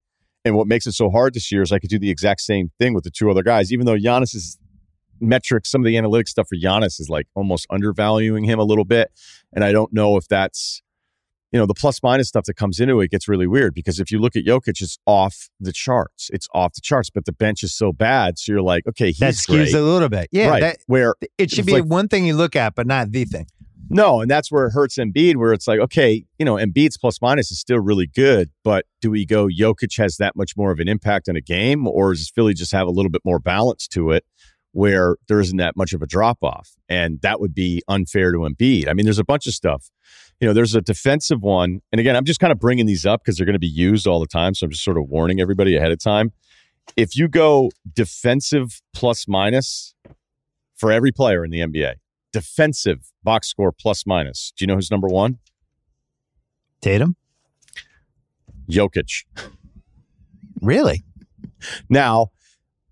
And 0.44 0.54
what 0.56 0.66
makes 0.66 0.86
it 0.86 0.92
so 0.92 1.10
hard 1.10 1.34
this 1.34 1.50
year 1.50 1.62
is 1.62 1.72
I 1.72 1.78
could 1.78 1.90
do 1.90 1.98
the 1.98 2.10
exact 2.10 2.40
same 2.40 2.70
thing 2.78 2.94
with 2.94 3.04
the 3.04 3.10
two 3.10 3.30
other 3.30 3.42
guys, 3.42 3.72
even 3.72 3.84
though 3.86 3.96
Giannis's 3.96 4.58
metrics, 5.20 5.70
some 5.70 5.80
of 5.80 5.86
the 5.86 5.94
analytics 5.94 6.28
stuff 6.28 6.48
for 6.48 6.56
Giannis 6.56 7.00
is 7.00 7.08
like 7.10 7.26
almost 7.34 7.66
undervaluing 7.70 8.44
him 8.44 8.58
a 8.58 8.64
little 8.64 8.84
bit. 8.84 9.10
And 9.52 9.64
I 9.64 9.72
don't 9.72 9.92
know 9.92 10.16
if 10.16 10.28
that's, 10.28 10.82
you 11.52 11.58
know, 11.58 11.66
the 11.66 11.74
plus 11.74 12.02
minus 12.02 12.28
stuff 12.28 12.44
that 12.44 12.54
comes 12.54 12.78
into 12.80 13.00
it 13.00 13.10
gets 13.10 13.26
really 13.26 13.46
weird 13.46 13.74
because 13.74 13.98
if 13.98 14.10
you 14.10 14.18
look 14.18 14.36
at 14.36 14.44
Jokic, 14.44 14.80
it's 14.80 14.98
off 15.06 15.48
the 15.58 15.72
charts. 15.72 16.28
It's 16.32 16.48
off 16.54 16.74
the 16.74 16.80
charts, 16.80 17.10
but 17.10 17.24
the 17.24 17.32
bench 17.32 17.62
is 17.62 17.74
so 17.74 17.92
bad. 17.92 18.38
So 18.38 18.52
you're 18.52 18.62
like, 18.62 18.86
okay, 18.86 19.06
he's 19.06 19.18
that 19.18 19.34
skews 19.34 19.70
great. 19.70 19.74
a 19.74 19.80
little 19.82 20.08
bit. 20.08 20.28
Yeah, 20.30 20.48
right. 20.48 20.60
that, 20.60 20.78
where 20.86 21.14
it 21.38 21.50
should 21.50 21.66
be 21.66 21.72
like- 21.72 21.86
one 21.86 22.08
thing 22.08 22.26
you 22.26 22.34
look 22.34 22.54
at, 22.54 22.74
but 22.74 22.86
not 22.86 23.10
the 23.10 23.24
thing. 23.24 23.46
No, 23.88 24.20
and 24.20 24.30
that's 24.30 24.50
where 24.50 24.66
it 24.66 24.72
hurts 24.72 24.96
Embiid, 24.96 25.36
where 25.36 25.52
it's 25.52 25.68
like, 25.68 25.78
okay, 25.78 26.24
you 26.38 26.44
know, 26.44 26.54
Embiid's 26.54 26.98
plus 26.98 27.20
minus 27.20 27.50
is 27.50 27.60
still 27.60 27.78
really 27.78 28.06
good, 28.06 28.50
but 28.64 28.86
do 29.00 29.10
we 29.10 29.24
go 29.24 29.46
Jokic 29.48 29.96
has 29.98 30.16
that 30.16 30.36
much 30.36 30.56
more 30.56 30.72
of 30.72 30.80
an 30.80 30.88
impact 30.88 31.28
on 31.28 31.36
a 31.36 31.40
game, 31.40 31.86
or 31.86 32.12
does 32.12 32.30
Philly 32.30 32.54
just 32.54 32.72
have 32.72 32.86
a 32.86 32.90
little 32.90 33.10
bit 33.10 33.22
more 33.24 33.38
balance 33.38 33.86
to 33.88 34.10
it 34.10 34.24
where 34.72 35.16
there 35.28 35.40
isn't 35.40 35.56
that 35.56 35.76
much 35.76 35.92
of 35.92 36.02
a 36.02 36.06
drop 36.06 36.38
off? 36.42 36.72
And 36.88 37.20
that 37.22 37.40
would 37.40 37.54
be 37.54 37.82
unfair 37.88 38.32
to 38.32 38.38
Embiid. 38.38 38.88
I 38.88 38.92
mean, 38.92 39.06
there's 39.06 39.18
a 39.18 39.24
bunch 39.24 39.46
of 39.46 39.54
stuff. 39.54 39.90
You 40.40 40.46
know, 40.46 40.52
there's 40.52 40.74
a 40.74 40.80
defensive 40.82 41.42
one. 41.42 41.80
And 41.92 42.00
again, 42.00 42.16
I'm 42.16 42.24
just 42.24 42.40
kind 42.40 42.52
of 42.52 42.58
bringing 42.58 42.86
these 42.86 43.06
up 43.06 43.22
because 43.22 43.36
they're 43.36 43.46
going 43.46 43.54
to 43.54 43.58
be 43.58 43.66
used 43.66 44.06
all 44.06 44.20
the 44.20 44.26
time. 44.26 44.54
So 44.54 44.66
I'm 44.66 44.70
just 44.70 44.84
sort 44.84 44.98
of 44.98 45.08
warning 45.08 45.40
everybody 45.40 45.76
ahead 45.76 45.92
of 45.92 45.98
time. 45.98 46.32
If 46.96 47.16
you 47.16 47.26
go 47.28 47.70
defensive 47.94 48.82
plus 48.94 49.26
minus 49.26 49.94
for 50.76 50.92
every 50.92 51.10
player 51.10 51.44
in 51.44 51.50
the 51.50 51.60
NBA, 51.60 51.94
defensive 52.40 53.10
box 53.24 53.48
score 53.48 53.72
plus 53.72 54.06
minus. 54.06 54.52
Do 54.56 54.62
you 54.62 54.66
know 54.66 54.74
who's 54.74 54.90
number 54.90 55.08
one? 55.08 55.38
Tatum, 56.82 57.16
Jokic. 58.70 59.24
really? 60.60 61.02
Now, 61.88 62.28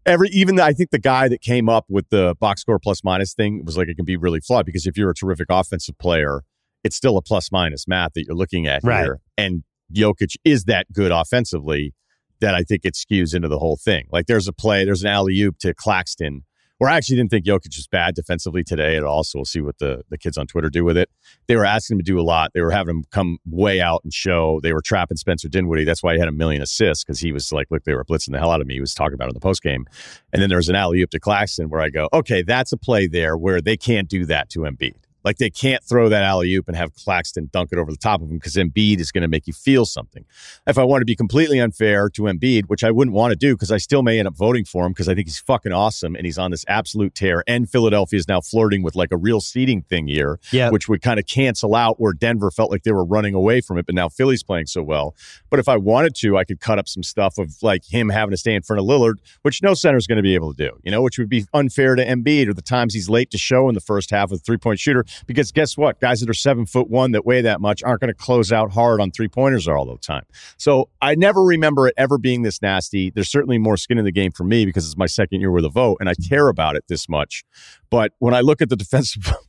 every 0.07 0.28
even 0.30 0.59
I 0.59 0.72
think 0.72 0.90
the 0.90 0.99
guy 0.99 1.28
that 1.28 1.40
came 1.42 1.68
up 1.68 1.84
with 1.88 2.09
the 2.09 2.34
box 2.40 2.62
score 2.62 2.78
plus 2.78 3.05
minus 3.05 3.34
thing 3.34 3.64
was 3.64 3.76
like 3.76 3.88
it 3.88 3.97
can 3.97 4.05
be 4.05 4.16
really 4.16 4.40
flawed 4.40 4.64
because 4.66 4.86
if 4.86 4.97
you're 4.97 5.11
a 5.11 5.14
terrific 5.14 5.47
offensive 5.51 5.99
player, 5.99 6.42
it's 6.82 6.97
still 6.97 7.16
a 7.16 7.22
plus 7.22 7.53
minus 7.53 7.86
math 7.86 8.12
that 8.14 8.24
you're 8.26 8.34
looking 8.36 8.66
at 8.66 8.82
Right. 8.82 9.03
here. 9.05 9.20
And 9.36 9.62
Jokic 9.95 10.36
is 10.45 10.64
that 10.64 10.86
good 10.92 11.12
offensively 11.12 11.95
that 12.40 12.55
I 12.55 12.62
think 12.62 12.84
it 12.84 12.95
skews 12.95 13.34
into 13.34 13.49
the 13.49 13.59
whole 13.59 13.76
thing. 13.76 14.07
Like 14.11 14.26
there's 14.26 14.49
a 14.49 14.53
play, 14.53 14.84
there's 14.84 15.03
an 15.03 15.09
alley 15.11 15.38
oop 15.42 15.59
to 15.61 15.74
Claxton. 15.74 16.45
Where 16.85 16.93
I 16.93 16.99
actually 16.99 17.16
didn't 17.16 17.30
think 17.30 17.47
Jokic 17.47 17.74
was 17.78 17.87
bad 17.87 18.14
defensively 18.14 18.62
today 18.62 18.95
at 18.99 19.05
all. 19.05 19.24
So 19.24 19.39
we'll 19.39 19.47
see 19.47 19.62
what 19.62 19.78
the, 19.78 20.03
the 20.11 20.18
kids 20.18 20.37
on 20.37 20.47
Twitter 20.47 20.68
do 20.68 20.85
with 20.85 20.99
it. 20.99 21.09
They 21.47 21.57
were 21.57 21.64
asking 21.64 21.95
him 21.95 22.01
to 22.01 22.05
do 22.05 22.20
a 22.20 22.22
lot. 22.22 22.51
They 22.53 22.61
were 22.61 22.72
having 22.72 22.97
him 22.97 23.05
come 23.11 23.39
way 23.47 23.80
out 23.80 24.03
and 24.05 24.12
show. 24.12 24.61
They 24.62 24.74
were 24.74 24.82
trapping 24.82 25.16
Spencer 25.16 25.49
Dinwiddie. 25.49 25.85
That's 25.85 26.03
why 26.03 26.12
he 26.12 26.18
had 26.18 26.28
a 26.28 26.32
million 26.32 26.61
assists 26.61 27.03
because 27.03 27.20
he 27.20 27.32
was 27.32 27.51
like, 27.53 27.68
look, 27.70 27.85
they 27.85 27.95
were 27.95 28.05
blitzing 28.05 28.32
the 28.32 28.39
hell 28.39 28.51
out 28.51 28.61
of 28.61 28.66
me. 28.66 28.74
He 28.74 28.80
was 28.80 28.93
talking 28.93 29.14
about 29.14 29.28
in 29.28 29.35
the 29.35 29.41
post 29.41 29.62
game. 29.62 29.87
And 30.35 30.43
then 30.43 30.51
there 30.51 30.59
was 30.59 30.68
an 30.68 30.74
alley 30.74 31.01
oop 31.01 31.09
to 31.12 31.20
Claxton 31.20 31.70
where 31.70 31.80
I 31.80 31.89
go, 31.89 32.11
okay, 32.12 32.43
that's 32.43 32.70
a 32.70 32.76
play 32.76 33.07
there 33.07 33.35
where 33.35 33.62
they 33.62 33.78
can't 33.78 34.11
do 34.11 34.26
that 34.26 34.51
to 34.51 34.59
Embiid. 34.59 35.03
Like 35.25 35.39
they 35.39 35.51
can't 35.51 35.83
throw 35.83 36.09
that 36.09 36.22
alley 36.22 36.53
oop 36.55 36.68
and 36.68 36.77
have 36.77 36.95
Claxton 36.95 37.49
dunk 37.53 37.70
it 37.72 37.79
over 37.79 37.91
the 37.91 37.97
top 37.97 38.20
of 38.22 38.31
him 38.31 38.37
because 38.39 38.55
Embiid 38.55 39.01
is 39.01 39.11
going 39.11 39.22
to 39.22 39.29
make 39.29 39.47
you 39.47 39.53
feel 39.53 39.85
something. 39.87 40.25
If 40.66 40.79
I 40.79 40.85
want 40.85 41.01
to 41.01 41.07
be 41.07 41.16
completely 41.16 41.59
unfair 41.59 42.09
to 42.11 42.22
Embiid, 42.22 42.64
which 42.66 42.85
I 42.85 42.91
wouldn't 42.91 43.14
want 43.14 43.33
to 43.33 43.37
do 43.37 43.55
because 43.55 43.72
I 43.72 43.79
still 43.79 44.03
may 44.03 44.18
end 44.18 44.29
up 44.29 44.37
voting 44.37 44.64
for 44.64 44.85
him 44.87 44.93
because 44.93 45.09
I 45.09 45.14
think 45.14 45.27
he's 45.29 45.39
fucking 45.39 45.72
awesome 45.72 46.14
and 46.14 46.25
he's 46.27 46.39
on 46.39 46.51
this 46.51 46.64
absolute 46.68 47.14
tear. 47.14 47.43
And 47.47 47.68
Philadelphia 47.68 48.18
is 48.18 48.29
now 48.29 48.41
flirting 48.41 48.83
with 48.83 48.95
like 48.95 49.12
a 49.12 49.16
real 49.16 49.41
seeding 49.41 49.83
thing 49.83 50.07
here, 50.09 50.39
Yeah. 50.53 50.70
which 50.70 50.89
would 50.89 51.03
kind 51.03 51.18
of 51.18 51.27
cancel 51.27 51.75
out 51.75 52.01
where 52.01 52.12
Denver 52.12 52.51
felt 52.51 52.70
like 52.70 52.83
they 52.83 52.93
were 52.93 53.05
running 53.05 53.35
away 53.35 53.61
from 53.61 53.79
it, 53.79 53.87
but 53.87 53.95
now 53.95 54.09
Philly's 54.09 54.43
playing 54.43 54.66
so 54.66 54.83
well. 54.83 55.14
But 55.51 55.59
if 55.59 55.68
I 55.68 55.77
wanted 55.77 56.14
to, 56.16 56.37
I 56.37 56.45
could 56.45 56.61
cut 56.61 56.79
up 56.79 56.89
some 56.89 57.03
stuff 57.03 57.39
of 57.39 57.55
like 57.62 57.85
him 57.85 58.09
having 58.11 58.31
to 58.33 58.37
stay 58.37 58.55
in 58.55 58.62
front 58.62 58.81
of 58.81 58.87
Lillard, 58.87 59.14
which 59.43 59.62
no 59.62 59.75
center 59.75 59.97
is 59.97 60.07
going 60.07 60.16
to 60.16 60.22
be 60.22 60.35
able 60.35 60.53
to 60.53 60.57
do, 60.68 60.79
you 60.83 60.91
know, 60.91 61.03
which 61.03 61.18
would 61.18 61.29
be 61.29 61.47
unfair 61.55 61.95
to 61.95 62.05
Embiid 62.05 62.49
or 62.49 62.55
the 62.55 62.62
times 62.62 62.95
he's 62.95 63.09
late 63.09 63.31
to 63.31 63.39
show 63.39 63.68
in 63.68 63.75
the 63.75 63.81
first 63.81 64.11
half 64.11 64.31
of 64.31 64.39
the 64.39 64.45
three 64.45 64.59
point 64.59 64.79
shooter. 64.79 65.05
Because 65.26 65.52
guess 65.52 65.76
what? 65.76 66.00
Guys 66.00 66.20
that 66.20 66.30
are 66.30 66.34
seven 66.34 66.66
foot 66.66 66.88
one 66.88 67.12
that 67.12 67.24
weigh 67.24 67.42
that 67.42 67.60
much 67.60 67.82
aren't 67.82 68.00
going 68.00 68.12
to 68.12 68.14
close 68.14 68.52
out 68.52 68.72
hard 68.72 69.00
on 69.00 69.10
three 69.10 69.28
pointers 69.28 69.68
all 69.68 69.84
the 69.84 69.96
time. 69.98 70.24
So 70.56 70.88
I 71.00 71.14
never 71.14 71.42
remember 71.42 71.86
it 71.86 71.94
ever 71.96 72.18
being 72.18 72.42
this 72.42 72.60
nasty. 72.62 73.10
There's 73.10 73.30
certainly 73.30 73.58
more 73.58 73.76
skin 73.76 73.98
in 73.98 74.04
the 74.04 74.12
game 74.12 74.32
for 74.32 74.44
me 74.44 74.66
because 74.66 74.86
it's 74.86 74.96
my 74.96 75.06
second 75.06 75.40
year 75.40 75.50
with 75.50 75.64
a 75.64 75.70
vote 75.70 75.98
and 76.00 76.08
I 76.08 76.14
care 76.28 76.48
about 76.48 76.76
it 76.76 76.84
this 76.88 77.08
much. 77.08 77.44
But 77.90 78.12
when 78.18 78.34
I 78.34 78.40
look 78.40 78.60
at 78.60 78.68
the 78.68 78.76
defensive 78.76 79.32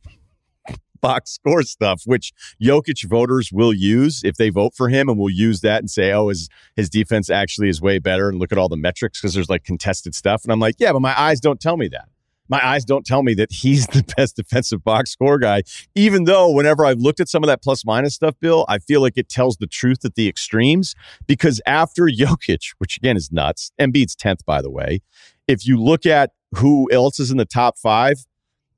box 1.01 1.32
score 1.32 1.61
stuff, 1.61 2.01
which 2.05 2.34
Jokic 2.61 3.07
voters 3.07 3.51
will 3.51 3.74
use 3.74 4.22
if 4.24 4.38
they 4.38 4.49
vote 4.49 4.74
for 4.76 4.89
him, 4.89 5.07
and 5.07 5.20
will 5.20 5.30
use 5.30 5.61
that 5.61 5.80
and 5.80 5.89
say, 5.89 6.11
"Oh, 6.11 6.30
his 6.30 6.49
his 6.76 6.89
defense 6.89 7.30
actually 7.30 7.70
is 7.70 7.82
way 7.82 7.99
better." 7.99 8.30
And 8.30 8.39
look 8.39 8.51
at 8.51 8.57
all 8.57 8.70
the 8.70 8.78
metrics 8.78 9.22
because 9.22 9.34
there's 9.36 9.49
like 9.49 9.63
contested 9.63 10.16
stuff, 10.16 10.43
and 10.43 10.51
I'm 10.51 10.59
like, 10.59 10.76
"Yeah, 10.80 10.93
but 10.93 11.01
my 11.01 11.20
eyes 11.20 11.39
don't 11.39 11.59
tell 11.59 11.78
me 11.78 11.88
that." 11.89 12.09
My 12.48 12.66
eyes 12.66 12.86
don't 12.86 13.06
tell 13.06 13.24
me 13.24 13.34
that 13.36 13.52
he's 13.52 13.88
the 13.88 14.04
best 14.18 14.36
defensive 14.36 14.84
box 14.84 15.12
score 15.12 15.39
guy, 15.39 15.64
even 15.96 16.26
though 16.26 16.50
whenever 16.50 16.86
I've 16.86 17.00
looked 17.00 17.20
at 17.20 17.30
some 17.30 17.43
of 17.43 17.48
that 17.48 17.64
plus 17.64 17.86
minus 17.86 18.16
stuff, 18.16 18.36
Bill, 18.39 18.66
I 18.70 18.78
feel 18.80 19.02
like 19.02 19.14
it 19.16 19.30
tells 19.30 19.58
the 19.58 19.68
truth 19.68 20.06
at 20.06 20.16
the 20.16 20.28
extremes. 20.28 20.96
Because 21.28 21.62
after 21.66 22.04
Jokic, 22.06 22.74
which 22.78 22.98
again 22.98 23.18
is 23.18 23.32
nuts, 23.32 23.72
Embiid's 23.80 24.16
10th, 24.16 24.46
by 24.46 24.62
the 24.62 24.70
way, 24.70 25.02
if 25.48 25.66
you 25.66 25.82
look 25.82 26.06
at 26.06 26.32
who 26.56 26.89
else 26.91 27.20
is 27.20 27.32
in 27.32 27.38
the 27.38 27.46
top 27.46 27.78
five, 27.78 28.26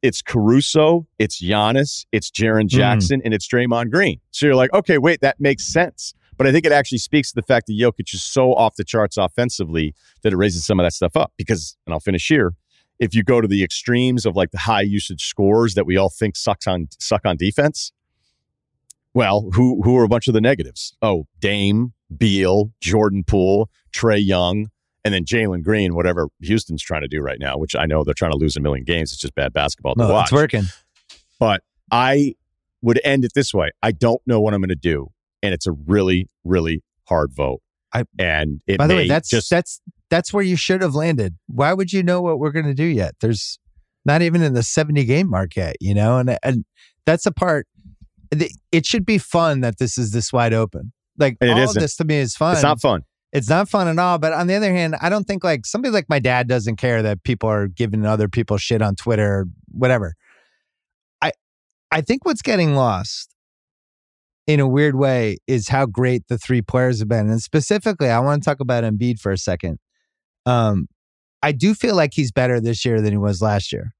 it's 0.01 0.21
Caruso, 0.21 1.07
it's 1.19 1.41
Giannis, 1.41 2.05
it's 2.11 2.29
Jaren 2.29 2.63
hmm. 2.63 2.67
Jackson, 2.67 3.21
and 3.25 3.33
it's 3.33 3.47
Draymond 3.47 3.91
Green. 3.91 4.19
So 4.31 4.45
you're 4.45 4.55
like, 4.55 4.73
okay, 4.73 4.97
wait, 4.97 5.21
that 5.21 5.39
makes 5.39 5.65
sense. 5.65 6.13
But 6.37 6.45
I 6.45 6.51
think 6.51 6.65
it 6.65 6.71
actually 6.71 6.99
speaks 6.99 7.31
to 7.31 7.35
the 7.35 7.41
fact 7.41 7.65
that 7.67 7.73
Jokic 7.73 8.13
is 8.13 8.23
so 8.23 8.53
off 8.53 8.75
the 8.75 8.83
charts 8.83 9.17
offensively 9.17 9.95
that 10.21 10.33
it 10.33 10.37
raises 10.37 10.65
some 10.65 10.79
of 10.79 10.85
that 10.85 10.93
stuff 10.93 11.17
up. 11.17 11.33
Because, 11.35 11.75
and 11.85 11.93
I'll 11.93 11.99
finish 11.99 12.27
here, 12.27 12.53
if 12.99 13.13
you 13.15 13.23
go 13.23 13.41
to 13.41 13.47
the 13.47 13.63
extremes 13.63 14.25
of 14.25 14.35
like 14.35 14.51
the 14.51 14.57
high 14.59 14.81
usage 14.81 15.25
scores 15.25 15.73
that 15.75 15.85
we 15.85 15.97
all 15.97 16.09
think 16.09 16.35
sucks 16.35 16.67
on 16.67 16.87
suck 16.99 17.21
on 17.25 17.37
defense, 17.37 17.91
well, 19.13 19.49
who 19.53 19.81
who 19.83 19.97
are 19.97 20.03
a 20.03 20.07
bunch 20.07 20.27
of 20.27 20.33
the 20.33 20.41
negatives? 20.41 20.95
Oh, 21.01 21.25
Dame, 21.39 21.93
Beal, 22.15 22.71
Jordan 22.81 23.23
Poole, 23.23 23.69
Trae 23.93 24.23
Young, 24.23 24.69
and 25.03 25.13
then 25.13 25.25
Jalen 25.25 25.63
Green, 25.63 25.95
whatever 25.95 26.27
Houston's 26.41 26.83
trying 26.83 27.01
to 27.01 27.07
do 27.07 27.21
right 27.21 27.39
now, 27.39 27.57
which 27.57 27.75
I 27.75 27.85
know 27.85 28.03
they're 28.03 28.13
trying 28.13 28.31
to 28.31 28.37
lose 28.37 28.55
a 28.55 28.59
million 28.59 28.83
games. 28.85 29.11
It's 29.11 29.21
just 29.21 29.35
bad 29.35 29.53
basketball 29.53 29.95
to 29.95 30.01
No, 30.03 30.11
watch. 30.11 30.25
it's 30.25 30.31
working. 30.33 30.63
But 31.39 31.63
I 31.91 32.35
would 32.81 32.99
end 33.03 33.25
it 33.25 33.31
this 33.33 33.53
way. 33.53 33.71
I 33.81 33.91
don't 33.91 34.21
know 34.27 34.39
what 34.39 34.53
I'm 34.53 34.59
going 34.61 34.69
to 34.69 34.75
do. 34.75 35.09
And 35.41 35.53
it's 35.53 35.65
a 35.67 35.71
really, 35.71 36.27
really 36.43 36.83
hard 37.07 37.31
vote. 37.33 37.61
I- 37.93 38.03
and 38.19 38.61
it 38.67 38.77
By 38.77 38.87
the 38.87 38.95
way, 38.95 39.07
that's 39.07 39.29
just 39.29 39.49
that's 39.49 39.81
that's 40.09 40.33
where 40.33 40.43
you 40.43 40.55
should 40.55 40.81
have 40.81 40.95
landed. 40.95 41.35
Why 41.47 41.73
would 41.73 41.91
you 41.91 42.03
know 42.03 42.21
what 42.21 42.39
we're 42.39 42.51
going 42.51 42.65
to 42.65 42.73
do 42.73 42.85
yet? 42.85 43.15
There's 43.21 43.59
not 44.05 44.21
even 44.21 44.41
in 44.41 44.53
the 44.53 44.63
70 44.63 45.03
game 45.05 45.29
mark 45.29 45.55
yet, 45.55 45.75
you 45.79 45.93
know, 45.93 46.17
and 46.17 46.37
and 46.43 46.65
that's 47.05 47.25
a 47.25 47.31
part. 47.31 47.67
It 48.71 48.85
should 48.85 49.05
be 49.05 49.17
fun 49.17 49.61
that 49.61 49.77
this 49.79 49.97
is 49.97 50.11
this 50.11 50.33
wide 50.33 50.53
open. 50.53 50.91
Like 51.17 51.37
it 51.41 51.49
all 51.49 51.57
of 51.57 51.63
isn't. 51.69 51.81
this 51.81 51.95
to 51.97 52.05
me 52.05 52.17
is 52.17 52.35
fun. 52.35 52.53
it's 52.53 52.63
not 52.63 52.81
fun. 52.81 53.01
it's 53.31 53.49
not 53.49 53.69
fun 53.69 53.87
at 53.87 53.97
all. 53.97 54.17
But 54.17 54.33
on 54.33 54.47
the 54.47 54.55
other 54.55 54.71
hand, 54.71 54.95
I 55.01 55.09
don't 55.09 55.25
think 55.25 55.43
like 55.43 55.65
somebody 55.65 55.91
like 55.91 56.09
my 56.09 56.19
dad 56.19 56.47
doesn't 56.47 56.75
care 56.75 57.01
that 57.01 57.23
people 57.23 57.49
are 57.49 57.67
giving 57.67 58.05
other 58.05 58.27
people 58.27 58.57
shit 58.57 58.81
on 58.81 58.95
Twitter 58.95 59.27
or 59.27 59.45
whatever. 59.71 60.13
I 61.21 61.31
I 61.91 62.01
think 62.01 62.25
what's 62.25 62.41
getting 62.41 62.75
lost 62.75 63.33
in 64.45 64.59
a 64.61 64.67
weird 64.67 64.95
way 64.95 65.37
is 65.47 65.67
how 65.67 65.85
great 65.85 66.27
the 66.29 66.37
three 66.37 66.61
players 66.61 66.99
have 66.99 67.09
been. 67.09 67.29
And 67.29 67.41
specifically, 67.41 68.09
I 68.09 68.19
want 68.19 68.43
to 68.43 68.49
talk 68.49 68.59
about 68.61 68.83
Embiid 68.83 69.19
for 69.19 69.31
a 69.31 69.37
second. 69.37 69.79
Um, 70.47 70.87
I 71.43 71.51
do 71.51 71.75
feel 71.75 71.95
like 71.95 72.11
he's 72.13 72.31
better 72.31 72.59
this 72.59 72.83
year 72.85 73.01
than 73.01 73.11
he 73.11 73.17
was 73.17 73.41
last 73.41 73.71
year. 73.71 73.93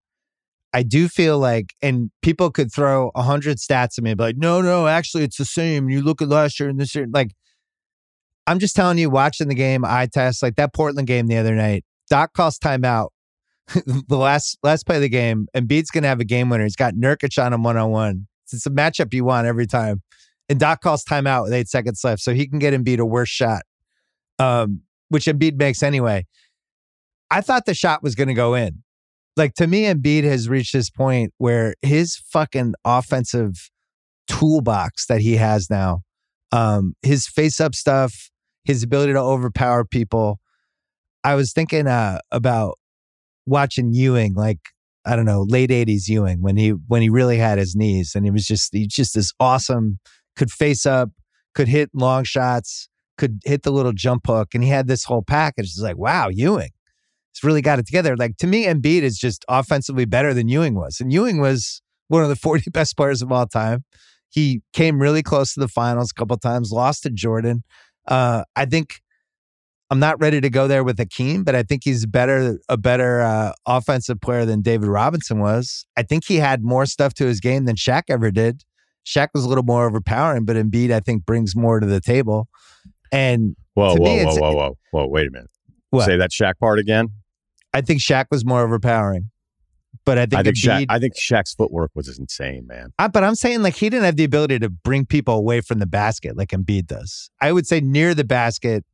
I 0.74 0.84
do 0.84 1.08
feel 1.08 1.38
like, 1.40 1.74
and 1.82 2.10
people 2.22 2.50
could 2.52 2.74
throw 2.74 3.12
a 3.16 3.22
hundred 3.22 3.58
stats 3.58 3.98
at 3.98 4.04
me, 4.04 4.14
be 4.14 4.24
like, 4.24 4.38
no, 4.38 4.62
no, 4.62 4.88
actually, 4.88 5.24
it's 5.24 5.38
the 5.38 5.46
same. 5.46 5.90
You 5.90 6.02
look 6.02 6.22
at 6.22 6.30
last 6.30 6.60
year 6.60 6.70
and 6.70 6.80
this 6.80 6.96
year, 6.96 7.06
like, 7.12 7.32
I'm 8.48 8.60
just 8.60 8.76
telling 8.76 8.98
you, 8.98 9.10
watching 9.10 9.50
the 9.50 9.56
game, 9.56 9.84
eye 9.84 10.08
test, 10.12 10.42
like 10.42 10.56
that 10.56 10.74
Portland 10.74 11.08
game 11.08 11.28
the 11.28 11.38
other 11.38 11.54
night, 11.54 11.84
Doc 12.10 12.34
calls 12.34 12.58
timeout. 12.58 13.10
the 13.86 14.18
last 14.18 14.58
last 14.64 14.86
play 14.86 14.96
of 14.96 15.02
the 15.02 15.10
game, 15.10 15.48
and 15.54 15.68
Embiid's 15.68 15.92
gonna 15.92 16.08
have 16.08 16.22
a 16.22 16.26
game 16.26 16.50
winner. 16.50 16.64
He's 16.64 16.78
got 16.78 16.94
Nurkic 16.94 17.44
on 17.44 17.52
him 17.52 17.64
one 17.64 17.76
on 17.76 17.92
one. 17.92 18.28
It's 18.50 18.66
a 18.66 18.70
matchup 18.70 19.14
you 19.14 19.26
want 19.26 19.46
every 19.46 19.68
time. 19.68 20.02
And 20.48 20.58
Doc 20.58 20.80
calls 20.80 21.04
timeout 21.04 21.44
with 21.44 21.54
eight 21.54 21.68
seconds 21.68 22.02
left, 22.02 22.22
so 22.22 22.34
he 22.34 22.48
can 22.48 22.60
get 22.60 22.74
Embiid 22.74 23.00
a 23.00 23.06
worse 23.06 23.28
shot, 23.28 23.64
um, 24.40 24.84
which 25.10 25.26
Embiid 25.26 25.58
makes 25.58 25.84
anyway. 25.84 26.26
I 27.30 27.42
thought 27.42 27.66
the 27.66 27.74
shot 27.74 28.04
was 28.04 28.16
going 28.16 28.28
to 28.28 28.34
go 28.34 28.54
in. 28.54 28.84
Like 29.36 29.54
to 29.56 29.68
me, 29.68 29.84
Embiid 29.84 30.24
has 30.24 30.50
reached 30.50 30.74
this 30.74 30.90
point 30.90 31.34
where 31.38 31.76
his 31.82 32.16
fucking 32.16 32.74
offensive 32.84 33.70
toolbox 34.28 35.06
that 35.08 35.22
he 35.22 35.36
has 35.36 35.70
now, 35.70 36.02
um, 36.52 36.94
his 37.02 37.28
face 37.28 37.60
up 37.62 37.76
stuff, 37.76 38.30
his 38.64 38.84
ability 38.84 39.14
to 39.14 39.20
overpower 39.20 39.86
people. 39.86 40.40
I 41.24 41.36
was 41.36 41.54
thinking 41.54 41.88
uh, 41.88 42.20
about 42.32 42.78
watching 43.46 43.94
Ewing, 43.94 44.34
like 44.34 44.60
I 45.06 45.16
don't 45.16 45.26
know, 45.26 45.46
late 45.48 45.70
'80s 45.70 46.08
Ewing 46.08 46.42
when 46.42 46.58
he 46.58 46.70
when 46.70 47.02
he 47.02 47.10
really 47.10 47.38
had 47.38 47.58
his 47.58 47.76
knees, 47.76 48.14
and 48.16 48.26
he 48.26 48.32
was 48.32 48.46
just 48.46 48.74
he 48.74 48.88
just 48.88 49.14
this 49.14 49.34
awesome, 49.40 50.00
could 50.36 50.52
face 50.52 50.86
up, 50.86 51.10
could 51.54 51.68
hit 51.68 51.90
long 51.94 52.24
shots, 52.24 52.90
could 53.18 53.40
hit 53.46 53.64
the 53.64 53.72
little 53.72 53.94
jump 53.94 54.28
hook, 54.28 54.50
and 54.54 54.64
he 54.64 54.70
had 54.70 54.88
this 54.88 55.04
whole 55.04 55.22
package. 55.22 55.66
It's 55.66 55.80
like 55.80 55.98
wow, 55.98 56.30
Ewing, 56.30 56.72
he's 57.34 57.44
really 57.44 57.62
got 57.62 57.80
it 57.80 57.86
together. 57.86 58.16
Like 58.16 58.38
to 58.38 58.48
me, 58.48 58.66
Embiid 58.66 59.02
is 59.02 59.18
just 59.18 59.46
offensively 59.48 60.06
better 60.06 60.34
than 60.34 60.48
Ewing 60.48 60.76
was, 60.76 61.00
and 61.00 61.12
Ewing 61.12 61.40
was 61.40 61.82
one 62.08 62.24
of 62.24 62.30
the 62.30 62.36
40 62.42 62.70
best 62.72 62.96
players 62.98 63.22
of 63.22 63.32
all 63.32 63.48
time. 63.48 63.84
He 64.30 64.62
came 64.74 65.00
really 65.00 65.24
close 65.24 65.54
to 65.54 65.60
the 65.60 65.68
finals 65.68 66.12
a 66.12 66.20
couple 66.20 66.38
times, 66.38 66.72
lost 66.72 67.04
to 67.04 67.10
Jordan. 67.10 67.64
Uh, 68.08 68.44
I 68.56 68.66
think 68.66 69.02
I'm 69.90 70.00
not 70.00 70.20
ready 70.20 70.42
to 70.42 70.50
go 70.50 70.68
there 70.68 70.84
with 70.84 70.98
Hakeem, 70.98 71.44
but 71.44 71.56
I 71.56 71.64
think 71.64 71.84
he's 71.86 72.06
better 72.06 72.60
a 72.68 72.78
better 72.78 73.22
uh, 73.22 73.54
offensive 73.66 74.20
player 74.20 74.46
than 74.46 74.62
David 74.62 74.88
Robinson 74.88 75.40
was. 75.40 75.86
I 75.96 76.04
think 76.04 76.26
he 76.26 76.38
had 76.38 76.64
more 76.64 76.86
stuff 76.86 77.14
to 77.16 77.26
his 77.26 77.40
game 77.40 77.66
than 77.66 77.78
Shaq 77.78 78.04
ever 78.10 78.30
did. 78.32 78.64
Shaq 79.06 79.30
was 79.34 79.46
a 79.46 79.50
little 79.50 79.64
more 79.64 79.88
overpowering, 79.88 80.44
but 80.44 80.58
Embiid 80.58 80.92
I 80.92 81.00
think 81.00 81.26
brings 81.26 81.56
more 81.56 81.80
to 81.80 81.88
the 81.88 82.02
table. 82.02 82.50
And 83.12 83.56
whoa, 83.74 83.96
whoa, 83.96 84.26
whoa, 84.26 84.36
whoa, 84.36 84.54
whoa, 84.54 84.78
whoa! 84.92 85.08
Wait 85.08 85.28
a 85.28 85.32
minute. 85.32 85.50
What? 85.90 86.06
Say 86.06 86.18
that 86.18 86.32
Shaq 86.32 86.54
part 86.60 86.80
again. 86.80 87.10
I 87.74 87.82
think 87.82 88.02
Shaq 88.02 88.26
was 88.32 88.46
more 88.46 88.62
overpowering. 88.62 89.30
But 90.06 90.18
I 90.18 90.26
think, 90.26 90.40
I 90.40 90.44
think, 90.44 90.56
Embiid, 90.56 90.82
Shaq, 90.82 90.86
I 90.90 91.00
think 91.00 91.16
Shaq's 91.16 91.54
footwork 91.54 91.92
was 91.94 92.18
insane, 92.18 92.66
man. 92.66 92.94
I, 92.98 93.08
but 93.10 93.24
I'm 93.24 93.36
saying 93.36 93.62
like 93.62 93.76
he 93.76 93.90
didn't 93.90 94.06
have 94.06 94.16
the 94.16 94.24
ability 94.24 94.60
to 94.60 94.70
bring 94.70 95.06
people 95.06 95.34
away 95.36 95.60
from 95.62 95.80
the 95.80 95.86
basket 95.86 96.38
like 96.38 96.50
Embiid 96.50 96.88
does. 96.88 97.30
I 97.42 97.52
would 97.52 97.68
say 97.68 97.82
near 97.82 98.14
the 98.14 98.24
basket. 98.24 98.86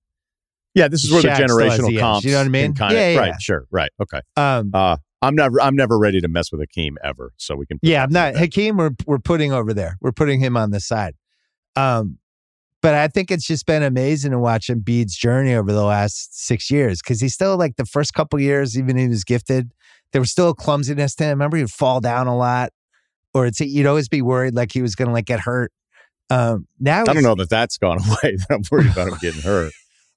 Yeah, 0.73 0.87
this 0.87 1.03
is 1.03 1.11
where 1.11 1.21
Shaq 1.21 1.37
the 1.37 1.43
generational 1.43 1.89
the 1.89 1.99
comps. 1.99 2.25
You 2.25 2.31
know 2.31 2.39
what 2.39 2.47
I 2.47 2.49
mean? 2.49 2.73
Kind 2.73 2.93
yeah, 2.93 2.99
of, 2.99 3.13
yeah, 3.13 3.19
right. 3.19 3.41
Sure. 3.41 3.65
Right. 3.69 3.91
Okay. 4.01 4.21
Um, 4.35 4.71
uh, 4.73 4.97
I'm 5.21 5.35
never 5.35 5.61
I'm 5.61 5.75
never 5.75 5.99
ready 5.99 6.19
to 6.19 6.27
mess 6.27 6.51
with 6.51 6.61
Hakeem 6.61 6.97
ever. 7.03 7.31
So 7.37 7.55
we 7.55 7.65
can. 7.67 7.79
Yeah, 7.83 8.03
I'm 8.03 8.11
not 8.11 8.35
Hakeem. 8.35 8.77
We're 8.77 8.91
we're 9.05 9.19
putting 9.19 9.53
over 9.53 9.73
there. 9.73 9.97
We're 10.01 10.11
putting 10.11 10.39
him 10.39 10.57
on 10.57 10.71
the 10.71 10.79
side. 10.79 11.13
Um, 11.75 12.17
but 12.83 12.95
I 12.95 13.07
think 13.07 13.31
it's 13.31 13.47
just 13.47 13.65
been 13.65 13.81
amazing 13.81 14.31
to 14.31 14.39
watch 14.39 14.67
Embiid's 14.67 15.15
journey 15.15 15.55
over 15.55 15.71
the 15.71 15.85
last 15.85 16.37
six 16.45 16.69
years 16.69 17.01
because 17.01 17.21
he's 17.21 17.33
still 17.33 17.55
like 17.55 17.77
the 17.77 17.85
first 17.85 18.13
couple 18.13 18.41
years, 18.41 18.77
even 18.77 18.97
he 18.97 19.07
was 19.07 19.23
gifted, 19.23 19.71
there 20.11 20.19
was 20.19 20.29
still 20.29 20.49
a 20.49 20.53
clumsiness 20.53 21.15
to 21.15 21.23
him. 21.23 21.29
Remember, 21.29 21.55
he'd 21.55 21.71
fall 21.71 22.01
down 22.01 22.27
a 22.27 22.35
lot, 22.35 22.73
or 23.33 23.45
it's 23.45 23.61
you'd 23.61 23.87
always 23.87 24.09
be 24.09 24.21
worried 24.21 24.53
like 24.53 24.73
he 24.73 24.81
was 24.81 24.95
going 24.95 25.07
to 25.07 25.13
like 25.13 25.25
get 25.25 25.39
hurt. 25.39 25.71
Um, 26.29 26.67
now 26.77 27.03
I 27.07 27.13
don't 27.13 27.23
know 27.23 27.35
that 27.35 27.49
that's 27.49 27.77
gone 27.77 27.99
away. 28.05 28.37
I'm 28.51 28.63
worried 28.69 28.91
about 28.91 29.07
him 29.07 29.17
getting 29.21 29.41
hurt. 29.41 29.71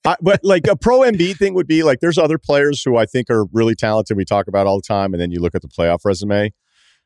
I, 0.05 0.17
but 0.21 0.41
like 0.43 0.67
a 0.67 0.75
pro 0.75 1.01
Embiid 1.01 1.37
thing 1.37 1.55
would 1.55 1.69
be 1.69 1.85
like 1.85 2.01
there's 2.01 2.19
other 2.19 2.37
players 2.37 2.83
who 2.83 2.97
I 2.97 3.07
think 3.07 3.31
are 3.31 3.45
really 3.53 3.77
talented. 3.77 4.17
We 4.17 4.25
talk 4.25 4.49
about 4.49 4.67
all 4.67 4.79
the 4.79 4.87
time, 4.87 5.15
and 5.15 5.21
then 5.21 5.31
you 5.31 5.39
look 5.39 5.55
at 5.55 5.63
the 5.63 5.69
playoff 5.69 6.01
resume. 6.05 6.53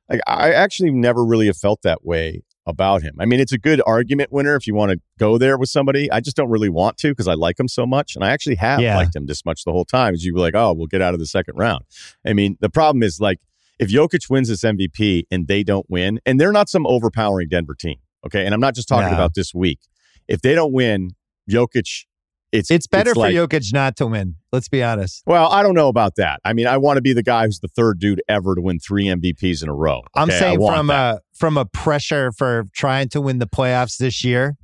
Like 0.09 0.21
I 0.27 0.53
actually 0.53 0.91
never 0.91 1.23
really 1.23 1.49
have 1.49 1.59
felt 1.59 1.83
that 1.83 2.03
way 2.03 2.45
about 2.67 3.03
him. 3.03 3.17
I 3.19 3.27
mean, 3.27 3.41
it's 3.41 3.53
a 3.53 3.59
good 3.59 3.81
argument 3.87 4.33
winner 4.33 4.55
if 4.55 4.67
you 4.67 4.75
want 4.75 4.93
to 4.93 5.01
go 5.19 5.39
there 5.39 5.57
with 5.57 5.69
somebody. 5.69 6.11
I 6.11 6.21
just 6.21 6.37
don't 6.37 6.51
really 6.51 6.69
want 6.69 6.99
to 6.99 7.09
because 7.09 7.29
I 7.29 7.35
like 7.35 7.59
him 7.59 7.69
so 7.69 7.87
much. 7.87 8.15
And 8.15 8.25
I 8.25 8.31
actually 8.31 8.57
have 8.57 8.81
yeah. 8.81 8.97
liked 8.97 9.17
him 9.17 9.27
this 9.27 9.45
much 9.45 9.65
the 9.65 9.73
whole 9.73 9.85
time. 9.85 10.15
As 10.15 10.25
you 10.25 10.35
were 10.35 10.41
like, 10.41 10.55
oh, 10.55 10.73
we'll 10.73 10.87
get 10.87 11.03
out 11.03 11.15
of 11.15 11.21
the 11.21 11.27
second 11.27 11.57
round. 11.57 11.85
I 12.25 12.33
mean, 12.33 12.57
the 12.61 12.71
problem 12.71 13.03
is 13.03 13.21
like 13.21 13.39
if 13.79 13.91
Jokic 13.91 14.29
wins 14.29 14.49
this 14.49 14.63
MVP 14.63 15.25
and 15.31 15.49
they 15.49 15.63
don't 15.63 15.87
win, 15.89 16.21
and 16.27 16.41
they're 16.41 16.53
not 16.53 16.69
some 16.69 16.87
overpowering 16.87 17.49
Denver 17.49 17.75
team. 17.75 17.97
Okay. 18.27 18.45
And 18.45 18.55
I'm 18.55 18.61
not 18.61 18.75
just 18.75 18.89
talking 18.89 19.15
about 19.15 19.35
this 19.35 19.55
week. 19.55 19.81
If 20.29 20.43
they 20.43 20.55
don't 20.55 20.73
win, 20.73 21.13
Jokic 21.51 22.05
it's 22.53 22.71
it's 22.71 22.87
better 22.87 23.11
it's 23.11 23.17
for 23.17 23.21
like, 23.21 23.35
Jokic 23.35 23.73
not 23.73 23.97
to 23.97 24.07
win. 24.07 24.37
Let's 24.53 24.69
be 24.69 24.83
honest. 24.83 25.23
Well, 25.27 25.49
I 25.49 25.63
don't 25.63 25.75
know 25.75 25.89
about 25.89 26.17
that. 26.17 26.41
I 26.45 26.53
mean, 26.53 26.67
I 26.67 26.79
want 26.79 26.97
to 26.97 27.01
be 27.01 27.13
the 27.13 27.23
guy 27.23 27.47
who's 27.47 27.61
the 27.61 27.69
third 27.69 28.01
dude 28.01 28.21
ever 28.29 28.55
to 28.55 28.61
win 28.61 28.81
three 28.81 29.05
MVPs 29.05 29.63
in 29.63 29.69
a 29.69 29.75
row. 29.75 29.99
Okay? 29.99 30.09
I'm 30.17 30.31
saying 30.31 30.59
from 30.59 30.91
a 30.91 31.21
from 31.41 31.57
a 31.57 31.65
pressure 31.65 32.31
for 32.31 32.65
trying 32.73 33.09
to 33.09 33.21
win 33.21 33.39
the 33.39 33.49
playoffs 33.49 33.97
this 33.97 34.23
year. 34.23 34.57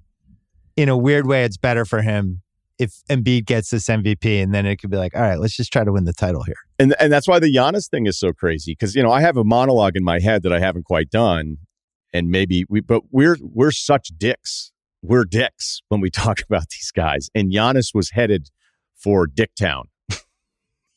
In 0.77 0.89
a 0.89 0.97
weird 0.97 1.27
way, 1.27 1.45
it's 1.45 1.57
better 1.57 1.85
for 1.85 2.03
him 2.03 2.43
if 2.79 2.93
Embiid 3.09 3.47
gets 3.47 3.70
this 3.70 3.87
MVP, 3.87 4.43
and 4.43 4.55
then 4.55 4.66
it 4.66 4.77
could 4.77 4.91
be 4.91 4.99
like, 4.99 5.16
all 5.16 5.22
right, 5.22 5.41
let's 5.41 5.57
just 5.57 5.72
try 5.72 5.83
to 5.83 5.91
win 5.91 6.05
the 6.05 6.12
title 6.12 6.43
here. 6.43 6.57
And 6.79 6.95
and 7.01 7.11
that's 7.11 7.27
why 7.27 7.39
the 7.39 7.53
Giannis 7.53 7.89
thing 7.89 8.07
is 8.07 8.18
so 8.18 8.33
crazy 8.33 8.72
because 8.72 8.95
you 8.95 9.03
know 9.03 9.11
I 9.11 9.22
have 9.22 9.37
a 9.37 9.45
monologue 9.45 9.97
in 9.97 10.05
my 10.05 10.20
head 10.20 10.43
that 10.43 10.53
I 10.53 10.61
haven't 10.61 10.85
quite 10.85 11.11
done, 11.11 11.57
and 12.12 12.29
maybe 12.29 12.64
we, 12.68 12.81
but 12.81 13.03
we're 13.11 13.39
we're 13.41 13.72
such 13.72 14.09
dicks 14.18 14.72
we're 15.07 15.24
dicks 15.24 15.83
when 15.89 16.01
we 16.01 16.11
talk 16.24 16.41
about 16.43 16.68
these 16.70 16.91
guys. 16.95 17.31
And 17.35 17.53
Giannis 17.53 17.95
was 17.95 18.11
headed 18.11 18.51
for 18.95 19.27
Dicktown. 19.27 19.85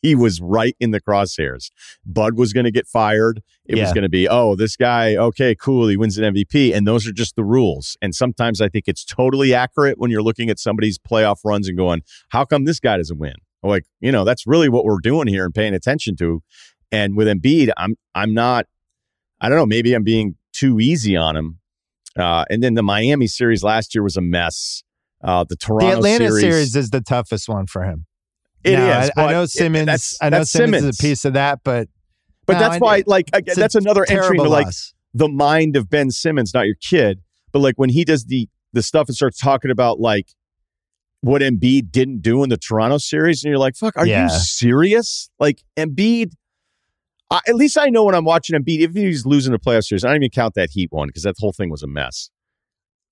He 0.02 0.16
was 0.16 0.42
right 0.42 0.76
in 0.80 0.92
the 0.92 1.02
crosshairs. 1.02 1.72
Bud 2.06 2.38
was 2.38 2.54
going 2.54 2.66
to 2.66 2.72
get 2.72 2.88
fired. 2.88 3.42
It 3.66 3.78
yeah. 3.78 3.84
was 3.84 3.94
going 3.94 4.04
to 4.04 4.10
be, 4.10 4.28
oh, 4.28 4.56
this 4.56 4.76
guy, 4.76 5.16
okay, 5.16 5.56
cool. 5.56 5.88
He 5.88 5.98
wins 5.98 6.18
an 6.18 6.34
MVP. 6.34 6.76
And 6.76 6.88
those 6.88 7.08
are 7.08 7.12
just 7.12 7.36
the 7.36 7.44
rules. 7.44 7.98
And 8.02 8.16
sometimes 8.16 8.62
I 8.62 8.70
think 8.70 8.86
it's 8.88 9.06
totally 9.06 9.54
accurate 9.54 9.98
when 10.00 10.12
you're 10.12 10.24
looking 10.24 10.50
at 10.50 10.60
somebody's 10.60 10.98
playoff 10.98 11.40
runs 11.44 11.68
and 11.68 11.78
going, 11.78 12.02
how 12.30 12.46
come 12.46 12.66
this 12.66 12.80
guy 12.80 12.98
doesn't 12.98 13.18
win? 13.18 13.36
Like, 13.62 13.86
you 14.00 14.12
know, 14.12 14.24
that's 14.24 14.48
really 14.48 14.70
what 14.70 14.86
we're 14.86 15.00
doing 15.02 15.28
here 15.28 15.46
and 15.46 15.54
paying 15.54 15.74
attention 15.74 16.16
to. 16.18 16.42
And 16.92 17.16
with 17.16 17.28
Embiid, 17.28 17.72
I'm 17.78 17.96
I'm 18.16 18.34
not, 18.34 18.66
I 19.42 19.50
don't 19.50 19.58
know, 19.58 19.66
maybe 19.66 19.94
I'm 19.94 20.04
being 20.04 20.36
too 20.54 20.80
easy 20.80 21.16
on 21.16 21.36
him 21.36 21.60
uh, 22.18 22.46
and 22.50 22.64
then 22.64 22.74
the 22.74 22.84
Miami 22.84 23.28
series 23.28 23.64
last 23.64 23.94
year 23.96 24.04
was 24.04 24.18
a 24.18 24.22
mess. 24.22 24.84
Uh, 25.24 25.44
the 25.48 25.56
Toronto 25.56 25.88
the 25.88 25.98
Atlanta 25.98 26.28
series, 26.28 26.42
series, 26.42 26.76
is 26.76 26.90
the 26.92 27.02
toughest 27.02 27.50
one 27.50 27.68
for 27.68 27.84
him. 27.84 28.06
It 28.64 28.74
now, 28.74 29.02
is. 29.02 29.12
I, 29.16 29.26
I, 29.26 29.32
know 29.32 29.46
Simmons. 29.46 29.84
It, 29.84 29.86
that's, 29.86 30.18
I 30.22 30.30
know 30.30 30.44
Simmons, 30.44 30.52
Simmons, 30.52 30.84
is 30.84 31.00
a 31.00 31.02
piece 31.02 31.26
of 31.26 31.34
that, 31.34 31.60
but 31.64 31.88
but 32.46 32.54
no, 32.54 32.60
that's 32.60 32.76
I, 32.76 32.80
why, 32.80 33.04
like, 33.06 33.30
that's 33.32 33.76
another 33.76 34.06
entry 34.10 34.38
into 34.38 34.50
like 34.50 34.66
loss. 34.66 34.94
the 35.14 35.30
mind 35.30 35.76
of 35.76 35.90
Ben 35.90 36.12
Simmons, 36.12 36.54
not 36.54 36.66
your 36.66 36.76
kid, 36.76 37.22
but 37.52 37.60
like 37.60 37.76
when 37.78 37.90
he 37.90 38.04
does 38.04 38.26
the 38.26 38.50
the 38.74 38.82
stuff 38.84 39.08
and 39.08 39.16
starts 39.16 39.40
talking 39.40 39.72
about 39.72 40.00
like 40.00 40.30
what 41.22 41.42
Embiid 41.42 41.92
didn't 41.92 42.22
do 42.22 42.44
in 42.44 42.50
the 42.50 42.58
Toronto 42.58 42.98
series, 42.98 43.44
and 43.44 43.50
you're 43.50 43.60
like, 43.60 43.76
"Fuck, 43.76 43.96
are 43.98 44.06
yeah. 44.06 44.24
you 44.24 44.30
serious?" 44.30 45.30
Like 45.40 45.64
Embiid 45.78 46.34
uh, 47.32 47.40
at 47.48 47.56
least 47.56 47.78
I 47.78 47.88
know 47.88 48.04
when 48.04 48.16
I'm 48.16 48.26
watching 48.26 48.60
beat, 48.64 48.82
if 48.82 48.94
he's 48.94 49.26
losing 49.26 49.52
the 49.52 49.60
playoff 49.60 49.84
series, 49.84 50.04
I 50.04 50.10
don't 50.10 50.18
even 50.18 50.30
count 50.32 50.56
that 50.56 50.72
Heat 50.72 50.92
one 50.92 51.08
because 51.08 51.24
that 51.24 51.36
whole 51.38 51.52
thing 51.52 51.70
was 51.70 51.84
a 51.84 51.88
mess. 51.88 52.30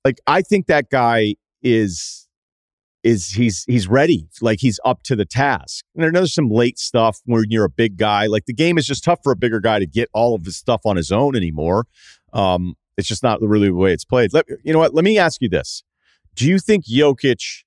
Like 0.03 0.19
I 0.25 0.41
think 0.41 0.67
that 0.67 0.89
guy 0.89 1.35
is 1.61 2.26
is 3.07 3.29
he's 3.29 3.63
he's 3.67 3.87
ready, 3.87 4.27
like 4.41 4.59
he's 4.59 4.81
up 4.83 5.01
to 5.03 5.15
the 5.15 5.23
task. 5.23 5.85
And 5.95 6.13
there's 6.13 6.33
some 6.33 6.49
late 6.49 6.77
stuff 6.77 7.21
where 7.23 7.43
you're 7.47 7.63
a 7.63 7.69
big 7.69 7.95
guy. 7.95 8.25
Like 8.27 8.47
the 8.47 8.53
game 8.53 8.77
is 8.77 8.85
just 8.85 9.05
tough 9.05 9.19
for 9.23 9.31
a 9.31 9.35
bigger 9.35 9.61
guy 9.61 9.79
to 9.79 9.87
get 9.87 10.09
all 10.13 10.35
of 10.35 10.43
his 10.43 10.57
stuff 10.57 10.81
on 10.85 10.97
his 10.97 11.09
own 11.09 11.33
anymore. 11.33 11.85
Um, 12.33 12.75
it's 12.97 13.07
just 13.07 13.23
not 13.23 13.41
really 13.41 13.69
the 13.69 13.75
way 13.75 13.93
it's 13.93 14.03
played. 14.03 14.33
Let, 14.33 14.45
you 14.61 14.73
know 14.73 14.79
what? 14.79 14.93
Let 14.93 15.05
me 15.05 15.17
ask 15.17 15.41
you 15.41 15.47
this: 15.47 15.83
Do 16.35 16.49
you 16.49 16.59
think 16.59 16.85
Jokic 16.85 17.63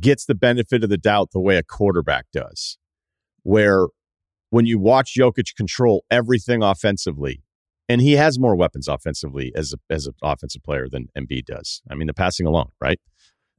gets 0.00 0.26
the 0.26 0.34
benefit 0.34 0.82
of 0.82 0.90
the 0.90 0.98
doubt 0.98 1.30
the 1.30 1.40
way 1.40 1.56
a 1.56 1.62
quarterback 1.62 2.26
does, 2.32 2.76
where 3.44 3.86
when 4.50 4.66
you 4.66 4.80
watch 4.80 5.14
Jokic 5.16 5.54
control 5.54 6.04
everything 6.10 6.60
offensively, 6.60 7.44
and 7.88 8.00
he 8.00 8.14
has 8.14 8.36
more 8.36 8.56
weapons 8.56 8.88
offensively 8.88 9.52
as 9.54 9.72
a, 9.74 9.94
as 9.94 10.08
an 10.08 10.14
offensive 10.22 10.64
player 10.64 10.88
than 10.88 11.06
Embiid 11.16 11.44
does. 11.44 11.82
I 11.88 11.94
mean, 11.94 12.08
the 12.08 12.14
passing 12.14 12.46
alone, 12.46 12.70
right? 12.80 12.98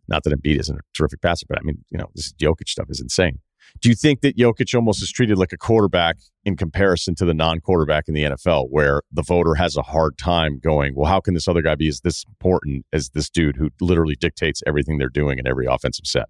Not 0.10 0.24
that 0.24 0.34
Embiid 0.34 0.60
isn't 0.60 0.78
a 0.78 0.82
terrific 0.96 1.22
passer, 1.22 1.46
but 1.48 1.58
I 1.58 1.62
mean, 1.62 1.84
you 1.90 1.98
know, 1.98 2.08
this 2.16 2.34
Jokic 2.34 2.68
stuff 2.68 2.88
is 2.90 3.00
insane. 3.00 3.40
Do 3.82 3.90
you 3.90 3.96
think 3.96 4.22
that 4.22 4.38
Jokic 4.38 4.74
almost 4.74 5.02
is 5.02 5.12
treated 5.12 5.38
like 5.38 5.54
a 5.54 5.58
quarterback 5.58 6.18
in 6.44 6.56
comparison 6.58 7.16
to 7.16 7.26
the 7.26 7.34
non-quarterback 7.34 8.08
in 8.08 8.14
the 8.14 8.24
NFL, 8.24 8.68
where 8.70 9.02
the 9.12 9.22
voter 9.22 9.56
has 9.56 9.78
a 9.78 9.82
hard 9.82 10.18
time 10.18 10.60
going, 10.60 10.96
well, 10.96 11.06
how 11.06 11.20
can 11.20 11.34
this 11.34 11.48
other 11.48 11.62
guy 11.62 11.76
be 11.76 11.88
as 11.88 12.02
this 12.02 12.26
important 12.28 12.86
as 12.92 13.10
this 13.10 13.30
dude 13.30 13.58
who 13.58 13.70
literally 13.80 14.16
dictates 14.16 14.64
everything 14.66 14.98
they're 14.98 15.10
doing 15.10 15.38
in 15.40 15.48
every 15.48 15.66
offensive 15.66 16.08
set? 16.08 16.26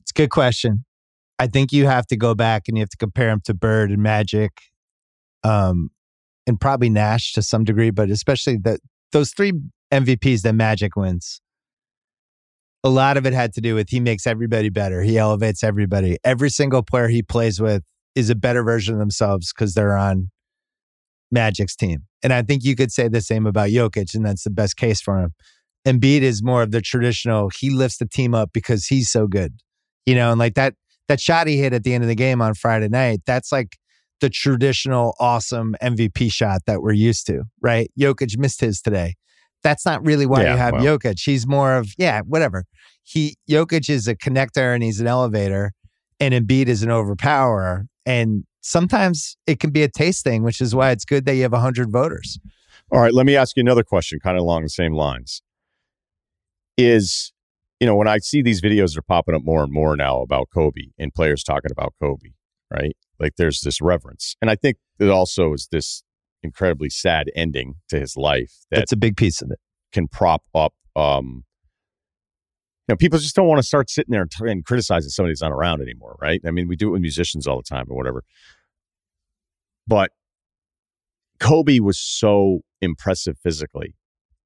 It's 0.00 0.10
a 0.10 0.14
good 0.14 0.30
question. 0.30 0.84
I 1.38 1.46
think 1.46 1.72
you 1.72 1.86
have 1.86 2.06
to 2.08 2.16
go 2.16 2.34
back 2.34 2.64
and 2.66 2.76
you 2.76 2.82
have 2.82 2.90
to 2.90 2.96
compare 2.96 3.30
him 3.30 3.40
to 3.44 3.54
Bird 3.54 3.90
and 3.90 4.02
Magic, 4.02 4.50
um, 5.44 5.90
and 6.46 6.60
probably 6.60 6.88
Nash 6.88 7.32
to 7.34 7.42
some 7.42 7.62
degree, 7.62 7.90
but 7.90 8.10
especially 8.10 8.56
the 8.56 8.78
those 9.12 9.32
three 9.32 9.52
MVPs 9.92 10.42
that 10.42 10.54
Magic 10.54 10.96
wins. 10.96 11.40
A 12.84 12.88
lot 12.88 13.16
of 13.16 13.26
it 13.26 13.32
had 13.32 13.52
to 13.54 13.60
do 13.60 13.74
with 13.74 13.90
he 13.90 14.00
makes 14.00 14.26
everybody 14.26 14.68
better. 14.68 15.02
He 15.02 15.18
elevates 15.18 15.64
everybody. 15.64 16.16
Every 16.24 16.50
single 16.50 16.82
player 16.82 17.08
he 17.08 17.22
plays 17.22 17.60
with 17.60 17.82
is 18.14 18.30
a 18.30 18.34
better 18.34 18.62
version 18.62 18.94
of 18.94 19.00
themselves 19.00 19.52
because 19.52 19.74
they're 19.74 19.96
on 19.96 20.30
Magic's 21.34 21.76
team. 21.76 22.04
And 22.22 22.32
I 22.32 22.42
think 22.42 22.64
you 22.64 22.74
could 22.76 22.92
say 22.92 23.08
the 23.08 23.20
same 23.20 23.46
about 23.46 23.70
Jokic, 23.70 24.14
and 24.14 24.24
that's 24.24 24.44
the 24.44 24.50
best 24.50 24.76
case 24.76 25.00
for 25.00 25.18
him. 25.18 25.34
Embiid 25.86 26.22
is 26.22 26.42
more 26.42 26.62
of 26.62 26.70
the 26.70 26.80
traditional, 26.80 27.50
he 27.50 27.70
lifts 27.70 27.98
the 27.98 28.06
team 28.06 28.34
up 28.34 28.50
because 28.52 28.86
he's 28.86 29.10
so 29.10 29.26
good. 29.26 29.54
You 30.06 30.14
know, 30.14 30.30
and 30.30 30.38
like 30.38 30.54
that 30.54 30.74
that 31.08 31.20
shot 31.20 31.46
he 31.46 31.58
hit 31.58 31.72
at 31.72 31.84
the 31.84 31.94
end 31.94 32.04
of 32.04 32.08
the 32.08 32.14
game 32.14 32.40
on 32.40 32.54
Friday 32.54 32.88
night, 32.88 33.20
that's 33.26 33.50
like 33.52 33.76
the 34.20 34.30
traditional 34.30 35.14
awesome 35.18 35.76
MVP 35.82 36.32
shot 36.32 36.62
that 36.66 36.82
we're 36.82 36.92
used 36.92 37.26
to, 37.26 37.44
right? 37.60 37.90
Jokic 37.98 38.36
missed 38.38 38.60
his 38.60 38.80
today. 38.80 39.14
That's 39.62 39.84
not 39.84 40.04
really 40.04 40.26
why 40.26 40.42
yeah, 40.42 40.52
you 40.52 40.58
have 40.58 40.72
well. 40.74 40.98
Jokic. 40.98 41.20
He's 41.24 41.46
more 41.46 41.76
of, 41.76 41.92
yeah, 41.98 42.20
whatever. 42.20 42.64
He 43.02 43.36
Jokic 43.50 43.90
is 43.90 44.06
a 44.06 44.14
connector 44.14 44.74
and 44.74 44.82
he's 44.82 45.00
an 45.00 45.06
elevator. 45.06 45.72
and 46.20 46.34
Embiid 46.34 46.66
is 46.66 46.82
an 46.82 46.90
overpower. 46.90 47.86
And 48.06 48.44
sometimes 48.60 49.36
it 49.46 49.60
can 49.60 49.70
be 49.70 49.82
a 49.82 49.88
taste 49.88 50.24
thing, 50.24 50.42
which 50.42 50.60
is 50.60 50.74
why 50.74 50.90
it's 50.90 51.04
good 51.04 51.24
that 51.26 51.34
you 51.34 51.42
have 51.42 51.52
100 51.52 51.90
voters. 51.90 52.38
All 52.90 53.00
right, 53.00 53.12
let 53.12 53.26
me 53.26 53.36
ask 53.36 53.56
you 53.56 53.60
another 53.60 53.84
question, 53.84 54.18
kind 54.20 54.36
of 54.36 54.42
along 54.42 54.62
the 54.62 54.70
same 54.70 54.94
lines. 54.94 55.42
Is, 56.76 57.32
you 57.80 57.86
know, 57.86 57.96
when 57.96 58.08
I 58.08 58.18
see 58.18 58.40
these 58.40 58.62
videos 58.62 58.94
that 58.94 58.98
are 58.98 59.02
popping 59.02 59.34
up 59.34 59.42
more 59.44 59.62
and 59.62 59.72
more 59.72 59.96
now 59.96 60.20
about 60.20 60.48
Kobe 60.54 60.92
and 60.98 61.12
players 61.12 61.42
talking 61.42 61.70
about 61.70 61.94
Kobe, 62.00 62.30
right? 62.72 62.96
Like 63.18 63.34
there's 63.36 63.60
this 63.60 63.80
reverence. 63.80 64.36
And 64.40 64.50
I 64.50 64.54
think 64.54 64.78
it 64.98 65.08
also 65.08 65.52
is 65.52 65.68
this 65.70 66.02
incredibly 66.42 66.90
sad 66.90 67.30
ending 67.34 67.74
to 67.88 67.98
his 67.98 68.16
life 68.16 68.52
that 68.70 68.78
That's 68.78 68.92
a 68.92 68.96
big 68.96 69.16
piece 69.16 69.42
of 69.42 69.50
it. 69.50 69.58
Can 69.92 70.08
prop 70.08 70.42
up 70.54 70.74
um 70.96 71.44
you 72.88 72.94
know, 72.94 72.96
people 72.96 73.18
just 73.18 73.36
don't 73.36 73.46
want 73.46 73.58
to 73.58 73.66
start 73.66 73.90
sitting 73.90 74.12
there 74.12 74.22
and, 74.22 74.30
t- 74.30 74.50
and 74.50 74.64
criticizing 74.64 75.10
somebody 75.10 75.32
who's 75.32 75.42
not 75.42 75.52
around 75.52 75.82
anymore, 75.82 76.16
right? 76.22 76.40
I 76.46 76.50
mean, 76.50 76.68
we 76.68 76.76
do 76.76 76.88
it 76.88 76.92
with 76.92 77.02
musicians 77.02 77.46
all 77.46 77.58
the 77.58 77.62
time 77.62 77.84
or 77.90 77.96
whatever. 77.96 78.24
But 79.86 80.12
Kobe 81.38 81.80
was 81.80 81.98
so 81.98 82.60
impressive 82.80 83.36
physically. 83.42 83.94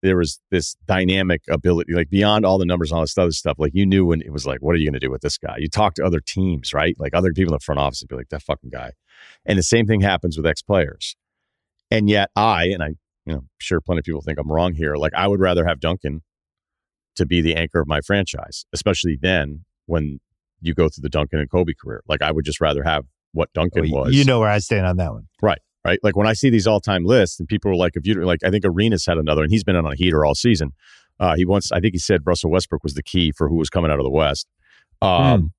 There 0.03 0.17
was 0.17 0.41
this 0.51 0.75
dynamic 0.87 1.43
ability, 1.49 1.93
like 1.93 2.11
beyond 2.11 2.45
all 2.45 2.59
the 2.59 2.67
numbers 2.67 2.91
and 2.91 2.97
all 2.97 3.05
this 3.05 3.17
other 3.17 3.31
stuff. 3.31 3.57
Like 3.59 3.71
you 3.75 3.87
knew 3.87 4.05
when 4.05 4.21
it 4.21 4.33
was 4.33 4.45
like, 4.45 4.59
what 4.61 4.75
are 4.75 4.79
you 4.79 4.87
going 4.87 5.01
to 5.01 5.07
do 5.07 5.11
with 5.11 5.23
this 5.23 5.39
guy? 5.39 5.57
You 5.59 5.69
talk 5.69 5.95
to 5.95 6.05
other 6.05 6.19
teams, 6.19 6.75
right? 6.75 6.97
Like 6.99 7.15
other 7.15 7.33
people 7.33 7.53
in 7.53 7.59
the 7.59 7.65
front 7.65 7.79
office 7.79 8.03
and 8.03 8.09
be 8.09 8.17
like, 8.17 8.31
that 8.31 8.43
fucking 8.43 8.71
guy. 8.71 8.91
And 9.47 9.57
the 9.57 9.63
same 9.63 9.87
thing 9.87 10.01
happens 10.01 10.37
with 10.37 10.47
ex 10.47 10.63
players. 10.63 11.15
And 11.93 12.09
yet 12.09 12.31
I, 12.37 12.67
and 12.67 12.83
I, 12.83 12.89
you 13.27 13.35
know, 13.35 13.45
sure 13.59 13.81
plenty 13.81 14.01
of 14.01 14.05
people 14.05 14.23
think 14.23 14.39
I'm 14.39 14.51
wrong 14.51 14.75
here. 14.75 14.97
Like 14.97 15.13
I 15.15 15.29
would 15.29 15.41
rather 15.41 15.65
have 15.65 15.81
Duncan 15.81 16.23
to 17.17 17.27
be 17.27 17.41
the 17.41 17.55
anchor 17.55 17.81
of 17.81 17.87
my 17.87 18.01
franchise, 18.01 18.65
especially 18.73 19.19
then 19.21 19.65
when 19.87 20.21
you 20.61 20.75
go 20.75 20.89
through 20.89 21.03
the 21.03 21.09
Duncan 21.09 21.39
and 21.39 21.51
Kobe 21.51 21.73
career. 21.81 22.03
Like 22.09 22.23
I 22.23 22.33
would 22.33 22.45
just 22.45 22.61
rather 22.61 22.83
have 22.83 23.05
what 23.33 23.53
Duncan 23.53 23.91
well, 23.91 24.05
was. 24.05 24.15
You 24.15 24.25
know 24.25 24.41
where 24.41 24.49
I 24.49 24.59
stand 24.59 24.87
on 24.87 24.97
that 24.97 25.13
one. 25.13 25.29
Right 25.41 25.61
right? 25.85 25.99
Like 26.03 26.17
when 26.17 26.27
I 26.27 26.33
see 26.33 26.51
these 26.51 26.67
all 26.67 26.81
time 26.81 27.05
lists 27.05 27.39
and 27.39 27.49
people 27.49 27.71
are 27.71 27.77
like, 27.77 27.93
if 27.95 28.07
you 28.07 28.15
like, 28.25 28.41
I 28.45 28.51
think 28.51 28.65
Arenas 28.65 29.07
had 29.07 29.19
another 29.19 29.43
and 29.43 29.51
he's 29.51 29.65
been 29.65 29.77
on 29.77 29.87
a 29.87 29.95
heater 29.95 30.25
all 30.25 30.35
season. 30.35 30.73
Uh, 31.21 31.37
he 31.37 31.45
once, 31.45 31.71
I 31.73 31.81
think 31.81 31.95
he 31.95 31.99
said 31.99 32.23
Russell 32.25 32.51
Westbrook 32.51 32.83
was 32.83 32.95
the 32.95 33.03
key 33.03 33.33
for 33.33 33.49
who 33.49 33.57
was 33.57 33.71
coming 33.71 33.91
out 33.91 33.99
of 33.99 34.05
the 34.05 34.11
West. 34.11 34.47
Um, 35.01 35.53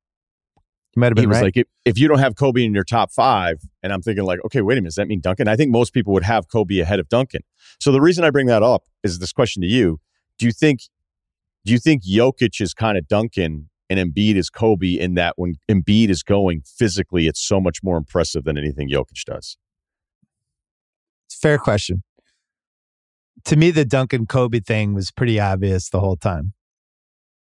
hmm. 0.93 0.99
might 0.99 1.07
have 1.07 1.15
been 1.15 1.23
he 1.23 1.27
was 1.27 1.37
right. 1.37 1.43
like, 1.43 1.57
if, 1.57 1.67
if, 1.85 1.99
you 1.99 2.07
don't 2.07 2.19
have 2.19 2.35
Kobe 2.35 2.63
in 2.63 2.73
your 2.73 2.83
top 2.83 3.11
five, 3.11 3.61
and 3.81 3.93
I'm 3.93 4.01
thinking 4.01 4.23
like, 4.23 4.39
okay, 4.45 4.61
wait 4.61 4.75
a 4.75 4.81
minute, 4.81 4.89
does 4.89 4.95
that 4.95 5.07
mean 5.07 5.21
Duncan? 5.21 5.47
I 5.47 5.55
think 5.55 5.71
most 5.71 5.93
people 5.93 6.13
would 6.13 6.23
have 6.23 6.47
Kobe 6.49 6.79
ahead 6.79 6.99
of 6.99 7.09
Duncan. 7.09 7.41
So 7.79 7.91
the 7.91 8.01
reason 8.01 8.23
I 8.23 8.29
bring 8.29 8.47
that 8.47 8.63
up 8.63 8.83
is 9.03 9.19
this 9.19 9.31
question 9.31 9.61
to 9.61 9.67
you: 9.67 9.99
Do 10.39 10.45
you 10.45 10.51
think, 10.51 10.81
do 11.65 11.71
you 11.71 11.79
think 11.79 12.03
Jokic 12.03 12.61
is 12.61 12.73
kind 12.73 12.97
of 12.97 13.07
Duncan 13.07 13.69
and 13.89 13.99
Embiid 13.99 14.35
is 14.35 14.49
Kobe 14.49 14.97
in 14.99 15.15
that 15.15 15.33
when 15.37 15.55
Embiid 15.69 16.09
is 16.09 16.23
going 16.23 16.61
physically, 16.65 17.27
it's 17.27 17.41
so 17.41 17.59
much 17.59 17.83
more 17.83 17.97
impressive 17.97 18.43
than 18.43 18.57
anything 18.57 18.89
Jokic 18.89 19.23
does? 19.25 19.57
Fair 21.29 21.57
question. 21.57 22.03
To 23.45 23.55
me, 23.57 23.71
the 23.71 23.83
Duncan 23.83 24.25
Kobe 24.25 24.61
thing 24.61 24.93
was 24.93 25.11
pretty 25.11 25.39
obvious 25.39 25.89
the 25.89 25.99
whole 25.99 26.15
time. 26.15 26.53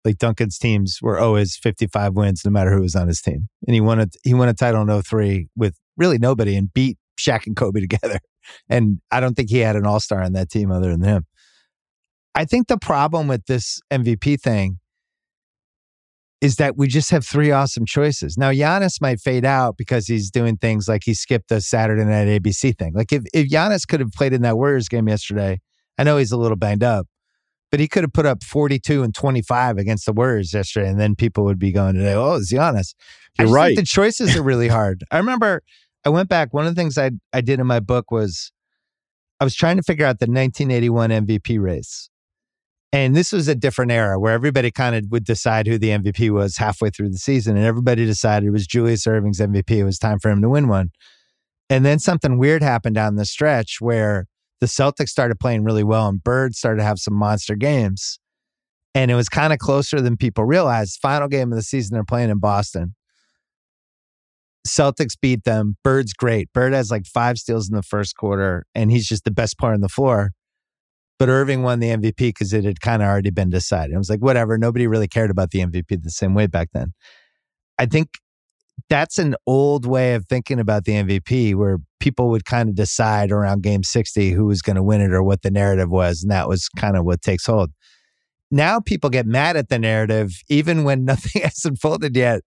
Like 0.05 0.19
Duncan's 0.19 0.57
teams 0.59 0.99
were 1.01 1.19
always 1.19 1.57
55 1.57 2.13
wins 2.13 2.43
no 2.45 2.51
matter 2.51 2.71
who 2.71 2.81
was 2.81 2.95
on 2.95 3.07
his 3.07 3.21
team. 3.21 3.49
And 3.67 3.73
he 3.73 3.81
won 3.81 3.99
a, 3.99 4.07
he 4.23 4.33
won 4.33 4.47
a 4.47 4.53
title 4.53 4.81
in 4.81 5.01
03 5.01 5.47
with 5.55 5.75
really 5.97 6.19
nobody 6.19 6.55
and 6.55 6.71
beat 6.73 6.97
Shaq 7.19 7.47
and 7.47 7.55
Kobe 7.55 7.79
together. 7.87 8.19
And 8.69 9.01
I 9.11 9.19
don't 9.19 9.33
think 9.33 9.49
he 9.49 9.59
had 9.59 9.75
an 9.75 9.85
all 9.85 9.99
star 9.99 10.21
on 10.21 10.33
that 10.33 10.49
team 10.49 10.71
other 10.71 10.91
than 10.91 11.01
him. 11.01 11.25
I 12.35 12.45
think 12.45 12.67
the 12.67 12.77
problem 12.77 13.27
with 13.27 13.45
this 13.47 13.79
MVP 13.91 14.39
thing 14.41 14.79
is 16.41 16.57
that 16.57 16.77
we 16.77 16.87
just 16.87 17.09
have 17.09 17.25
three 17.25 17.49
awesome 17.49 17.85
choices. 17.85 18.37
Now, 18.37 18.51
Giannis 18.51 19.01
might 19.01 19.19
fade 19.19 19.45
out 19.45 19.77
because 19.77 20.05
he's 20.05 20.29
doing 20.29 20.57
things 20.57 20.87
like 20.87 21.01
he 21.05 21.13
skipped 21.13 21.49
the 21.49 21.61
Saturday 21.61 22.03
night 22.03 22.27
ABC 22.27 22.77
thing. 22.77 22.93
Like 22.93 23.11
if, 23.13 23.23
if 23.33 23.49
Giannis 23.49 23.87
could 23.87 24.01
have 24.01 24.11
played 24.11 24.33
in 24.33 24.41
that 24.43 24.57
Warriors 24.57 24.89
game 24.89 25.07
yesterday, 25.07 25.59
I 25.97 26.03
know 26.03 26.17
he's 26.17 26.33
a 26.33 26.37
little 26.37 26.57
banged 26.57 26.83
up, 26.83 27.07
but 27.75 27.81
he 27.81 27.89
could 27.89 28.05
have 28.05 28.13
put 28.13 28.25
up 28.25 28.41
42 28.41 29.03
and 29.03 29.13
25 29.13 29.77
against 29.77 30.05
the 30.05 30.13
Warriors 30.13 30.53
yesterday. 30.53 30.87
And 30.87 30.97
then 30.97 31.13
people 31.13 31.43
would 31.43 31.59
be 31.59 31.73
going 31.73 31.95
today, 31.95 32.13
oh, 32.13 32.39
Giannis. 32.39 32.95
You're 33.37 33.49
right. 33.49 33.75
the 33.75 33.83
choices 33.83 34.33
are 34.37 34.41
really 34.41 34.69
hard. 34.69 35.03
I 35.11 35.17
remember 35.17 35.61
I 36.05 36.09
went 36.09 36.29
back. 36.29 36.53
One 36.53 36.65
of 36.65 36.73
the 36.73 36.81
things 36.81 36.97
I, 36.97 37.11
I 37.33 37.41
did 37.41 37.59
in 37.59 37.67
my 37.67 37.81
book 37.81 38.11
was 38.11 38.53
I 39.41 39.43
was 39.43 39.55
trying 39.55 39.75
to 39.75 39.83
figure 39.83 40.05
out 40.05 40.19
the 40.19 40.25
1981 40.27 41.09
MVP 41.09 41.61
race. 41.61 42.09
And 42.93 43.13
this 43.13 43.33
was 43.33 43.49
a 43.49 43.55
different 43.55 43.91
era 43.91 44.17
where 44.17 44.31
everybody 44.31 44.71
kind 44.71 44.95
of 44.95 45.11
would 45.11 45.25
decide 45.25 45.67
who 45.67 45.77
the 45.77 45.89
MVP 45.89 46.29
was 46.29 46.55
halfway 46.55 46.91
through 46.91 47.09
the 47.09 47.17
season. 47.17 47.57
And 47.57 47.65
everybody 47.65 48.05
decided 48.05 48.47
it 48.47 48.51
was 48.51 48.65
Julius 48.65 49.05
Erving's 49.05 49.41
MVP. 49.41 49.71
It 49.71 49.83
was 49.83 49.99
time 49.99 50.19
for 50.19 50.31
him 50.31 50.41
to 50.41 50.47
win 50.47 50.69
one. 50.69 50.91
And 51.69 51.83
then 51.83 51.99
something 51.99 52.37
weird 52.37 52.63
happened 52.63 52.95
down 52.95 53.17
the 53.17 53.25
stretch 53.25 53.81
where 53.81 54.27
the 54.61 54.67
Celtics 54.67 55.09
started 55.09 55.39
playing 55.39 55.63
really 55.63 55.83
well 55.83 56.07
and 56.07 56.23
Bird 56.23 56.55
started 56.55 56.77
to 56.77 56.85
have 56.85 56.99
some 56.99 57.13
monster 57.13 57.55
games. 57.55 58.19
And 58.93 59.11
it 59.11 59.15
was 59.15 59.27
kind 59.27 59.51
of 59.51 59.59
closer 59.59 59.99
than 59.99 60.15
people 60.15 60.45
realized. 60.45 60.99
Final 61.01 61.27
game 61.27 61.51
of 61.51 61.57
the 61.57 61.63
season, 61.63 61.95
they're 61.95 62.05
playing 62.05 62.29
in 62.29 62.39
Boston. 62.39 62.95
Celtics 64.65 65.13
beat 65.21 65.43
them. 65.43 65.77
Bird's 65.83 66.13
great. 66.13 66.51
Bird 66.53 66.73
has 66.73 66.89
like 66.89 67.05
five 67.05 67.37
steals 67.37 67.69
in 67.69 67.75
the 67.75 67.83
first 67.83 68.15
quarter, 68.15 68.65
and 68.73 68.89
he's 68.91 69.05
just 69.05 69.23
the 69.23 69.31
best 69.31 69.59
player 69.59 69.73
on 69.73 69.81
the 69.81 69.89
floor. 69.89 70.31
But 71.19 71.29
Erving 71.29 71.61
won 71.61 71.79
the 71.79 71.89
MVP 71.89 72.17
because 72.17 72.51
it 72.51 72.65
had 72.65 72.81
kind 72.81 73.01
of 73.01 73.07
already 73.07 73.29
been 73.29 73.49
decided. 73.49 73.93
It 73.93 73.97
was 73.97 74.09
like, 74.09 74.21
whatever. 74.21 74.57
Nobody 74.57 74.87
really 74.87 75.07
cared 75.07 75.29
about 75.29 75.51
the 75.51 75.59
MVP 75.59 76.01
the 76.01 76.09
same 76.09 76.33
way 76.33 76.47
back 76.47 76.69
then. 76.73 76.93
I 77.77 77.85
think 77.85 78.09
that's 78.89 79.17
an 79.17 79.35
old 79.47 79.85
way 79.85 80.15
of 80.15 80.25
thinking 80.27 80.59
about 80.59 80.83
the 80.85 80.93
MVP 80.93 81.55
where 81.55 81.77
people 82.05 82.29
would 82.29 82.45
kind 82.45 82.69
of 82.69 82.75
decide 82.75 83.31
around 83.31 83.63
game 83.63 83.81
60 83.81 84.29
who 84.29 84.45
was 84.45 84.61
going 84.61 84.75
to 84.75 84.83
win 84.83 85.01
it 85.01 85.11
or 85.11 85.23
what 85.23 85.41
the 85.41 85.49
narrative 85.49 85.89
was. 85.89 86.21
And 86.21 86.31
that 86.31 86.47
was 86.47 86.69
kind 86.69 86.95
of 86.95 87.03
what 87.03 87.23
takes 87.23 87.47
hold. 87.47 87.71
Now 88.51 88.79
people 88.79 89.09
get 89.09 89.25
mad 89.25 89.57
at 89.57 89.69
the 89.69 89.79
narrative 89.79 90.29
even 90.47 90.83
when 90.83 91.03
nothing 91.11 91.41
has 91.41 91.65
unfolded 91.65 92.15
yet. 92.15 92.41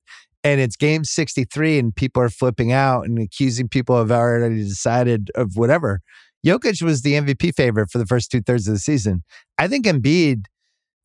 And 0.45 0.61
it's 0.61 0.77
game 0.77 1.03
63 1.03 1.81
and 1.81 1.97
people 1.97 2.23
are 2.23 2.29
flipping 2.29 2.71
out 2.71 3.05
and 3.07 3.19
accusing 3.19 3.67
people 3.67 3.97
of 3.97 4.13
already 4.13 4.63
decided 4.63 5.33
of 5.35 5.57
whatever. 5.57 6.03
Jokic 6.47 6.81
was 6.81 7.03
the 7.03 7.15
MVP 7.15 7.53
favorite 7.57 7.91
for 7.91 7.99
the 7.99 8.07
first 8.07 8.31
two 8.31 8.41
thirds 8.41 8.69
of 8.69 8.75
the 8.75 8.79
season. 8.79 9.25
I 9.59 9.67
think 9.67 9.87
Embiid, 9.87 10.45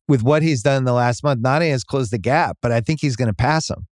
with 0.06 0.22
what 0.22 0.44
he's 0.44 0.62
done 0.62 0.76
in 0.76 0.84
the 0.84 0.92
last 0.92 1.24
month, 1.24 1.40
not 1.42 1.56
only 1.56 1.70
has 1.70 1.82
closed 1.82 2.12
the 2.12 2.18
gap, 2.18 2.58
but 2.62 2.70
I 2.70 2.80
think 2.80 3.00
he's 3.00 3.16
going 3.16 3.26
to 3.26 3.34
pass 3.34 3.68
him. 3.68 3.88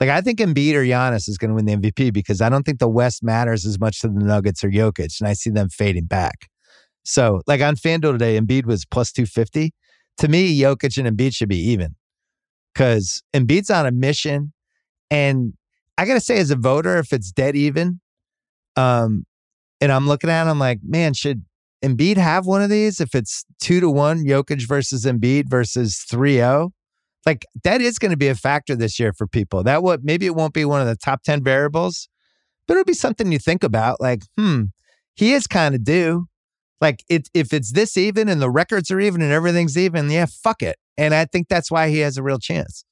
Like 0.00 0.10
I 0.10 0.20
think 0.20 0.38
Embiid 0.38 0.74
or 0.74 0.84
Giannis 0.84 1.28
is 1.28 1.38
going 1.38 1.50
to 1.50 1.54
win 1.54 1.64
the 1.64 1.76
MVP 1.76 2.12
because 2.12 2.40
I 2.40 2.48
don't 2.48 2.64
think 2.64 2.78
the 2.78 2.88
West 2.88 3.22
matters 3.22 3.64
as 3.64 3.78
much 3.78 4.00
to 4.00 4.08
the 4.08 4.24
Nuggets 4.24 4.62
or 4.62 4.70
Jokic, 4.70 5.20
and 5.20 5.28
I 5.28 5.32
see 5.32 5.50
them 5.50 5.68
fading 5.68 6.04
back. 6.04 6.48
So, 7.04 7.40
like 7.46 7.62
on 7.62 7.76
FanDuel 7.76 8.12
today, 8.12 8.38
Embiid 8.38 8.66
was 8.66 8.84
plus 8.84 9.12
two 9.12 9.26
fifty. 9.26 9.72
To 10.18 10.28
me, 10.28 10.58
Jokic 10.58 10.98
and 10.98 11.16
Embiid 11.16 11.34
should 11.34 11.48
be 11.48 11.58
even 11.58 11.94
because 12.74 13.22
Embiid's 13.34 13.70
on 13.70 13.86
a 13.86 13.90
mission, 13.90 14.52
and 15.10 15.54
I 15.96 16.04
got 16.04 16.14
to 16.14 16.20
say, 16.20 16.38
as 16.38 16.50
a 16.50 16.56
voter, 16.56 16.98
if 16.98 17.12
it's 17.12 17.32
dead 17.32 17.56
even, 17.56 18.00
um, 18.76 19.24
and 19.80 19.90
I'm 19.90 20.06
looking 20.06 20.30
at 20.30 20.46
it, 20.46 20.50
I'm 20.50 20.58
like, 20.58 20.80
man, 20.82 21.14
should 21.14 21.44
Embiid 21.82 22.16
have 22.16 22.46
one 22.46 22.62
of 22.62 22.70
these 22.70 23.00
if 23.00 23.14
it's 23.14 23.44
two 23.60 23.80
to 23.80 23.90
one 23.90 24.24
Jokic 24.24 24.66
versus 24.66 25.04
Embiid 25.04 25.48
versus 25.48 26.04
3 26.10 26.34
0? 26.34 26.72
Like 27.26 27.44
that 27.64 27.80
is 27.80 27.98
going 27.98 28.12
to 28.12 28.16
be 28.16 28.28
a 28.28 28.36
factor 28.36 28.76
this 28.76 28.98
year 28.98 29.12
for 29.12 29.26
people. 29.26 29.64
That 29.64 29.82
would 29.82 30.04
maybe 30.04 30.26
it 30.26 30.34
won't 30.34 30.54
be 30.54 30.64
one 30.64 30.80
of 30.80 30.86
the 30.86 30.96
top 30.96 31.24
10 31.24 31.42
variables, 31.42 32.08
but 32.66 32.74
it'll 32.74 32.84
be 32.84 32.94
something 32.94 33.32
you 33.32 33.40
think 33.40 33.64
about. 33.64 34.00
Like, 34.00 34.22
hmm, 34.38 34.64
he 35.14 35.32
is 35.32 35.46
kind 35.46 35.74
of 35.74 35.84
due. 35.84 36.26
Like 36.80 37.02
it, 37.08 37.28
if 37.34 37.52
it's 37.52 37.72
this 37.72 37.96
even 37.96 38.28
and 38.28 38.40
the 38.40 38.50
records 38.50 38.90
are 38.90 39.00
even 39.00 39.22
and 39.22 39.32
everything's 39.32 39.76
even, 39.76 40.08
yeah, 40.08 40.26
fuck 40.26 40.62
it. 40.62 40.76
And 40.96 41.14
I 41.14 41.24
think 41.24 41.48
that's 41.48 41.70
why 41.70 41.88
he 41.88 41.98
has 41.98 42.16
a 42.16 42.22
real 42.22 42.38
chance. 42.38 42.84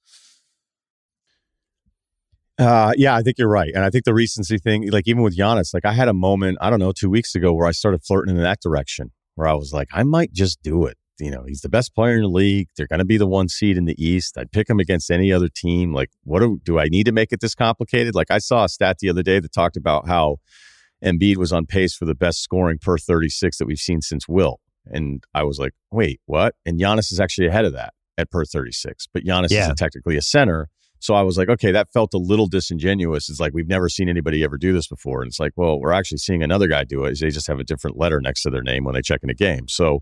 Uh, 2.58 2.92
yeah, 2.96 3.16
I 3.16 3.22
think 3.22 3.36
you're 3.36 3.48
right, 3.48 3.72
and 3.74 3.82
I 3.82 3.90
think 3.90 4.04
the 4.04 4.14
recency 4.14 4.58
thing, 4.58 4.88
like 4.92 5.08
even 5.08 5.22
with 5.22 5.36
Giannis, 5.36 5.74
like 5.74 5.84
I 5.84 5.92
had 5.92 6.06
a 6.06 6.12
moment, 6.12 6.58
I 6.60 6.70
don't 6.70 6.78
know, 6.78 6.92
two 6.92 7.10
weeks 7.10 7.34
ago 7.34 7.52
where 7.52 7.66
I 7.66 7.72
started 7.72 8.04
flirting 8.04 8.36
in 8.36 8.42
that 8.42 8.60
direction, 8.60 9.10
where 9.34 9.48
I 9.48 9.54
was 9.54 9.72
like, 9.72 9.88
I 9.92 10.04
might 10.04 10.32
just 10.32 10.62
do 10.62 10.86
it. 10.86 10.96
You 11.18 11.30
know, 11.30 11.44
he's 11.46 11.60
the 11.60 11.68
best 11.68 11.94
player 11.94 12.16
in 12.16 12.22
the 12.22 12.28
league. 12.28 12.68
They're 12.76 12.88
going 12.88 12.98
to 12.98 13.04
be 13.04 13.16
the 13.16 13.26
one 13.26 13.48
seed 13.48 13.76
in 13.76 13.84
the 13.84 14.04
East. 14.04 14.36
I'd 14.36 14.50
pick 14.50 14.68
him 14.68 14.80
against 14.80 15.10
any 15.10 15.32
other 15.32 15.48
team. 15.48 15.92
Like, 15.92 16.10
what 16.24 16.40
do, 16.40 16.60
do 16.64 16.78
I 16.78 16.86
need 16.86 17.04
to 17.04 17.12
make 17.12 17.32
it 17.32 17.40
this 17.40 17.54
complicated? 17.54 18.14
Like, 18.14 18.30
I 18.30 18.38
saw 18.38 18.64
a 18.64 18.68
stat 18.68 18.98
the 18.98 19.10
other 19.10 19.22
day 19.22 19.38
that 19.38 19.52
talked 19.52 19.76
about 19.76 20.08
how 20.08 20.38
Embiid 21.04 21.36
was 21.36 21.52
on 21.52 21.66
pace 21.66 21.94
for 21.94 22.04
the 22.04 22.14
best 22.14 22.42
scoring 22.42 22.78
per 22.78 22.98
36 22.98 23.58
that 23.58 23.66
we've 23.66 23.78
seen 23.78 24.00
since 24.00 24.26
Wilt. 24.26 24.60
And 24.86 25.22
I 25.34 25.44
was 25.44 25.58
like, 25.58 25.72
wait, 25.90 26.20
what? 26.26 26.54
And 26.66 26.80
Giannis 26.80 27.12
is 27.12 27.20
actually 27.20 27.46
ahead 27.46 27.64
of 27.64 27.72
that 27.74 27.94
at 28.18 28.30
per 28.30 28.44
36. 28.44 29.06
But 29.12 29.24
Giannis 29.24 29.50
yeah. 29.50 29.62
isn't 29.62 29.76
technically 29.76 30.16
a 30.16 30.22
center. 30.22 30.68
So 31.04 31.12
I 31.12 31.20
was 31.20 31.36
like, 31.36 31.50
okay, 31.50 31.70
that 31.70 31.92
felt 31.92 32.14
a 32.14 32.18
little 32.18 32.46
disingenuous. 32.46 33.28
It's 33.28 33.38
like 33.38 33.52
we've 33.52 33.68
never 33.68 33.90
seen 33.90 34.08
anybody 34.08 34.42
ever 34.42 34.56
do 34.56 34.72
this 34.72 34.86
before. 34.86 35.20
And 35.20 35.28
it's 35.28 35.38
like, 35.38 35.52
well, 35.54 35.78
we're 35.78 35.92
actually 35.92 36.16
seeing 36.16 36.42
another 36.42 36.66
guy 36.66 36.82
do 36.82 37.04
it. 37.04 37.20
They 37.20 37.28
just 37.28 37.46
have 37.46 37.60
a 37.60 37.64
different 37.64 37.98
letter 37.98 38.22
next 38.22 38.40
to 38.44 38.50
their 38.50 38.62
name 38.62 38.84
when 38.84 38.94
they 38.94 39.02
check 39.02 39.20
in 39.22 39.28
a 39.28 39.34
game. 39.34 39.68
So, 39.68 40.00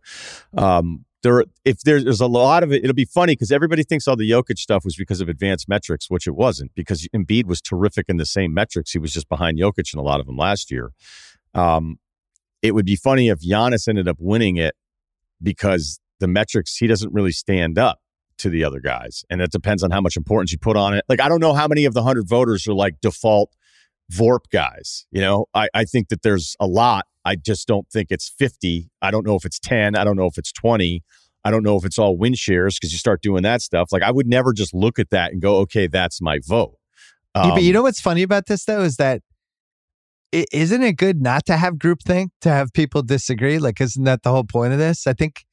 um, 0.56 1.04
there 1.24 1.42
if 1.64 1.80
there's, 1.80 2.04
there's 2.04 2.20
a 2.20 2.28
lot 2.28 2.62
of 2.62 2.70
it, 2.70 2.84
it'll 2.84 2.94
be 2.94 3.04
funny 3.04 3.32
because 3.32 3.50
everybody 3.50 3.82
thinks 3.82 4.06
all 4.06 4.14
the 4.14 4.30
Jokic 4.30 4.58
stuff 4.58 4.84
was 4.84 4.94
because 4.94 5.20
of 5.20 5.28
advanced 5.28 5.68
metrics, 5.68 6.08
which 6.08 6.28
it 6.28 6.36
wasn't 6.36 6.70
because 6.76 7.08
Embiid 7.12 7.46
was 7.46 7.60
terrific 7.60 8.06
in 8.08 8.16
the 8.18 8.26
same 8.26 8.54
metrics. 8.54 8.92
He 8.92 9.00
was 9.00 9.12
just 9.12 9.28
behind 9.28 9.58
Jokic 9.58 9.92
in 9.92 9.98
a 9.98 10.04
lot 10.04 10.20
of 10.20 10.26
them 10.26 10.36
last 10.36 10.70
year. 10.70 10.92
Um, 11.52 11.98
it 12.62 12.76
would 12.76 12.86
be 12.86 12.94
funny 12.94 13.28
if 13.28 13.40
Giannis 13.40 13.88
ended 13.88 14.06
up 14.06 14.18
winning 14.20 14.56
it 14.56 14.76
because 15.42 15.98
the 16.20 16.28
metrics 16.28 16.76
he 16.76 16.86
doesn't 16.86 17.12
really 17.12 17.32
stand 17.32 17.76
up 17.76 17.98
to 18.38 18.50
the 18.50 18.64
other 18.64 18.80
guys, 18.80 19.24
and 19.30 19.40
it 19.40 19.50
depends 19.50 19.82
on 19.82 19.90
how 19.90 20.00
much 20.00 20.16
importance 20.16 20.52
you 20.52 20.58
put 20.58 20.76
on 20.76 20.94
it. 20.94 21.04
Like 21.08 21.20
I 21.20 21.28
don't 21.28 21.40
know 21.40 21.54
how 21.54 21.68
many 21.68 21.84
of 21.84 21.94
the 21.94 22.02
hundred 22.02 22.28
voters 22.28 22.66
are 22.66 22.74
like 22.74 23.00
default 23.00 23.54
VORP 24.12 24.50
guys. 24.52 25.06
You 25.10 25.20
know, 25.20 25.46
I, 25.54 25.68
I 25.74 25.84
think 25.84 26.08
that 26.08 26.22
there's 26.22 26.56
a 26.60 26.66
lot. 26.66 27.06
I 27.24 27.36
just 27.36 27.68
don't 27.68 27.88
think 27.88 28.08
it's 28.10 28.28
50. 28.28 28.90
I 29.00 29.10
don't 29.10 29.26
know 29.26 29.36
if 29.36 29.44
it's 29.44 29.58
10. 29.60 29.96
I 29.96 30.04
don't 30.04 30.16
know 30.16 30.26
if 30.26 30.38
it's 30.38 30.52
20. 30.52 31.02
I 31.44 31.50
don't 31.50 31.62
know 31.62 31.76
if 31.76 31.84
it's 31.84 31.98
all 31.98 32.16
win 32.16 32.34
shares 32.34 32.78
because 32.78 32.92
you 32.92 32.98
start 32.98 33.22
doing 33.22 33.42
that 33.42 33.62
stuff. 33.62 33.88
Like 33.92 34.02
I 34.02 34.10
would 34.10 34.26
never 34.26 34.52
just 34.52 34.74
look 34.74 34.98
at 34.98 35.10
that 35.10 35.32
and 35.32 35.40
go, 35.40 35.56
okay, 35.58 35.86
that's 35.86 36.20
my 36.20 36.38
vote. 36.44 36.76
Um, 37.34 37.48
yeah, 37.48 37.54
but 37.54 37.62
you 37.62 37.70
um, 37.70 37.74
know 37.74 37.82
what's 37.82 38.00
funny 38.00 38.22
about 38.22 38.46
this 38.46 38.64
though 38.64 38.82
is 38.82 38.96
that 38.96 39.22
is 40.30 40.46
isn't 40.52 40.82
it 40.82 40.94
good 40.94 41.20
not 41.20 41.46
to 41.46 41.56
have 41.56 41.74
groupthink 41.74 42.28
to 42.40 42.48
have 42.48 42.72
people 42.72 43.02
disagree? 43.02 43.58
Like, 43.58 43.80
isn't 43.80 44.04
that 44.04 44.22
the 44.22 44.30
whole 44.30 44.44
point 44.44 44.72
of 44.72 44.78
this? 44.78 45.06
I 45.06 45.12
think 45.12 45.44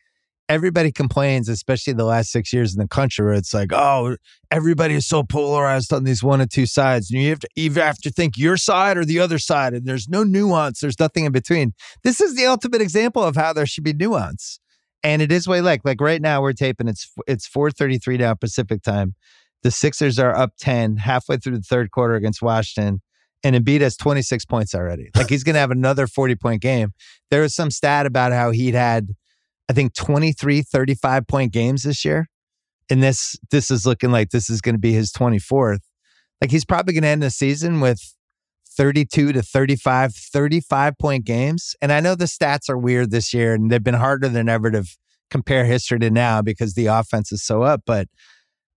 everybody 0.50 0.92
complains, 0.92 1.48
especially 1.48 1.94
the 1.94 2.04
last 2.04 2.32
six 2.32 2.52
years 2.52 2.74
in 2.74 2.82
the 2.82 2.88
country, 2.88 3.24
where 3.24 3.36
it's 3.36 3.54
like, 3.54 3.72
oh, 3.72 4.18
everybody 4.50 4.96
is 4.96 5.06
so 5.06 5.24
polarized 5.24 5.94
on 5.94 6.04
these 6.04 6.24
one 6.24 6.42
or 6.42 6.48
two 6.48 6.66
sides. 6.66 7.12
And 7.12 7.22
you 7.22 7.30
have 7.30 7.40
to 7.40 7.48
either 7.56 7.82
have 7.82 8.00
to 8.00 8.12
think 8.12 8.38
your 8.38 8.58
side 8.58 8.98
or 8.98 9.06
the 9.06 9.20
other 9.20 9.38
side, 9.38 9.74
and 9.74 9.86
there's 9.86 10.10
no 10.10 10.24
nuance. 10.24 10.82
There's 10.82 11.00
nothing 11.00 11.26
in 11.26 11.32
between. 11.32 11.74
This 12.04 12.20
is 12.20 12.36
the 12.36 12.48
ultimate 12.48 12.82
example 12.82 13.24
of 13.24 13.36
how 13.36 13.54
there 13.54 13.68
should 13.68 13.84
be 13.84 13.94
nuance. 13.94 14.60
And 15.04 15.22
it 15.22 15.32
is 15.32 15.48
way 15.48 15.62
like 15.62 15.82
like 15.86 16.02
right 16.02 16.22
now 16.22 16.42
we're 16.42 16.52
taping 16.52 16.90
it's 16.90 17.10
it's 17.26 17.48
4:33 17.48 18.20
now 18.20 18.34
Pacific 18.34 18.82
time. 18.82 19.16
The 19.64 19.72
Sixers 19.72 20.20
are 20.20 20.36
up 20.36 20.54
10 20.60 20.98
halfway 20.98 21.38
through 21.38 21.58
the 21.58 21.64
third 21.64 21.92
quarter 21.92 22.16
against 22.16 22.42
Washington 22.42 23.02
and 23.44 23.56
Embiid 23.56 23.82
has 23.82 23.96
26 23.96 24.46
points 24.46 24.76
already. 24.76 25.10
Like 25.16 25.30
he's 25.30 25.44
going 25.44 25.54
to 25.54 25.60
have 25.60 25.72
another 25.72 26.08
40 26.08 26.36
point 26.36 26.62
game. 26.62 26.92
There 27.32 27.42
was 27.42 27.56
some 27.56 27.72
stat 27.72 28.06
about 28.06 28.32
how 28.32 28.52
he'd 28.52 28.76
had 28.76 29.16
I 29.70 29.74
think 29.74 29.94
23 29.94 30.64
35 30.64 31.28
point 31.28 31.54
games 31.54 31.84
this 31.84 32.04
year. 32.04 32.28
And 32.90 33.04
this 33.04 33.38
this 33.52 33.70
is 33.70 33.86
looking 33.86 34.12
like 34.12 34.32
this 34.32 34.50
is 34.50 34.62
going 34.62 34.76
to 34.76 34.80
be 34.80 34.94
his 34.94 35.12
24th. 35.14 35.82
Like 36.42 36.52
he's 36.52 36.66
probably 36.66 36.94
going 36.94 37.04
to 37.04 37.10
end 37.10 37.22
the 37.22 37.30
season 37.30 37.80
with 37.80 38.02
32 38.68 39.34
to 39.34 39.42
35 39.42 40.16
35 40.16 40.98
point 40.98 41.26
games. 41.26 41.76
And 41.82 41.92
I 41.92 42.00
know 42.00 42.16
the 42.16 42.26
stats 42.26 42.70
are 42.70 42.78
weird 42.78 43.12
this 43.12 43.34
year 43.34 43.54
and 43.54 43.70
they've 43.70 43.84
been 43.84 43.94
harder 43.94 44.28
than 44.28 44.50
ever 44.50 44.72
to 44.72 44.84
compare 45.30 45.66
history 45.66 46.00
to 46.00 46.10
now 46.10 46.42
because 46.42 46.74
the 46.74 46.88
offense 46.88 47.32
is 47.32 47.44
so 47.44 47.62
up, 47.62 47.84
but 47.86 48.08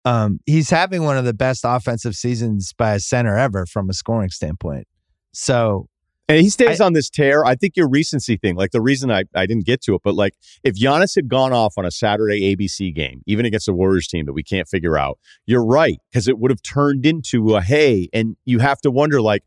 um, 0.04 0.40
he's 0.46 0.70
having 0.70 1.04
one 1.04 1.16
of 1.16 1.24
the 1.24 1.32
best 1.32 1.62
offensive 1.64 2.14
seasons 2.14 2.72
by 2.76 2.94
a 2.94 3.00
center 3.00 3.38
ever 3.38 3.66
from 3.66 3.88
a 3.88 3.94
scoring 3.94 4.30
standpoint. 4.30 4.86
So 5.32 5.86
and 6.32 6.42
he 6.42 6.50
stays 6.50 6.80
I, 6.80 6.86
on 6.86 6.92
this 6.94 7.10
tear. 7.10 7.44
I 7.44 7.54
think 7.54 7.76
your 7.76 7.88
recency 7.88 8.36
thing, 8.36 8.56
like 8.56 8.70
the 8.70 8.80
reason 8.80 9.10
I, 9.10 9.24
I 9.34 9.46
didn't 9.46 9.66
get 9.66 9.82
to 9.82 9.94
it, 9.94 10.00
but 10.02 10.14
like 10.14 10.34
if 10.64 10.74
Giannis 10.74 11.14
had 11.14 11.28
gone 11.28 11.52
off 11.52 11.74
on 11.76 11.84
a 11.84 11.90
Saturday 11.90 12.54
ABC 12.54 12.94
game, 12.94 13.22
even 13.26 13.44
against 13.44 13.68
a 13.68 13.72
Warriors 13.72 14.06
team 14.06 14.26
that 14.26 14.32
we 14.32 14.42
can't 14.42 14.66
figure 14.66 14.96
out, 14.96 15.18
you're 15.46 15.64
right, 15.64 15.98
because 16.10 16.28
it 16.28 16.38
would 16.38 16.50
have 16.50 16.62
turned 16.62 17.04
into 17.04 17.54
a 17.54 17.60
hey. 17.60 18.08
And 18.12 18.36
you 18.44 18.60
have 18.60 18.80
to 18.80 18.90
wonder, 18.90 19.20
like, 19.20 19.42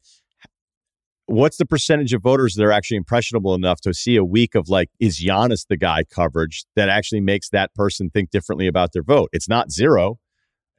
what's 1.25 1.57
the 1.57 1.65
percentage 1.65 2.13
of 2.13 2.21
voters 2.21 2.53
that 2.53 2.63
are 2.63 2.71
actually 2.71 2.97
impressionable 2.97 3.55
enough 3.55 3.81
to 3.81 3.93
see 3.93 4.15
a 4.15 4.23
week 4.23 4.53
of 4.53 4.69
like, 4.69 4.91
is 4.99 5.19
Giannis 5.19 5.65
the 5.67 5.77
guy 5.77 6.03
coverage 6.03 6.65
that 6.75 6.87
actually 6.87 7.21
makes 7.21 7.49
that 7.49 7.73
person 7.73 8.11
think 8.11 8.29
differently 8.29 8.67
about 8.67 8.93
their 8.93 9.03
vote? 9.03 9.29
It's 9.33 9.49
not 9.49 9.71
zero. 9.71 10.19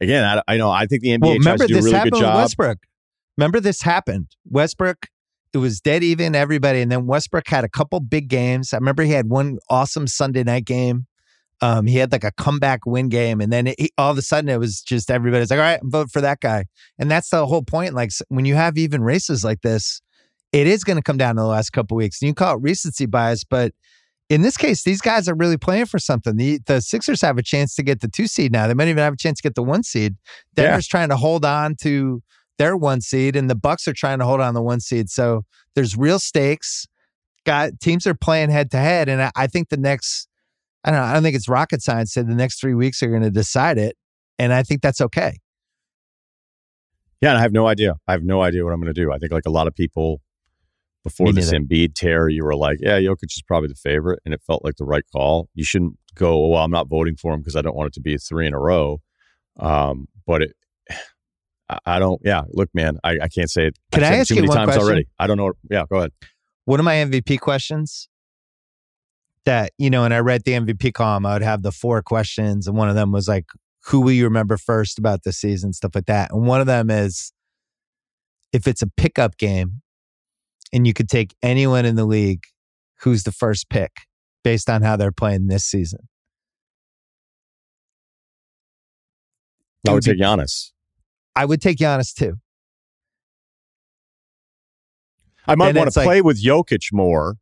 Again, 0.00 0.24
I, 0.24 0.42
I 0.52 0.56
know. 0.56 0.70
I 0.70 0.86
think 0.86 1.02
the 1.02 1.18
NBA 1.18 1.20
well, 1.20 1.38
tries 1.40 1.60
to 1.60 1.66
do 1.66 1.78
a 1.78 1.82
really 1.82 2.10
good 2.10 2.20
job. 2.20 2.36
Westbrook. 2.36 2.78
Remember 3.36 3.60
this 3.60 3.82
happened. 3.82 4.28
Westbrook 4.48 5.08
it 5.56 5.60
was 5.60 5.80
dead 5.80 6.04
even 6.04 6.34
everybody. 6.34 6.82
And 6.82 6.92
then 6.92 7.06
Westbrook 7.06 7.48
had 7.48 7.64
a 7.64 7.68
couple 7.68 7.98
big 8.00 8.28
games. 8.28 8.72
I 8.72 8.76
remember 8.76 9.02
he 9.02 9.12
had 9.12 9.28
one 9.28 9.58
awesome 9.70 10.06
Sunday 10.06 10.44
night 10.44 10.66
game. 10.66 11.06
Um, 11.62 11.86
he 11.86 11.96
had 11.96 12.12
like 12.12 12.24
a 12.24 12.32
comeback 12.32 12.84
win 12.84 13.08
game, 13.08 13.40
and 13.40 13.50
then 13.50 13.68
it, 13.68 13.90
all 13.96 14.10
of 14.10 14.18
a 14.18 14.22
sudden 14.22 14.50
it 14.50 14.58
was 14.58 14.82
just 14.82 15.10
everybody's 15.10 15.50
like, 15.50 15.58
"All 15.58 15.64
right, 15.64 15.80
vote 15.84 16.10
for 16.10 16.20
that 16.20 16.40
guy." 16.40 16.66
And 16.98 17.10
that's 17.10 17.30
the 17.30 17.46
whole 17.46 17.62
point. 17.62 17.94
Like 17.94 18.10
when 18.28 18.44
you 18.44 18.54
have 18.56 18.76
even 18.76 19.02
races 19.02 19.42
like 19.42 19.62
this, 19.62 20.02
it 20.52 20.66
is 20.66 20.84
going 20.84 20.98
to 20.98 21.02
come 21.02 21.16
down 21.16 21.36
to 21.36 21.40
the 21.40 21.46
last 21.46 21.70
couple 21.70 21.96
weeks. 21.96 22.20
And 22.20 22.28
you 22.28 22.34
call 22.34 22.56
it 22.56 22.62
recency 22.62 23.06
bias, 23.06 23.42
but 23.42 23.72
in 24.28 24.42
this 24.42 24.58
case, 24.58 24.82
these 24.82 25.00
guys 25.00 25.28
are 25.30 25.34
really 25.34 25.56
playing 25.56 25.86
for 25.86 25.98
something. 25.98 26.36
The 26.36 26.58
the 26.66 26.82
Sixers 26.82 27.22
have 27.22 27.38
a 27.38 27.42
chance 27.42 27.74
to 27.76 27.82
get 27.82 28.00
the 28.02 28.08
two 28.08 28.26
seed 28.26 28.52
now. 28.52 28.66
They 28.66 28.74
might 28.74 28.88
even 28.88 29.02
have 29.02 29.14
a 29.14 29.16
chance 29.16 29.38
to 29.38 29.42
get 29.42 29.54
the 29.54 29.62
one 29.62 29.82
seed. 29.82 30.16
Denver's 30.54 30.86
yeah. 30.88 30.98
trying 30.98 31.08
to 31.08 31.16
hold 31.16 31.46
on 31.46 31.74
to 31.76 32.22
their 32.58 32.76
one 32.76 33.00
seed, 33.00 33.36
and 33.36 33.50
the 33.50 33.54
Bucks 33.54 33.86
are 33.86 33.92
trying 33.92 34.18
to 34.18 34.24
hold 34.24 34.40
on 34.40 34.54
the 34.54 34.62
one 34.62 34.80
seed. 34.80 35.10
So 35.10 35.42
there's 35.74 35.96
real 35.96 36.18
stakes. 36.18 36.86
Got 37.44 37.78
teams 37.80 38.06
are 38.06 38.14
playing 38.14 38.50
head 38.50 38.70
to 38.72 38.78
head, 38.78 39.08
and 39.08 39.22
I, 39.22 39.30
I 39.36 39.46
think 39.46 39.68
the 39.68 39.76
next, 39.76 40.28
I 40.84 40.90
don't 40.90 41.00
know, 41.00 41.06
I 41.06 41.12
don't 41.12 41.22
think 41.22 41.36
it's 41.36 41.48
rocket 41.48 41.82
science. 41.82 42.12
Said 42.12 42.28
the 42.28 42.34
next 42.34 42.60
three 42.60 42.74
weeks 42.74 43.02
are 43.02 43.08
going 43.08 43.22
to 43.22 43.30
decide 43.30 43.78
it, 43.78 43.96
and 44.38 44.52
I 44.52 44.62
think 44.62 44.82
that's 44.82 45.00
okay. 45.00 45.38
Yeah, 47.20 47.30
and 47.30 47.38
I 47.38 47.42
have 47.42 47.52
no 47.52 47.66
idea. 47.66 47.94
I 48.08 48.12
have 48.12 48.24
no 48.24 48.42
idea 48.42 48.64
what 48.64 48.72
I'm 48.72 48.80
going 48.80 48.92
to 48.92 49.00
do. 49.00 49.12
I 49.12 49.18
think 49.18 49.32
like 49.32 49.46
a 49.46 49.50
lot 49.50 49.66
of 49.66 49.74
people 49.74 50.20
before 51.04 51.32
this 51.32 51.52
Embiid 51.52 51.94
tear, 51.94 52.28
you 52.28 52.44
were 52.44 52.56
like, 52.56 52.78
yeah, 52.80 52.98
Jokic 52.98 53.26
is 53.26 53.42
probably 53.46 53.68
the 53.68 53.76
favorite, 53.76 54.20
and 54.24 54.34
it 54.34 54.42
felt 54.44 54.64
like 54.64 54.74
the 54.76 54.84
right 54.84 55.04
call. 55.12 55.48
You 55.54 55.62
shouldn't 55.62 55.96
go, 56.16 56.44
oh, 56.44 56.48
well, 56.48 56.64
I'm 56.64 56.70
not 56.72 56.88
voting 56.88 57.16
for 57.16 57.32
him 57.32 57.40
because 57.40 57.54
I 57.54 57.62
don't 57.62 57.76
want 57.76 57.86
it 57.86 57.94
to 57.94 58.00
be 58.00 58.14
a 58.14 58.18
three 58.18 58.46
in 58.46 58.54
a 58.54 58.58
row. 58.58 59.00
Um, 59.58 60.08
but 60.26 60.42
it, 60.42 60.52
I 61.84 61.98
don't. 61.98 62.20
Yeah, 62.24 62.43
look, 62.51 62.68
man, 62.74 62.98
I, 63.02 63.18
I 63.22 63.28
can't 63.28 63.51
say 63.51 63.66
it. 63.66 63.78
Can 63.93 64.05
I've 64.05 64.12
I 64.12 64.16
ask 64.16 64.28
too 64.28 64.36
many 64.36 64.44
you 64.44 64.48
one 64.48 64.59
times 64.59 64.66
question? 64.68 64.82
already? 64.82 65.09
I 65.18 65.26
don't 65.26 65.36
know. 65.36 65.52
Yeah, 65.68 65.84
go 65.90 65.97
ahead. 65.97 66.12
One 66.64 66.80
of 66.80 66.84
my 66.84 66.94
MVP 66.94 67.40
questions 67.40 68.09
that 69.44 69.72
you 69.78 69.90
know, 69.90 70.05
and 70.05 70.14
I 70.14 70.20
read 70.20 70.44
the 70.44 70.52
MVP 70.52 70.94
column. 70.94 71.26
I 71.26 71.34
would 71.34 71.43
have 71.43 71.62
the 71.62 71.72
four 71.72 72.02
questions, 72.02 72.68
and 72.68 72.76
one 72.76 72.88
of 72.88 72.94
them 72.94 73.10
was 73.10 73.26
like, 73.26 73.47
"Who 73.86 74.01
will 74.01 74.12
you 74.12 74.24
remember 74.24 74.56
first 74.56 74.98
about 74.98 75.24
the 75.24 75.32
season?" 75.32 75.72
Stuff 75.72 75.93
like 75.94 76.06
that. 76.06 76.30
And 76.32 76.47
one 76.47 76.60
of 76.60 76.68
them 76.68 76.88
is, 76.88 77.32
if 78.52 78.68
it's 78.68 78.82
a 78.82 78.88
pickup 78.97 79.36
game, 79.36 79.82
and 80.72 80.86
you 80.86 80.93
could 80.93 81.09
take 81.09 81.34
anyone 81.43 81.84
in 81.84 81.97
the 81.97 82.05
league, 82.05 82.44
who's 83.01 83.24
the 83.24 83.32
first 83.32 83.68
pick 83.70 83.93
based 84.44 84.70
on 84.70 84.82
how 84.82 84.97
they're 84.97 85.10
playing 85.10 85.48
this 85.48 85.64
season? 85.64 86.09
I 89.88 89.93
would 89.93 90.02
take 90.02 90.18
Giannis. 90.18 90.72
I 91.36 91.44
would 91.44 91.60
take 91.60 91.76
Giannis 91.76 92.14
too. 92.14 92.38
I 95.46 95.54
might 95.54 95.76
want 95.76 95.92
to 95.92 96.00
play 96.00 96.16
like, 96.16 96.24
with 96.24 96.42
Jokic 96.42 96.92
more, 96.92 97.36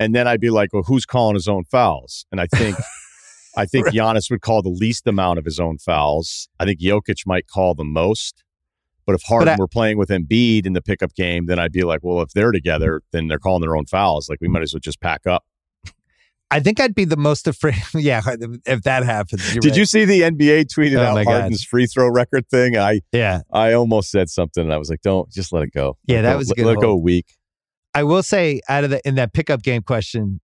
and 0.00 0.14
then 0.14 0.26
I'd 0.26 0.40
be 0.40 0.50
like, 0.50 0.72
"Well, 0.72 0.82
who's 0.82 1.06
calling 1.06 1.34
his 1.34 1.46
own 1.46 1.64
fouls?" 1.64 2.26
And 2.32 2.40
I 2.40 2.46
think, 2.46 2.76
I 3.56 3.66
think. 3.66 3.88
Giannis 3.88 4.30
would 4.30 4.40
call 4.40 4.62
the 4.62 4.70
least 4.70 5.06
amount 5.06 5.38
of 5.38 5.44
his 5.44 5.60
own 5.60 5.78
fouls. 5.78 6.48
I 6.58 6.64
think 6.64 6.80
Jokic 6.80 7.26
might 7.26 7.46
call 7.46 7.74
the 7.74 7.84
most. 7.84 8.42
But 9.04 9.14
if 9.16 9.22
Harden 9.24 9.48
I, 9.48 9.56
were 9.56 9.68
playing 9.68 9.98
with 9.98 10.10
Embiid 10.10 10.64
in 10.64 10.72
the 10.72 10.82
pickup 10.82 11.14
game, 11.14 11.46
then 11.46 11.58
I'd 11.58 11.72
be 11.72 11.84
like, 11.84 12.00
"Well, 12.02 12.22
if 12.22 12.30
they're 12.30 12.52
together, 12.52 13.02
then 13.12 13.28
they're 13.28 13.38
calling 13.38 13.60
their 13.60 13.76
own 13.76 13.86
fouls. 13.86 14.28
Like 14.28 14.40
we 14.40 14.48
might 14.48 14.62
as 14.62 14.72
well 14.72 14.80
just 14.80 15.00
pack 15.00 15.26
up." 15.26 15.44
I 16.52 16.60
think 16.60 16.80
I'd 16.80 16.94
be 16.94 17.06
the 17.06 17.16
most 17.16 17.48
afraid. 17.48 17.82
yeah, 17.94 18.20
if 18.66 18.82
that 18.82 19.04
happens. 19.04 19.54
Did 19.54 19.64
right. 19.64 19.76
you 19.76 19.86
see 19.86 20.04
the 20.04 20.20
NBA 20.20 20.66
tweeted 20.66 20.98
oh 20.98 21.02
out 21.02 21.24
Harden's 21.24 21.64
God. 21.64 21.68
free 21.68 21.86
throw 21.86 22.08
record 22.10 22.46
thing? 22.48 22.76
I 22.76 23.00
yeah, 23.10 23.40
I 23.50 23.72
almost 23.72 24.10
said 24.10 24.28
something, 24.28 24.62
and 24.62 24.72
I 24.72 24.76
was 24.76 24.90
like, 24.90 25.00
"Don't 25.00 25.30
just 25.32 25.52
let 25.52 25.62
it 25.62 25.72
go." 25.72 25.96
Yeah, 26.06 26.16
let 26.16 26.22
that 26.22 26.32
go, 26.32 26.38
was 26.38 26.48
let, 26.50 26.56
good. 26.56 26.66
Let 26.66 26.80
go 26.80 26.90
a 26.90 26.96
week. 26.96 27.26
I 27.94 28.04
will 28.04 28.22
say, 28.22 28.60
out 28.68 28.84
of 28.84 28.90
the 28.90 29.00
in 29.08 29.14
that 29.14 29.32
pickup 29.32 29.62
game 29.62 29.80
question, 29.80 30.40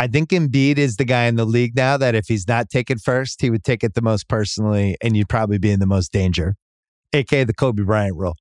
I 0.00 0.08
think 0.08 0.30
Embiid 0.30 0.78
is 0.78 0.96
the 0.96 1.04
guy 1.04 1.26
in 1.26 1.36
the 1.36 1.44
league 1.44 1.76
now 1.76 1.96
that 1.96 2.16
if 2.16 2.26
he's 2.26 2.48
not 2.48 2.68
taken 2.68 2.98
first, 2.98 3.40
he 3.40 3.50
would 3.50 3.62
take 3.62 3.84
it 3.84 3.94
the 3.94 4.02
most 4.02 4.28
personally, 4.28 4.96
and 5.00 5.16
you'd 5.16 5.28
probably 5.28 5.58
be 5.58 5.70
in 5.70 5.78
the 5.78 5.86
most 5.86 6.10
danger, 6.10 6.56
aka 7.12 7.44
the 7.44 7.54
Kobe 7.54 7.84
Bryant 7.84 8.16
rule. 8.16 8.34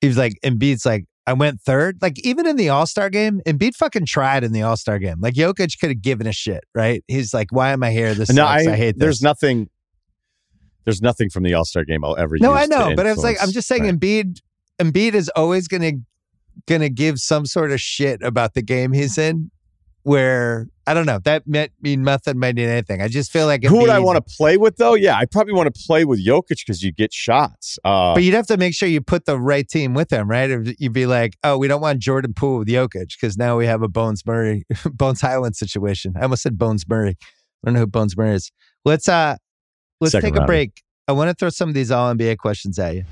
He 0.00 0.06
was 0.06 0.16
like, 0.16 0.38
Embiid's 0.42 0.86
like, 0.86 1.04
I 1.28 1.34
went 1.34 1.60
third. 1.60 1.98
Like 2.00 2.18
even 2.24 2.46
in 2.46 2.56
the 2.56 2.70
All 2.70 2.86
Star 2.86 3.10
game, 3.10 3.42
Embiid 3.46 3.76
fucking 3.76 4.06
tried 4.06 4.44
in 4.44 4.52
the 4.52 4.62
All 4.62 4.78
Star 4.78 4.98
game. 4.98 5.16
Like 5.20 5.34
Jokic 5.34 5.78
could 5.78 5.90
have 5.90 6.00
given 6.00 6.26
a 6.26 6.32
shit, 6.32 6.64
right? 6.74 7.04
He's 7.06 7.34
like, 7.34 7.52
"Why 7.52 7.72
am 7.72 7.82
I 7.82 7.90
here? 7.90 8.14
This 8.14 8.30
no, 8.30 8.46
sucks. 8.46 8.66
I, 8.66 8.72
I 8.72 8.76
hate 8.76 8.92
this." 8.92 9.00
There's 9.00 9.22
nothing. 9.22 9.68
There's 10.86 11.02
nothing 11.02 11.28
from 11.28 11.42
the 11.42 11.52
All 11.52 11.66
Star 11.66 11.84
game 11.84 12.02
I'll 12.02 12.16
ever. 12.16 12.38
No, 12.40 12.54
I 12.54 12.64
know, 12.64 12.94
but 12.96 13.06
I 13.06 13.10
was 13.10 13.22
like, 13.22 13.36
I'm 13.42 13.52
just 13.52 13.68
saying, 13.68 13.84
right. 13.84 13.94
Embiid. 13.94 14.40
Embiid 14.78 15.12
is 15.12 15.28
always 15.36 15.68
gonna 15.68 15.92
gonna 16.66 16.88
give 16.88 17.18
some 17.18 17.44
sort 17.44 17.72
of 17.72 17.80
shit 17.80 18.22
about 18.22 18.54
the 18.54 18.62
game 18.62 18.94
he's 18.94 19.18
in, 19.18 19.50
where 20.02 20.68
I 20.86 20.94
don't 20.94 21.04
know 21.06 21.18
that 21.24 21.46
meant 21.46 21.72
mean 21.82 22.02
nothing 22.02 22.38
might 22.38 22.54
mean 22.54 22.68
anything. 22.68 23.02
I 23.02 23.08
just 23.08 23.30
feel 23.30 23.46
like 23.46 23.62
Who 23.64 23.78
would 23.80 23.90
I 23.90 23.98
want 23.98 24.16
to 24.16 24.36
play 24.36 24.56
with 24.56 24.76
though? 24.76 24.94
Yeah, 24.94 25.16
I 25.16 25.26
probably 25.26 25.52
want 25.52 25.72
to 25.74 25.82
play 25.86 26.04
with 26.04 26.24
Jokic 26.24 26.60
because 26.60 26.82
you 26.82 26.92
get 26.92 27.12
shots. 27.12 27.78
Uh, 27.84 28.14
But 28.14 28.22
you'd 28.22 28.34
have 28.34 28.46
to 28.46 28.56
make 28.56 28.74
sure 28.74 28.88
you 28.88 29.00
put 29.00 29.26
the 29.26 29.38
right 29.38 29.68
team 29.68 29.92
with 29.94 30.10
him, 30.12 30.28
right? 30.30 30.48
You'd 30.78 30.92
be 30.92 31.06
like, 31.06 31.36
oh, 31.44 31.58
we 31.58 31.68
don't 31.68 31.80
want 31.82 31.98
Jordan 32.00 32.32
Poole 32.32 32.60
with 32.60 32.68
Jokic 32.68 33.08
because 33.20 33.36
now 33.36 33.58
we 33.58 33.66
have 33.66 33.82
a 33.82 33.88
Bones 33.88 34.24
Murray, 34.24 34.64
Bones 34.86 35.20
Hyland 35.20 35.56
situation. 35.56 36.14
I 36.16 36.22
almost 36.22 36.42
said 36.42 36.56
Bones 36.56 36.88
Murray. 36.88 37.16
I 37.20 37.66
don't 37.66 37.74
know 37.74 37.80
who 37.80 37.86
Bones 37.86 38.16
Murray 38.16 38.34
is. 38.34 38.50
Let's 38.84 39.08
uh, 39.08 39.36
let's 40.00 40.12
Second 40.12 40.26
take 40.30 40.36
a 40.36 40.40
rounder. 40.40 40.46
break. 40.50 40.82
I 41.06 41.12
want 41.12 41.28
to 41.28 41.34
throw 41.34 41.48
some 41.50 41.68
of 41.68 41.74
these 41.74 41.90
All 41.90 42.14
NBA 42.14 42.38
questions 42.38 42.78
at 42.78 42.94
you. 42.94 43.04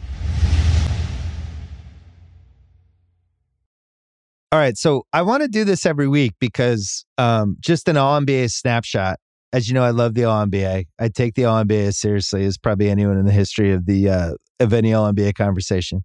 All 4.53 4.61
right, 4.61 4.77
so 4.77 5.07
I 5.13 5.23
want 5.23 5.43
to 5.43 5.49
do 5.49 5.65
this 5.65 5.85
every 5.85 6.07
week 6.07 6.35
because 6.39 7.05
um, 7.19 7.57
just 7.59 7.89
an 7.89 7.97
All 7.97 8.21
NBA 8.21 8.51
snapshot. 8.53 9.19
As 9.53 9.69
you 9.69 9.75
know, 9.75 9.83
I 9.83 9.91
love 9.91 10.15
the 10.15 10.25
All 10.25 10.47
NBA. 10.47 10.85
I 11.01 11.09
take 11.09 11.35
the 11.35 11.47
All 11.47 11.65
NBA 11.65 11.89
as 11.89 11.99
seriously 11.99 12.45
as 12.45 12.57
probably 12.57 12.89
anyone 12.89 13.19
in 13.19 13.27
the 13.27 13.33
history 13.33 13.73
of 13.73 13.87
the 13.87 14.09
uh, 14.09 14.33
of 14.61 14.73
any 14.73 14.95
All 14.95 15.13
NBA 15.13 15.35
conversation. 15.35 16.05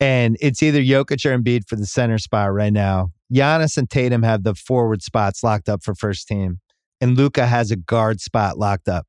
And 0.00 0.36
it's 0.40 0.62
either 0.62 0.80
Jokic 0.80 1.24
or 1.26 1.36
Embiid 1.36 1.68
for 1.68 1.76
the 1.76 1.86
center 1.86 2.18
spot 2.18 2.52
right 2.52 2.72
now. 2.72 3.10
Giannis 3.32 3.76
and 3.76 3.88
Tatum 3.88 4.22
have 4.24 4.42
the 4.42 4.54
forward 4.54 5.02
spots 5.02 5.44
locked 5.44 5.68
up 5.68 5.84
for 5.84 5.94
first 5.94 6.26
team, 6.26 6.58
and 7.00 7.16
Luka 7.16 7.46
has 7.46 7.70
a 7.70 7.76
guard 7.76 8.20
spot 8.20 8.58
locked 8.58 8.88
up. 8.88 9.06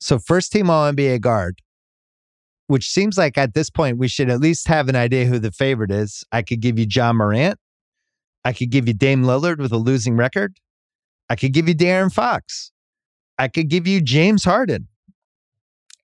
So 0.00 0.18
first 0.18 0.50
team 0.50 0.70
All 0.70 0.90
NBA 0.90 1.20
guard, 1.20 1.58
which 2.68 2.88
seems 2.88 3.18
like 3.18 3.36
at 3.36 3.54
this 3.54 3.70
point 3.70 3.98
we 3.98 4.08
should 4.08 4.30
at 4.30 4.40
least 4.40 4.68
have 4.68 4.88
an 4.88 4.96
idea 4.96 5.24
who 5.24 5.38
the 5.38 5.50
favorite 5.50 5.90
is. 5.90 6.22
I 6.30 6.42
could 6.42 6.60
give 6.60 6.78
you 6.78 6.86
Ja 6.88 7.12
Morant. 7.12 7.58
I 8.44 8.52
could 8.52 8.70
give 8.70 8.86
you 8.86 8.94
Dame 8.94 9.24
Lillard 9.24 9.58
with 9.58 9.72
a 9.72 9.78
losing 9.78 10.16
record. 10.16 10.58
I 11.28 11.36
could 11.36 11.52
give 11.52 11.68
you 11.68 11.74
De'Aaron 11.74 12.12
Fox. 12.12 12.70
I 13.38 13.48
could 13.48 13.68
give 13.68 13.86
you 13.86 14.00
James 14.00 14.44
Harden. 14.44 14.88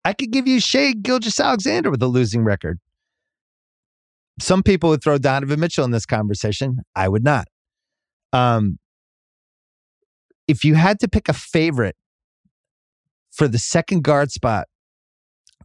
I 0.04 0.12
could 0.12 0.30
give 0.30 0.46
you 0.46 0.60
Shai 0.60 0.92
Gilgeous-Alexander 0.92 1.90
with 1.90 2.02
a 2.02 2.06
losing 2.06 2.44
record. 2.44 2.78
Some 4.40 4.62
people 4.62 4.90
would 4.90 5.02
throw 5.02 5.18
Donovan 5.18 5.60
Mitchell 5.60 5.84
in 5.84 5.90
this 5.90 6.06
conversation. 6.06 6.80
I 6.94 7.08
would 7.08 7.24
not. 7.24 7.46
Um, 8.32 8.78
if 10.48 10.64
you 10.64 10.74
had 10.74 10.98
to 11.00 11.08
pick 11.08 11.28
a 11.28 11.32
favorite 11.32 11.96
for 13.30 13.48
the 13.48 13.58
second 13.58 14.02
guard 14.02 14.30
spot 14.30 14.66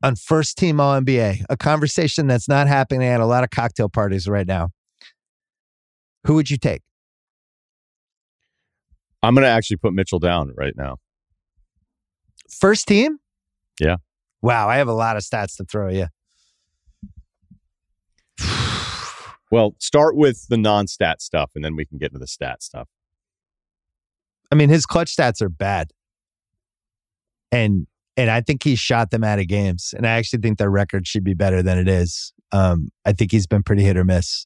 on 0.02 0.16
first 0.16 0.58
team 0.58 0.80
All 0.80 1.00
NBA, 1.00 1.46
a 1.50 1.58
conversation 1.58 2.28
that's 2.28 2.48
not 2.48 2.68
happening 2.68 3.08
at 3.08 3.20
a 3.20 3.26
lot 3.26 3.44
of 3.44 3.50
cocktail 3.50 3.90
parties 3.90 4.28
right 4.28 4.48
now, 4.48 4.70
who 6.26 6.36
would 6.36 6.50
you 6.50 6.58
take? 6.58 6.82
I'm 9.22 9.36
going 9.36 9.44
to 9.44 9.50
actually 9.50 9.78
put 9.78 9.94
Mitchell 9.94 10.20
down 10.20 10.54
right 10.56 10.74
now. 10.76 10.98
First 12.50 12.88
team? 12.88 13.20
Yeah. 13.80 13.98
Wow, 14.42 14.70
I 14.70 14.78
have 14.78 14.88
a 14.88 14.94
lot 14.94 15.18
of 15.18 15.24
stats 15.24 15.58
to 15.58 15.66
throw 15.66 15.90
you. 15.90 16.08
Well, 19.52 19.76
start 19.80 20.16
with 20.16 20.48
the 20.48 20.58
non-stat 20.58 21.22
stuff, 21.22 21.52
and 21.56 21.66
then 21.66 21.76
we 21.76 21.86
can 21.86 21.98
get 21.98 22.12
into 22.12 22.20
the 22.20 22.28
stat 22.28 22.62
stuff. 22.62 22.88
I 24.52 24.56
mean, 24.56 24.70
his 24.70 24.86
clutch 24.86 25.16
stats 25.16 25.42
are 25.42 25.50
bad. 25.50 25.92
And 27.52 27.88
and 28.20 28.30
I 28.30 28.42
think 28.42 28.64
he 28.64 28.76
shot 28.76 29.12
them 29.12 29.24
out 29.24 29.40
of 29.40 29.48
games. 29.48 29.94
And 29.96 30.06
I 30.06 30.12
actually 30.18 30.40
think 30.40 30.58
their 30.58 30.70
record 30.70 31.08
should 31.08 31.24
be 31.24 31.34
better 31.34 31.64
than 31.64 31.78
it 31.78 31.88
is. 31.88 32.34
Um, 32.52 32.92
I 33.06 33.14
think 33.14 33.32
he's 33.32 33.48
been 33.48 33.64
pretty 33.64 33.84
hit 33.84 33.96
or 33.96 34.04
miss. 34.04 34.46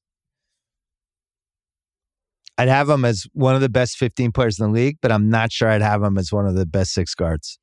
I'd 2.56 2.68
have 2.68 2.88
him 2.88 3.04
as 3.04 3.26
one 3.34 3.56
of 3.56 3.62
the 3.62 3.70
best 3.70 3.98
15 3.98 4.32
players 4.32 4.60
in 4.60 4.68
the 4.68 4.72
league, 4.72 4.98
but 5.02 5.12
I'm 5.12 5.28
not 5.28 5.52
sure 5.52 5.70
I'd 5.70 5.82
have 5.82 6.04
him 6.04 6.20
as 6.20 6.32
one 6.32 6.45
of 6.45 6.54
the 6.54 6.68
best 6.68 6.94
six 6.94 7.16
guards. 7.16 7.58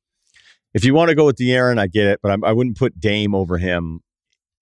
If 0.73 0.83
you 0.83 0.93
want 0.93 1.07
to 1.09 1.15
go 1.15 1.25
with 1.25 1.37
De'Aaron, 1.37 1.79
I 1.79 1.87
get 1.87 2.07
it, 2.07 2.19
but 2.21 2.29
I'm, 2.29 2.43
I 2.43 2.51
wouldn't 2.51 2.77
put 2.77 2.99
Dame 2.99 3.33
over 3.33 3.57
him. 3.57 4.01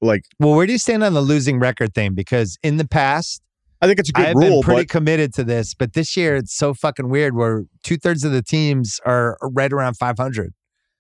Like, 0.02 0.26
Well, 0.40 0.54
where 0.54 0.68
do 0.68 0.72
you 0.72 0.78
stand 0.78 1.04
on 1.04 1.16
the 1.16 1.22
losing 1.22 1.58
record 1.58 1.96
thing? 1.96 2.14
Because 2.14 2.60
in 2.62 2.78
the 2.78 2.88
past, 2.88 3.42
I 3.82 3.88
think 3.88 3.98
it's 3.98 4.10
a 4.10 4.14
good 4.14 4.26
I've 4.28 4.36
rule, 4.36 4.50
been 4.50 4.62
pretty 4.62 4.82
but 4.82 4.90
committed 4.90 5.34
to 5.34 5.44
this, 5.44 5.74
but 5.74 5.94
this 5.94 6.16
year 6.16 6.36
it's 6.36 6.56
so 6.56 6.76
fucking 6.76 7.10
weird 7.10 7.36
where 7.36 7.64
two 7.84 7.98
thirds 7.98 8.24
of 8.24 8.32
the 8.32 8.44
teams 8.44 9.00
are 9.04 9.36
right 9.42 9.74
around 9.74 9.96
500. 9.98 10.54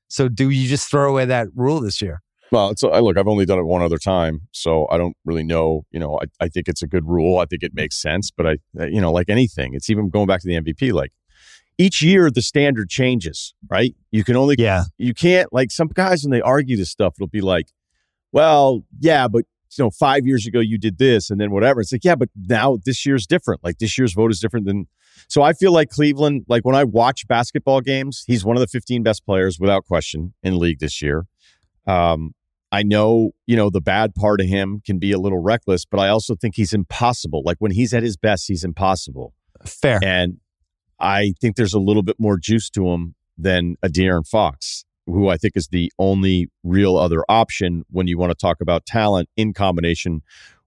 So 0.10 0.28
do 0.28 0.50
you 0.50 0.68
just 0.68 0.90
throw 0.92 1.10
away 1.10 1.26
that 1.26 1.48
rule 1.56 1.80
this 1.80 2.02
year? 2.02 2.22
well, 2.52 2.72
it's 2.72 2.84
I 2.84 3.00
look. 3.00 3.16
I've 3.18 3.28
only 3.28 3.46
done 3.46 3.60
it 3.60 3.64
one 3.66 3.82
other 3.84 4.00
time, 4.00 4.42
so 4.52 4.88
I 4.90 4.98
don't 4.98 5.16
really 5.24 5.44
know. 5.44 5.86
You 5.92 6.00
know, 6.00 6.20
I, 6.20 6.46
I 6.46 6.48
think 6.50 6.68
it's 6.68 6.82
a 6.82 6.88
good 6.88 7.08
rule. 7.08 7.38
I 7.38 7.46
think 7.46 7.62
it 7.64 7.74
makes 7.76 7.96
sense, 7.96 8.32
but 8.32 8.48
I, 8.48 8.58
uh, 8.80 8.86
you 8.88 9.00
know, 9.00 9.12
like 9.12 9.30
anything, 9.30 9.76
it's 9.76 9.90
even 9.90 10.10
going 10.10 10.26
back 10.26 10.42
to 10.42 10.48
the 10.48 10.56
MVP. 10.60 10.92
Like 10.92 11.12
each 11.78 12.02
year, 12.02 12.30
the 12.32 12.42
standard 12.42 12.90
changes, 12.90 13.54
right? 13.70 13.96
You 14.12 14.24
can 14.24 14.36
only 14.36 14.56
Yeah. 14.58 14.86
you 14.98 15.14
can't 15.14 15.54
like 15.54 15.70
some 15.72 15.90
guys 15.90 16.24
when 16.24 16.32
they 16.32 16.42
argue 16.42 16.76
this 16.76 16.90
stuff 16.90 17.14
it'll 17.18 17.28
be 17.28 17.42
like 17.42 17.68
well 18.32 18.84
yeah 19.00 19.28
but 19.28 19.44
you 19.78 19.84
know 19.84 19.92
five 19.92 20.26
years 20.26 20.46
ago 20.48 20.60
you 20.60 20.78
did 20.78 20.98
this 20.98 21.30
and 21.30 21.40
then 21.40 21.52
whatever. 21.52 21.82
It's 21.82 21.92
like 21.92 22.04
yeah 22.04 22.16
but 22.16 22.30
now 22.36 22.78
this 22.86 23.06
year's 23.06 23.28
different. 23.28 23.64
Like 23.64 23.78
this 23.80 23.98
year's 23.98 24.14
vote 24.14 24.32
is 24.32 24.40
different 24.40 24.66
than 24.66 24.88
so 25.28 25.42
i 25.42 25.54
feel 25.54 25.74
like 25.74 25.90
cleveland 25.90 26.46
like 26.48 26.64
when 26.64 26.76
i 26.76 26.84
watch 26.84 27.28
basketball 27.28 27.82
games 27.82 28.24
he's 28.26 28.46
one 28.46 28.56
of 28.56 28.62
the 28.62 28.68
15 28.68 29.04
best 29.04 29.26
players 29.26 29.60
without 29.60 29.84
question 29.86 30.34
in 30.44 30.54
the 30.54 30.60
league 30.60 30.80
this 30.80 31.02
year. 31.02 31.26
Um 31.88 32.32
i 32.72 32.84
know 32.84 33.32
you 33.46 33.56
know 33.56 33.70
the 33.70 33.82
bad 33.82 34.14
part 34.16 34.40
of 34.40 34.48
him 34.48 34.82
can 34.86 35.00
be 35.00 35.12
a 35.12 35.20
little 35.20 35.40
reckless 35.40 35.86
but 35.86 36.00
i 36.00 36.08
also 36.08 36.36
think 36.36 36.56
he's 36.56 36.74
impossible. 36.74 37.42
Like 37.44 37.58
when 37.60 37.72
he's 37.72 37.94
at 37.94 38.04
his 38.04 38.18
best 38.18 38.48
he's 38.48 38.64
impossible. 38.64 39.34
Fair. 39.66 40.00
and 40.04 40.38
I 41.00 41.34
think 41.40 41.56
there's 41.56 41.74
a 41.74 41.80
little 41.80 42.04
bit 42.04 42.18
more 42.20 42.38
juice 42.38 42.70
to 42.72 42.90
him 42.90 43.16
than 43.38 43.78
a 43.82 43.88
De'Aaron 43.88 44.28
Fox, 44.28 44.84
who 45.12 45.28
I 45.30 45.38
think 45.38 45.54
is 45.56 45.68
the 45.70 45.92
only 46.00 46.50
real 46.64 46.98
other 46.98 47.24
option 47.30 47.84
when 47.90 48.08
you 48.08 48.18
want 48.18 48.32
to 48.32 48.36
talk 48.36 48.62
about 48.62 48.86
talent 48.86 49.30
in 49.36 49.54
combination 49.54 50.22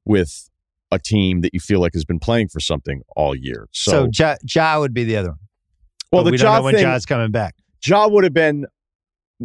with 0.05 0.48
a 0.90 0.98
team 0.98 1.40
that 1.40 1.55
you 1.55 1.60
feel 1.60 1.81
like 1.81 1.94
has 1.94 2.05
been 2.05 2.19
playing 2.19 2.48
for 2.48 2.60
something 2.60 3.02
all 3.16 3.35
year. 3.35 3.69
So, 3.73 3.90
So, 3.90 4.09
ja, 4.12 4.36
ja 4.55 4.78
would 4.78 4.93
be 4.93 5.05
the 5.05 5.16
other 5.16 5.31
one. 5.31 5.39
well, 6.10 6.23
But 6.23 6.27
the 6.27 6.31
we 6.32 6.36
don't 6.39 6.47
Ja 6.52 6.59
know 6.59 6.64
when 6.64 6.74
thing, 6.74 6.85
Ja's 6.85 7.06
coming 7.06 7.31
back. 7.31 7.55
Ja 7.86 8.09
would 8.09 8.24
have 8.24 8.35
been 8.35 8.66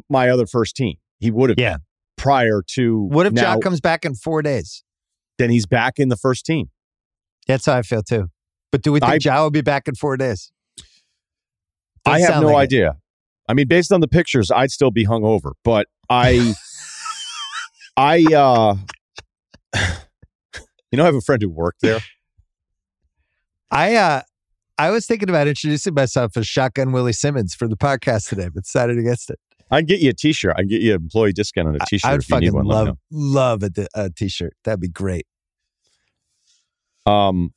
my 0.09 0.29
other 0.29 0.45
first 0.45 0.75
team. 0.75 0.95
He 1.19 1.31
would 1.31 1.49
have 1.49 1.59
Yeah. 1.59 1.73
been 1.77 1.81
prior 2.17 2.61
to 2.75 3.03
What 3.03 3.25
if 3.27 3.33
now, 3.33 3.53
Ja 3.53 3.59
comes 3.59 3.79
back 3.79 4.03
in 4.05 4.15
four 4.15 4.41
days? 4.41 4.83
then 5.37 5.49
he's 5.51 5.65
back 5.67 5.99
in 5.99 6.09
the 6.09 6.17
first 6.17 6.45
team. 6.45 6.69
That's 7.47 7.65
how 7.67 7.77
I 7.77 7.81
feel 7.83 8.01
too. 8.03 8.29
But 8.71 8.81
do 8.81 8.91
we 8.91 8.99
think 8.99 9.11
I- 9.11 9.17
Ja 9.21 9.41
will 9.43 9.51
be 9.51 9.61
back 9.61 9.87
in 9.87 9.95
four 9.95 10.17
days? 10.17 10.51
I 12.05 12.19
Doesn't 12.19 12.33
have 12.33 12.41
no 12.43 12.49
like 12.51 12.71
it. 12.73 12.91
I 13.47 13.53
mean, 13.53 13.67
based 13.67 13.91
on 13.91 14.01
the 14.01 14.07
pictures, 14.07 14.51
I'd 14.51 14.71
still 14.71 14.91
be 14.91 15.05
hungover, 15.05 15.53
but 15.63 15.87
I, 16.09 16.53
I, 17.95 18.25
uh, 18.33 18.75
you 20.91 20.97
know, 20.97 21.03
I 21.03 21.05
have 21.05 21.15
a 21.15 21.21
friend 21.21 21.41
who 21.41 21.49
worked 21.49 21.81
there. 21.81 21.99
I 23.69 23.95
uh 23.95 24.21
I 24.77 24.91
was 24.91 25.05
thinking 25.05 25.29
about 25.29 25.47
introducing 25.47 25.93
myself 25.93 26.37
as 26.37 26.47
Shotgun 26.47 26.91
Willie 26.91 27.13
Simmons 27.13 27.55
for 27.55 27.67
the 27.67 27.75
podcast 27.75 28.29
today, 28.29 28.47
but 28.47 28.63
decided 28.63 28.97
against 28.97 29.29
it. 29.29 29.39
I'd 29.71 29.87
get 29.87 29.99
you 29.99 30.11
a 30.11 30.13
T-shirt. 30.13 30.53
I'd 30.55 30.69
get 30.69 30.81
you 30.81 30.93
an 30.93 31.01
employee 31.01 31.33
discount 31.33 31.67
on 31.67 31.75
a 31.75 31.79
T-shirt 31.87 32.09
I 32.09 32.13
would 32.13 32.21
if 32.21 32.29
you 32.29 32.39
need 32.39 32.45
fucking 32.51 32.65
one. 32.65 32.65
love 32.65 32.97
love 33.11 33.63
a, 33.63 33.87
a 33.95 34.09
t-shirt. 34.09 34.53
That'd 34.63 34.79
be 34.79 34.87
great. 34.87 35.25
Um, 37.05 37.53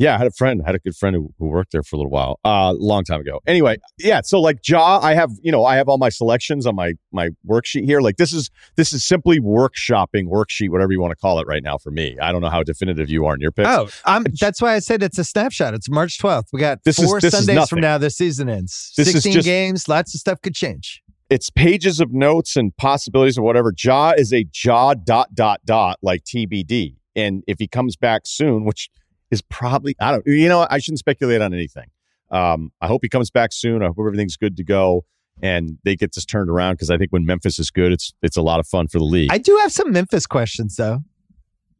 yeah, 0.00 0.14
I 0.14 0.18
had 0.18 0.26
a 0.26 0.30
friend. 0.32 0.62
I 0.64 0.68
had 0.68 0.74
a 0.74 0.78
good 0.80 0.96
friend 0.96 1.14
who, 1.14 1.32
who 1.38 1.46
worked 1.48 1.72
there 1.72 1.82
for 1.82 1.94
a 1.96 1.98
little 1.98 2.10
while, 2.10 2.40
uh, 2.44 2.72
a 2.72 2.76
long 2.92 3.04
time 3.04 3.20
ago. 3.20 3.40
Anyway, 3.46 3.76
yeah. 3.98 4.20
So 4.24 4.40
like 4.40 4.58
Ja, 4.66 4.98
I 5.02 5.14
have 5.14 5.30
you 5.42 5.52
know 5.52 5.64
I 5.64 5.76
have 5.76 5.88
all 5.88 5.98
my 5.98 6.08
selections 6.08 6.66
on 6.66 6.74
my 6.74 6.94
my 7.12 7.28
worksheet 7.46 7.84
here. 7.84 8.00
Like 8.00 8.16
this 8.16 8.32
is 8.32 8.50
this 8.76 8.92
is 8.92 9.04
simply 9.04 9.38
workshopping 9.40 10.24
worksheet, 10.26 10.70
whatever 10.70 10.92
you 10.92 11.00
want 11.00 11.12
to 11.12 11.16
call 11.16 11.38
it 11.38 11.46
right 11.46 11.62
now 11.62 11.76
for 11.78 11.90
me. 11.90 12.16
I 12.20 12.32
don't 12.32 12.40
know 12.40 12.50
how 12.50 12.62
definitive 12.62 13.08
you 13.10 13.26
are 13.26 13.34
in 13.34 13.40
your 13.40 13.52
picks. 13.52 13.68
Oh, 13.68 13.88
I'm, 14.04 14.24
that's 14.40 14.60
why 14.62 14.74
I 14.74 14.78
said 14.78 15.02
it's 15.02 15.18
a 15.18 15.24
snapshot. 15.24 15.74
It's 15.74 15.88
March 15.90 16.18
12th. 16.18 16.46
We 16.52 16.60
got 16.60 16.82
This 16.84 16.98
is- 16.98 17.04
four 17.04 17.18
is 17.18 17.30
Sundays 17.30 17.68
from 17.68 17.80
now. 17.80 17.98
This 17.98 18.16
season 18.16 18.48
ends. 18.48 18.92
This 18.96 19.12
16 19.12 19.32
just- 19.34 19.44
games. 19.44 19.88
Lots 19.88 20.14
of 20.14 20.20
stuff 20.20 20.40
could 20.42 20.54
change. 20.54 21.02
it's 21.28 21.50
pages 21.50 22.00
of 22.00 22.12
notes 22.12 22.56
and 22.56 22.76
possibilities 22.76 23.36
or 23.38 23.42
whatever. 23.42 23.72
Ja 23.84 24.12
is 24.16 24.32
a 24.32 24.44
Ja 24.64 24.94
dot 24.94 25.34
dot 25.34 25.60
dot 25.64 25.98
like 26.02 26.24
TBD. 26.24 26.96
And 27.16 27.42
if 27.46 27.58
he 27.58 27.68
comes 27.68 27.96
back 27.96 28.22
soon, 28.24 28.64
which 28.64 28.88
is 29.30 29.42
probably 29.42 29.94
I 30.00 30.12
don't 30.12 30.26
you 30.26 30.48
know? 30.48 30.66
I 30.70 30.78
shouldn't 30.78 30.98
speculate 31.00 31.40
on 31.40 31.52
anything. 31.54 31.86
Um, 32.30 32.70
I 32.80 32.86
hope 32.86 33.00
he 33.02 33.08
comes 33.08 33.30
back 33.30 33.52
soon. 33.52 33.82
I 33.82 33.86
hope 33.86 33.96
everything's 33.98 34.36
good 34.36 34.56
to 34.56 34.64
go 34.64 35.04
and 35.42 35.78
they 35.84 35.96
get 35.96 36.14
this 36.14 36.24
turned 36.24 36.50
around 36.50 36.74
because 36.74 36.90
I 36.90 36.98
think 36.98 37.10
when 37.12 37.24
Memphis 37.26 37.58
is 37.58 37.70
good, 37.70 37.92
it's 37.92 38.12
it's 38.22 38.36
a 38.36 38.42
lot 38.42 38.60
of 38.60 38.66
fun 38.66 38.88
for 38.88 38.98
the 38.98 39.04
league. 39.04 39.30
I 39.32 39.38
do 39.38 39.56
have 39.62 39.72
some 39.72 39.92
Memphis 39.92 40.26
questions 40.26 40.76
though. 40.76 41.00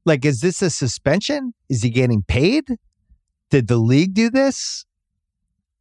Like, 0.07 0.25
is 0.25 0.41
this 0.41 0.63
a 0.63 0.71
suspension? 0.71 1.53
Is 1.69 1.83
he 1.83 1.91
getting 1.91 2.23
paid? 2.23 2.65
Did 3.51 3.69
the 3.69 3.77
league 3.77 4.15
do 4.15 4.31
this? 4.31 4.87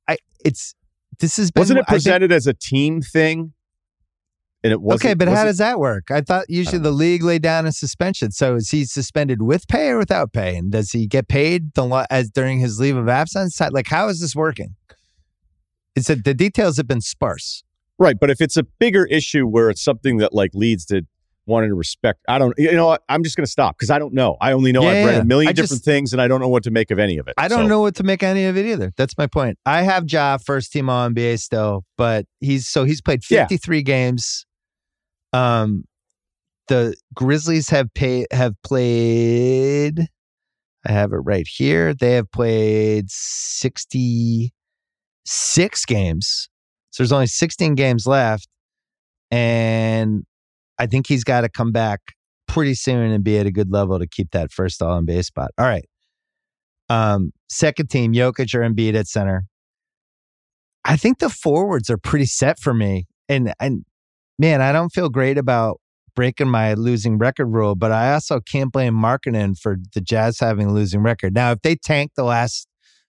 I 0.08 0.18
it's 0.44 0.76
this 1.20 1.38
has 1.38 1.52
been 1.52 1.62
Wasn't 1.62 1.80
it 1.80 1.86
I 1.88 1.92
think- 1.92 1.96
presented 2.04 2.32
as 2.32 2.48
a 2.48 2.54
team 2.54 3.02
thing? 3.02 3.54
And 4.64 4.74
it 4.74 4.82
was 4.82 4.96
okay, 5.02 5.14
but 5.14 5.30
how 5.30 5.46
does 5.46 5.60
that 5.60 5.80
work? 5.80 6.12
I 6.12 6.20
thought 6.20 6.46
usually 6.50 6.80
uh, 6.80 6.84
the 6.84 6.92
league 6.92 7.24
laid 7.24 7.42
down 7.42 7.66
a 7.66 7.72
suspension. 7.72 8.32
So 8.32 8.56
is 8.56 8.70
he 8.72 8.84
suspended 8.84 9.42
with 9.42 9.68
pay 9.70 9.90
or 9.90 9.98
without 9.98 10.34
pay? 10.34 10.58
And 10.58 10.70
does 10.70 10.92
he 10.92 11.08
get 11.08 11.30
paid 11.30 11.74
the 11.76 12.06
as 12.10 12.30
during 12.30 12.60
his 12.60 12.78
leave 12.80 12.98
of 12.98 13.08
absence? 13.08 13.60
Like, 13.72 13.88
how 13.88 14.10
is 14.10 14.20
this 14.20 14.36
working? 14.36 14.76
It's 15.96 16.10
a, 16.10 16.16
the 16.16 16.34
details 16.34 16.76
have 16.78 16.88
been 16.88 17.00
sparse. 17.02 17.64
Right, 17.98 18.18
but 18.20 18.30
if 18.30 18.42
it's 18.42 18.58
a 18.58 18.64
bigger 18.64 19.06
issue 19.06 19.46
where 19.46 19.70
it's 19.70 19.82
something 19.84 20.18
that 20.18 20.34
like 20.34 20.52
leads 20.54 20.86
to 20.88 21.04
wanting 21.46 21.70
to 21.70 21.76
respect, 21.76 22.20
I 22.28 22.38
don't. 22.38 22.54
You 22.58 22.72
know 22.74 22.86
what? 22.88 23.02
I'm 23.10 23.24
just 23.24 23.36
going 23.38 23.46
to 23.46 23.52
stop 23.52 23.76
because 23.78 23.90
I 23.90 23.98
don't 24.00 24.14
know. 24.14 24.36
I 24.40 24.52
only 24.52 24.72
know 24.74 24.84
Yeah, 24.84 24.90
I've 24.90 25.06
read 25.06 25.16
yeah. 25.16 25.22
a 25.22 25.26
million 25.26 25.50
I 25.50 25.54
different 25.54 25.70
just- 25.72 25.86
things, 25.86 26.12
and 26.14 26.22
I 26.22 26.28
don't 26.28 26.40
know 26.42 26.48
what 26.50 26.64
to 26.64 26.72
make 26.72 26.92
of 26.92 27.00
any 27.00 27.18
of 27.18 27.28
it. 27.30 27.34
I 27.38 27.48
don't 27.48 27.64
So, 27.64 27.68
know 27.68 27.80
what 27.82 27.96
to 27.96 28.04
make 28.04 28.24
any 28.24 28.46
of 28.46 28.56
it 28.58 28.66
either. 28.66 28.92
That's 28.98 29.18
my 29.18 29.28
point. 29.28 29.58
I 29.66 29.82
have 29.84 30.04
Ja 30.12 30.38
first 30.38 30.72
team 30.74 30.90
All 30.90 31.10
NBA 31.10 31.40
still, 31.40 31.86
but 31.98 32.26
he's 32.42 32.68
so 32.68 32.84
he's 32.84 33.02
played 33.02 33.22
Yeah. 33.30 33.44
53 33.48 33.84
games. 33.84 34.46
Um, 35.34 35.84
the 36.68 36.96
Grizzlies 37.14 37.70
have 37.70 37.94
pay 37.94 38.26
have 38.32 38.54
played. 38.64 40.08
I 40.88 40.92
have 40.92 41.12
it 41.12 41.18
right 41.18 41.48
here. 41.48 41.94
They 41.94 42.14
have 42.14 42.32
played 42.32 43.10
66 43.10 45.86
games. 45.86 46.50
So 46.92 47.04
there's 47.04 47.12
only 47.12 47.28
16 47.28 47.76
games 47.76 48.08
left, 48.08 48.48
and 49.30 50.24
I 50.80 50.88
think 50.88 51.08
he's 51.08 51.24
got 51.24 51.42
to 51.42 51.50
come 51.50 51.72
back 51.72 52.00
pretty 52.48 52.74
soon 52.74 53.12
and 53.12 53.24
be 53.24 53.38
at 53.38 53.46
a 53.46 53.52
good 53.52 53.72
level 53.72 54.00
to 54.00 54.08
keep 54.08 54.32
that 54.32 54.52
first 54.52 54.82
All 54.82 55.06
NBA 55.06 55.26
spot. 55.26 55.52
All 55.58 55.66
right. 55.66 55.86
Um, 56.90 57.32
second 57.48 57.90
team, 57.90 58.14
Jokic 58.14 58.54
or 58.56 58.62
Embiid 58.62 58.96
at 58.96 59.08
center. 59.08 59.46
I 60.84 60.98
think 60.98 61.20
the 61.20 61.30
forwards 61.30 61.90
are 61.90 61.98
pretty 61.98 62.26
set 62.26 62.60
for 62.60 62.74
me. 62.74 63.06
And 63.28 63.54
and 63.60 63.86
man, 64.40 64.62
I 64.62 64.72
don't 64.72 64.90
feel 64.90 65.10
great 65.10 65.38
about 65.38 65.80
breaking 66.16 66.50
my 66.50 66.74
losing 66.74 67.18
record 67.18 67.48
rule, 67.48 67.76
but 67.76 67.92
I 67.92 68.14
also 68.14 68.40
can't 68.40 68.72
blame 68.72 68.94
Markkanen 68.94 69.58
for 69.60 69.78
the 69.94 70.02
Jazz 70.02 70.40
having 70.40 70.68
a 70.68 70.74
losing 70.74 71.02
record. 71.02 71.36
Now, 71.36 71.52
if 71.52 71.62
they 71.62 71.76
tank 71.76 72.14
the 72.16 72.24
last 72.24 72.68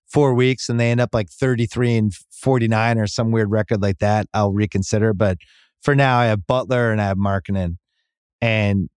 four 0.08 0.34
weeks 0.34 0.68
and 0.68 0.78
they 0.78 0.90
end 0.90 1.00
up 1.00 1.10
like 1.14 1.30
33 1.30 1.96
and 1.96 2.14
49 2.42 2.98
or 2.98 3.06
some 3.06 3.30
weird 3.30 3.50
record 3.50 3.80
like 3.80 3.98
that, 3.98 4.26
I'll 4.34 4.52
reconsider. 4.52 5.14
But 5.14 5.38
for 5.82 5.94
now, 5.94 6.18
I 6.18 6.26
have 6.26 6.46
Butler 6.46 6.90
and 6.92 7.00
I 7.00 7.06
have 7.06 7.16
Markkanen. 7.16 7.76
And 8.42 8.88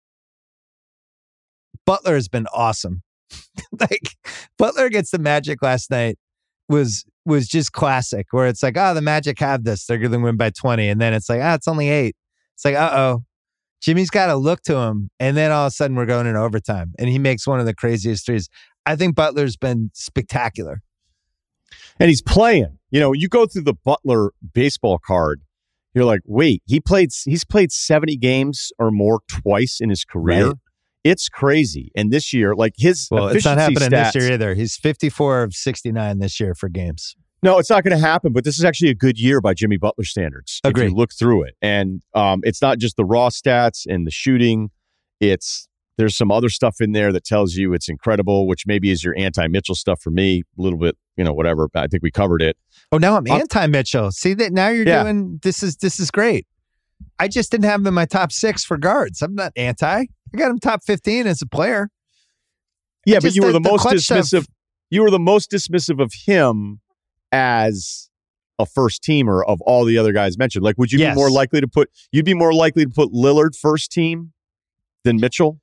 Butler 1.85 2.15
has 2.15 2.27
been 2.27 2.47
awesome. 2.53 3.03
like 3.79 4.15
Butler 4.57 4.85
against 4.85 5.11
the 5.11 5.19
Magic 5.19 5.61
last 5.61 5.91
night 5.91 6.17
was 6.69 7.05
was 7.25 7.47
just 7.47 7.71
classic. 7.71 8.27
Where 8.31 8.47
it's 8.47 8.63
like, 8.63 8.77
oh, 8.77 8.93
the 8.93 9.01
Magic 9.01 9.39
have 9.39 9.63
this; 9.63 9.85
they're 9.85 9.97
to 9.97 10.17
win 10.17 10.37
by 10.37 10.49
twenty, 10.49 10.87
and 10.87 11.01
then 11.01 11.13
it's 11.13 11.29
like, 11.29 11.41
ah, 11.41 11.55
it's 11.55 11.67
only 11.67 11.89
eight. 11.89 12.15
It's 12.55 12.65
like, 12.65 12.75
uh 12.75 12.91
oh, 12.93 13.23
Jimmy's 13.81 14.09
got 14.09 14.27
to 14.27 14.35
look 14.35 14.61
to 14.63 14.75
him, 14.77 15.09
and 15.19 15.35
then 15.35 15.51
all 15.51 15.65
of 15.67 15.71
a 15.71 15.71
sudden 15.71 15.95
we're 15.97 16.05
going 16.05 16.25
in 16.27 16.35
overtime, 16.35 16.93
and 16.97 17.09
he 17.09 17.19
makes 17.19 17.45
one 17.45 17.59
of 17.59 17.65
the 17.65 17.73
craziest 17.75 18.25
threes. 18.25 18.47
I 18.85 18.95
think 18.95 19.15
Butler's 19.15 19.57
been 19.57 19.91
spectacular. 19.93 20.81
and 21.99 22.09
he's 22.09 22.21
playing. 22.21 22.77
You 22.91 22.99
know, 22.99 23.13
you 23.13 23.27
go 23.27 23.45
through 23.45 23.63
the 23.63 23.73
Butler 23.73 24.31
baseball 24.53 24.99
card. 25.05 25.41
You're 25.93 26.05
like, 26.05 26.21
wait, 26.25 26.63
he 26.65 26.79
played. 26.79 27.09
He's 27.25 27.43
played 27.43 27.71
70 27.71 28.17
games 28.17 28.71
or 28.79 28.89
more 28.91 29.21
twice 29.27 29.79
in 29.79 29.89
his 29.89 30.03
career. 30.05 30.47
Right. 30.47 30.55
It's 31.03 31.27
crazy. 31.29 31.91
And 31.95 32.11
this 32.11 32.31
year, 32.33 32.55
like 32.55 32.73
his 32.77 33.07
Well, 33.11 33.27
it's 33.27 33.43
not 33.45 33.57
happening 33.57 33.89
stats, 33.89 34.13
this 34.13 34.23
year 34.23 34.33
either. 34.33 34.53
He's 34.55 34.77
fifty-four 34.77 35.43
of 35.43 35.53
sixty-nine 35.53 36.19
this 36.19 36.39
year 36.39 36.55
for 36.55 36.69
games. 36.69 37.15
No, 37.43 37.59
it's 37.59 37.69
not 37.69 37.83
going 37.83 37.95
to 37.95 38.03
happen. 38.03 38.31
But 38.33 38.43
this 38.45 38.57
is 38.57 38.63
actually 38.65 38.89
a 38.89 38.95
good 38.95 39.19
year 39.19 39.41
by 39.41 39.53
Jimmy 39.53 39.77
Butler 39.77 40.05
standards. 40.05 40.59
If 40.63 40.77
you 40.77 40.89
look 40.89 41.13
through 41.13 41.43
it, 41.43 41.55
and 41.61 42.01
um, 42.13 42.41
it's 42.43 42.61
not 42.61 42.79
just 42.79 42.95
the 42.97 43.05
raw 43.05 43.29
stats 43.29 43.85
and 43.87 44.07
the 44.07 44.11
shooting. 44.11 44.71
It's 45.19 45.67
there's 45.97 46.15
some 46.17 46.31
other 46.31 46.49
stuff 46.49 46.81
in 46.81 46.91
there 46.93 47.11
that 47.11 47.23
tells 47.23 47.55
you 47.55 47.73
it's 47.73 47.87
incredible, 47.89 48.47
which 48.47 48.65
maybe 48.65 48.89
is 48.89 49.03
your 49.03 49.13
anti 49.17 49.47
Mitchell 49.47 49.75
stuff 49.75 50.01
for 50.01 50.09
me. 50.09 50.43
A 50.57 50.61
little 50.61 50.79
bit, 50.79 50.97
you 51.17 51.23
know, 51.23 51.33
whatever. 51.33 51.69
I 51.75 51.87
think 51.87 52.01
we 52.01 52.09
covered 52.11 52.41
it. 52.41 52.57
Oh, 52.91 52.97
now 52.97 53.15
I'm 53.17 53.29
Uh, 53.29 53.35
anti 53.39 53.67
Mitchell. 53.67 54.11
See 54.11 54.33
that 54.35 54.51
now 54.53 54.69
you're 54.69 54.87
Yeah. 54.87 55.03
doing 55.03 55.39
this 55.43 55.61
is 55.61 55.75
this 55.77 55.99
is 55.99 56.09
great. 56.11 56.47
I 57.19 57.27
just 57.27 57.51
didn't 57.51 57.65
have 57.65 57.81
him 57.81 57.87
in 57.87 57.93
my 57.93 58.05
top 58.05 58.31
six 58.31 58.63
for 58.63 58.77
guards. 58.77 59.21
I'm 59.21 59.35
not 59.35 59.51
anti. 59.55 59.85
I 59.87 60.07
got 60.37 60.49
him 60.49 60.59
top 60.59 60.83
fifteen 60.85 61.27
as 61.27 61.41
a 61.41 61.45
player. 61.47 61.89
Yeah, 63.05 63.17
I 63.17 63.19
but 63.19 63.35
you 63.35 63.41
were 63.41 63.51
the- 63.51 63.59
the, 63.59 63.69
most 63.69 63.81
stuff- 63.81 63.93
dismissive. 64.19 64.47
You 64.89 65.01
were 65.03 65.11
the 65.11 65.19
most 65.19 65.51
dismissive 65.51 66.01
of 66.01 66.13
him 66.25 66.79
as 67.33 68.09
a 68.59 68.65
first 68.65 69.01
teamer 69.03 69.43
of 69.45 69.59
all 69.61 69.83
the 69.83 69.97
other 69.97 70.13
guys 70.13 70.37
mentioned. 70.37 70.63
Like, 70.63 70.77
would 70.77 70.91
you 70.91 70.99
Yes. 70.99 71.15
be 71.15 71.19
more 71.19 71.31
likely 71.31 71.59
to 71.59 71.67
put? 71.67 71.89
You'd 72.11 72.23
be 72.25 72.35
more 72.35 72.53
likely 72.53 72.85
to 72.85 72.89
put 72.91 73.11
Lillard 73.11 73.55
first 73.57 73.91
team 73.91 74.31
than 75.03 75.17
Mitchell. 75.19 75.59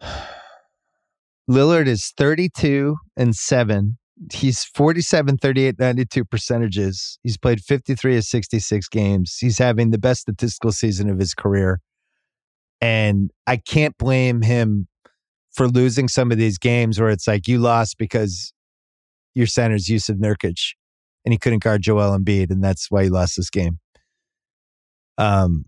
Lillard 1.50 1.86
is 1.86 2.12
32 2.16 2.96
and 3.16 3.34
7. 3.34 3.98
He's 4.32 4.64
47, 4.64 5.38
38, 5.38 5.78
92 5.78 6.24
percentages. 6.24 7.18
He's 7.22 7.36
played 7.36 7.60
53 7.60 8.16
of 8.18 8.24
66 8.24 8.88
games. 8.88 9.36
He's 9.40 9.58
having 9.58 9.90
the 9.90 9.98
best 9.98 10.22
statistical 10.22 10.72
season 10.72 11.10
of 11.10 11.18
his 11.18 11.34
career. 11.34 11.80
And 12.80 13.30
I 13.46 13.56
can't 13.56 13.96
blame 13.98 14.42
him 14.42 14.88
for 15.52 15.68
losing 15.68 16.08
some 16.08 16.30
of 16.32 16.38
these 16.38 16.58
games 16.58 17.00
where 17.00 17.10
it's 17.10 17.26
like 17.26 17.48
you 17.48 17.58
lost 17.58 17.98
because 17.98 18.52
your 19.34 19.46
center's 19.46 19.86
Jusuf 19.86 20.16
Nurkic 20.18 20.74
and 21.24 21.32
he 21.32 21.38
couldn't 21.38 21.62
guard 21.62 21.82
Joel 21.82 22.16
Embiid, 22.18 22.50
and 22.50 22.62
that's 22.62 22.90
why 22.90 23.04
he 23.04 23.08
lost 23.08 23.36
this 23.36 23.50
game. 23.50 23.78
Um, 25.18 25.64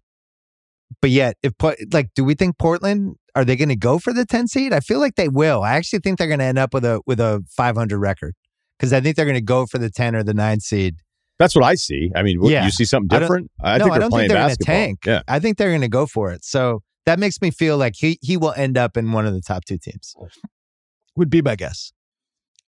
but 1.01 1.11
yet, 1.11 1.37
if 1.43 1.53
like, 1.93 2.11
do 2.15 2.25
we 2.25 2.35
think 2.35 2.59
Portland 2.59 3.17
are 3.35 3.45
they 3.45 3.57
going 3.57 3.69
to 3.69 3.77
go 3.77 3.99
for 3.99 4.13
the 4.13 4.25
ten 4.25 4.49
seed? 4.49 4.73
I 4.73 4.81
feel 4.81 5.01
like 5.01 5.17
they 5.17 5.29
will. 5.29 5.63
I 5.63 5.75
actually 5.75 5.99
think 6.01 6.19
they're 6.19 6.27
going 6.29 6.39
to 6.41 6.45
end 6.45 6.59
up 6.59 6.73
with 6.75 6.85
a 6.85 7.01
with 7.07 7.21
a 7.21 7.43
five 7.51 7.77
hundred 7.77 7.99
record 7.99 8.35
because 8.79 8.93
I 8.93 9.01
think 9.01 9.17
they're 9.17 9.25
going 9.25 9.35
to 9.35 9.41
go 9.41 9.67
for 9.67 9.79
the 9.79 9.91
ten 9.91 10.15
or 10.15 10.23
the 10.23 10.35
nine 10.35 10.61
seed. 10.61 10.97
That's 11.39 11.55
what 11.55 11.65
I 11.65 11.75
see. 11.75 12.11
I 12.17 12.23
mean, 12.23 12.41
what, 12.41 12.51
Yeah. 12.51 12.65
you 12.65 12.71
see 12.71 12.87
something 12.87 13.15
I 13.15 13.21
different? 13.21 13.51
I, 13.63 13.77
no, 13.77 13.85
think 13.85 13.93
they're 13.93 14.01
don't 14.01 14.11
playing 14.11 14.29
think 14.31 14.39
they're 14.39 14.49
basketball. 14.49 14.75
tank. 14.75 14.99
Yeah, 15.05 15.21
I 15.29 15.39
think 15.39 15.59
they're 15.59 15.69
going 15.71 15.83
to 15.83 15.89
go 15.89 16.07
for 16.07 16.33
it. 16.33 16.45
So 16.45 16.83
that 17.05 17.19
makes 17.19 17.43
me 17.43 17.51
feel 17.51 17.77
like 17.77 17.95
he 17.97 18.19
he 18.23 18.37
will 18.37 18.55
end 18.57 18.79
up 18.79 18.97
in 18.97 19.13
one 19.13 19.27
of 19.27 19.35
the 19.35 19.43
top 19.43 19.65
two 19.65 19.77
teams. 19.79 20.15
Would 21.17 21.31
be 21.31 21.43
my 21.43 21.57
guess. 21.57 21.93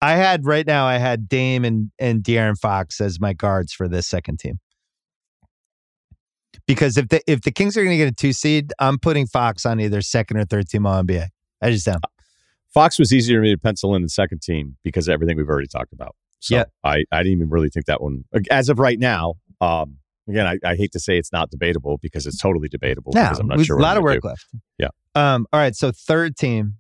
I 0.02 0.14
had 0.15 0.45
right 0.45 0.65
now. 0.65 0.86
I 0.86 0.98
had 0.98 1.28
Dame 1.28 1.65
and 1.65 1.91
and 1.99 2.24
De'Aaron 2.24 2.57
Fox 2.57 3.02
as 3.02 3.19
my 3.19 3.34
guards 3.34 3.74
for 3.74 3.88
this 3.88 4.07
second 4.07 4.40
team. 4.40 4.60
Because 6.65 6.98
if 6.98 7.10
the 7.10 7.22
if 7.28 7.41
the 7.41 7.52
Kings 7.52 7.78
are 7.78 7.84
going 7.84 7.98
to 7.98 8.03
get 8.03 8.11
a 8.11 8.15
two 8.15 8.34
seed, 8.34 8.74
I'm 8.80 8.99
putting 8.99 9.26
Fox 9.26 9.65
on 9.65 9.80
either 9.80 10.02
second 10.02 10.38
or 10.38 10.45
third 10.45 10.68
team 10.68 10.86
All 10.86 11.02
NBA. 11.02 11.28
I 11.61 11.72
just 11.72 11.88
am. 11.88 11.99
Fox 12.74 12.99
was 12.99 13.14
easier 13.14 13.40
for 13.40 13.44
me 13.44 13.56
to 13.56 13.57
pencil 13.57 13.95
in 13.95 14.03
the 14.03 14.10
second 14.10 14.41
team 14.41 14.78
because 14.84 15.07
of 15.07 15.14
everything 15.14 15.38
we've 15.38 15.49
already 15.49 15.68
talked 15.68 15.94
about. 15.94 16.15
So 16.40 16.57
Yeah. 16.57 16.64
I, 16.84 17.03
I 17.11 17.24
didn't 17.24 17.34
even 17.38 17.49
really 17.49 17.69
think 17.69 17.88
that 17.88 18.02
one 18.02 18.26
as 18.52 18.69
of 18.69 18.78
right 18.78 18.99
now. 18.99 19.36
Um, 19.61 19.98
again, 20.30 20.45
I, 20.45 20.60
I 20.64 20.76
hate 20.76 20.91
to 20.91 20.99
say 20.99 21.18
it's 21.18 21.32
not 21.32 21.49
debatable 21.49 21.98
because 22.02 22.28
it's 22.28 22.38
totally 22.38 22.68
debatable. 22.68 23.14
Because 23.14 23.40
I'm 23.40 23.48
not 23.48 23.65
sure 23.65 23.80
a 23.80 23.82
lot 23.82 23.94
I'm 23.94 23.98
of 23.99 24.03
work 24.03 24.22
do. 24.22 24.28
left. 24.28 24.45
Yeah. 24.78 24.90
Um. 25.15 25.48
All 25.52 25.60
right. 25.60 25.76
So 25.76 25.91
third 25.91 26.36
team. 26.36 26.76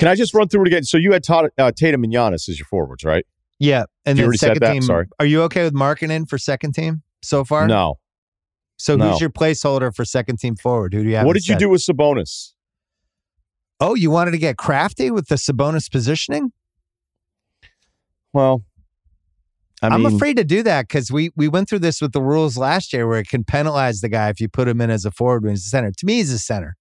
Can 0.00 0.08
I 0.08 0.14
just 0.14 0.32
run 0.32 0.48
through 0.48 0.62
it 0.62 0.68
again? 0.68 0.82
So 0.82 0.96
you 0.96 1.12
had 1.12 1.22
Todd, 1.22 1.50
uh, 1.58 1.72
Tatum 1.72 2.02
and 2.04 2.12
Giannis 2.12 2.48
as 2.48 2.58
your 2.58 2.64
forwards, 2.64 3.04
right? 3.04 3.26
Yeah, 3.58 3.84
and 4.06 4.18
You 4.18 4.24
then 4.24 4.32
second 4.38 4.62
team. 4.62 4.82
Sorry. 4.82 5.06
Are 5.20 5.26
you 5.26 5.42
okay 5.42 5.62
with 5.62 5.74
Markkanen 5.74 6.26
for 6.26 6.38
second 6.38 6.72
team 6.72 7.02
so 7.22 7.44
far? 7.44 7.68
No. 7.68 7.98
So 8.78 8.96
No. 8.96 9.10
who's 9.10 9.20
your 9.20 9.28
placeholder 9.28 9.94
for 9.94 10.06
second 10.06 10.38
team 10.38 10.56
forward? 10.56 10.94
Who 10.94 11.02
do 11.02 11.10
you 11.10 11.16
have? 11.16 11.26
what 11.26 11.34
did 11.34 11.46
you 11.46 11.56
do 11.56 11.68
with 11.68 11.82
Sabonis? 11.82 12.54
Oh, 13.78 13.94
you 13.94 14.10
wanted 14.10 14.30
to 14.30 14.38
get 14.38 14.56
crafty 14.56 15.10
with 15.10 15.28
the 15.28 15.34
Sabonis 15.34 15.90
positioning? 15.90 16.52
Well, 18.32 18.64
I 19.82 19.88
I 19.88 19.94
am 19.94 20.06
afraid 20.06 20.38
to 20.38 20.44
do 20.44 20.62
that 20.62 20.88
because 20.88 21.12
we 21.12 21.30
we 21.36 21.46
went 21.46 21.68
through 21.68 21.80
this 21.80 22.00
with 22.00 22.12
the 22.12 22.22
rules 22.22 22.56
last 22.56 22.94
year 22.94 23.06
where 23.06 23.18
it 23.18 23.28
can 23.28 23.44
penalize 23.44 24.00
the 24.00 24.08
guy 24.08 24.30
if 24.30 24.40
you 24.40 24.48
put 24.48 24.66
him 24.66 24.80
in 24.80 24.88
as 24.88 25.04
a 25.04 25.10
forward 25.10 25.42
when 25.42 25.52
he's 25.52 25.66
a 25.66 25.68
center. 25.68 25.90
To 25.90 26.06
me, 26.06 26.14
he's 26.14 26.32
a 26.32 26.38
center. 26.38 26.76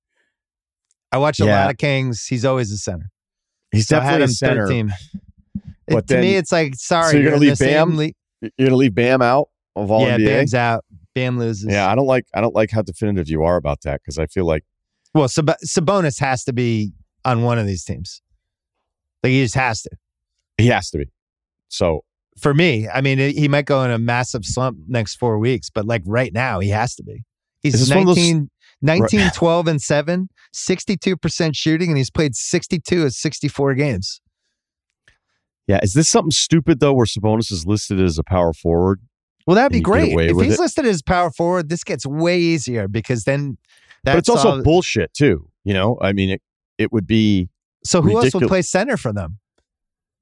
I 1.11 1.18
watch 1.18 1.40
a 1.40 1.45
Yeah. 1.45 1.61
lot 1.61 1.72
of 1.72 1.77
Kings. 1.77 2.26
He's 2.26 2.45
always 2.45 2.69
the 2.72 2.77
center. 2.77 3.10
he's 3.72 3.88
So 3.88 3.98
definitely 3.99 4.26
a 4.26 4.27
center. 4.30 4.68
team. 4.68 4.91
It- 5.56 5.64
But 5.94 6.07
to 6.07 6.14
then- 6.15 6.22
me, 6.22 6.36
it's 6.36 6.52
like 6.52 6.76
sorry. 6.76 7.11
So 7.11 7.18
you're 7.18 7.31
gonna 7.31 7.41
leave 7.41 7.57
Bam? 7.60 7.98
lea- 7.98 8.15
You're 8.57 8.69
to 8.69 8.76
leave 8.76 8.95
Bam 8.95 9.22
out 9.22 9.49
of 9.76 9.91
all 9.91 10.02
yeah, 10.07 10.15
NBA? 10.18 10.26
Bam's 10.27 10.53
out. 10.53 10.86
Bam 11.15 11.38
loses. 11.40 11.65
Yeah, 11.69 11.90
I 11.91 11.95
don't 11.95 12.06
like 12.07 12.26
I 12.34 12.41
don't 12.41 12.56
like 12.56 12.69
how 12.72 12.81
definitive 12.81 13.27
you 13.30 13.44
are 13.44 13.56
about 13.57 13.81
that 13.81 14.02
because 14.02 14.18
I 14.19 14.26
feel 14.27 14.45
like 14.45 14.64
Well, 15.15 15.27
Sab- 15.27 15.57
Sabonis 15.65 16.19
has 16.19 16.44
to 16.45 16.53
be 16.53 16.94
on 17.26 17.41
one 17.44 17.57
of 17.57 17.65
these 17.65 17.84
teams. 17.84 18.22
Like 19.23 19.31
he 19.31 19.41
just 19.44 19.56
has 19.56 19.81
to. 19.84 19.90
he 20.57 20.68
has 20.68 20.90
to 20.91 20.99
be. 20.99 21.06
So 21.69 22.03
For 22.38 22.53
me, 22.53 22.88
I 22.88 23.02
mean, 23.02 23.18
he 23.18 23.48
might 23.49 23.65
go 23.65 23.84
in 23.84 23.91
a 23.91 23.98
massive 23.99 24.45
slump 24.45 24.77
next 24.88 25.15
four 25.15 25.38
weeks, 25.40 25.69
but 25.69 25.86
like 25.86 26.03
right 26.06 26.31
now, 26.31 26.60
he 26.61 26.69
has 26.69 26.95
to 26.95 27.03
be. 27.03 27.23
He's 27.61 27.73
this 27.73 27.90
one 27.90 28.07
of 28.07 28.15
those- 28.15 28.48
19, 28.81 29.19
19 29.19 29.31
12, 29.31 29.68
and 29.68 29.81
7, 29.81 30.30
62% 30.56 31.51
shooting, 31.56 31.89
and 31.89 31.97
he's 31.97 32.10
played 32.11 32.35
62 32.35 33.03
of 33.03 33.14
64 33.14 33.73
games. 33.76 34.22
yeah, 35.68 35.80
is 35.84 35.93
this 35.93 36.10
something 36.10 36.31
stupid 36.31 36.80
though, 36.80 36.93
where 36.93 37.06
Sabonis 37.06 37.51
is 37.51 37.65
listed 37.65 37.99
as 37.99 38.18
a 38.18 38.23
power 38.23 38.53
forward? 38.53 39.01
Well, 39.45 39.56
that'd 39.56 39.72
be 39.72 39.80
and 39.80 39.88
you 39.88 40.07
get 40.07 40.15
great. 40.15 40.30
If 40.30 40.38
he's 40.38 40.53
it. 40.56 40.60
listed 40.60 40.85
as 40.85 41.01
power 41.01 41.31
forward, 41.31 41.69
this 41.69 41.84
gets 41.84 42.06
way 42.06 42.39
easier 42.39 42.88
because 42.88 43.23
then 43.23 43.57
that's 44.03 44.15
but 44.15 44.19
it's 44.19 44.30
also 44.30 44.51
all- 44.51 44.61
bullshit 44.64 45.14
too. 45.14 45.49
You 45.64 45.73
know, 45.73 45.97
I 46.01 46.14
mean, 46.14 46.30
it 46.30 46.41
it 46.77 46.91
would 46.93 47.06
be 47.07 47.49
so 47.84 48.01
who 48.01 48.18
else 48.18 48.34
would 48.34 48.47
play 48.47 48.61
center 48.61 48.95
for 48.97 49.11
them? 49.11 49.39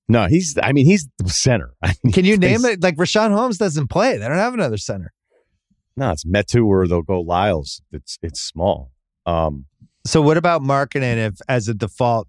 no. 0.10 0.28
He's 0.28 0.58
I 0.62 0.72
mean, 0.72 0.86
he's 0.86 1.08
the 1.20 1.30
center. 1.30 1.74
I 1.84 1.94
mean, 2.04 2.14
Can 2.14 2.26
you 2.26 2.38
name 2.38 2.66
it? 2.66 2.82
Like 2.82 2.96
Richaun 2.98 3.32
Holmes 3.32 3.58
doesn't 3.58 3.90
play. 3.90 4.18
They 4.18 4.28
don't 4.28 4.38
have 4.38 4.54
another 4.54 4.78
center. 4.78 5.14
No, 5.98 6.12
it's 6.12 6.24
Metu 6.24 6.66
or 6.66 6.88
they'll 6.88 7.02
go 7.02 7.20
Lyles. 7.20 7.82
It's 7.92 8.18
it's 8.22 8.40
small. 8.40 8.92
Um, 9.26 9.66
So 10.06 10.22
what 10.22 10.38
about 10.38 10.62
marketing 10.62 11.18
if 11.18 11.36
as 11.50 11.68
a 11.68 11.74
default 11.74 12.28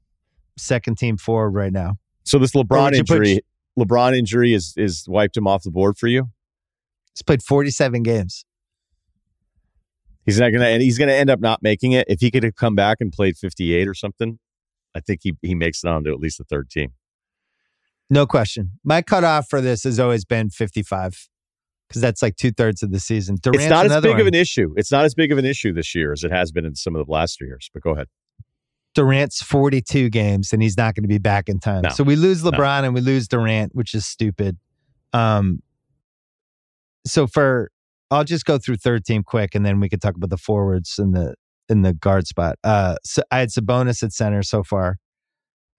second 0.57 0.97
team 0.99 1.17
forward 1.19 1.51
right 1.51 1.73
now? 1.73 1.97
so 2.25 2.39
this 2.39 2.53
LeBron 2.53 2.95
you 2.97 3.05
put- 3.05 3.19
injury, 3.27 3.41
LeBron 3.79 4.17
injury 4.19 4.55
is 4.55 4.75
is 4.77 5.05
wiped 5.07 5.37
him 5.37 5.47
off 5.47 5.63
the 5.63 5.71
board 5.71 5.97
for 5.99 6.09
you. 6.09 6.31
He's 7.15 7.23
played 7.23 7.43
47 7.43 8.03
games. 8.03 8.45
He's 10.25 10.39
not 10.39 10.51
gonna, 10.51 10.67
and 10.67 10.83
he's 10.83 10.99
gonna 10.99 11.13
end 11.13 11.31
up 11.31 11.41
not 11.41 11.63
making 11.63 11.93
it. 11.93 12.07
If 12.09 12.21
he 12.21 12.31
could 12.31 12.43
have 12.43 12.55
come 12.55 12.75
back 12.75 12.99
and 13.01 13.11
played 13.13 13.37
58 13.37 13.87
or 13.89 13.95
something, 13.95 14.39
I 14.95 15.01
think 15.01 15.21
he 15.23 15.35
he 15.43 15.55
makes 15.55 15.85
it 15.85 15.89
on 15.89 16.05
to 16.05 16.11
at 16.11 16.19
least 16.21 16.39
the 16.39 16.45
third 16.45 16.71
team. 16.71 16.93
No 18.11 18.27
question. 18.27 18.73
My 18.85 19.03
cutoff 19.03 19.49
for 19.49 19.61
this 19.61 19.85
has 19.85 19.99
always 20.01 20.25
been 20.25 20.49
55 20.51 21.29
because 21.89 22.03
that's 22.03 22.23
like 22.23 22.37
two 22.37 22.51
thirds 22.51 22.83
of 22.83 22.91
the 22.91 23.01
season. 23.01 23.37
Durant's 23.41 23.65
it's 23.65 23.71
not 23.71 23.87
as 23.87 24.03
big 24.03 24.21
of 24.21 24.27
an 24.27 24.35
issue. 24.35 24.75
It's 24.77 24.93
not 24.93 25.05
as 25.05 25.15
big 25.15 25.33
of 25.33 25.39
an 25.39 25.45
issue 25.45 25.73
this 25.73 25.95
year 25.95 26.13
as 26.13 26.23
it 26.25 26.31
has 26.31 26.53
been 26.53 26.65
in 26.65 26.75
some 26.75 26.95
of 26.95 27.07
the 27.07 27.11
last 27.13 27.39
three 27.39 27.49
years. 27.49 27.71
But 27.73 27.83
go 27.83 27.91
ahead. 27.93 28.09
Durant's 28.95 29.43
42 29.43 30.11
games 30.11 30.53
and 30.53 30.63
he's 30.63 30.77
not 30.77 30.95
going 30.95 31.05
to 31.05 31.09
be 31.09 31.19
back 31.19 31.49
in 31.49 31.61
time. 31.61 31.83
No. 31.83 31.91
So 31.91 32.05
we 32.05 32.17
lose 32.17 32.43
No. 32.45 32.51
LeBron 32.51 32.85
and 32.85 32.95
we 32.95 33.01
lose 33.01 33.29
Durant, 33.29 33.75
which 33.75 33.95
is 33.95 34.05
stupid. 34.05 34.59
Um, 35.13 35.63
so 37.07 37.27
for 37.27 37.71
I'll 38.11 38.25
just 38.25 38.45
go 38.45 38.59
through 38.59 38.77
third 38.77 39.05
team 39.05 39.23
quick 39.23 39.55
and 39.55 39.65
then 39.65 39.81
we 39.81 39.89
could 39.89 40.03
talk 40.03 40.17
about 40.17 40.31
the 40.31 40.37
forwards 40.39 40.99
in 40.99 41.13
the 41.13 41.35
in 41.69 41.83
the 41.83 41.93
guard 41.93 42.27
spot. 42.27 42.57
Uh, 42.65 42.97
so 43.05 43.23
I 43.31 43.41
had 43.41 43.51
Sabonis 43.51 44.03
at 44.03 44.13
center 44.13 44.43
so 44.43 44.63
far. 44.63 44.97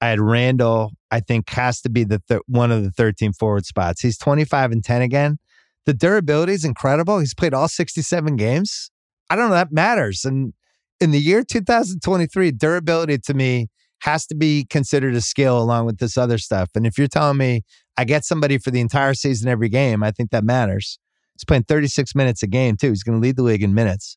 I 0.02 0.10
had 0.10 0.20
Randle. 0.20 0.92
I 1.12 1.20
think 1.20 1.50
has 1.50 1.82
to 1.82 1.90
be 1.90 2.04
the 2.04 2.22
th- 2.28 2.42
one 2.48 2.72
of 2.72 2.84
the 2.84 2.92
13 2.92 3.34
forward 3.34 3.66
spots. 3.66 4.02
He's 4.02 4.18
25 4.18 4.72
and 4.72 4.84
10 4.84 5.02
again. 5.02 5.40
The 5.90 5.96
durability 5.96 6.54
is 6.54 6.66
incredible. 6.66 7.18
He's 7.18 7.34
played 7.34 7.52
all 7.52 7.68
67 7.68 8.36
games. 8.36 8.92
I 9.32 9.36
don't 9.36 9.50
know 9.50 9.56
that 9.56 9.72
matters. 9.72 10.24
And 10.24 10.54
in 11.02 11.10
the 11.10 11.20
year 11.20 11.44
2023, 11.44 12.52
durability 12.52 13.18
to 13.18 13.34
me 13.34 13.70
has 14.04 14.28
to 14.28 14.36
be 14.36 14.68
considered 14.70 15.16
a 15.16 15.22
skill 15.22 15.58
along 15.58 15.88
with 15.88 15.98
this 15.98 16.16
other 16.16 16.38
stuff. 16.38 16.70
And 16.76 16.86
if 16.86 17.00
you're 17.00 17.08
telling 17.08 17.38
me 17.38 17.64
I 17.98 18.06
get 18.06 18.24
somebody 18.24 18.60
for 18.60 18.70
the 18.70 18.82
entire 18.82 19.16
season 19.16 19.50
every 19.50 19.68
game, 19.68 20.04
I 20.04 20.12
think 20.12 20.30
that 20.30 20.44
matters. 20.44 21.00
He's 21.34 21.44
playing 21.44 21.64
36 21.64 22.14
minutes 22.14 22.44
a 22.44 22.48
game 22.48 22.78
too. 22.78 22.90
He's 22.90 23.02
going 23.02 23.20
to 23.20 23.28
lead 23.28 23.38
the 23.38 23.42
league 23.42 23.64
in 23.64 23.74
minutes. 23.74 24.16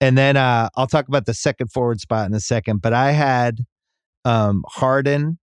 And 0.00 0.16
then 0.16 0.36
uh, 0.36 0.68
I'll 0.76 0.86
talk 0.86 1.08
about 1.08 1.26
the 1.26 1.34
second 1.34 1.72
forward 1.72 1.98
spot 1.98 2.28
in 2.28 2.34
a 2.34 2.40
second. 2.40 2.82
But 2.82 2.92
I 2.92 3.10
had 3.10 3.62
um, 4.24 4.62
Harden 4.68 5.40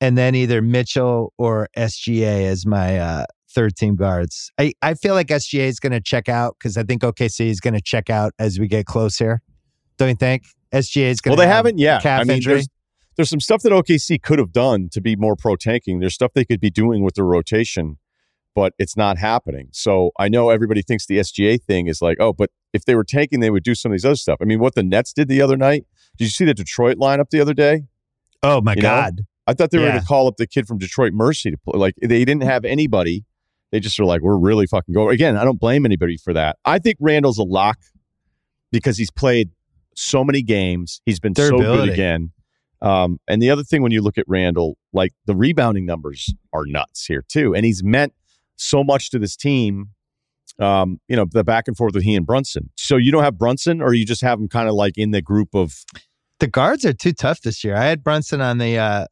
and 0.00 0.16
then 0.16 0.34
either 0.34 0.62
Mitchell 0.62 1.34
or 1.36 1.68
SGA 1.76 2.46
as 2.46 2.64
my 2.64 2.98
uh, 2.98 3.26
third 3.56 3.74
team 3.74 3.96
guards. 3.96 4.52
I, 4.58 4.74
I 4.82 4.94
feel 4.94 5.14
like 5.14 5.28
SGA 5.28 5.66
is 5.66 5.80
going 5.80 5.92
to 5.92 6.00
check 6.00 6.28
out 6.28 6.54
because 6.58 6.76
I 6.76 6.82
think 6.84 7.02
OKC 7.02 7.46
is 7.48 7.58
going 7.58 7.74
to 7.74 7.80
check 7.80 8.10
out 8.10 8.32
as 8.38 8.60
we 8.60 8.68
get 8.68 8.84
close 8.84 9.16
here. 9.16 9.40
Don't 9.96 10.10
you 10.10 10.14
think? 10.14 10.44
SGA 10.74 11.06
is 11.06 11.20
going 11.22 11.34
to. 11.34 11.40
Well, 11.40 11.48
they 11.48 11.52
haven't 11.52 11.78
yet. 11.78 12.02
calf 12.02 12.20
I 12.20 12.24
mean, 12.24 12.36
injury. 12.36 12.54
there's 12.54 12.68
there's 13.16 13.30
some 13.30 13.40
stuff 13.40 13.62
that 13.62 13.72
OKC 13.72 14.20
could 14.22 14.38
have 14.38 14.52
done 14.52 14.90
to 14.92 15.00
be 15.00 15.16
more 15.16 15.34
pro 15.36 15.56
tanking. 15.56 16.00
There's 16.00 16.12
stuff 16.14 16.32
they 16.34 16.44
could 16.44 16.60
be 16.60 16.68
doing 16.68 17.02
with 17.02 17.14
their 17.14 17.24
rotation, 17.24 17.96
but 18.54 18.74
it's 18.78 18.94
not 18.94 19.16
happening. 19.16 19.68
So 19.72 20.10
I 20.18 20.28
know 20.28 20.50
everybody 20.50 20.82
thinks 20.82 21.06
the 21.06 21.16
SGA 21.18 21.60
thing 21.62 21.86
is 21.86 22.02
like, 22.02 22.18
oh, 22.20 22.34
but 22.34 22.50
if 22.74 22.84
they 22.84 22.94
were 22.94 23.04
tanking, 23.04 23.40
they 23.40 23.48
would 23.50 23.62
do 23.64 23.74
some 23.74 23.90
of 23.90 23.94
these 23.94 24.04
other 24.04 24.16
stuff. 24.16 24.36
I 24.42 24.44
mean, 24.44 24.58
what 24.60 24.74
the 24.74 24.82
Nets 24.82 25.14
did 25.14 25.28
the 25.28 25.40
other 25.40 25.56
night. 25.56 25.86
Did 26.18 26.24
you 26.24 26.30
see 26.30 26.44
the 26.44 26.52
Detroit 26.54 26.98
lineup 26.98 27.30
the 27.30 27.40
other 27.40 27.54
day? 27.54 27.84
Oh 28.42 28.60
my 28.60 28.74
you 28.74 28.82
know? 28.82 28.88
God. 28.88 29.20
I 29.46 29.54
thought 29.54 29.70
they 29.70 29.78
were 29.78 29.84
Yeah. 29.84 29.92
going 29.92 30.00
to 30.02 30.06
call 30.06 30.26
up 30.28 30.36
the 30.36 30.46
kid 30.46 30.66
from 30.66 30.76
Detroit 30.78 31.12
Mercy 31.14 31.50
to 31.50 31.56
play. 31.56 31.78
Like 31.78 31.94
they 32.02 32.24
didn't 32.24 32.42
have 32.42 32.64
anybody. 32.66 33.24
They 33.72 33.80
just 33.80 33.98
are 33.98 34.04
like, 34.04 34.20
we're 34.20 34.38
really 34.38 34.66
fucking 34.66 34.94
going. 34.94 35.12
Again, 35.14 35.36
I 35.36 35.44
don't 35.44 35.58
blame 35.60 35.84
anybody 35.84 36.16
for 36.16 36.32
that. 36.32 36.56
I 36.64 36.78
think 36.78 36.96
Randle's 37.00 37.38
a 37.38 37.42
lock 37.42 37.78
because 38.70 38.96
he's 38.96 39.10
played 39.10 39.50
so 39.94 40.22
many 40.24 40.42
games. 40.42 41.00
He's 41.04 41.18
been 41.20 41.34
so 41.34 41.56
good 41.56 41.88
again. 41.88 42.32
Um, 42.82 43.18
and 43.26 43.42
the 43.42 43.50
other 43.50 43.62
thing, 43.62 43.82
when 43.82 43.92
you 43.92 44.02
look 44.02 44.18
at 44.18 44.24
Randle, 44.28 44.76
like 44.92 45.12
the 45.24 45.34
rebounding 45.34 45.86
numbers 45.86 46.32
are 46.52 46.64
nuts 46.66 47.06
here 47.06 47.24
too, 47.26 47.54
and 47.54 47.64
he's 47.64 47.82
meant 47.82 48.12
so 48.56 48.84
much 48.84 49.10
to 49.10 49.18
this 49.18 49.36
team. 49.36 49.90
Um, 50.58 51.00
you 51.08 51.16
know, 51.16 51.26
the 51.30 51.44
back 51.44 51.68
and 51.68 51.76
forth 51.76 51.94
with 51.94 52.04
he 52.04 52.14
and 52.14 52.24
Brunson. 52.24 52.70
So 52.76 52.96
you 52.96 53.12
don't 53.12 53.24
have 53.24 53.36
Brunson, 53.36 53.82
or 53.82 53.92
you 53.92 54.06
just 54.06 54.22
have 54.22 54.38
him 54.38 54.48
kind 54.48 54.68
of 54.68 54.74
like 54.74 54.96
in 54.96 55.10
the 55.10 55.20
group 55.20 55.54
of 55.54 55.74
The 56.38 56.46
guards 56.46 56.84
are 56.84 56.92
too 56.92 57.12
tough 57.12 57.40
this 57.40 57.64
year. 57.64 57.74
I 57.76 57.84
had 57.84 58.04
Brunson 58.04 58.40
on 58.40 58.58
the 58.58 58.78
uh 58.78 59.06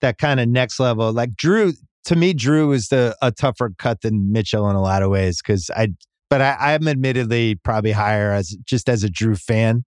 that 0.00 0.18
kind 0.18 0.40
of 0.40 0.48
next 0.48 0.78
level. 0.80 1.12
Like 1.12 1.36
Drew, 1.36 1.72
to 2.06 2.16
me, 2.16 2.32
Drew 2.32 2.72
is 2.72 2.88
the 2.88 3.16
a 3.22 3.30
tougher 3.30 3.72
cut 3.78 4.00
than 4.02 4.32
Mitchell 4.32 4.68
in 4.70 4.76
a 4.76 4.82
lot 4.82 5.02
of 5.02 5.10
ways 5.10 5.40
because 5.42 5.70
I. 5.76 5.88
But 6.28 6.40
I, 6.40 6.56
I'm 6.58 6.88
admittedly 6.88 7.54
probably 7.54 7.92
higher 7.92 8.32
as 8.32 8.56
just 8.64 8.88
as 8.88 9.04
a 9.04 9.08
Drew 9.08 9.36
fan 9.36 9.84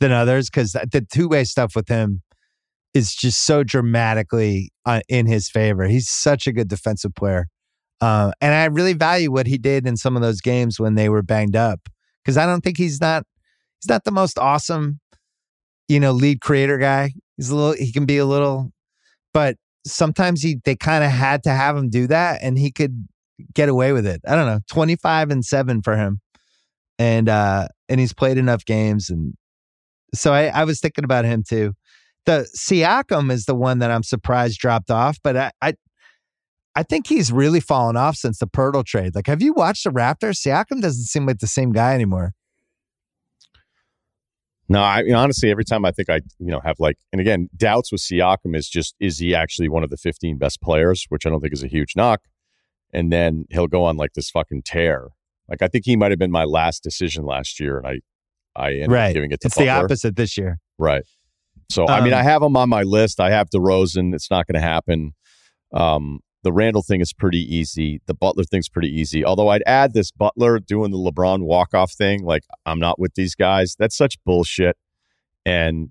than 0.00 0.10
others 0.10 0.50
because 0.50 0.72
the 0.72 1.06
two 1.12 1.28
way 1.28 1.44
stuff 1.44 1.76
with 1.76 1.86
him 1.88 2.22
is 2.92 3.14
just 3.14 3.46
so 3.46 3.62
dramatically 3.62 4.72
uh, 4.84 5.00
in 5.08 5.26
his 5.26 5.48
favor. 5.48 5.86
He's 5.86 6.08
such 6.08 6.48
a 6.48 6.52
good 6.52 6.66
defensive 6.66 7.14
player, 7.14 7.46
uh, 8.00 8.32
and 8.40 8.52
I 8.52 8.64
really 8.64 8.94
value 8.94 9.30
what 9.30 9.46
he 9.46 9.58
did 9.58 9.86
in 9.86 9.96
some 9.96 10.16
of 10.16 10.22
those 10.22 10.40
games 10.40 10.80
when 10.80 10.96
they 10.96 11.08
were 11.08 11.22
banged 11.22 11.54
up 11.54 11.88
because 12.24 12.36
I 12.36 12.46
don't 12.46 12.62
think 12.62 12.76
he's 12.76 13.00
not 13.00 13.22
he's 13.80 13.88
not 13.88 14.02
the 14.02 14.10
most 14.10 14.40
awesome 14.40 14.98
you 15.90 15.98
know, 15.98 16.12
lead 16.12 16.40
creator 16.40 16.78
guy. 16.78 17.12
He's 17.36 17.50
a 17.50 17.56
little, 17.56 17.72
he 17.72 17.92
can 17.92 18.06
be 18.06 18.18
a 18.18 18.24
little, 18.24 18.70
but 19.34 19.56
sometimes 19.86 20.42
he, 20.42 20.58
they 20.64 20.76
kind 20.76 21.04
of 21.04 21.10
had 21.10 21.42
to 21.44 21.50
have 21.50 21.76
him 21.76 21.88
do 21.88 22.06
that 22.06 22.40
and 22.42 22.58
he 22.58 22.70
could 22.70 23.06
get 23.54 23.68
away 23.68 23.92
with 23.92 24.06
it. 24.06 24.20
I 24.26 24.34
don't 24.34 24.46
know, 24.46 24.60
25 24.70 25.30
and 25.30 25.44
seven 25.44 25.82
for 25.82 25.96
him. 25.96 26.20
And, 26.98 27.28
uh, 27.28 27.68
and 27.88 27.98
he's 27.98 28.12
played 28.12 28.36
enough 28.36 28.64
games. 28.64 29.08
And 29.08 29.34
so 30.14 30.32
I, 30.32 30.46
I 30.46 30.64
was 30.64 30.80
thinking 30.80 31.04
about 31.04 31.24
him 31.24 31.42
too. 31.42 31.74
The 32.26 32.46
Siakam 32.56 33.32
is 33.32 33.46
the 33.46 33.54
one 33.54 33.78
that 33.78 33.90
I'm 33.90 34.02
surprised 34.02 34.58
dropped 34.58 34.90
off, 34.90 35.18
but 35.22 35.36
I, 35.36 35.50
I, 35.62 35.74
I 36.74 36.82
think 36.82 37.06
he's 37.06 37.32
really 37.32 37.60
fallen 37.60 37.96
off 37.96 38.16
since 38.16 38.38
the 38.38 38.46
Poeltl 38.46 38.84
trade. 38.84 39.14
Like, 39.14 39.26
have 39.26 39.42
you 39.42 39.52
watched 39.54 39.84
the 39.84 39.90
Raptors? 39.90 40.46
Siakam 40.46 40.82
doesn't 40.82 41.04
seem 41.04 41.26
like 41.26 41.38
the 41.38 41.46
same 41.46 41.72
guy 41.72 41.94
anymore. 41.94 42.32
No, 44.70 44.80
I 44.80 45.02
mean, 45.02 45.14
honestly, 45.14 45.50
every 45.50 45.64
time 45.64 45.84
I 45.84 45.90
think 45.90 46.08
I, 46.08 46.20
you 46.38 46.46
know, 46.46 46.60
have 46.60 46.76
like, 46.78 46.96
and 47.10 47.20
again, 47.20 47.48
doubts 47.56 47.90
with 47.90 48.00
Siakam 48.00 48.54
is 48.54 48.68
just, 48.68 48.94
is 49.00 49.18
he 49.18 49.34
actually 49.34 49.68
one 49.68 49.82
of 49.82 49.90
the 49.90 49.96
15 49.96 50.38
best 50.38 50.62
players, 50.62 51.06
which 51.08 51.26
I 51.26 51.28
don't 51.28 51.40
think 51.40 51.52
is 51.52 51.64
a 51.64 51.66
huge 51.66 51.96
knock. 51.96 52.20
And 52.92 53.12
then 53.12 53.46
he'll 53.50 53.66
go 53.66 53.82
on 53.82 53.96
like 53.96 54.12
this 54.12 54.30
fucking 54.30 54.62
tear. 54.64 55.08
Like, 55.48 55.60
I 55.60 55.66
think 55.66 55.86
he 55.86 55.96
might 55.96 56.12
have 56.12 56.20
been 56.20 56.30
my 56.30 56.44
last 56.44 56.84
decision 56.84 57.24
last 57.24 57.58
year, 57.58 57.78
and 57.78 57.86
I, 57.86 58.00
I 58.54 58.74
ended 58.74 58.92
right. 58.92 59.08
up 59.08 59.14
giving 59.14 59.32
it 59.32 59.40
to 59.40 59.48
it's 59.48 59.58
the 59.58 59.68
opposite 59.68 60.14
this 60.14 60.38
year. 60.38 60.60
Right. 60.78 61.02
So, 61.68 61.88
I 61.88 62.00
mean, 62.00 62.12
Um, 62.12 62.20
I 62.20 62.22
have 62.22 62.40
him 62.40 62.56
on 62.56 62.68
my 62.68 62.84
list. 62.84 63.18
I 63.18 63.30
have 63.30 63.50
DeRozan. 63.50 64.14
It's 64.14 64.30
not 64.30 64.46
going 64.46 64.54
to 64.54 64.66
happen. 64.66 65.14
Um, 65.72 66.20
the 66.42 66.52
Randle 66.52 66.82
thing 66.82 67.00
is 67.00 67.12
pretty 67.12 67.38
easy. 67.54 68.00
The 68.06 68.14
Butler 68.14 68.44
thing's 68.44 68.68
pretty 68.68 68.88
easy. 68.88 69.24
Although 69.24 69.48
I'd 69.48 69.62
add 69.66 69.92
this 69.92 70.10
Butler 70.10 70.58
doing 70.58 70.90
the 70.90 70.96
LeBron 70.98 71.42
walk 71.42 71.74
off 71.74 71.92
thing. 71.92 72.22
Like, 72.24 72.44
I'm 72.64 72.78
not 72.78 72.98
with 72.98 73.14
these 73.14 73.34
guys. 73.34 73.76
That's 73.78 73.96
such 73.96 74.16
bullshit. 74.24 74.76
And, 75.44 75.90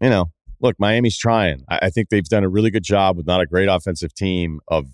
you 0.00 0.10
know, 0.10 0.26
look, 0.60 0.76
Miami's 0.78 1.18
trying. 1.18 1.62
I, 1.68 1.78
I 1.82 1.90
think 1.90 2.08
they've 2.10 2.24
done 2.24 2.44
a 2.44 2.48
really 2.48 2.70
good 2.70 2.84
job 2.84 3.16
with 3.16 3.26
not 3.26 3.40
a 3.40 3.46
great 3.46 3.68
offensive 3.68 4.14
team 4.14 4.60
of 4.68 4.86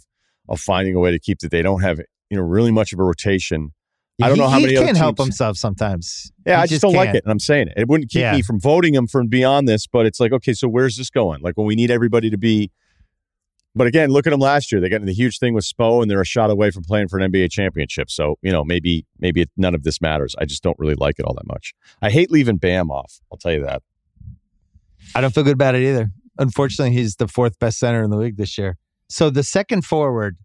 of 0.48 0.58
finding 0.60 0.94
a 0.94 0.98
way 0.98 1.10
to 1.12 1.20
keep 1.20 1.38
that 1.38 1.50
they 1.52 1.62
don't 1.62 1.82
have, 1.82 2.00
you 2.28 2.36
know, 2.36 2.42
really 2.42 2.72
much 2.72 2.92
of 2.92 2.98
a 2.98 3.04
rotation. 3.04 3.72
I 4.20 4.26
don't 4.28 4.36
He- 4.36 4.42
know 4.42 4.48
how 4.48 4.58
he 4.58 4.64
many 4.66 4.76
other 4.76 4.86
can't 4.86 4.96
help 4.98 5.18
himself 5.18 5.56
sometimes. 5.56 6.32
Yeah, 6.46 6.56
He 6.56 6.62
I 6.62 6.66
just, 6.66 6.82
don't 6.82 6.92
like 6.94 7.06
can't. 7.08 7.18
it. 7.18 7.24
And 7.24 7.30
I'm 7.30 7.38
saying 7.38 7.68
it. 7.68 7.74
It 7.76 7.88
wouldn't 7.88 8.10
keep 8.10 8.20
Yeah. 8.20 8.32
me 8.32 8.42
from 8.42 8.58
voting 8.60 8.94
him 8.94 9.06
from 9.06 9.28
beyond 9.28 9.68
this, 9.68 9.86
but 9.86 10.04
it's 10.04 10.18
like, 10.18 10.32
okay, 10.32 10.52
so 10.52 10.66
where's 10.68 10.96
this 10.96 11.10
going? 11.10 11.40
Like 11.42 11.54
when 11.56 11.66
we 11.66 11.74
need 11.76 11.90
everybody 11.90 12.28
to 12.30 12.36
be. 12.38 12.70
But 13.74 13.86
again, 13.86 14.10
look 14.10 14.26
at 14.26 14.30
them 14.30 14.40
last 14.40 14.70
year. 14.70 14.80
They 14.80 14.90
got 14.90 15.00
in 15.00 15.06
the 15.06 15.14
huge 15.14 15.38
thing 15.38 15.54
with 15.54 15.64
Spo, 15.64 16.02
and 16.02 16.10
they're 16.10 16.20
a 16.20 16.26
shot 16.26 16.50
away 16.50 16.70
from 16.70 16.82
playing 16.84 17.08
for 17.08 17.18
an 17.18 17.32
NBA 17.32 17.50
championship. 17.50 18.10
So 18.10 18.36
you 18.42 18.52
know, 18.52 18.64
maybe 18.64 19.06
maybe 19.18 19.46
none 19.56 19.74
of 19.74 19.82
this 19.82 20.00
matters. 20.00 20.34
I 20.38 20.44
just 20.44 20.62
don't 20.62 20.78
really 20.78 20.94
like 20.94 21.18
it 21.18 21.24
all 21.24 21.34
that 21.34 21.46
much. 21.46 21.74
I 22.02 22.10
hate 22.10 22.30
leaving 22.30 22.58
Bam 22.58 22.90
off. 22.90 23.20
I'll 23.30 23.38
tell 23.38 23.52
you 23.52 23.64
that. 23.64 23.82
I 25.14 25.20
don't 25.20 25.34
feel 25.34 25.44
good 25.44 25.54
about 25.54 25.74
it 25.74 25.82
either. 25.82 26.10
Unfortunately, 26.38 26.94
he's 26.94 27.16
the 27.16 27.28
fourth 27.28 27.58
best 27.58 27.78
center 27.78 28.02
in 28.02 28.10
the 28.10 28.16
league 28.16 28.36
this 28.36 28.56
year. 28.56 28.76
So 29.08 29.30
the 29.30 29.42
second 29.42 29.84
forward, 29.84 30.36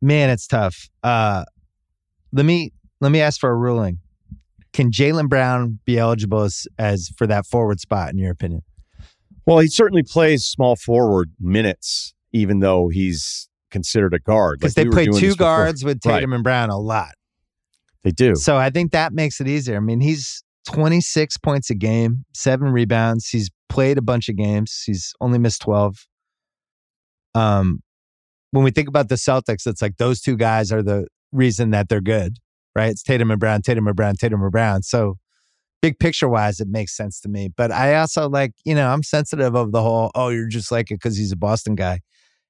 man, 0.00 0.28
it's 0.30 0.46
tough. 0.46 0.88
Uh, 1.02 1.44
let 2.32 2.44
me 2.44 2.72
let 3.00 3.12
me 3.12 3.20
ask 3.20 3.40
for 3.40 3.50
a 3.50 3.56
ruling. 3.56 3.98
Can 4.72 4.90
Jaylen 4.90 5.28
Brown 5.28 5.78
be 5.86 5.98
eligible 5.98 6.42
as, 6.42 6.66
as 6.78 7.10
for 7.16 7.26
that 7.26 7.46
forward 7.46 7.80
spot 7.80 8.10
in 8.10 8.18
your 8.18 8.30
opinion? 8.30 8.62
Well, 9.46 9.58
he 9.58 9.68
certainly 9.68 10.02
plays 10.02 10.44
small 10.44 10.74
forward 10.76 11.30
minutes, 11.40 12.14
even 12.32 12.60
though 12.60 12.88
he's 12.88 13.48
considered 13.70 14.12
a 14.14 14.18
guard. 14.18 14.58
because 14.60 14.76
Like, 14.76 14.84
they 14.84 14.88
we 14.88 14.94
play 14.94 15.20
two 15.20 15.28
before. 15.30 15.36
guards 15.36 15.84
with 15.84 16.00
Right. 16.04 16.14
Tatum 16.16 16.32
and 16.32 16.42
Brown 16.44 16.70
a 16.70 16.78
lot. 16.78 17.12
They 18.02 18.10
do. 18.10 18.34
So 18.36 18.56
I 18.56 18.70
think 18.70 18.92
that 18.92 19.12
makes 19.12 19.40
it 19.40 19.48
easier. 19.48 19.76
I 19.76 19.80
mean, 19.80 20.00
he's 20.00 20.42
26 20.68 21.36
points 21.38 21.70
a 21.70 21.74
game, 21.74 22.24
seven 22.34 22.68
rebounds. 22.68 23.28
He's 23.28 23.50
played 23.68 23.98
a 23.98 24.02
bunch 24.02 24.28
of 24.28 24.36
games. 24.36 24.82
He's 24.84 25.12
only 25.20 25.38
missed 25.38 25.62
12. 25.62 26.06
Um, 27.34 27.80
when 28.52 28.64
we 28.64 28.70
think 28.70 28.88
about 28.88 29.08
the 29.08 29.16
Celtics, 29.16 29.66
it's 29.66 29.82
like 29.82 29.96
those 29.98 30.20
two 30.20 30.36
guys 30.36 30.72
are 30.72 30.82
the 30.82 31.06
reason 31.32 31.70
that 31.70 31.88
they're 31.88 32.00
good, 32.00 32.38
right? 32.74 32.90
It's 32.90 33.02
Tatum 33.02 33.30
and 33.30 33.40
Brown, 33.40 33.62
Tatum 33.62 33.86
and 33.86 33.96
Brown, 33.96 34.14
Tatum 34.16 34.42
and 34.42 34.50
Brown. 34.52 34.82
So 34.82 35.16
big 35.82 35.98
picture 35.98 36.28
wise, 36.28 36.60
it 36.60 36.68
makes 36.68 36.96
sense 36.96 37.20
to 37.20 37.28
me. 37.28 37.48
But 37.54 37.70
I 37.70 37.96
also 37.96 38.28
like, 38.28 38.52
you 38.64 38.74
know, 38.74 38.88
I'm 38.88 39.02
sensitive 39.02 39.54
of 39.54 39.72
the 39.72 39.82
whole, 39.82 40.10
oh, 40.14 40.28
you're 40.28 40.48
just 40.48 40.72
like 40.72 40.90
it 40.90 40.96
because 40.96 41.16
he's 41.16 41.32
a 41.32 41.36
Boston 41.36 41.74
guy. 41.74 42.00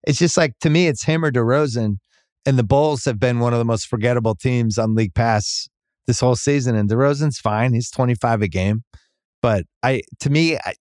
It's 0.07 0.19
just 0.19 0.37
like 0.37 0.59
to 0.61 0.71
me, 0.71 0.87
it's 0.87 1.05
him 1.05 1.25
or 1.25 1.31
DeRozan. 1.31 1.99
And 2.45 2.59
the 2.59 2.65
Bulls 2.65 3.05
have 3.07 3.19
been 3.19 3.41
one 3.41 3.53
of 3.53 3.59
the 3.59 3.65
most 3.65 3.89
forgettable 3.89 4.37
teams 4.37 4.79
on 4.79 4.95
League 4.95 5.15
Pass 5.15 5.69
this 6.07 6.21
whole 6.21 6.37
season. 6.37 6.77
And 6.77 6.89
DeRozan's 6.89 7.41
fine; 7.41 7.75
he's 7.75 7.91
25 7.91 8.43
a 8.43 8.49
game, 8.49 8.85
but 9.43 9.65
I, 9.83 10.03
to 10.21 10.31
me, 10.31 10.57
I, 10.57 10.75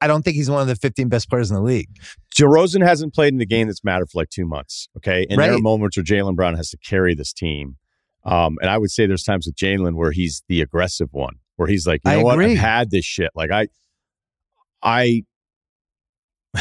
I 0.00 0.06
don't 0.06 0.22
think 0.22 0.36
he's 0.36 0.50
one 0.50 0.60
of 0.60 0.68
the 0.68 0.76
15 0.76 1.08
best 1.08 1.28
players 1.28 1.50
in 1.50 1.56
the 1.56 1.62
league. 1.62 1.88
DeRozan 2.36 2.82
hasn't 2.82 3.14
played 3.14 3.32
in 3.32 3.38
the 3.38 3.46
game 3.46 3.66
that's 3.66 3.84
mattered 3.84 4.10
for 4.10 4.20
like 4.20 4.30
two 4.30 4.46
months. 4.46 4.88
Okay. 4.96 5.26
And 5.28 5.40
there 5.40 5.54
are 5.54 5.58
moments 5.58 5.96
where 5.96 6.04
Jaylen 6.04 6.36
Brown 6.36 6.54
has 6.54 6.70
to 6.70 6.78
carry 6.78 7.14
this 7.14 7.32
team. 7.32 7.76
Um, 8.24 8.58
and 8.60 8.70
I 8.70 8.78
would 8.78 8.90
say 8.90 9.06
there's 9.06 9.22
times 9.22 9.46
with 9.46 9.56
Jaylen 9.56 9.94
where 9.94 10.12
he's 10.12 10.42
the 10.48 10.60
aggressive 10.60 11.08
one, 11.12 11.36
where 11.58 11.68
he's 11.68 11.86
like, 11.86 12.00
you 12.04 12.10
know 12.12 12.24
what? 12.24 12.36
I've 12.52 12.58
had 12.58 12.90
this 12.90 13.04
shit. 13.04 13.30
Like 13.34 13.50
I 13.50 13.68
I 14.82 15.24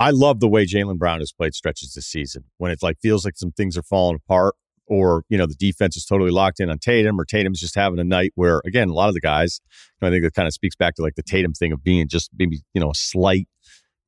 I 0.00 0.10
love 0.10 0.40
the 0.40 0.48
way 0.48 0.64
Jaylen 0.64 0.98
Brown 0.98 1.18
has 1.20 1.32
played 1.32 1.54
stretches 1.54 1.92
this 1.94 2.06
season 2.06 2.44
when 2.58 2.70
it 2.70 2.78
like 2.82 2.98
feels 3.00 3.24
like 3.24 3.36
some 3.36 3.50
things 3.52 3.76
are 3.76 3.82
falling 3.82 4.16
apart 4.16 4.54
or, 4.86 5.24
you 5.28 5.36
know, 5.36 5.46
the 5.46 5.54
defense 5.54 5.96
is 5.96 6.04
totally 6.04 6.30
locked 6.30 6.60
in 6.60 6.70
on 6.70 6.78
Tatum 6.78 7.20
or 7.20 7.24
Tatum's 7.24 7.60
just 7.60 7.74
having 7.74 7.98
a 7.98 8.04
night 8.04 8.32
where, 8.36 8.62
again, 8.64 8.88
a 8.88 8.92
lot 8.94 9.08
of 9.08 9.14
the 9.14 9.20
guys, 9.20 9.60
I 10.00 10.08
think 10.10 10.22
that 10.24 10.34
kind 10.34 10.46
of 10.46 10.54
speaks 10.54 10.76
back 10.76 10.94
to 10.94 11.02
like 11.02 11.16
the 11.16 11.22
Tatum 11.22 11.52
thing 11.52 11.72
of 11.72 11.82
being 11.82 12.06
just 12.08 12.30
maybe, 12.38 12.60
you 12.74 12.80
know, 12.80 12.90
a 12.90 12.94
slight, 12.94 13.48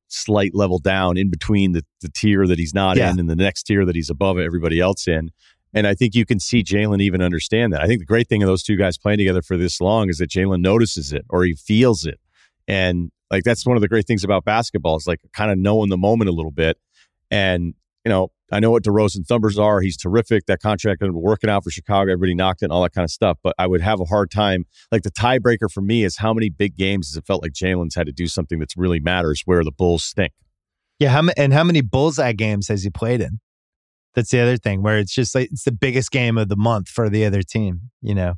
slight 0.07 0.55
level 0.55 0.79
down 0.79 1.17
in 1.17 1.29
between 1.29 1.73
the, 1.73 1.83
the 2.01 2.09
tier 2.09 2.47
that 2.47 2.57
he's 2.57 2.73
not 2.73 2.95
Yeah. 2.97 3.11
in 3.11 3.19
and 3.19 3.29
the 3.29 3.35
next 3.35 3.63
tier 3.63 3.85
that 3.85 3.95
he's 3.95 4.09
above 4.09 4.39
everybody 4.39 4.79
else 4.79 5.07
in. 5.07 5.29
And 5.73 5.87
I 5.87 5.93
think 5.93 6.15
you 6.15 6.25
can 6.25 6.39
see 6.39 6.63
Jaylen 6.63 7.01
even 7.01 7.21
understand 7.21 7.73
that. 7.73 7.81
I 7.81 7.87
think 7.87 7.99
the 7.99 8.05
great 8.05 8.27
thing 8.27 8.43
of 8.43 8.47
those 8.47 8.63
two 8.63 8.75
guys 8.75 8.97
playing 8.97 9.19
together 9.19 9.41
for 9.41 9.57
this 9.57 9.79
long 9.79 10.09
is 10.09 10.17
that 10.17 10.29
Jaylen 10.29 10.61
notices 10.61 11.13
it 11.13 11.25
or 11.29 11.43
he 11.43 11.53
feels 11.53 12.05
it. 12.05 12.19
And 12.67 13.11
like 13.29 13.43
that's 13.43 13.65
one 13.65 13.77
of 13.77 13.81
the 13.81 13.87
great 13.87 14.05
things 14.05 14.23
about 14.23 14.43
basketball 14.43 14.97
is 14.97 15.07
like 15.07 15.19
kind 15.33 15.51
of 15.51 15.57
knowing 15.57 15.89
the 15.89 15.97
moment 15.97 16.29
a 16.29 16.33
little 16.33 16.51
bit. 16.51 16.77
And, 17.29 17.73
you 18.03 18.09
know, 18.09 18.31
I 18.51 18.59
know 18.59 18.71
what 18.71 18.83
DeRozan's 18.83 19.29
numbers 19.29 19.57
are. 19.57 19.79
He's 19.79 19.95
terrific. 19.95 20.45
That 20.47 20.61
contract 20.61 20.99
been 20.99 21.13
working 21.13 21.49
out 21.49 21.63
for 21.63 21.71
Chicago. 21.71 22.11
Everybody 22.11 22.35
knocked 22.35 22.61
it 22.61 22.65
and 22.65 22.73
all 22.73 22.81
that 22.81 22.93
kind 22.93 23.05
of 23.05 23.11
stuff. 23.11 23.37
But 23.41 23.55
I 23.57 23.65
would 23.65 23.79
have 23.79 24.01
a 24.01 24.05
hard 24.05 24.29
time. 24.29 24.65
Like 24.91 25.03
the 25.03 25.11
tiebreaker 25.11 25.71
for 25.71 25.81
me 25.81 26.03
is 26.03 26.17
how 26.17 26.33
many 26.33 26.49
big 26.49 26.75
games 26.75 27.09
has 27.09 27.17
it 27.17 27.25
felt 27.25 27.41
like 27.41 27.53
Jaylen's 27.53 27.95
had 27.95 28.07
to 28.07 28.11
do 28.11 28.27
something 28.27 28.59
that's 28.59 28.75
really 28.75 28.99
matters 28.99 29.43
where 29.45 29.63
the 29.63 29.71
Bulls 29.71 30.03
stink. 30.03 30.33
Yeah, 30.99 31.09
how 31.09 31.21
ma- 31.21 31.33
and 31.37 31.53
how 31.53 31.63
many 31.63 31.81
bullseye 31.81 32.33
games 32.33 32.67
has 32.67 32.83
he 32.83 32.89
played 32.89 33.21
in? 33.21 33.39
That's 34.13 34.29
the 34.31 34.39
other 34.39 34.57
thing 34.57 34.81
where 34.83 34.97
it's 34.97 35.13
just 35.13 35.35
like 35.35 35.49
it's 35.51 35.63
the 35.63 35.71
biggest 35.71 36.11
game 36.11 36.37
of 36.37 36.49
the 36.49 36.57
month 36.57 36.89
for 36.89 37.09
the 37.09 37.25
other 37.25 37.41
team. 37.41 37.91
You 38.01 38.15
know, 38.15 38.33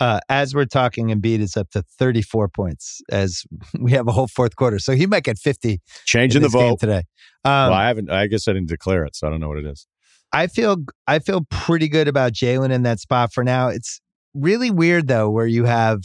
uh, 0.00 0.20
as 0.28 0.54
we're 0.54 0.64
talking, 0.64 1.08
Embiid 1.08 1.40
is 1.40 1.56
up 1.56 1.70
to 1.70 1.82
34 1.82 2.48
points 2.48 3.02
as 3.10 3.44
we 3.78 3.92
have 3.92 4.08
a 4.08 4.12
whole 4.12 4.28
fourth 4.28 4.56
quarter, 4.56 4.78
so 4.78 4.92
he 4.92 5.06
might 5.06 5.24
get 5.24 5.38
50 5.38 5.80
Changing 6.06 6.42
the 6.42 6.48
vote. 6.48 6.80
today. 6.80 7.04
Um, 7.44 7.70
well, 7.70 7.74
I 7.74 7.88
haven't, 7.88 8.10
I 8.10 8.26
guess 8.26 8.48
I 8.48 8.52
didn't 8.52 8.68
declare 8.68 9.04
it, 9.04 9.14
so 9.14 9.26
I 9.26 9.30
don't 9.30 9.40
know 9.40 9.48
what 9.48 9.58
it 9.58 9.66
is. 9.66 9.86
I 10.32 10.46
feel 10.46 10.78
I 11.06 11.18
feel 11.18 11.42
pretty 11.50 11.88
good 11.88 12.08
about 12.08 12.32
Jaylen 12.32 12.70
in 12.70 12.82
that 12.84 13.00
spot 13.00 13.32
for 13.32 13.44
now. 13.44 13.68
It's 13.68 14.00
really 14.34 14.70
weird 14.70 15.08
though, 15.08 15.28
where 15.28 15.46
you 15.46 15.64
have 15.64 16.02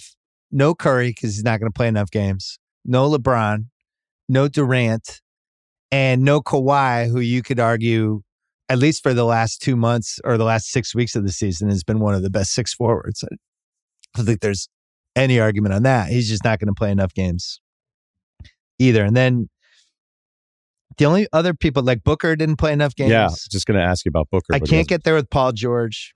no 0.52 0.74
Curry 0.74 1.10
because 1.10 1.36
he's 1.36 1.44
not 1.44 1.60
going 1.60 1.72
to 1.72 1.76
play 1.76 1.88
enough 1.88 2.10
games, 2.10 2.58
no 2.84 3.10
LeBron, 3.10 3.66
no 4.28 4.48
Durant, 4.48 5.22
and 5.92 6.24
no 6.24 6.42
Kawhi, 6.42 7.10
who 7.10 7.20
you 7.20 7.44
could 7.44 7.60
argue, 7.60 8.22
at 8.70 8.78
least 8.78 9.04
for 9.04 9.14
the 9.14 9.26
last 9.26 9.62
two 9.62 9.76
months 9.76 10.20
or 10.24 10.38
the 10.38 10.44
last 10.44 10.72
six 10.72 10.96
weeks 10.96 11.16
of 11.16 11.24
the 11.24 11.32
season, 11.32 11.70
has 11.70 11.84
been 11.84 12.00
one 12.00 12.16
of 12.16 12.24
the 12.24 12.30
best 12.30 12.54
six 12.54 12.74
forwards. 12.74 13.24
I 13.24 13.36
don't 14.16 14.26
think 14.26 14.42
there's 14.42 14.70
any 15.16 15.40
argument 15.40 15.74
on 15.74 15.84
that. 15.84 16.10
He's 16.10 16.30
just 16.30 16.44
not 16.44 16.60
going 16.60 16.68
to 16.68 16.74
play 16.74 16.92
enough 16.92 17.14
games 17.14 17.60
either. 18.80 19.04
And 19.04 19.16
then 19.16 19.50
the 20.98 21.06
only 21.06 21.28
other 21.34 21.54
people 21.54 21.84
like 21.84 22.04
Booker 22.04 22.36
didn't 22.36 22.58
play 22.58 22.74
enough 22.74 22.96
games. 22.96 23.12
Yeah, 23.12 23.30
just 23.52 23.66
going 23.66 23.80
to 23.80 23.86
ask 23.86 24.06
you 24.06 24.10
about 24.10 24.30
Booker. 24.30 24.54
I 24.54 24.60
can't 24.60 24.88
get 24.88 25.04
there 25.04 25.16
with 25.16 25.30
Paul 25.30 25.52
George. 25.52 26.14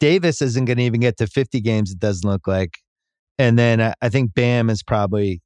Davis 0.00 0.42
isn't 0.42 0.64
going 0.64 0.78
to 0.78 0.82
even 0.82 1.00
get 1.00 1.16
to 1.18 1.26
50 1.26 1.60
games, 1.60 1.92
it 1.92 1.98
doesn't 1.98 2.28
look 2.28 2.46
like. 2.46 2.78
And 3.38 3.58
then 3.58 3.80
I, 3.80 3.94
I 4.00 4.08
think 4.08 4.34
Bam 4.34 4.70
is 4.70 4.82
probably 4.82 5.42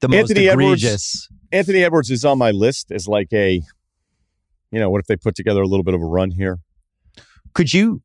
the 0.00 0.08
most 0.08 0.30
Anthony 0.30 0.48
Edwards- 0.48 0.82
egregious. 0.82 1.28
Anthony 1.52 1.84
Edwards 1.84 2.10
is 2.10 2.24
on 2.24 2.38
my 2.38 2.50
list 2.50 2.90
as 2.90 3.06
like 3.06 3.32
a, 3.32 3.62
you 4.76 4.80
know, 4.82 4.90
what 4.90 5.00
if 5.00 5.06
they 5.06 5.16
put 5.16 5.34
together 5.34 5.62
a 5.62 5.66
little 5.66 5.82
bit 5.82 5.94
of 5.94 6.02
a 6.02 6.04
run 6.04 6.30
here? 6.30 6.58
Could 7.54 7.72
you 7.72 8.02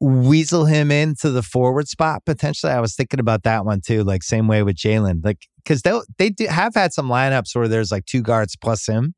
weasel 0.00 0.64
him 0.64 0.90
into 0.90 1.30
the 1.30 1.42
forward 1.42 1.86
spot 1.86 2.24
potentially? 2.26 2.72
I 2.72 2.80
was 2.80 2.96
thinking 2.96 3.20
about 3.20 3.44
that 3.44 3.64
one 3.64 3.80
too, 3.80 4.02
like 4.02 4.24
same 4.24 4.48
way 4.48 4.64
with 4.64 4.74
Jaylen. 4.74 5.24
Like, 5.24 5.46
because 5.58 5.82
they 5.82 5.92
they 6.18 6.30
do 6.30 6.46
have 6.48 6.74
had 6.74 6.92
some 6.92 7.08
lineups 7.08 7.54
where 7.54 7.68
there's 7.68 7.92
like 7.92 8.04
two 8.06 8.20
guards 8.20 8.56
plus 8.56 8.84
him. 8.88 9.14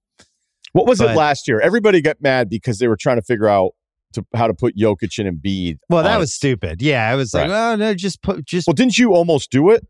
What 0.72 0.86
was 0.86 0.98
But- 0.98 1.12
it 1.12 1.16
last 1.16 1.48
year? 1.48 1.58
Everybody 1.58 2.02
got 2.02 2.18
mad 2.20 2.50
because 2.50 2.78
they 2.80 2.86
were 2.88 2.98
trying 2.98 3.16
to 3.16 3.22
figure 3.22 3.48
out 3.48 3.70
to 4.12 4.24
how 4.34 4.46
to 4.46 4.52
put 4.54 4.76
Jokic 4.76 5.18
and 5.18 5.40
Embiid. 5.42 5.78
Well, 5.88 6.04
that 6.04 6.18
was 6.18 6.28
it. 6.30 6.34
stupid. 6.34 6.82
Yeah, 6.82 7.08
I 7.10 7.14
was 7.14 7.32
like, 7.32 7.48
Right. 7.50 7.72
oh 7.72 7.76
no, 7.76 7.94
just 7.94 8.22
put 8.22 8.44
just 8.44 8.66
Well, 8.66 8.74
didn't 8.74 8.98
you 8.98 9.14
almost 9.14 9.50
do 9.50 9.70
it? 9.70 9.86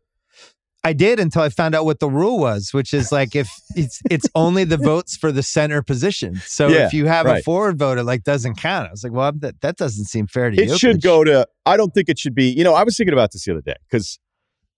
I 0.85 0.93
did 0.93 1.19
until 1.19 1.41
I 1.41 1.49
found 1.49 1.73
out 1.73 1.83
what 1.83 1.99
the 1.99 2.07
rule 2.09 2.37
was, 2.37 2.69
which 2.71 2.93
is 2.93 3.11
like 3.11 3.35
if 3.35 3.49
it's 3.75 3.99
it's 4.09 4.29
only 4.35 4.65
the 4.65 4.77
votes 4.91 5.17
for 5.17 5.31
the 5.31 5.41
center 5.41 5.81
position. 5.81 6.35
So 6.45 6.67
Yeah, 6.67 6.85
if 6.85 6.93
you 6.93 7.07
have 7.07 7.25
a 7.25 7.41
forward 7.41 7.79
vote, 7.79 7.97
it 7.97 8.03
like 8.03 8.23
doesn't 8.23 8.55
count. 8.55 8.87
I 8.89 8.91
was 8.91 9.03
like, 9.03 9.11
well, 9.11 9.31
that, 9.37 9.61
that 9.61 9.77
doesn't 9.77 10.05
seem 10.05 10.27
fair 10.27 10.51
to 10.51 10.55
you. 10.55 10.71
It 10.73 10.77
should 10.77 11.01
go 11.01 11.23
to. 11.23 11.47
I 11.65 11.75
don't 11.75 11.91
think 11.91 12.07
it 12.07 12.19
should 12.19 12.35
be. 12.35 12.49
You 12.51 12.63
know, 12.63 12.75
I 12.75 12.83
was 12.83 12.95
thinking 12.95 13.13
about 13.13 13.31
this 13.31 13.45
the 13.45 13.53
other 13.53 13.61
day 13.61 13.73
because, 13.89 14.19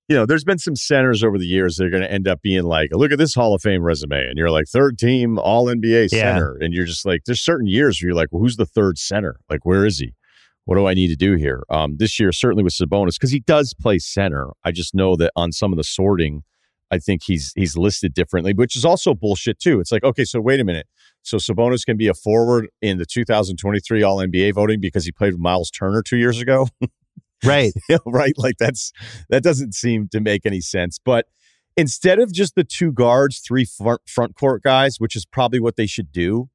you 0.08 0.16
know, 0.16 0.26
there's 0.26 0.46
been 0.46 0.60
some 0.60 0.78
centers 0.78 1.26
over 1.26 1.38
the 1.38 1.46
years 1.46 1.76
that 1.76 1.86
are 1.88 1.90
going 1.90 2.04
to 2.04 2.10
end 2.12 2.26
up 2.26 2.42
being 2.42 2.64
like, 2.64 2.92
look 2.94 3.12
at 3.12 3.18
this 3.18 3.36
Hall 3.36 3.54
of 3.54 3.62
Fame 3.62 3.84
resume, 3.84 4.28
and 4.28 4.38
you're 4.38 4.50
like 4.50 4.68
third 4.68 4.98
team 4.98 5.38
All 5.38 5.66
NBA 5.66 6.08
Yeah. 6.14 6.22
center, 6.22 6.58
and 6.62 6.74
you're 6.74 6.86
just 6.86 7.06
like, 7.06 7.24
there's 7.26 7.42
certain 7.42 7.68
years 7.68 8.02
where 8.02 8.08
you're 8.10 8.16
like, 8.16 8.30
well, 8.32 8.42
who's 8.42 8.56
the 8.56 8.66
third 8.66 8.98
center? 8.98 9.42
Like, 9.50 9.66
where 9.66 9.86
is 9.86 10.00
he? 10.00 10.14
What 10.68 10.76
do 10.76 10.85
I 10.85 10.94
need 10.94 11.07
to 11.07 11.15
do 11.15 11.35
here? 11.35 11.64
Um, 11.69 11.95
this 11.95 12.19
year, 12.19 12.34
certainly 12.34 12.61
with 12.61 12.73
Sabonis, 12.73 13.14
because 13.14 13.31
he 13.31 13.39
does 13.39 13.73
play 13.73 13.99
center. 13.99 14.49
I 14.65 14.73
just 14.73 14.94
know 14.94 15.15
that 15.15 15.31
on 15.34 15.53
some 15.53 15.72
of 15.72 15.77
the 15.77 15.84
sorting, 15.85 16.44
I 16.91 16.99
think 16.99 17.22
he's 17.23 17.53
he's 17.56 17.77
listed 17.77 18.14
differently, 18.14 18.53
which 18.53 18.76
is 18.76 18.84
also 18.84 19.14
bullshit 19.14 19.60
too. 19.60 19.80
It's 19.80 19.94
like, 19.94 20.03
okay, 20.03 20.26
so 20.26 20.41
wait 20.41 20.60
a 20.60 20.65
minute. 20.65 20.85
So 21.22 21.38
Sabonis 21.38 21.85
can 21.85 21.95
be 21.95 22.10
a 22.10 22.14
forward 22.14 22.68
in 22.81 22.98
the 22.98 23.06
2023 23.06 24.03
All 24.03 24.18
NBA 24.18 24.56
voting 24.56 24.81
because 24.81 25.06
he 25.06 25.14
played 25.14 25.31
with 25.31 25.39
Miles 25.39 25.72
Turner 25.72 26.02
two 26.02 26.18
years 26.18 26.41
ago, 26.41 26.68
right. 27.45 27.72
right? 28.06 28.34
Like 28.35 28.57
that's 28.57 28.91
that 29.30 29.44
doesn't 29.44 29.73
seem 29.73 30.10
to 30.10 30.19
make 30.19 30.45
any 30.45 30.60
sense. 30.60 30.99
But 30.99 31.27
instead 31.77 32.19
of 32.19 32.34
just 32.34 32.56
the 32.56 32.65
two 32.65 32.91
guards, 32.91 33.39
three 33.39 33.64
front, 33.64 34.02
front 34.06 34.35
court 34.35 34.64
guys, 34.64 34.99
which 34.99 35.15
is 35.15 35.26
probably 35.26 35.61
what 35.61 35.77
they 35.77 35.88
should 35.88 36.11
do, 36.11 36.49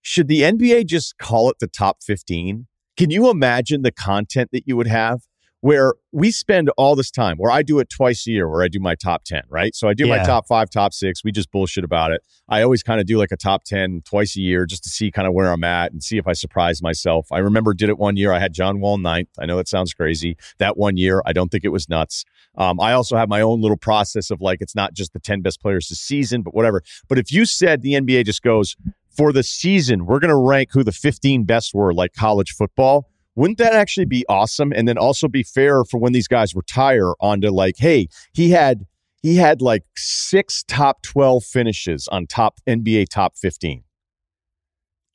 should 0.00 0.26
the 0.26 0.40
NBA 0.40 0.86
just 0.86 1.16
call 1.18 1.48
it 1.48 1.60
the 1.60 1.68
top 1.68 2.02
15? 2.02 2.66
Can 2.96 3.10
you 3.10 3.30
imagine 3.30 3.82
the 3.82 3.92
content 3.92 4.50
that 4.52 4.66
you 4.66 4.76
would 4.76 4.86
have? 4.86 5.22
Where 5.60 5.94
we 6.10 6.32
spend 6.32 6.70
all 6.70 6.96
this 6.96 7.08
time, 7.08 7.36
where 7.36 7.52
I 7.52 7.62
do 7.62 7.78
it 7.78 7.88
twice 7.88 8.26
a 8.26 8.32
year, 8.32 8.48
where 8.48 8.64
I 8.64 8.68
do 8.68 8.80
my 8.80 8.96
top 8.96 9.22
10, 9.22 9.42
right? 9.48 9.76
So 9.76 9.86
I 9.86 9.94
do 9.94 10.08
my 10.08 10.18
top 10.24 10.48
five, 10.48 10.70
top 10.70 10.92
six. 10.92 11.22
We 11.22 11.30
just 11.30 11.52
bullshit 11.52 11.84
about 11.84 12.10
it. 12.10 12.20
I 12.48 12.62
always 12.62 12.82
kind 12.82 13.00
of 13.00 13.06
do 13.06 13.16
like 13.16 13.30
a 13.30 13.36
top 13.36 13.62
10 13.62 14.02
twice 14.04 14.36
a 14.36 14.40
year 14.40 14.66
just 14.66 14.82
to 14.82 14.90
see 14.90 15.12
kind 15.12 15.28
of 15.28 15.34
where 15.34 15.52
I'm 15.52 15.62
at 15.62 15.92
and 15.92 16.02
see 16.02 16.18
if 16.18 16.26
I 16.26 16.32
surprise 16.32 16.82
myself. 16.82 17.30
I 17.30 17.38
remember 17.38 17.74
did 17.74 17.90
it 17.90 17.96
one 17.96 18.16
year. 18.16 18.32
I 18.32 18.40
had 18.40 18.52
John 18.52 18.80
Wall 18.80 18.98
ninth. 18.98 19.28
I 19.38 19.46
know 19.46 19.56
that 19.56 19.68
sounds 19.68 19.94
crazy. 19.94 20.36
That 20.58 20.76
one 20.76 20.96
year, 20.96 21.22
I 21.26 21.32
don't 21.32 21.48
think 21.48 21.62
it 21.62 21.68
was 21.68 21.88
nuts. 21.88 22.24
Um, 22.56 22.80
I 22.80 22.92
also 22.92 23.16
have 23.16 23.28
my 23.28 23.40
own 23.40 23.60
little 23.60 23.76
process 23.76 24.32
of 24.32 24.40
like, 24.40 24.60
it's 24.62 24.74
not 24.74 24.94
just 24.94 25.12
the 25.12 25.20
10 25.20 25.42
best 25.42 25.62
players 25.62 25.88
this 25.88 26.00
season, 26.00 26.42
but 26.42 26.54
whatever. 26.54 26.82
But 27.08 27.18
if 27.18 27.30
you 27.30 27.44
said 27.44 27.82
the 27.82 27.92
NBA 27.92 28.24
just 28.24 28.42
goes, 28.42 28.76
for 29.16 29.32
the 29.32 29.42
season, 29.42 30.06
we're 30.06 30.18
going 30.18 30.30
to 30.30 30.36
rank 30.36 30.70
who 30.72 30.82
the 30.82 30.92
15 30.92 31.44
best 31.44 31.74
were, 31.74 31.92
like 31.92 32.12
college 32.14 32.52
football. 32.52 33.08
Wouldn't 33.34 33.58
that 33.58 33.74
actually 33.74 34.06
be 34.06 34.24
awesome? 34.28 34.72
And 34.72 34.86
then 34.86 34.98
also 34.98 35.28
be 35.28 35.42
fair 35.42 35.84
for 35.84 35.98
when 35.98 36.12
these 36.12 36.28
guys 36.28 36.54
retire 36.54 37.12
onto 37.20 37.50
like, 37.50 37.76
hey, 37.78 38.08
he 38.32 38.50
had 38.50 38.86
he 39.22 39.36
had 39.36 39.62
like 39.62 39.84
six 39.96 40.64
top 40.64 41.02
12 41.02 41.44
finishes 41.44 42.08
on 42.08 42.26
top 42.26 42.60
NBA 42.68 43.06
top 43.08 43.36
15. 43.38 43.84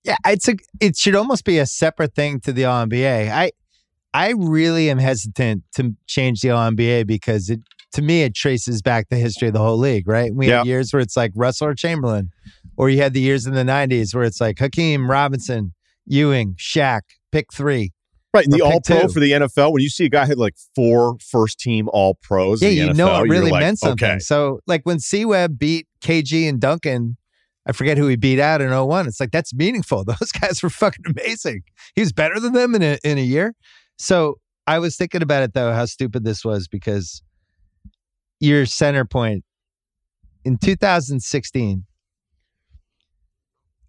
Yeah, 0.04 0.16
it's 0.26 0.48
a 0.48 0.56
it 0.80 0.96
should 0.96 1.16
almost 1.16 1.44
be 1.44 1.60
a 1.60 1.66
separate 1.66 2.16
thing 2.16 2.40
to 2.42 2.54
the 2.54 2.66
All 2.66 2.86
NBA. 2.86 3.30
I 3.30 3.52
I 4.14 4.34
really 4.36 4.90
am 4.90 4.98
hesitant 4.98 5.64
to 5.76 5.96
change 6.08 6.42
the 6.42 6.52
All 6.52 6.72
NBA 6.72 7.06
because 7.06 7.50
it 7.50 7.60
to 7.98 8.04
me 8.04 8.22
it 8.22 8.36
traces 8.36 8.84
back 8.84 9.10
the 9.10 9.16
history 9.16 9.48
of 9.48 9.56
the 9.56 9.60
whole 9.60 9.78
league, 9.78 10.08
right? 10.08 10.32
We 10.32 10.48
have 10.50 10.68
years 10.68 10.94
where 10.94 11.00
it's 11.02 11.18
like 11.18 11.32
Russell 11.34 11.70
or 11.70 11.74
Chamberlain, 11.74 12.30
Or 12.78 12.92
you 12.92 13.00
had 13.02 13.14
the 13.16 13.20
years 13.20 13.48
in 13.48 13.56
the 13.56 13.64
90s 13.64 14.14
where 14.14 14.24
it's 14.24 14.40
like 14.40 14.60
Hakeem, 14.60 15.10
Robinson, 15.10 15.74
Ewing, 16.06 16.54
Shaq, 16.60 17.02
pick 17.32 17.52
three. 17.52 17.94
Right. 18.36 18.46
And 18.46 18.54
the 18.54 18.62
all 18.62 18.82
pro 18.82 19.02
two. 19.02 19.08
for 19.10 19.20
the 19.20 19.32
NFL, 19.32 19.74
when 19.74 19.82
you 19.82 19.90
see 19.90 20.06
a 20.06 20.10
guy 20.10 20.28
had 20.28 20.38
like 20.38 20.54
four 20.76 21.18
first 21.28 21.60
team 21.60 21.90
all 21.92 22.20
pros, 22.22 22.62
Yeah, 22.62 22.70
in 22.70 22.76
the 22.76 22.82
you 22.82 22.90
NFL, 22.92 22.96
know 22.98 23.24
it 23.24 23.30
really 23.30 23.50
like, 23.50 23.62
meant 23.62 23.80
something. 23.80 24.08
Okay. 24.10 24.20
So, 24.20 24.60
like 24.68 24.82
when 24.84 25.00
C 25.00 25.26
Webb 25.26 25.58
beat 25.58 25.88
KG 26.02 26.48
and 26.48 26.60
Duncan, 26.62 27.18
I 27.66 27.72
forget 27.72 27.98
who 27.98 28.06
he 28.06 28.16
beat 28.16 28.40
out 28.40 28.62
in 28.62 28.70
01. 28.70 29.08
It's 29.08 29.20
like 29.20 29.32
that's 29.32 29.56
meaningful. 29.56 30.04
Those 30.06 30.32
guys 30.32 30.62
were 30.62 30.70
fucking 30.70 31.06
amazing. 31.08 31.64
He 31.96 32.02
was 32.02 32.14
better 32.14 32.40
than 32.40 32.54
them 32.54 32.76
in 32.76 32.84
a 32.84 33.00
in 33.04 33.18
a 33.18 33.22
year. 33.22 33.56
So 33.98 34.36
I 34.68 34.78
was 34.78 34.98
thinking 34.98 35.24
about 35.24 35.42
it 35.42 35.56
though, 35.56 35.74
how 35.74 35.86
stupid 35.86 36.24
this 36.24 36.46
was 36.46 36.68
because 36.68 37.24
your 38.40 38.66
center 38.66 39.06
point 39.06 39.44
in 40.44 40.58
2016, 40.58 41.84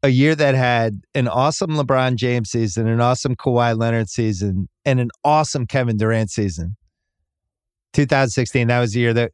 a 0.03 0.09
year 0.09 0.35
that 0.35 0.55
had 0.55 1.03
an 1.15 1.29
awesome 1.29 1.71
LeBron 1.71 2.17
James 2.17 2.51
season, 2.51 2.87
an 2.87 3.01
awesome 3.01 3.37
Kawhi 3.37 3.79
Leonard 3.79 4.09
season, 4.09 4.69
and 4.85 5.01
an 5.01 5.11
awesome 5.25 5.67
Kevin 5.67 5.97
Durant 5.97 6.31
season. 6.31 6.77
2016, 7.93 8.69
that 8.69 8.81
was 8.81 8.93
the 8.93 9.01
year 9.01 9.15
that 9.15 9.33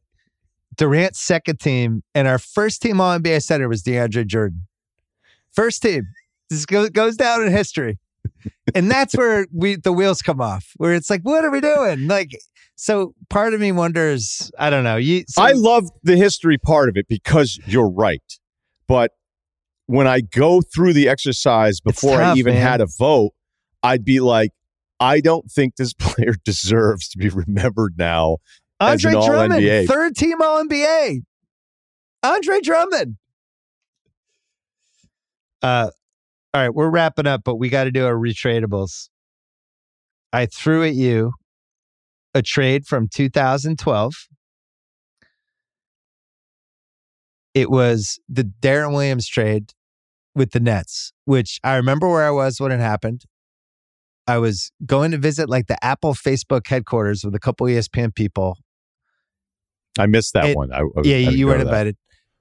Durant's 0.75 1.21
second 1.21 1.59
team 1.59 2.03
and 2.13 2.27
our 2.27 2.39
first 2.39 2.81
team 2.81 2.99
All 2.99 3.17
NBA 3.17 3.41
center 3.43 3.67
was 3.67 3.83
DeAndre 3.83 4.25
Jordan. 4.25 4.67
First 5.53 5.81
team. 5.81 6.07
This 6.49 6.65
goes, 6.65 6.89
goes 6.89 7.15
down 7.15 7.43
in 7.43 7.51
history. 7.51 7.97
And 8.75 8.89
that's 8.89 9.15
where 9.15 9.47
we 9.53 9.75
the 9.75 9.91
wheels 9.93 10.21
come 10.21 10.41
off, 10.41 10.71
where 10.77 10.93
it's 10.93 11.09
like, 11.09 11.21
what 11.21 11.43
are 11.43 11.51
we 11.51 11.61
doing? 11.61 12.07
Like, 12.07 12.31
so 12.75 13.13
part 13.29 13.53
of 13.53 13.61
me 13.61 13.71
wonders, 13.71 14.51
I 14.59 14.69
don't 14.69 14.83
know. 14.83 14.97
You, 14.97 15.23
so, 15.27 15.41
I 15.41 15.51
love 15.53 15.89
the 16.03 16.17
history 16.17 16.57
part 16.57 16.89
of 16.89 16.97
it 16.97 17.07
because 17.07 17.59
you're 17.65 17.89
right. 17.89 18.21
But 18.87 19.11
when 19.87 20.07
I 20.07 20.21
go 20.21 20.61
through 20.61 20.93
the 20.93 21.07
exercise 21.07 21.79
before 21.79 22.21
I 22.21 22.35
even 22.35 22.55
man. 22.55 22.63
had 22.63 22.81
a 22.81 22.87
vote, 22.97 23.31
I'd 23.83 24.03
be 24.03 24.19
like, 24.19 24.51
I 24.99 25.19
don't 25.19 25.49
think 25.49 25.75
this 25.75 25.93
player 25.99 26.35
deserves 26.43 27.09
to 27.09 27.17
be 27.17 27.29
remembered 27.29 27.95
now. 27.97 28.37
Andre 28.79 29.13
an 29.13 29.25
Drummond, 29.25 29.53
All-NBA. 29.53 29.87
third 29.87 30.15
team 30.15 30.41
All 30.41 30.63
NBA. 30.63 31.21
Andre 32.23 32.59
Drummond. 32.59 33.17
Uh, 35.61 35.89
all 36.55 36.61
right, 36.61 36.73
we're 36.73 36.89
wrapping 36.89 37.27
up, 37.27 37.41
but 37.43 37.55
we 37.55 37.67
got 37.67 37.83
to 37.83 37.91
do 37.91 38.05
our 38.05 38.15
retradables. 38.15 39.09
I 40.31 40.45
threw 40.45 40.85
at 40.85 40.93
you 40.95 41.33
a 42.33 42.41
trade 42.41 42.85
from 42.87 43.09
2012. 43.09 44.13
It 47.53 47.69
was 47.69 48.19
the 48.29 48.49
Deron 48.61 48.93
Williams 48.93 49.27
trade 49.27 49.73
with 50.33 50.51
the 50.51 50.61
Nets, 50.61 51.11
which 51.25 51.59
I 51.61 51.75
remember 51.75 52.09
where 52.09 52.23
I 52.25 52.31
was 52.31 52.61
when 52.61 52.71
it 52.71 52.79
happened. 52.79 53.23
I 54.25 54.37
was 54.37 54.71
going 54.85 55.11
to 55.11 55.17
visit 55.17 55.49
like 55.49 55.67
the 55.67 55.83
Apple 55.83 56.13
Facebook 56.13 56.67
headquarters 56.67 57.25
with 57.25 57.35
a 57.35 57.39
couple 57.39 57.67
ESPN 57.67 58.15
people 58.15 58.57
I 59.99 60.05
missed 60.05 60.33
that 60.35 60.45
It- 60.45 60.55
one. 60.55 60.71
I, 60.71 60.77
I- 60.79 60.81
yeah, 61.03 61.15
I 61.15 61.19
you, 61.19 61.25
didn't 61.25 61.37
you 61.37 61.45
go 61.47 61.51
weren't 61.51 61.61
invited. 61.63 61.97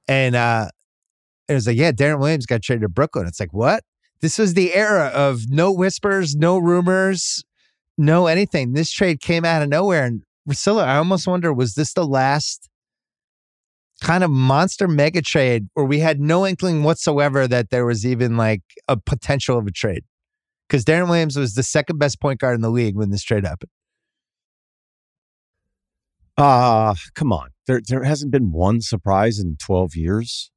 And 0.07 0.37
uh 0.37 0.69
it 1.49 1.55
was 1.55 1.67
like, 1.67 1.77
yeah, 1.77 1.91
Deron 1.91 2.21
Williams 2.21 2.47
got 2.47 2.63
traded 2.63 2.83
to 2.83 2.89
Brooklyn. 2.89 3.27
It's 3.27 3.41
like, 3.41 3.53
what? 3.53 3.83
This 4.25 4.39
was 4.39 4.55
the 4.55 4.73
era 4.73 5.09
of 5.09 5.51
no 5.51 5.71
whispers, 5.71 6.35
no 6.35 6.57
rumors, 6.57 7.45
no 7.99 8.27
anything. 8.27 8.73
This 8.73 8.91
trade 8.91 9.21
came 9.21 9.45
out 9.45 9.61
of 9.61 9.69
nowhere. 9.69 10.07
And 10.07 10.23
Russillo, 10.49 10.83
I 10.83 10.97
almost 10.97 11.27
wonder, 11.27 11.53
was 11.53 11.75
this 11.75 11.93
the 11.93 12.07
last 12.07 12.71
kind 14.01 14.25
of 14.25 14.31
monster 14.31 14.89
mega 14.89 15.21
trade 15.21 15.67
where 15.75 15.85
we 15.85 15.99
had 15.99 16.21
no 16.21 16.47
inkling 16.47 16.85
whatsoever 16.85 17.47
that 17.47 17.69
there 17.69 17.85
was 17.85 18.07
even 18.07 18.39
like 18.39 18.63
a 18.89 18.97
potential 18.97 19.59
of 19.59 19.67
a 19.67 19.71
trade? 19.71 20.05
Because 20.67 20.87
Deron 20.87 21.11
Williams 21.11 21.37
was 21.37 21.53
the 21.53 21.63
second 21.63 21.99
best 21.99 22.19
point 22.19 22.41
guard 22.41 22.55
in 22.55 22.63
the 22.63 22.71
league 22.71 22.97
when 22.97 23.11
this 23.11 23.23
trade 23.23 23.45
happened. 23.45 23.73
Ah, 26.39 26.95
come 27.15 27.31
on. 27.31 27.51
There 27.67 27.83
there 27.87 28.05
hasn't 28.05 28.33
been 28.33 28.53
one 28.53 28.81
surprise 28.81 29.39
in 29.39 29.59
12 29.59 29.97
years. 29.97 30.51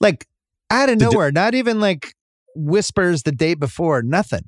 Like 0.00 0.24
out 0.70 0.88
of 0.88 0.98
nowhere, 0.98 1.30
not 1.30 1.54
even 1.54 1.80
like 1.80 2.14
whispers 2.58 3.22
the 3.22 3.32
day 3.32 3.54
before, 3.54 4.02
nothing. 4.02 4.42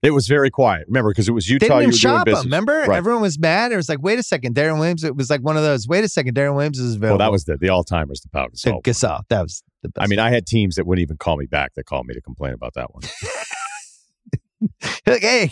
It 0.00 0.12
was 0.12 0.28
very 0.28 0.48
quiet. 0.48 0.84
Remember, 0.86 1.10
because 1.10 1.28
it 1.28 1.32
was 1.32 1.46
They 1.46 1.54
Utah. 1.54 1.64
didn't 1.66 1.76
You 1.76 1.80
even 1.80 1.90
were 1.90 1.96
shop 1.96 2.28
him. 2.28 2.32
business. 2.32 2.44
Remember, 2.44 2.84
Right. 2.86 2.96
everyone 2.98 3.20
was 3.22 3.36
mad. 3.38 3.72
It 3.72 3.76
was 3.76 3.88
like, 3.88 4.00
wait 4.00 4.18
a 4.18 4.22
second, 4.22 4.54
Deron 4.54 4.78
Williams. 4.78 5.02
It 5.02 5.16
was 5.16 5.28
like 5.28 5.40
one 5.40 5.56
of 5.56 5.64
those. 5.64 5.88
Wait 5.88 6.04
a 6.04 6.08
second, 6.08 6.36
Deron 6.36 6.54
Williams 6.54 6.78
is 6.78 6.94
very 6.94 7.10
Well, 7.10 7.18
that 7.18 7.32
was 7.32 7.44
the 7.46 7.56
the 7.56 7.68
all 7.68 7.82
timers. 7.82 8.20
The 8.20 8.28
Pau 8.28 8.46
the 8.46 8.56
Gasol. 8.56 8.82
Gasol. 8.82 9.20
That 9.28 9.42
was 9.42 9.62
the 9.82 9.88
best. 9.88 10.04
I 10.04 10.06
mean, 10.08 10.20
I 10.20 10.30
had 10.30 10.46
teams 10.46 10.76
that 10.76 10.86
wouldn't 10.86 11.02
even 11.02 11.16
call 11.16 11.36
me 11.36 11.46
back 11.46 11.74
that 11.74 11.84
called 11.86 12.06
me 12.06 12.14
to 12.14 12.20
complain 12.20 12.52
about 12.52 12.74
that 12.74 12.94
one. 12.94 13.02
like, 15.06 15.22
hey, 15.22 15.50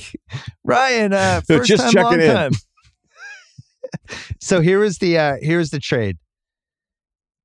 Ryen, 0.64 1.12
uh, 1.12 1.40
first 1.46 1.68
just 1.68 1.82
time, 1.82 1.92
checking 1.92 2.20
long 2.20 2.20
in. 2.20 2.32
time. 2.34 2.52
so 4.40 4.60
here 4.60 4.78
was 4.78 4.98
the 4.98 5.18
uh, 5.18 5.36
here 5.42 5.58
was 5.58 5.70
the 5.70 5.80
trade. 5.80 6.18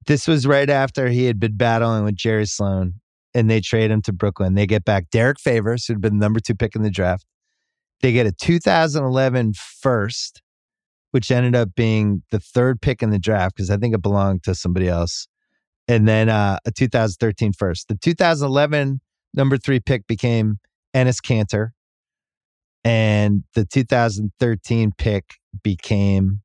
This 0.07 0.27
was 0.27 0.45
right 0.47 0.69
after 0.69 1.07
he 1.09 1.25
had 1.25 1.39
been 1.39 1.57
battling 1.57 2.03
with 2.03 2.15
Jerry 2.15 2.45
Sloan, 2.45 2.95
and 3.33 3.49
they 3.49 3.61
trade 3.61 3.91
him 3.91 4.01
to 4.03 4.13
Brooklyn. 4.13 4.55
They 4.55 4.65
get 4.65 4.85
back 4.85 5.09
Derrick 5.09 5.39
Favors, 5.39 5.85
who'd 5.85 6.01
been 6.01 6.19
the 6.19 6.25
number 6.25 6.39
two 6.39 6.55
pick 6.55 6.75
in 6.75 6.83
the 6.83 6.89
draft. 6.89 7.25
They 8.01 8.11
get 8.11 8.25
a 8.25 8.31
2011 8.31 9.53
first, 9.53 10.41
which 11.11 11.31
ended 11.31 11.55
up 11.55 11.75
being 11.75 12.23
the 12.31 12.39
third 12.39 12.81
pick 12.81 13.03
in 13.03 13.11
the 13.11 13.19
draft 13.19 13.55
because 13.55 13.69
I 13.69 13.77
think 13.77 13.93
it 13.93 14.01
belonged 14.01 14.43
to 14.43 14.55
somebody 14.55 14.87
else. 14.87 15.27
And 15.87 16.07
then 16.07 16.29
uh, 16.29 16.57
a 16.65 16.71
2013 16.71 17.53
first. 17.53 17.87
The 17.87 17.95
2011 17.95 19.01
number 19.33 19.57
three 19.57 19.79
pick 19.79 20.07
became 20.07 20.59
Enes 20.95 21.21
Kanter. 21.21 21.69
And 22.83 23.43
the 23.53 23.65
2013 23.65 24.91
pick 24.97 25.35
became 25.63 26.41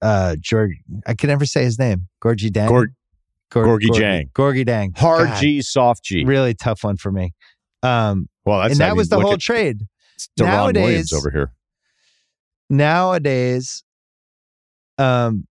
uh, 0.00 0.36
George. 0.38 0.72
I 1.06 1.14
can 1.14 1.28
never 1.28 1.46
say 1.46 1.64
his 1.64 1.78
name. 1.78 2.08
Gorgie 2.22 2.52
Dang. 2.52 2.68
Gor- 2.68 2.92
Gor- 3.52 3.78
Gorgie 3.78 3.94
Jang. 3.94 4.30
Gorgie 4.34 4.64
Dang. 4.66 4.92
Hard 4.96 5.28
God, 5.28 5.40
G, 5.40 5.60
soft 5.62 6.04
G. 6.04 6.24
Really 6.24 6.54
tough 6.54 6.84
one 6.84 6.96
for 6.96 7.12
me. 7.12 7.34
Um, 7.82 8.28
Well, 8.44 8.60
that's 8.60 8.74
and 8.74 8.82
I 8.82 8.86
that 8.86 8.90
mean, 8.92 8.96
was 8.98 9.08
the 9.08 9.20
whole 9.20 9.34
at 9.34 9.40
trade. 9.40 9.86
Deron 10.38 10.46
nowadays- 10.46 10.82
Williams 10.84 11.12
over 11.12 11.30
here. 11.30 11.52
nowadays, 12.70 13.82
um, 14.98 15.46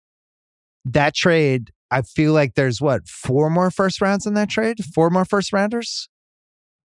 that 0.84 1.14
trade, 1.14 1.70
I 1.90 2.02
feel 2.02 2.32
like 2.32 2.54
there's 2.54 2.80
what 2.80 3.08
four 3.08 3.50
more 3.50 3.70
first 3.70 4.00
rounds 4.00 4.26
in 4.26 4.34
that 4.34 4.48
trade, 4.48 4.78
four 4.94 5.10
more 5.10 5.24
first 5.24 5.52
rounders 5.52 6.08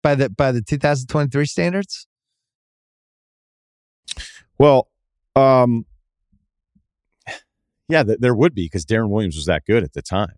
by 0.01 0.15
the 0.15 0.29
by 0.29 0.51
the 0.51 0.61
2023 0.61 1.45
standards. 1.45 2.07
Well, 4.57 4.89
um, 5.35 5.85
yeah, 7.89 8.03
th- 8.03 8.19
there 8.19 8.33
would 8.35 8.53
be 8.55 8.65
because 8.65 8.85
Deron 8.85 9.09
Williams 9.09 9.35
was 9.35 9.45
that 9.45 9.65
good 9.65 9.83
at 9.83 9.93
the 9.93 10.01
time, 10.01 10.35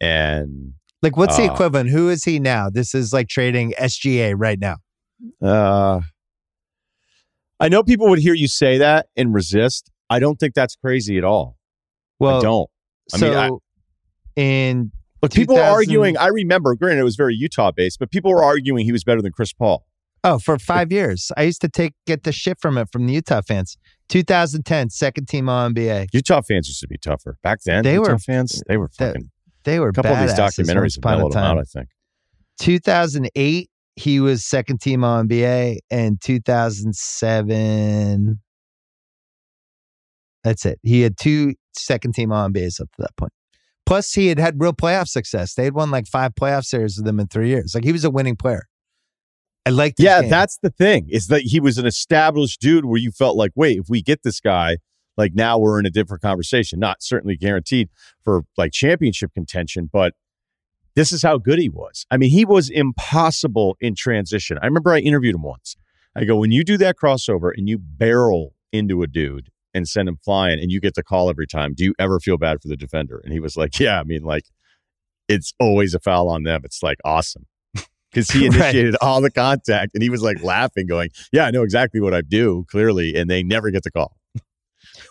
and 0.00 0.72
Like, 1.02 1.16
what's 1.16 1.36
the 1.36 1.44
Uh, 1.48 1.52
equivalent? 1.52 1.90
Who 1.90 2.08
is 2.08 2.24
he 2.24 2.38
now? 2.40 2.70
This 2.70 2.94
is 2.94 3.12
like 3.12 3.28
trading 3.28 3.72
SGA 3.78 4.34
right 4.36 4.58
now. 4.58 4.76
uh, 5.42 6.00
I 7.60 7.68
know 7.68 7.82
people 7.82 8.08
would 8.08 8.18
hear 8.20 8.34
you 8.34 8.48
say 8.48 8.78
that 8.78 9.06
and 9.16 9.34
resist. 9.34 9.90
I 10.10 10.18
don't 10.20 10.36
think 10.38 10.54
that's 10.54 10.76
crazy 10.76 11.18
at 11.18 11.24
all. 11.24 11.56
Well, 12.20 12.38
I 12.38 12.42
don't. 12.42 12.70
I 13.12 13.16
so 13.18 13.28
mean, 13.28 13.36
I- 13.38 13.50
in 14.40 14.92
Look, 15.22 15.32
people 15.32 15.56
were 15.56 15.62
arguing. 15.62 16.16
I 16.16 16.28
remember, 16.28 16.74
granted, 16.76 17.00
it 17.00 17.04
was 17.04 17.16
very 17.16 17.34
Utah 17.34 17.72
based, 17.72 17.98
but 17.98 18.10
people 18.12 18.30
were 18.30 18.44
arguing 18.44 18.84
he 18.84 18.92
was 18.92 19.02
better 19.02 19.20
than 19.20 19.32
Chris 19.32 19.52
Paul. 19.52 19.84
oh 20.24 20.38
for 20.38 20.58
five 20.58 20.92
years, 20.92 21.30
I 21.36 21.42
used 21.42 21.60
to 21.62 21.68
take 21.68 21.94
get 22.06 22.22
the 22.22 22.30
shit 22.32 22.58
from 22.60 22.78
it 22.78 22.88
from 22.92 23.06
the 23.06 23.14
Utah 23.14 23.40
fans. 23.42 23.76
2010, 24.08 24.90
second 24.90 25.26
team 25.26 25.48
All 25.48 25.68
NBA. 25.68 26.06
Utah 26.12 26.40
fans 26.42 26.68
used 26.68 26.80
to 26.80 26.88
be 26.88 26.98
tougher 26.98 27.36
back 27.42 27.60
then. 27.64 27.82
They 27.82 27.94
Utah 27.94 28.12
were- 28.12 28.18
fans. 28.18 28.62
They 28.68 28.76
were 28.76 28.88
fucking. 28.88 29.30
They 29.68 29.78
were 29.80 29.90
a 29.90 29.92
couple 29.92 30.12
of 30.12 30.20
these 30.20 30.32
documentaries 30.32 30.94
have 30.94 31.02
upon 31.02 31.14
a 31.14 31.18
mellowed 31.18 31.32
them 31.34 31.44
out. 31.44 31.58
I 31.58 31.64
think. 31.64 31.88
2008, 32.60 33.68
he 33.96 34.20
was 34.20 34.46
second 34.46 34.80
team 34.80 35.04
All 35.04 35.22
NBA, 35.22 35.78
and 35.90 36.18
2007. 36.22 38.40
That's 40.44 40.64
it. 40.64 40.78
He 40.82 41.02
had 41.02 41.16
two 41.18 41.54
second 41.76 42.14
team 42.14 42.32
All 42.32 42.48
NBAs 42.48 42.80
up 42.80 42.88
to 42.92 43.02
that 43.02 43.16
point. 43.16 43.32
Plus, 43.84 44.12
he 44.12 44.28
had 44.28 44.38
had 44.38 44.54
real 44.58 44.72
playoff 44.72 45.08
success. 45.08 45.54
They 45.54 45.64
had 45.64 45.74
won 45.74 45.90
like 45.90 46.06
five 46.06 46.34
playoff 46.34 46.64
series 46.64 46.96
with 46.96 47.06
him 47.06 47.20
in 47.20 47.26
three 47.26 47.48
years. 47.48 47.74
Like 47.74 47.84
he 47.84 47.92
was 47.92 48.04
a 48.04 48.10
winning 48.10 48.36
player. 48.36 48.66
I 49.66 49.70
liked. 49.70 49.98
his 49.98 50.04
Yeah, 50.06 50.22
game. 50.22 50.30
that's 50.30 50.58
the 50.62 50.70
thing. 50.70 51.06
Is 51.10 51.26
that 51.26 51.42
he 51.42 51.60
was 51.60 51.76
an 51.76 51.86
established 51.86 52.60
dude 52.60 52.86
where 52.86 52.98
you 52.98 53.10
felt 53.10 53.36
like, 53.36 53.52
wait, 53.54 53.78
if 53.78 53.86
we 53.88 54.02
get 54.02 54.22
this 54.22 54.40
guy, 54.40 54.78
like 55.18 55.34
now 55.34 55.58
we're 55.58 55.78
in 55.78 55.84
a 55.84 55.90
different 55.90 56.22
conversation. 56.22 56.78
Not 56.78 57.02
certainly 57.02 57.36
guaranteed 57.36 57.90
for 58.22 58.44
like 58.56 58.72
championship 58.72 59.34
contention, 59.34 59.90
but 59.92 60.14
this 60.94 61.12
is 61.12 61.22
how 61.22 61.36
good 61.38 61.58
he 61.58 61.68
was. 61.68 62.06
I 62.10 62.16
mean, 62.16 62.30
he 62.30 62.44
was 62.44 62.70
impossible 62.70 63.76
in 63.80 63.94
transition. 63.94 64.58
I 64.62 64.66
remember 64.66 64.92
I 64.92 65.00
interviewed 65.00 65.34
him 65.34 65.42
once. 65.42 65.76
I 66.16 66.24
go, 66.24 66.36
when 66.36 66.52
you 66.52 66.64
do 66.64 66.76
that 66.78 66.96
crossover 66.96 67.52
and 67.54 67.68
you 67.68 67.78
barrel 67.78 68.54
into 68.72 69.02
a 69.02 69.06
dude 69.06 69.50
and 69.74 69.88
send 69.88 70.08
him 70.08 70.18
flying 70.24 70.58
and 70.58 70.70
you 70.70 70.80
get 70.80 70.94
the 70.94 71.02
call 71.02 71.30
every 71.30 71.46
time, 71.46 71.74
do 71.74 71.84
you 71.84 71.94
ever 71.98 72.18
feel 72.18 72.38
bad 72.38 72.60
for 72.62 72.68
the 72.68 72.76
defender? 72.76 73.20
And 73.22 73.32
he 73.32 73.40
was 73.40 73.56
like, 73.56 73.78
Yeah, 73.78 74.00
I 74.00 74.04
mean, 74.04 74.22
like, 74.22 74.44
it's 75.28 75.52
always 75.60 75.94
a 75.94 76.00
foul 76.00 76.28
on 76.28 76.44
them. 76.44 76.62
It's 76.64 76.82
like 76.82 76.98
awesome. 77.04 77.46
Because 78.10 78.30
he 78.30 78.46
initiated 78.46 78.94
right. 78.94 79.06
all 79.06 79.20
the 79.20 79.30
contact 79.30 79.92
and 79.92 80.02
he 80.02 80.08
was 80.08 80.22
like 80.22 80.42
laughing, 80.42 80.86
going, 80.86 81.10
Yeah, 81.32 81.44
I 81.44 81.50
know 81.50 81.62
exactly 81.62 82.00
what 82.00 82.14
I 82.14 82.22
do, 82.22 82.64
clearly. 82.68 83.14
And 83.14 83.28
they 83.28 83.42
never 83.42 83.70
get 83.70 83.82
the 83.82 83.90
call. 83.90 84.17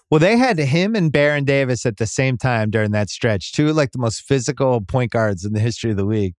Well, 0.10 0.20
they 0.20 0.38
had 0.38 0.58
him 0.58 0.95
and 0.95 1.12
Baron 1.12 1.44
Davis 1.44 1.86
at 1.86 1.98
the 1.98 2.06
same 2.06 2.38
time 2.38 2.70
during 2.70 2.91
that 2.91 3.10
stretch, 3.10 3.52
two 3.52 3.74
like 3.74 3.91
the 3.91 3.99
most 3.99 4.22
physical 4.22 4.82
point 4.82 5.12
guards 5.12 5.44
in 5.45 5.54
the 5.54 5.60
history 5.60 5.91
of 5.91 5.98
the 5.98 6.06
league. 6.06 6.34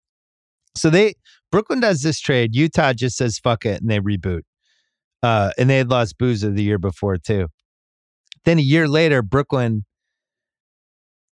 So 0.75 0.91
they 0.91 1.15
Brooklyn 1.51 1.81
does 1.81 2.03
this 2.03 2.21
trade. 2.21 2.55
Utah 2.55 2.93
just 2.93 3.17
says 3.17 3.39
fuck 3.39 3.67
it 3.67 3.81
and 3.81 3.91
they 3.91 4.01
reboot. 4.01 4.43
Uh, 5.23 5.51
and 5.59 5.69
they 5.69 5.79
had 5.79 5.91
lost 5.91 6.19
Boozer 6.19 6.51
the 6.51 6.63
year 6.63 6.79
before 6.79 7.17
too. 7.17 7.49
Then 8.45 8.59
a 8.59 8.63
year 8.63 8.87
later, 8.87 9.21
Brooklyn 9.21 9.85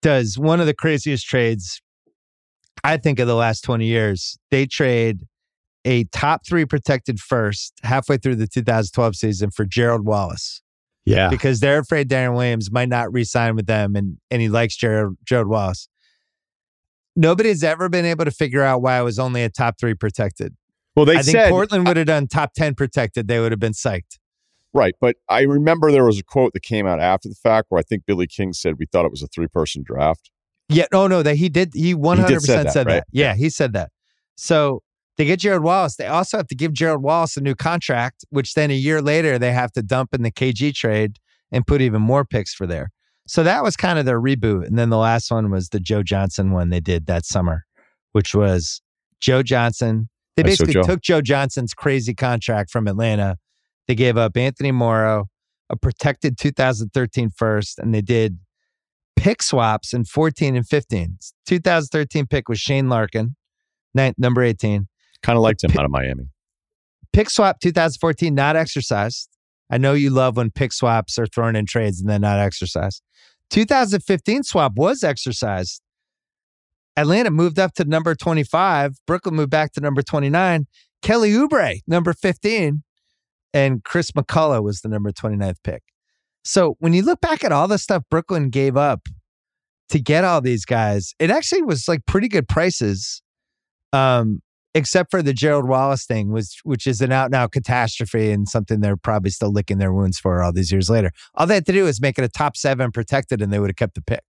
does 0.03 0.39
one 0.39 0.61
of 0.61 0.67
the 0.67 0.75
craziest 0.75 1.27
trades 1.27 1.81
I 2.83 2.97
think 2.97 3.19
of 3.19 3.27
the 3.27 3.35
last 3.35 3.63
20 3.63 3.87
years. 3.87 4.39
They 4.51 4.67
trade 4.67 5.25
a 5.85 6.05
top 6.05 6.47
three 6.47 6.65
protected 6.65 7.21
first 7.21 7.75
halfway 7.83 8.19
through 8.19 8.37
the 8.37 8.47
2012 8.47 9.17
season 9.17 9.51
for 9.51 9.65
Gerald 9.65 10.05
Wallace. 10.05 10.63
Yeah. 11.05 11.29
Because 11.29 11.61
they're 11.61 11.79
afraid 11.79 12.09
Deron 12.09 12.35
Williams 12.35 12.71
might 12.71 12.89
not 12.89 13.13
re 13.13 13.25
sign 13.25 13.57
with 13.57 13.67
them 13.67 13.97
and, 13.97 14.19
and 14.31 14.43
he 14.43 14.49
likes 14.49 14.77
Jared, 14.77 15.17
Gerald 15.25 15.49
Wallace. 15.49 15.89
Nobody's 17.17 17.65
ever 17.65 17.89
been 17.89 18.05
able 18.05 18.25
to 18.25 18.31
figure 18.31 18.63
out 18.63 18.83
why 18.83 18.99
it 18.99 19.03
was 19.03 19.19
only 19.19 19.43
a 19.43 19.49
top 19.49 19.79
three 19.79 19.95
protected. 19.95 20.55
Well, 20.95 21.07
they 21.07 21.17
I 21.17 21.23
think 21.23 21.37
said, 21.37 21.51
Portland 21.51 21.87
would 21.87 21.97
have 21.97 22.07
done 22.07 22.27
top 22.27 22.53
10 22.55 22.75
protected. 22.75 23.29
They 23.29 23.41
would 23.41 23.53
have 23.53 23.61
been 23.61 23.73
psyched. 23.73 24.19
Right. 24.73 24.95
But 25.01 25.17
I 25.29 25.43
remember 25.43 25.91
there 25.91 26.05
was 26.05 26.19
a 26.19 26.23
quote 26.23 26.53
that 26.53 26.63
came 26.63 26.87
out 26.87 27.01
after 27.01 27.29
the 27.29 27.35
fact 27.35 27.67
where 27.71 27.79
I 27.79 27.83
think 27.83 28.05
Billy 28.07 28.27
King 28.27 28.53
said 28.53 28.75
we 28.79 28.87
thought 28.87 29.05
it 29.05 29.11
was 29.11 29.23
a 29.23 29.27
three 29.29 29.49
person 29.49 29.83
draft. 29.85 30.31
Yeah. 30.69 30.87
No, 30.93 31.07
no, 31.07 31.23
that 31.23 31.37
he 31.37 31.49
did. 31.49 31.73
He 31.75 31.95
100% 31.95 32.17
he 32.19 32.35
did 32.35 32.43
said, 32.43 32.67
that, 32.67 32.73
said 32.73 32.87
right? 32.87 32.95
that. 32.95 33.07
Yeah, 33.11 33.35
he 33.35 33.51
said 33.51 33.73
that. 33.73 33.91
So 34.37 34.83
they 35.21 35.27
get 35.27 35.39
Jared 35.39 35.63
Wallace. 35.63 35.97
They 35.97 36.07
also 36.07 36.39
have 36.39 36.47
to 36.47 36.55
give 36.55 36.73
Jared 36.73 37.03
Wallace 37.03 37.37
a 37.37 37.43
new 37.43 37.55
contract, 37.55 38.25
which 38.31 38.55
then 38.55 38.71
a 38.71 38.75
year 38.75 39.03
later 39.03 39.39
they 39.39 39.53
have 39.53 39.71
to 39.73 39.83
dump 39.83 40.15
in 40.15 40.23
the 40.23 40.31
KG 40.31 40.75
trade 40.75 41.19
and 41.53 41.67
put 41.67 41.83
even 41.83 42.01
more 42.01 42.25
picks 42.25 42.55
for 42.55 42.67
there. 42.67 42.89
So 43.27 43.43
that 43.43 43.63
was 43.63 43.77
kind 43.77 43.99
of 43.99 44.07
their 44.07 44.19
reboot. 44.19 44.67
And 44.67 44.79
then 44.79 44.89
the 44.89 44.97
last 44.97 45.31
one 45.31 45.51
was 45.51 45.69
the 45.69 45.79
Joe 45.79 46.03
Johnson 46.03 46.53
one 46.53 46.71
they 46.71 46.81
did 46.81 47.05
that 47.05 47.27
summer, 47.27 47.67
which 48.13 48.35
was 48.35 48.81
Joe 49.21 49.43
Johnson. 49.43 50.09
They 50.39 50.43
basically 50.43 50.73
Joe. 50.73 50.85
took 50.85 51.03
Joe 51.03 51.21
Johnson's 51.21 51.75
crazy 51.75 52.15
contract 52.15 52.71
from 52.71 52.89
Atlanta. 52.89 53.37
They 53.89 53.97
gave 53.97 54.17
up 54.17 54.39
Anthony 54.39 54.73
Morrow, 54.73 55.27
a 55.69 55.77
protected 55.77 56.39
2013 56.39 57.29
first, 57.37 57.79
and 57.79 57.95
they 57.95 58.01
did 58.01 58.39
pick 59.17 59.43
swaps 59.43 59.93
in 59.93 60.07
14 60.07 60.57
and 60.57 60.67
15. 60.67 61.19
2013 61.45 62.27
pick 62.27 62.49
was 62.49 62.59
Shane 62.59 62.89
Larkin, 62.89 63.37
ninth, 63.93 64.15
number 64.19 64.43
18. 64.43 64.87
Kind 65.23 65.37
of 65.37 65.43
liked 65.43 65.63
him 65.63 65.73
out 65.79 65.85
of 65.85 65.91
Miami. 65.91 66.29
Pick 67.13 67.31
swap 67.31 67.61
2014, 67.61 68.35
not 68.35 68.57
exercised. 68.57 69.29
I 69.71 69.79
know 69.79 69.95
you 69.95 70.11
love 70.11 70.37
when 70.37 70.51
pick 70.51 70.73
swaps 70.73 71.19
are 71.19 71.27
thrown 71.27 71.55
in 71.55 71.67
trades 71.67 72.01
and 72.01 72.09
then 72.09 72.23
not 72.23 72.39
exercised. 72.39 73.03
2015 73.51 74.43
swap 74.43 74.73
was 74.77 75.05
exercised. 75.05 75.83
Atlanta 76.97 77.31
moved 77.31 77.59
up 77.59 77.75
to 77.75 77.85
number 77.85 78.15
25. 78.15 78.97
Brooklyn 79.07 79.35
moved 79.37 79.51
back 79.51 79.73
to 79.73 79.81
number 79.81 80.03
29. 80.03 80.67
Kelly 81.03 81.31
Oubre, 81.31 81.81
number 81.87 82.13
15. 82.13 82.83
And 83.53 83.83
Chris 83.85 84.11
McCullough 84.13 84.63
was 84.63 84.81
the 84.81 84.89
number 84.89 85.11
29th 85.11 85.57
pick. 85.65 85.83
So 86.45 86.77
when 86.79 86.93
you 86.93 87.03
look 87.03 87.21
back 87.21 87.45
at 87.45 87.53
all 87.53 87.69
the 87.69 87.79
stuff 87.79 88.03
Brooklyn 88.11 88.51
gave 88.51 88.77
up 88.77 89.09
to 89.91 90.01
get 90.01 90.25
all 90.25 90.41
these 90.41 90.65
guys, 90.65 91.15
it 91.19 91.31
actually 91.31 91.63
was 91.63 91.89
like 91.89 92.07
pretty 92.07 92.29
good 92.29 92.49
prices. 92.49 93.23
Um, 93.93 94.41
except 94.75 95.11
for 95.11 95.23
the 95.23 95.33
Gerald 95.33 95.69
Wallace 95.69 96.07
thing, 96.07 96.31
which 96.31 96.61
which 96.65 96.87
is 96.87 97.01
an 97.01 97.13
out 97.13 97.27
and 97.27 97.35
out 97.35 97.53
catastrophe 97.53 98.31
and 98.31 98.49
something 98.49 98.81
they're 98.81 98.97
probably 98.97 99.31
still 99.31 99.53
licking 99.53 99.79
their 99.79 99.93
wounds 99.93 100.19
for 100.19 100.43
all 100.43 100.53
these 100.53 100.71
years 100.71 100.89
later. 100.89 101.11
All 101.35 101.47
they 101.47 101.55
had 101.55 101.67
to 101.67 101.73
do 101.73 101.87
is 101.87 102.01
make 102.01 102.19
it 102.19 102.25
a 102.25 102.29
top 102.29 102.57
seven 102.57 102.93
protected, 102.93 103.43
and 103.43 103.53
they 103.53 103.59
would 103.59 103.71
have 103.71 103.77
kept 103.77 103.95
the 103.95 104.03
pick. 104.03 104.25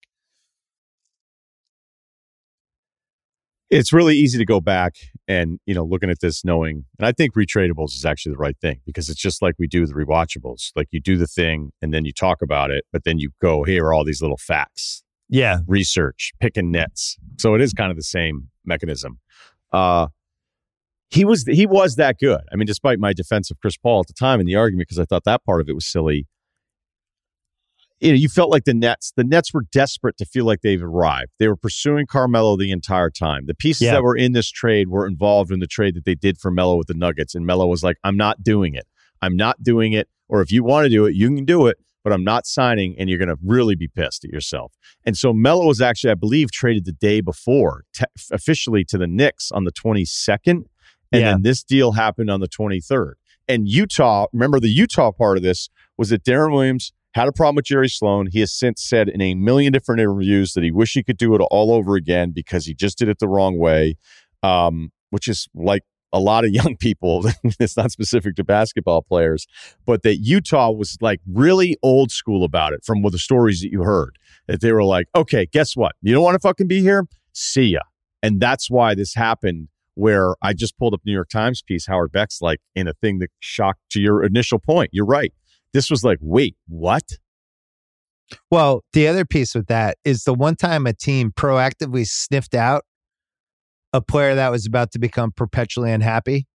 It's 3.70 3.94
really 3.94 4.18
easy 4.18 4.38
to 4.38 4.44
go 4.46 4.60
back 4.60 4.96
and 5.28 5.60
you 5.66 5.74
know 5.74 5.84
looking 5.84 6.10
at 6.10 6.20
this, 6.20 6.44
knowing, 6.44 6.86
and 7.00 7.06
I 7.06 7.12
think 7.12 7.36
retradables 7.36 7.96
is 7.96 8.06
actually 8.06 8.34
the 8.34 8.40
right 8.40 8.58
thing 8.60 8.82
because 8.86 9.10
it's 9.10 9.22
just 9.22 9.42
like 9.42 9.56
we 9.60 9.68
do 9.68 9.86
the 9.86 9.94
rewatchables. 9.94 10.72
Like 10.76 10.88
you 10.92 11.00
do 11.00 11.18
the 11.18 11.28
thing 11.28 11.72
and 11.82 11.94
then 11.94 12.04
you 12.04 12.12
talk 12.12 12.42
about 12.42 12.72
it, 12.72 12.86
but 12.92 13.04
then 13.06 13.20
you 13.20 13.32
go, 13.42 13.64
here 13.64 13.86
are 13.86 13.94
all 13.94 14.04
these 14.04 14.22
little 14.22 14.38
facts. 14.38 15.04
Yeah, 15.30 15.60
research, 15.68 16.34
picking 16.42 16.72
nets. 16.72 17.18
So 17.38 17.56
it 17.56 17.62
is 17.62 17.72
kind 17.72 17.92
of 17.92 17.96
the 17.96 18.04
same 18.04 18.50
mechanism. 18.66 19.20
Uh, 19.72 20.08
he 21.12 21.26
was 21.26 21.44
he 21.46 21.66
was 21.66 21.98
that 21.98 22.18
good. 22.20 22.42
I 22.52 22.56
mean, 22.56 22.66
despite 22.66 22.98
my 22.98 23.14
defense 23.14 23.52
of 23.52 23.60
Chris 23.60 23.78
Paul 23.78 24.00
at 24.00 24.08
the 24.08 24.14
time 24.14 24.40
in 24.40 24.46
the 24.46 24.56
argument, 24.56 24.88
because 24.88 25.00
I 25.00 25.06
thought 25.06 25.26
that 25.26 25.44
part 25.44 25.62
of 25.62 25.70
it 25.70 25.74
was 25.74 25.86
silly. 25.86 26.26
You 28.00 28.14
know, 28.14 28.16
you 28.16 28.30
felt 28.30 28.50
like 28.50 28.64
the 28.64 28.74
Nets. 28.74 29.14
The 29.16 29.24
Nets 29.24 29.54
were 29.54 29.66
desperate 29.72 30.18
to 30.18 30.26
feel 30.26 30.46
like 30.46 30.62
they've 30.62 30.82
arrived. 30.82 31.32
They 31.38 31.48
were 31.48 31.58
pursuing 31.58 32.08
Carmelo 32.08 32.58
the 32.58 32.72
entire 32.72 33.12
time. 33.12 33.46
The 33.46 33.54
pieces 33.54 33.84
yeah. 33.84 33.92
that 33.92 34.04
were 34.04 34.16
in 34.16 34.32
this 34.32 34.50
trade 34.50 34.88
were 34.88 35.06
involved 35.06 35.52
in 35.52 35.60
the 35.60 35.68
trade 35.68 35.96
that 35.96 36.06
they 36.06 36.16
did 36.16 36.40
for 36.40 36.50
Melo 36.50 36.78
with 36.78 36.88
the 36.88 36.96
Nuggets, 36.96 37.36
and 37.36 37.46
Melo 37.46 37.68
was 37.68 37.84
like, 37.84 37.98
"I'm 38.04 38.18
not 38.18 38.42
doing 38.42 38.74
it. 38.74 38.88
I'm 39.22 39.36
not 39.36 39.62
doing 39.62 39.94
it. 39.94 40.08
Or 40.30 40.42
if 40.42 40.52
you 40.52 40.64
want 40.64 40.86
to 40.86 40.90
do 40.90 41.06
it, 41.06 41.14
you 41.14 41.28
can 41.28 41.46
do 41.46 41.68
it." 41.68 41.78
But 42.04 42.14
I'm 42.14 42.24
not 42.24 42.48
signing, 42.48 42.96
and 42.98 43.08
you're 43.08 43.20
going 43.20 43.28
to 43.28 43.38
really 43.46 43.76
be 43.76 43.88
pissed 43.88 44.26
at 44.26 44.32
yourself. 44.32 44.74
And 45.06 45.16
so 45.16 45.34
Melo 45.34 45.68
was 45.68 45.82
actually, 45.82 46.10
I 46.10 46.16
believe, 46.16 46.52
traded 46.52 46.86
the 46.86 46.94
day 46.94 47.22
before 47.22 47.84
officially 48.32 48.84
to 48.86 48.98
the 48.98 49.06
Knicks 49.06 49.52
on 49.52 49.66
the 49.66 49.72
22nd 49.72 50.64
and 51.12 51.22
yeah. 51.22 51.32
then 51.32 51.42
this 51.42 51.64
deal 51.64 51.94
happened 51.94 52.30
on 52.30 52.40
the 52.40 52.48
23rd. 52.48 53.14
And 53.48 53.68
Utah, 53.68 54.28
remember 54.32 54.60
the 54.60 54.70
Utah 54.70 55.12
part 55.12 55.38
of 55.38 55.44
this 55.44 55.70
was 55.98 56.10
that 56.10 56.24
Deron 56.24 56.54
Williams 56.54 56.94
had 57.14 57.28
a 57.28 57.32
problem 57.32 57.56
with 57.56 57.66
Jerry 57.66 57.90
Sloan. 57.90 58.28
He 58.28 58.40
has 58.40 58.54
since 58.54 58.82
said 58.82 59.10
in 59.10 59.22
a 59.22 59.36
million 59.36 59.74
different 59.74 60.00
interviews 60.00 60.54
that 60.54 60.64
he 60.64 60.72
wish 60.72 60.94
he 60.94 61.04
could 61.04 61.18
do 61.18 61.36
it 61.36 61.42
all 61.52 61.74
over 61.74 61.96
again 61.96 62.32
because 62.32 62.66
he 62.66 62.74
just 62.74 62.98
did 62.98 63.10
it 63.10 63.20
the 63.20 63.28
wrong 63.28 63.58
way, 63.58 63.98
um, 64.44 64.92
which 65.10 65.28
is 65.28 65.50
like 65.54 65.84
a 66.14 66.20
lot 66.20 66.46
of 66.46 66.52
young 66.54 66.78
people. 66.78 67.26
it's 67.60 67.76
not 67.76 67.92
specific 67.92 68.36
to 68.38 68.44
basketball 68.44 69.02
players, 69.02 69.48
but 69.86 70.04
that 70.04 70.18
Utah 70.18 70.72
was 70.72 70.98
like 71.02 71.20
really 71.28 71.78
old 71.84 72.12
school 72.12 72.44
about 72.46 72.74
it 72.74 72.86
from 72.86 73.02
the 73.02 73.20
stories 73.20 73.62
that 73.62 73.72
you 73.72 73.84
heard. 73.84 74.18
That 74.48 74.62
they 74.62 74.72
were 74.72 74.84
like, 74.84 75.08
okay, 75.16 75.46
guess 75.46 75.76
what? 75.76 75.96
You 76.02 76.14
don't 76.14 76.24
want 76.24 76.36
to 76.36 76.40
fucking 76.40 76.68
be 76.68 76.82
here? 76.82 77.06
See 77.34 77.66
ya. 77.66 77.82
And 78.24 78.40
that's 78.40 78.70
why 78.70 78.96
this 78.96 79.14
happened 79.16 79.68
where 79.96 80.36
I 80.42 80.54
just 80.54 80.78
pulled 80.78 80.94
up 80.94 81.02
New 81.06 81.14
York 81.14 81.30
Times 81.30 81.62
piece, 81.62 81.88
Howard 81.88 82.12
Beck's 82.12 82.42
like 82.42 82.60
in 82.76 82.88
a 82.88 82.94
thing 82.94 83.20
that 83.20 83.30
shocked 83.40 83.82
to 83.92 84.02
your 84.02 84.24
initial 84.24 84.60
point. 84.60 84.90
You're 84.94 85.06
right. 85.06 85.34
This 85.74 85.90
was 85.90 86.04
like, 86.04 86.18
wait, 86.22 86.56
what? 86.68 87.04
Well, 88.50 88.84
the 88.94 89.08
other 89.08 89.26
piece 89.26 89.56
with 89.56 89.68
that 89.68 89.98
is 90.06 90.24
the 90.24 90.34
one 90.34 90.56
time 90.56 90.88
a 90.88 90.94
team 90.94 91.32
proactively 91.32 92.08
sniffed 92.08 92.56
out 92.56 92.84
a 93.94 94.02
player 94.02 94.36
that 94.36 94.52
was 94.52 94.66
about 94.66 94.92
to 94.92 95.00
become 95.00 95.32
perpetually 95.32 95.92
unhappy 95.92 96.48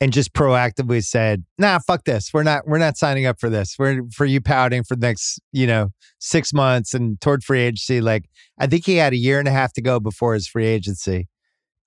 and 0.00 0.12
just 0.12 0.32
proactively 0.34 1.02
said, 1.02 1.44
"Nah, 1.58 1.78
fuck 1.78 2.04
this. 2.04 2.32
We're 2.32 2.42
not 2.42 2.66
we're 2.66 2.78
not 2.78 2.96
signing 2.96 3.26
up 3.26 3.40
for 3.40 3.48
this. 3.50 3.76
We're 3.78 4.02
for 4.12 4.24
you 4.24 4.40
pouting 4.40 4.84
for 4.84 4.94
the 4.94 5.06
next, 5.06 5.40
you 5.52 5.66
know, 5.66 5.90
6 6.20 6.52
months 6.52 6.94
and 6.94 7.20
toward 7.20 7.42
free 7.42 7.60
agency 7.60 8.00
like 8.00 8.26
I 8.58 8.66
think 8.66 8.86
he 8.86 8.96
had 8.96 9.12
a 9.12 9.16
year 9.16 9.38
and 9.38 9.48
a 9.48 9.52
half 9.52 9.72
to 9.74 9.82
go 9.82 9.98
before 10.00 10.34
his 10.34 10.46
free 10.46 10.66
agency 10.66 11.28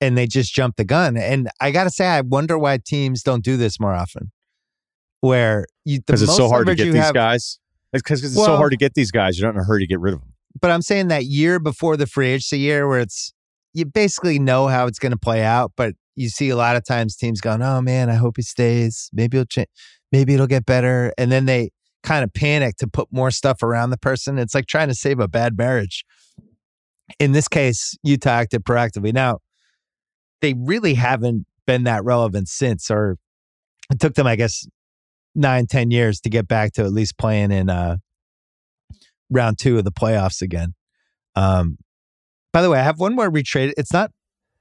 and 0.01 0.17
they 0.17 0.27
just 0.27 0.53
jump 0.53 0.76
the 0.77 0.85
gun. 0.85 1.17
And 1.17 1.49
I 1.59 1.71
got 1.71 1.85
to 1.85 1.89
say, 1.89 2.05
I 2.05 2.21
wonder 2.21 2.57
why 2.57 2.77
teams 2.77 3.23
don't 3.23 3.43
do 3.43 3.57
this 3.57 3.80
more 3.80 3.93
often. 3.93 4.31
Where 5.21 5.65
you 5.84 5.99
because 5.99 6.21
it's 6.21 6.35
so 6.35 6.47
hard 6.47 6.67
to 6.67 6.76
get 6.76 6.85
these 6.85 6.95
have, 6.95 7.13
guys. 7.13 7.59
It's 7.91 8.01
because 8.01 8.23
it's 8.23 8.35
well, 8.35 8.45
so 8.45 8.57
hard 8.57 8.71
to 8.71 8.77
get 8.77 8.93
these 8.93 9.11
guys. 9.11 9.38
You're 9.38 9.49
not 9.51 9.57
in 9.57 9.61
a 9.61 9.65
hurry 9.65 9.81
to 9.81 9.88
get 9.88 9.99
rid 9.99 10.13
of 10.13 10.21
them. 10.21 10.34
But 10.61 10.71
I'm 10.71 10.81
saying 10.81 11.09
that 11.09 11.26
year 11.26 11.59
before 11.59 11.97
the 11.97 12.07
free 12.07 12.30
agency 12.30 12.59
year, 12.59 12.88
where 12.88 12.99
it's 12.99 13.34
you 13.73 13.85
basically 13.85 14.39
know 14.39 14.67
how 14.67 14.88
it's 14.88 14.97
going 14.97 15.11
to 15.11 15.17
play 15.17 15.43
out, 15.43 15.73
but 15.76 15.93
you 16.15 16.30
see 16.30 16.49
a 16.49 16.55
lot 16.55 16.77
of 16.77 16.85
times 16.85 17.17
teams 17.17 17.41
going, 17.41 17.61
"Oh 17.61 17.81
man, 17.81 18.09
I 18.09 18.15
hope 18.15 18.38
he 18.38 18.43
stays. 18.43 19.09
Maybe 19.11 19.38
he'll 19.38 19.45
change. 19.45 19.67
Maybe 20.11 20.34
it'll 20.35 20.47
get 20.47 20.65
better," 20.65 21.13
and 21.17 21.30
then 21.30 21.45
they 21.45 21.71
kind 22.03 22.23
of 22.23 22.34
panic 22.34 22.77
to 22.77 22.88
put 22.88 23.11
more 23.11 23.31
stuff 23.31 23.61
around 23.61 23.89
the 23.89 23.97
person. 23.97 24.38
It's 24.39 24.55
like 24.55 24.67
trying 24.67 24.88
to 24.88 24.95
save 24.95 25.19
a 25.19 25.27
bad 25.27 25.57
marriage. 25.57 26.05
In 27.19 27.34
this 27.34 27.47
case, 27.47 27.97
Utah 28.03 28.30
acted 28.30 28.63
proactively. 28.63 29.11
Now, 29.13 29.39
they 30.41 30.53
really 30.53 30.93
haven't 30.93 31.45
been 31.65 31.83
that 31.83 32.03
relevant 32.03 32.47
since, 32.47 32.89
or 32.89 33.17
it 33.91 33.99
took 33.99 34.15
them, 34.15 34.27
I 34.27 34.35
guess, 34.35 34.67
nine, 35.35 35.67
ten 35.67 35.91
years 35.91 36.19
to 36.21 36.29
get 36.29 36.47
back 36.47 36.73
to 36.73 36.83
at 36.83 36.91
least 36.91 37.17
playing 37.17 37.51
in 37.51 37.69
uh, 37.69 37.97
round 39.29 39.57
two 39.59 39.77
of 39.77 39.83
the 39.83 39.91
playoffs 39.91 40.41
again. 40.41 40.73
Um, 41.35 41.77
by 42.51 42.61
the 42.61 42.69
way, 42.69 42.79
I 42.79 42.83
have 42.83 42.99
one 42.99 43.15
more 43.15 43.29
retrade. 43.29 43.73
It's 43.77 43.93
not 43.93 44.11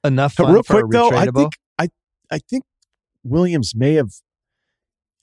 enough 0.05 0.35
fun 0.35 0.53
real 0.53 0.63
quick 0.63 0.85
though. 0.91 1.11
I 1.11 1.27
think 1.27 1.55
I 1.79 1.89
I 2.31 2.39
think 2.39 2.65
Williams 3.25 3.75
may 3.75 3.95
have. 3.95 4.11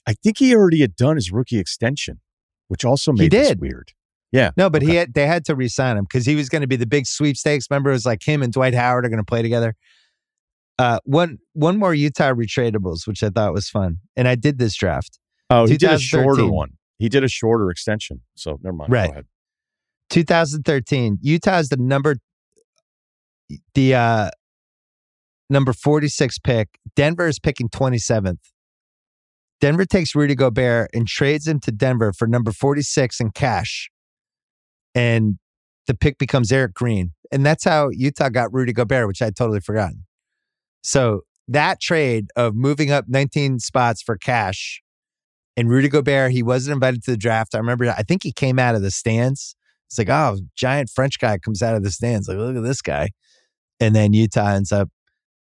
I 0.06 0.14
think 0.14 0.38
he 0.38 0.54
already 0.54 0.80
had 0.80 0.96
done 0.96 1.16
his 1.16 1.32
rookie 1.32 1.58
extension. 1.58 2.20
which 2.68 2.84
also 2.84 3.12
made 3.12 3.30
did. 3.30 3.60
weird. 3.60 3.92
Yeah. 4.32 4.50
No, 4.56 4.68
but 4.68 4.82
he 4.82 4.96
had 4.96 5.14
they 5.14 5.26
had 5.26 5.44
to 5.46 5.54
re-sign 5.54 5.96
him 5.96 6.04
because 6.04 6.26
he 6.26 6.34
was 6.34 6.48
going 6.48 6.62
to 6.62 6.68
be 6.68 6.76
the 6.76 6.86
big 6.86 7.06
sweepstakes. 7.06 7.66
Remember, 7.70 7.90
it 7.90 7.94
was 7.94 8.06
like 8.06 8.22
him 8.26 8.42
and 8.42 8.52
Dwight 8.52 8.74
Howard 8.74 9.06
are 9.06 9.08
going 9.08 9.18
to 9.18 9.24
play 9.24 9.42
together. 9.42 9.74
Uh, 10.78 10.98
one 11.04 11.38
one 11.54 11.78
more 11.78 11.94
Utah 11.94 12.32
retradables, 12.32 13.06
which 13.06 13.22
I 13.22 13.30
thought 13.30 13.52
was 13.52 13.68
fun, 13.68 13.98
and 14.14 14.28
I 14.28 14.34
did 14.34 14.58
this 14.58 14.74
draft. 14.74 15.18
Oh, 15.48 15.66
he 15.66 15.76
did 15.76 15.90
a 15.90 15.98
shorter 15.98 16.46
one. 16.46 16.72
He 16.98 17.08
did 17.08 17.24
a 17.24 17.28
shorter 17.28 17.70
extension. 17.70 18.22
So 18.34 18.58
never 18.62 18.76
mind. 18.76 18.92
Right. 18.92 19.06
Go 19.06 19.12
ahead. 19.12 19.26
2013, 20.10 21.18
Utah 21.20 21.58
is 21.58 21.68
the 21.68 21.76
number 21.76 22.16
the 23.74 23.94
uh 23.94 24.30
number 25.48 25.72
46 25.72 26.38
pick. 26.40 26.78
Denver 26.94 27.26
is 27.26 27.38
picking 27.38 27.68
27th. 27.68 28.38
Denver 29.60 29.84
takes 29.84 30.14
Rudy 30.14 30.34
Gobert 30.34 30.90
and 30.92 31.06
trades 31.06 31.46
him 31.48 31.60
to 31.60 31.72
Denver 31.72 32.12
for 32.12 32.26
number 32.26 32.52
46 32.52 33.20
in 33.20 33.30
cash. 33.30 33.90
And 34.94 35.38
the 35.86 35.94
pick 35.94 36.18
becomes 36.18 36.52
Erick 36.52 36.74
Green. 36.74 37.12
And 37.32 37.44
that's 37.44 37.64
how 37.64 37.88
Utah 37.90 38.28
got 38.28 38.52
Rudy 38.52 38.72
Gobert, 38.72 39.06
which 39.06 39.22
I'd 39.22 39.36
totally 39.36 39.60
forgotten. 39.60 40.05
So 40.86 41.22
that 41.48 41.80
trade 41.80 42.28
of 42.36 42.54
moving 42.54 42.92
up 42.92 43.06
19 43.08 43.58
spots 43.58 44.00
for 44.00 44.16
cash 44.16 44.80
and 45.56 45.68
Rudy 45.68 45.88
Gobert, 45.88 46.30
he 46.30 46.44
wasn't 46.44 46.74
invited 46.74 47.02
to 47.04 47.10
the 47.10 47.16
draft. 47.16 47.56
I 47.56 47.58
remember, 47.58 47.90
I 47.90 48.04
think 48.06 48.22
he 48.22 48.30
came 48.30 48.60
out 48.60 48.76
of 48.76 48.82
the 48.82 48.92
stands. 48.92 49.56
It's 49.88 49.98
like, 49.98 50.08
oh, 50.08 50.38
giant 50.54 50.88
French 50.88 51.18
guy 51.18 51.38
comes 51.38 51.60
out 51.60 51.74
of 51.74 51.82
the 51.82 51.90
stands. 51.90 52.28
Like, 52.28 52.38
look 52.38 52.54
at 52.54 52.62
this 52.62 52.82
guy. 52.82 53.08
And 53.80 53.96
then 53.96 54.12
Utah 54.12 54.50
ends 54.50 54.70
up 54.70 54.88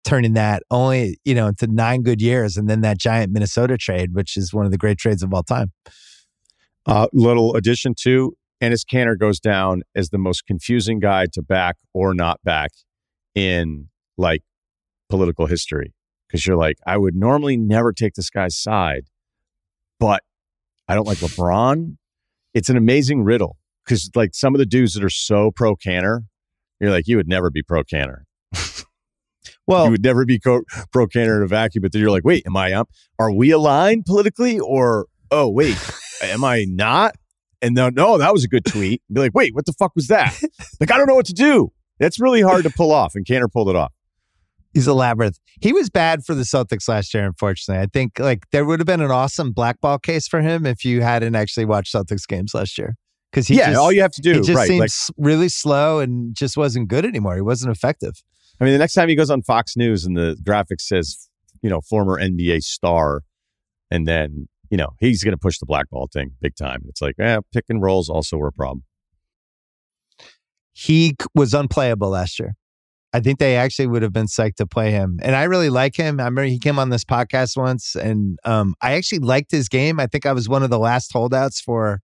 turning 0.04 0.34
that 0.34 0.64
only, 0.72 1.18
you 1.24 1.36
know, 1.36 1.48
into 1.48 1.68
nine 1.68 2.04
good 2.04 2.22
years. 2.22 2.58
And 2.58 2.70
then 2.70 2.82
that 2.82 2.98
giant 2.98 3.32
Minnesota 3.32 3.78
trade, 3.78 4.14
which 4.14 4.36
is 4.36 4.54
one 4.54 4.66
of 4.66 4.74
the 4.74 4.78
great 4.78 4.98
trades 4.98 5.24
of 5.24 5.34
all 5.34 5.44
time. 5.44 5.72
Uh, 6.86 7.08
little 7.14 7.56
addition 7.56 7.94
to 8.02 8.34
Enes 8.62 8.84
Kanter 8.86 9.18
goes 9.18 9.40
down 9.40 9.84
as 9.96 10.10
the 10.10 10.18
most 10.18 10.46
confusing 10.46 11.00
guy 11.00 11.28
to 11.32 11.42
back 11.42 11.78
or 11.94 12.14
not 12.14 12.42
back 12.44 12.72
in 13.36 13.88
like 14.18 14.42
political 15.10 15.48
history. 15.48 15.94
Because 16.28 16.46
you're 16.46 16.58
like, 16.58 16.78
I 16.86 16.98
would 16.98 17.16
normally 17.16 17.58
never 17.58 17.92
take 17.92 18.14
this 18.14 18.30
guy's 18.30 18.56
side, 18.56 19.06
but 20.00 20.22
I 20.88 20.94
don't 20.94 21.08
like 21.08 21.18
LeBron. 21.18 21.98
It's 22.54 22.70
an 22.70 22.78
amazing 22.78 23.24
riddle 23.24 23.58
because 23.84 24.12
like 24.16 24.36
some 24.36 24.54
of 24.54 24.60
the 24.60 24.66
dudes 24.66 24.94
that 24.94 25.04
are 25.04 25.10
so 25.10 25.52
pro 25.56 25.76
Kanter, 25.76 26.22
you're 26.80 26.92
like, 26.92 27.08
you 27.08 27.18
would 27.18 27.28
never 27.28 27.50
be 27.50 27.64
pro 27.64 27.84
Kanter. 27.84 28.24
Well, 29.70 29.86
you 29.86 29.92
would 29.92 30.04
never 30.04 30.26
be 30.26 30.40
co- 30.40 30.64
pro 30.92 31.06
Kanter 31.06 31.38
in 31.38 31.44
a 31.44 31.48
vacuum. 31.48 31.84
But 31.84 31.92
then 31.92 32.02
you're 32.02 32.10
like, 32.10 32.26
wait, 32.26 32.44
am 32.48 32.58
I 32.58 32.74
up? 32.74 32.90
Are 33.20 33.32
we 33.32 33.52
aligned 33.52 34.06
politically? 34.06 34.60
Or, 34.60 35.06
oh, 35.30 35.48
wait, 35.48 35.78
am 36.24 36.44
I 36.44 36.66
not? 36.68 37.16
And 37.62 37.78
then, 37.78 37.94
no, 37.94 38.18
that 38.18 38.34
was 38.34 38.44
a 38.44 38.48
good 38.48 38.66
tweet. 38.66 39.04
Be 39.14 39.20
like, 39.20 39.36
wait, 39.36 39.54
what 39.54 39.68
the 39.68 39.74
fuck 39.74 39.92
was 39.96 40.08
that? 40.08 40.36
like, 40.80 40.92
I 40.92 40.98
don't 40.98 41.08
know 41.08 41.14
what 41.14 41.28
to 41.28 41.34
do. 41.34 41.72
That's 42.00 42.20
really 42.20 42.42
hard 42.42 42.64
to 42.64 42.72
pull 42.72 42.92
off. 42.92 43.14
And 43.14 43.24
Kanter 43.24 43.52
pulled 43.52 43.70
it 43.70 43.76
off. 43.76 43.94
He's 44.74 44.88
a 44.88 44.94
labyrinth. 44.94 45.40
He 45.62 45.74
was 45.74 45.90
bad 45.90 46.24
for 46.26 46.34
the 46.34 46.44
Celtics 46.44 46.88
last 46.88 47.14
year, 47.14 47.26
unfortunately. 47.26 47.82
I 47.82 47.88
think 47.88 48.20
like 48.20 48.46
there 48.52 48.66
would 48.66 48.80
have 48.80 48.88
been 48.88 49.02
an 49.02 49.12
awesome 49.12 49.52
blackball 49.52 50.00
case 50.00 50.28
for 50.28 50.42
him 50.42 50.66
if 50.66 50.86
you 50.86 51.02
hadn't 51.02 51.36
actually 51.36 51.66
watched 51.66 51.94
Celtics 51.94 52.28
games 52.28 52.54
last 52.54 52.78
year. 52.78 52.96
Because 53.32 53.48
he 53.48 53.58
yeah, 53.58 53.68
just, 53.68 53.78
all 53.78 53.92
you 53.92 54.02
have 54.02 54.12
to 54.14 54.22
he 54.24 54.34
do, 54.34 54.42
just 54.42 54.56
right? 54.56 54.68
seemed 54.68 54.80
Like, 54.80 54.92
really 55.18 55.50
slow 55.50 56.00
and 56.00 56.36
just 56.36 56.58
wasn't 56.58 56.88
good 56.88 57.06
anymore. 57.06 57.36
He 57.36 57.42
wasn't 57.42 57.72
effective. 57.72 58.24
I 58.60 58.64
mean, 58.64 58.74
the 58.74 58.80
next 58.80 58.94
time 58.94 59.08
he 59.08 59.16
goes 59.16 59.30
on 59.30 59.44
Fox 59.44 59.78
News 59.78 60.04
and 60.04 60.18
the 60.18 60.36
graphic 60.44 60.82
says, 60.82 61.30
you 61.62 61.70
know, 61.70 61.80
former 61.82 62.20
NBA 62.20 62.64
star, 62.64 63.22
and 63.92 64.08
then, 64.08 64.48
you 64.70 64.78
know, 64.78 64.90
he's 65.00 65.24
going 65.24 65.34
to 65.34 65.38
push 65.38 65.60
the 65.60 65.66
blackball 65.66 66.08
thing 66.12 66.32
big 66.42 66.56
time. 66.56 66.84
It's 66.88 67.02
like, 67.02 67.16
yeah, 67.20 67.40
pick 67.54 67.66
and 67.70 67.82
rolls 67.82 68.10
also 68.10 68.38
were 68.38 68.48
a 68.48 68.52
problem. 68.52 68.84
he 70.80 71.16
was 71.36 71.54
unplayable 71.54 72.10
last 72.10 72.40
year. 72.40 72.56
I 73.14 73.20
think 73.22 73.40
they 73.40 73.56
actually 73.56 73.88
would 73.88 74.04
have 74.04 74.14
been 74.14 74.28
psyched 74.28 74.56
to 74.58 74.68
play 74.68 74.92
him. 74.92 75.20
And 75.24 75.36
I 75.36 75.44
really 75.46 75.70
like 75.70 75.96
him. 75.96 76.20
I 76.20 76.24
remember 76.26 76.44
he 76.44 76.60
came 76.60 76.78
on 76.78 76.90
this 76.90 77.04
podcast 77.04 77.58
once 77.58 77.96
and 77.96 78.38
um, 78.46 78.76
I 78.82 78.94
actually 78.94 79.20
liked 79.20 79.50
his 79.52 79.68
game. 79.68 80.00
I 80.00 80.06
think 80.08 80.26
I 80.28 80.34
was 80.34 80.48
one 80.48 80.62
of 80.62 80.70
the 80.70 80.78
last 80.78 81.12
holdouts 81.12 81.60
for, 81.60 82.02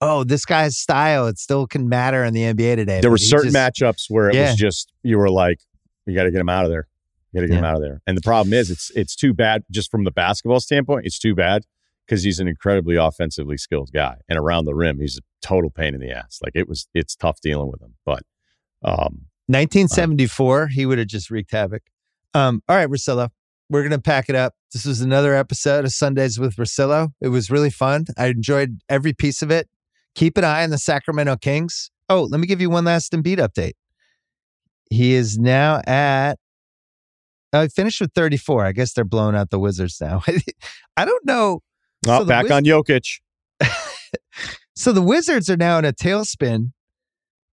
oh, 0.00 0.24
this 0.24 0.44
guy's 0.44 0.76
style. 0.76 1.28
It 1.28 1.38
still 1.38 1.66
can 1.68 1.88
matter 1.88 2.24
in 2.24 2.34
the 2.34 2.42
NBA 2.42 2.74
today. 2.76 3.00
There 3.00 3.10
were 3.10 3.18
certain 3.18 3.52
just- 3.52 3.80
matchups 3.80 4.06
where 4.08 4.30
it 4.30 4.34
Yeah. 4.34 4.50
was 4.50 4.56
just, 4.56 4.92
you 5.04 5.16
were 5.16 5.30
like, 5.30 5.60
you 6.06 6.14
got 6.16 6.24
to 6.24 6.32
get 6.32 6.40
him 6.40 6.48
out 6.48 6.64
of 6.64 6.70
there. 6.72 6.88
You 7.32 7.40
got 7.40 7.42
to 7.42 7.48
get 7.48 7.58
him 7.58 7.64
out 7.64 7.76
of 7.76 7.80
there. 7.82 8.02
And 8.06 8.16
the 8.16 8.20
problem 8.22 8.52
is, 8.52 8.68
it's 8.70 8.90
it's 8.94 9.16
too 9.16 9.32
bad 9.32 9.62
just 9.70 9.90
from 9.90 10.04
the 10.04 10.10
basketball 10.10 10.60
standpoint. 10.60 11.06
It's 11.06 11.18
too 11.18 11.34
bad 11.34 11.62
because 12.04 12.24
he's 12.24 12.40
an 12.40 12.46
incredibly 12.48 12.96
offensively 12.96 13.56
skilled 13.56 13.90
guy, 13.90 14.16
and 14.28 14.38
around 14.38 14.66
the 14.66 14.74
rim, 14.74 14.98
he's 15.00 15.16
a 15.16 15.22
total 15.40 15.70
pain 15.70 15.94
in 15.94 16.00
the 16.00 16.10
ass. 16.10 16.40
Like 16.42 16.52
it 16.56 16.68
was, 16.68 16.88
it's 16.92 17.16
tough 17.16 17.40
dealing 17.40 17.70
with 17.70 17.80
him. 17.80 17.94
But 18.04 18.24
um, 18.84 19.26
1974, 19.48 20.68
he 20.68 20.86
would 20.86 20.98
have 20.98 21.08
just 21.08 21.30
wreaked 21.30 21.50
havoc. 21.52 21.82
Um, 22.34 22.62
all 22.68 22.76
right, 22.76 22.88
Russillo, 22.88 23.28
we're 23.68 23.82
going 23.82 23.90
to 23.90 24.00
pack 24.00 24.28
it 24.28 24.34
up. 24.34 24.54
This 24.72 24.84
was 24.84 25.00
another 25.00 25.34
episode 25.34 25.84
of 25.84 25.92
Sundays 25.92 26.38
with 26.38 26.56
Russillo. 26.56 27.08
It 27.20 27.28
was 27.28 27.50
really 27.50 27.70
fun. 27.70 28.06
I 28.16 28.26
enjoyed 28.26 28.80
every 28.88 29.12
piece 29.12 29.42
of 29.42 29.50
it. 29.50 29.68
Keep 30.14 30.38
an 30.38 30.44
eye 30.44 30.62
on 30.62 30.70
the 30.70 30.78
Sacramento 30.78 31.36
Kings. 31.36 31.90
Oh, 32.08 32.22
let 32.24 32.40
me 32.40 32.46
give 32.46 32.60
you 32.60 32.70
one 32.70 32.84
last 32.84 33.12
Embiid 33.12 33.38
update. 33.38 33.72
He 34.90 35.14
is 35.14 35.38
now 35.38 35.80
at, 35.86 36.38
I 37.52 37.62
he 37.62 37.68
finished 37.68 38.00
with 38.00 38.12
34. 38.14 38.64
I 38.66 38.72
guess 38.72 38.92
they're 38.92 39.04
blowing 39.04 39.34
out 39.34 39.50
the 39.50 39.58
Wizards 39.58 39.98
now. 40.00 40.22
I 40.96 41.04
don't 41.04 41.24
know. 41.24 41.60
oh, 42.06 42.18
So 42.20 42.24
back 42.24 42.44
Wiz- 42.44 42.52
on 42.52 42.64
Jokic. 42.64 43.20
So 44.74 44.92
the 44.92 45.02
Wizards 45.02 45.50
are 45.50 45.56
now 45.56 45.78
in 45.78 45.84
a 45.84 45.92
tailspin, 45.92 46.72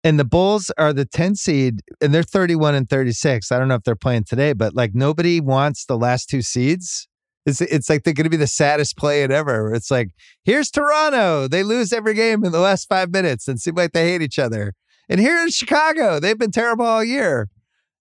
and 0.05 0.19
the 0.19 0.24
Bulls 0.24 0.70
are 0.79 0.93
the 0.93 1.05
10 1.05 1.37
seed, 1.37 1.81
and 2.01 2.12
they're 2.12 2.23
31 2.23 2.74
and 2.74 2.89
36. 2.89 3.53
I 3.53 3.59
don't 3.59 3.69
know 3.69 3.77
if 3.77 3.85
they're 3.85 3.95
playing 3.95 4.24
today, 4.24 4.53
but 4.53 4.74
like 4.74 4.95
nobody 4.95 5.41
wants 5.41 5.85
the 5.85 5.97
last 5.97 6.29
two 6.29 6.43
seeds. 6.43 7.09
It's, 7.47 7.61
it's 7.61 7.89
like 7.89 8.05
they're 8.05 8.15
going 8.15 8.24
to 8.24 8.31
be 8.31 8.37
the 8.37 8.47
saddest 8.47 8.97
play 8.97 9.23
ever. 9.24 9.74
It's 9.74 9.91
like, 9.91 10.11
here's 10.45 10.70
Toronto. 10.70 11.49
They 11.49 11.62
lose 11.62 11.93
every 11.93 12.15
game 12.15 12.45
in 12.45 12.53
the 12.53 12.61
last 12.61 12.89
five 12.89 13.11
minutes 13.11 13.49
and 13.49 13.61
seem 13.61 13.74
like 13.74 13.93
they 13.93 14.11
hate 14.11 14.23
each 14.23 14.39
other. 14.39 14.74
And 15.09 15.20
here 15.20 15.37
in 15.39 15.51
Chicago, 15.51 16.20
they've 16.20 16.39
been 16.39 16.53
terrible 16.53 16.87
all 16.87 17.03
year. 17.03 17.49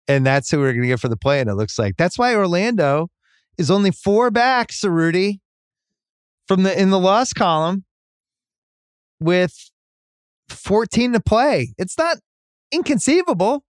And 0.08 0.26
that's 0.26 0.50
who 0.50 0.58
we're 0.58 0.72
going 0.72 0.82
to 0.82 0.88
get 0.88 1.00
for 1.00 1.08
the 1.08 1.16
play. 1.16 1.40
And 1.40 1.48
it 1.48 1.54
looks 1.54 1.78
like 1.78 1.96
that's 1.96 2.18
why 2.18 2.34
Orlando 2.34 3.10
is 3.58 3.70
only 3.70 3.90
four 3.90 4.30
back, 4.30 4.70
Cerruti, 4.70 5.40
from 6.46 6.62
the 6.62 6.80
in 6.80 6.90
the 6.90 6.98
loss 6.98 7.32
column 7.32 7.84
with 9.20 9.70
14 10.48 11.12
to 11.12 11.20
play. 11.20 11.74
It's 11.78 11.96
not 11.98 12.18
inconceivable. 12.72 13.64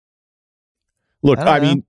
Look, 1.23 1.39
I 1.39 1.57
I, 1.57 1.59
mean, 1.59 1.83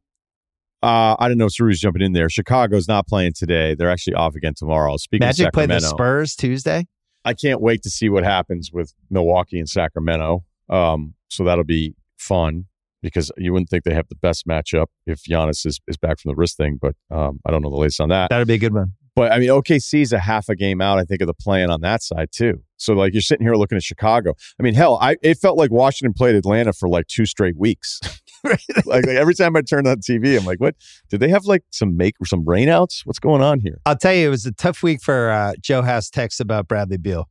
uh, 0.82 1.16
I 1.18 1.28
don't 1.28 1.38
know 1.38 1.46
if 1.46 1.52
Saru's 1.52 1.80
jumping 1.80 2.02
in 2.02 2.12
there. 2.12 2.28
Chicago's 2.28 2.88
not 2.88 3.06
playing 3.06 3.32
today. 3.34 3.74
They're 3.74 3.90
actually 3.90 4.14
off 4.14 4.34
again 4.34 4.54
tomorrow. 4.56 4.96
Speaking 4.96 5.26
Magic 5.26 5.48
of 5.48 5.52
play 5.52 5.66
the 5.66 5.80
Spurs 5.80 6.34
Tuesday. 6.34 6.86
I 7.24 7.34
can't 7.34 7.60
wait 7.60 7.82
to 7.82 7.90
see 7.90 8.08
what 8.08 8.24
happens 8.24 8.70
with 8.72 8.94
Milwaukee 9.10 9.58
and 9.58 9.68
Sacramento. 9.68 10.44
Um, 10.68 11.14
so 11.28 11.44
that'll 11.44 11.64
be 11.64 11.94
fun 12.16 12.66
because 13.02 13.30
you 13.36 13.52
wouldn't 13.52 13.68
think 13.68 13.84
they 13.84 13.94
have 13.94 14.08
the 14.08 14.16
best 14.16 14.46
matchup 14.46 14.86
if 15.06 15.22
Giannis 15.24 15.66
is, 15.66 15.80
is 15.86 15.96
back 15.96 16.20
from 16.20 16.30
the 16.30 16.36
wrist 16.36 16.56
thing, 16.56 16.78
but 16.80 16.94
um, 17.10 17.40
I 17.46 17.50
don't 17.50 17.62
know 17.62 17.70
the 17.70 17.76
latest 17.76 18.00
on 18.00 18.08
that. 18.08 18.30
That'd 18.30 18.48
be 18.48 18.54
a 18.54 18.58
good 18.58 18.74
one. 18.74 18.94
But 19.18 19.32
I 19.32 19.40
mean, 19.40 19.48
OKC 19.48 20.02
is 20.02 20.12
a 20.12 20.20
half 20.20 20.48
a 20.48 20.54
game 20.54 20.80
out, 20.80 21.00
I 21.00 21.02
think, 21.02 21.20
of 21.20 21.26
the 21.26 21.34
plan 21.34 21.72
on 21.72 21.80
that 21.80 22.04
side 22.04 22.28
too. 22.30 22.62
So 22.76 22.92
like 22.92 23.12
you're 23.14 23.20
sitting 23.20 23.44
here 23.44 23.56
looking 23.56 23.74
at 23.74 23.82
Chicago. 23.82 24.34
I 24.60 24.62
mean, 24.62 24.74
hell, 24.74 24.96
I 25.02 25.16
it 25.22 25.38
felt 25.38 25.58
like 25.58 25.72
Washington 25.72 26.14
played 26.14 26.36
Atlanta 26.36 26.72
for 26.72 26.88
like 26.88 27.08
two 27.08 27.26
straight 27.26 27.56
weeks. 27.56 27.98
like, 28.44 28.60
like 28.86 29.08
every 29.08 29.34
time 29.34 29.56
I 29.56 29.62
turned 29.62 29.88
on 29.88 29.96
TV, 29.96 30.38
I'm 30.38 30.44
like, 30.44 30.60
what? 30.60 30.76
Did 31.10 31.18
they 31.18 31.30
have 31.30 31.46
like 31.46 31.64
some 31.70 31.96
make 31.96 32.14
some 32.24 32.44
rainouts? 32.44 33.00
What's 33.06 33.18
going 33.18 33.42
on 33.42 33.58
here? 33.58 33.80
I'll 33.86 33.96
tell 33.96 34.14
you, 34.14 34.28
it 34.28 34.30
was 34.30 34.46
a 34.46 34.52
tough 34.52 34.84
week 34.84 35.02
for 35.02 35.32
uh, 35.32 35.54
Joe 35.60 35.82
House 35.82 36.10
text 36.10 36.40
about 36.40 36.68
Bradley 36.68 36.98
Beal. 36.98 37.28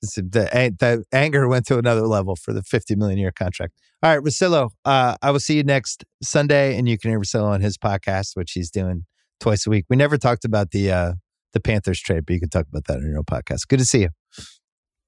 The, 0.00 0.74
the 0.78 1.04
anger 1.12 1.46
went 1.48 1.66
to 1.66 1.76
another 1.76 2.06
level 2.06 2.34
for 2.34 2.54
the 2.54 2.62
50 2.62 2.96
million 2.96 3.18
year 3.18 3.30
contract. 3.30 3.74
All 4.02 4.10
right, 4.10 4.24
Russillo, 4.24 4.70
uh, 4.86 5.16
I 5.20 5.30
will 5.30 5.40
see 5.40 5.58
you 5.58 5.64
next 5.64 6.02
Sunday, 6.22 6.78
and 6.78 6.88
you 6.88 6.96
can 6.96 7.10
hear 7.10 7.20
Russillo 7.20 7.50
on 7.50 7.60
his 7.60 7.76
podcast, 7.76 8.36
which 8.36 8.52
he's 8.52 8.70
doing 8.70 9.04
twice 9.40 9.66
a 9.66 9.70
week. 9.70 9.86
We 9.88 9.96
never 9.96 10.16
talked 10.16 10.44
about 10.44 10.70
the 10.70 10.92
uh, 10.92 11.12
the 11.52 11.60
Panthers 11.60 12.00
trade, 12.00 12.24
but 12.26 12.34
you 12.34 12.40
can 12.40 12.48
talk 12.50 12.66
about 12.68 12.84
that 12.86 12.98
on 12.98 13.06
your 13.06 13.18
own 13.18 13.24
podcast. 13.24 13.66
Good 13.68 13.80
to 13.80 13.84
see 13.84 14.02
you. 14.02 14.08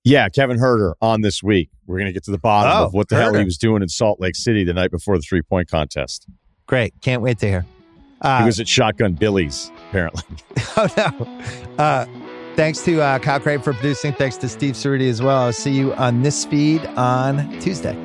Yeah, 0.04 0.28
Kevin 0.28 0.58
Huerter 0.58 0.94
on 1.00 1.20
this 1.20 1.42
week. 1.42 1.70
We're 1.86 1.98
gonna 1.98 2.12
get 2.12 2.24
to 2.24 2.32
the 2.32 2.38
bottom 2.38 2.72
Oh, 2.76 2.86
of 2.86 2.92
what 2.94 3.08
the 3.08 3.16
hell 3.16 3.34
he 3.34 3.44
was 3.44 3.56
doing 3.58 3.82
in 3.82 3.88
Salt 3.88 4.20
Lake 4.20 4.34
City 4.34 4.64
the 4.64 4.74
night 4.74 4.90
before 4.90 5.16
the 5.16 5.22
three 5.22 5.42
point 5.42 5.70
contest. 5.70 6.26
Great. 6.66 6.94
Can't 7.02 7.22
wait 7.22 7.38
to 7.38 7.48
hear. 7.48 7.66
Uh, 8.20 8.40
he 8.40 8.46
was 8.46 8.60
at 8.60 8.68
Shotgun 8.68 9.14
Billy's, 9.14 9.70
apparently. 9.88 10.22
oh, 10.76 10.88
no. 10.96 11.74
Uh, 11.76 12.06
thanks 12.54 12.80
to 12.84 13.00
uh, 13.00 13.18
Kyle 13.18 13.40
Craig 13.40 13.62
for 13.62 13.72
producing. 13.72 14.12
Thanks 14.12 14.36
to 14.38 14.48
Steve 14.48 14.74
Cerruti 14.74 15.08
as 15.10 15.20
well. 15.20 15.38
I'll 15.42 15.52
see 15.52 15.72
you 15.72 15.92
on 15.94 16.22
this 16.22 16.44
feed 16.44 16.84
on 16.86 17.58
Tuesday. 17.60 17.96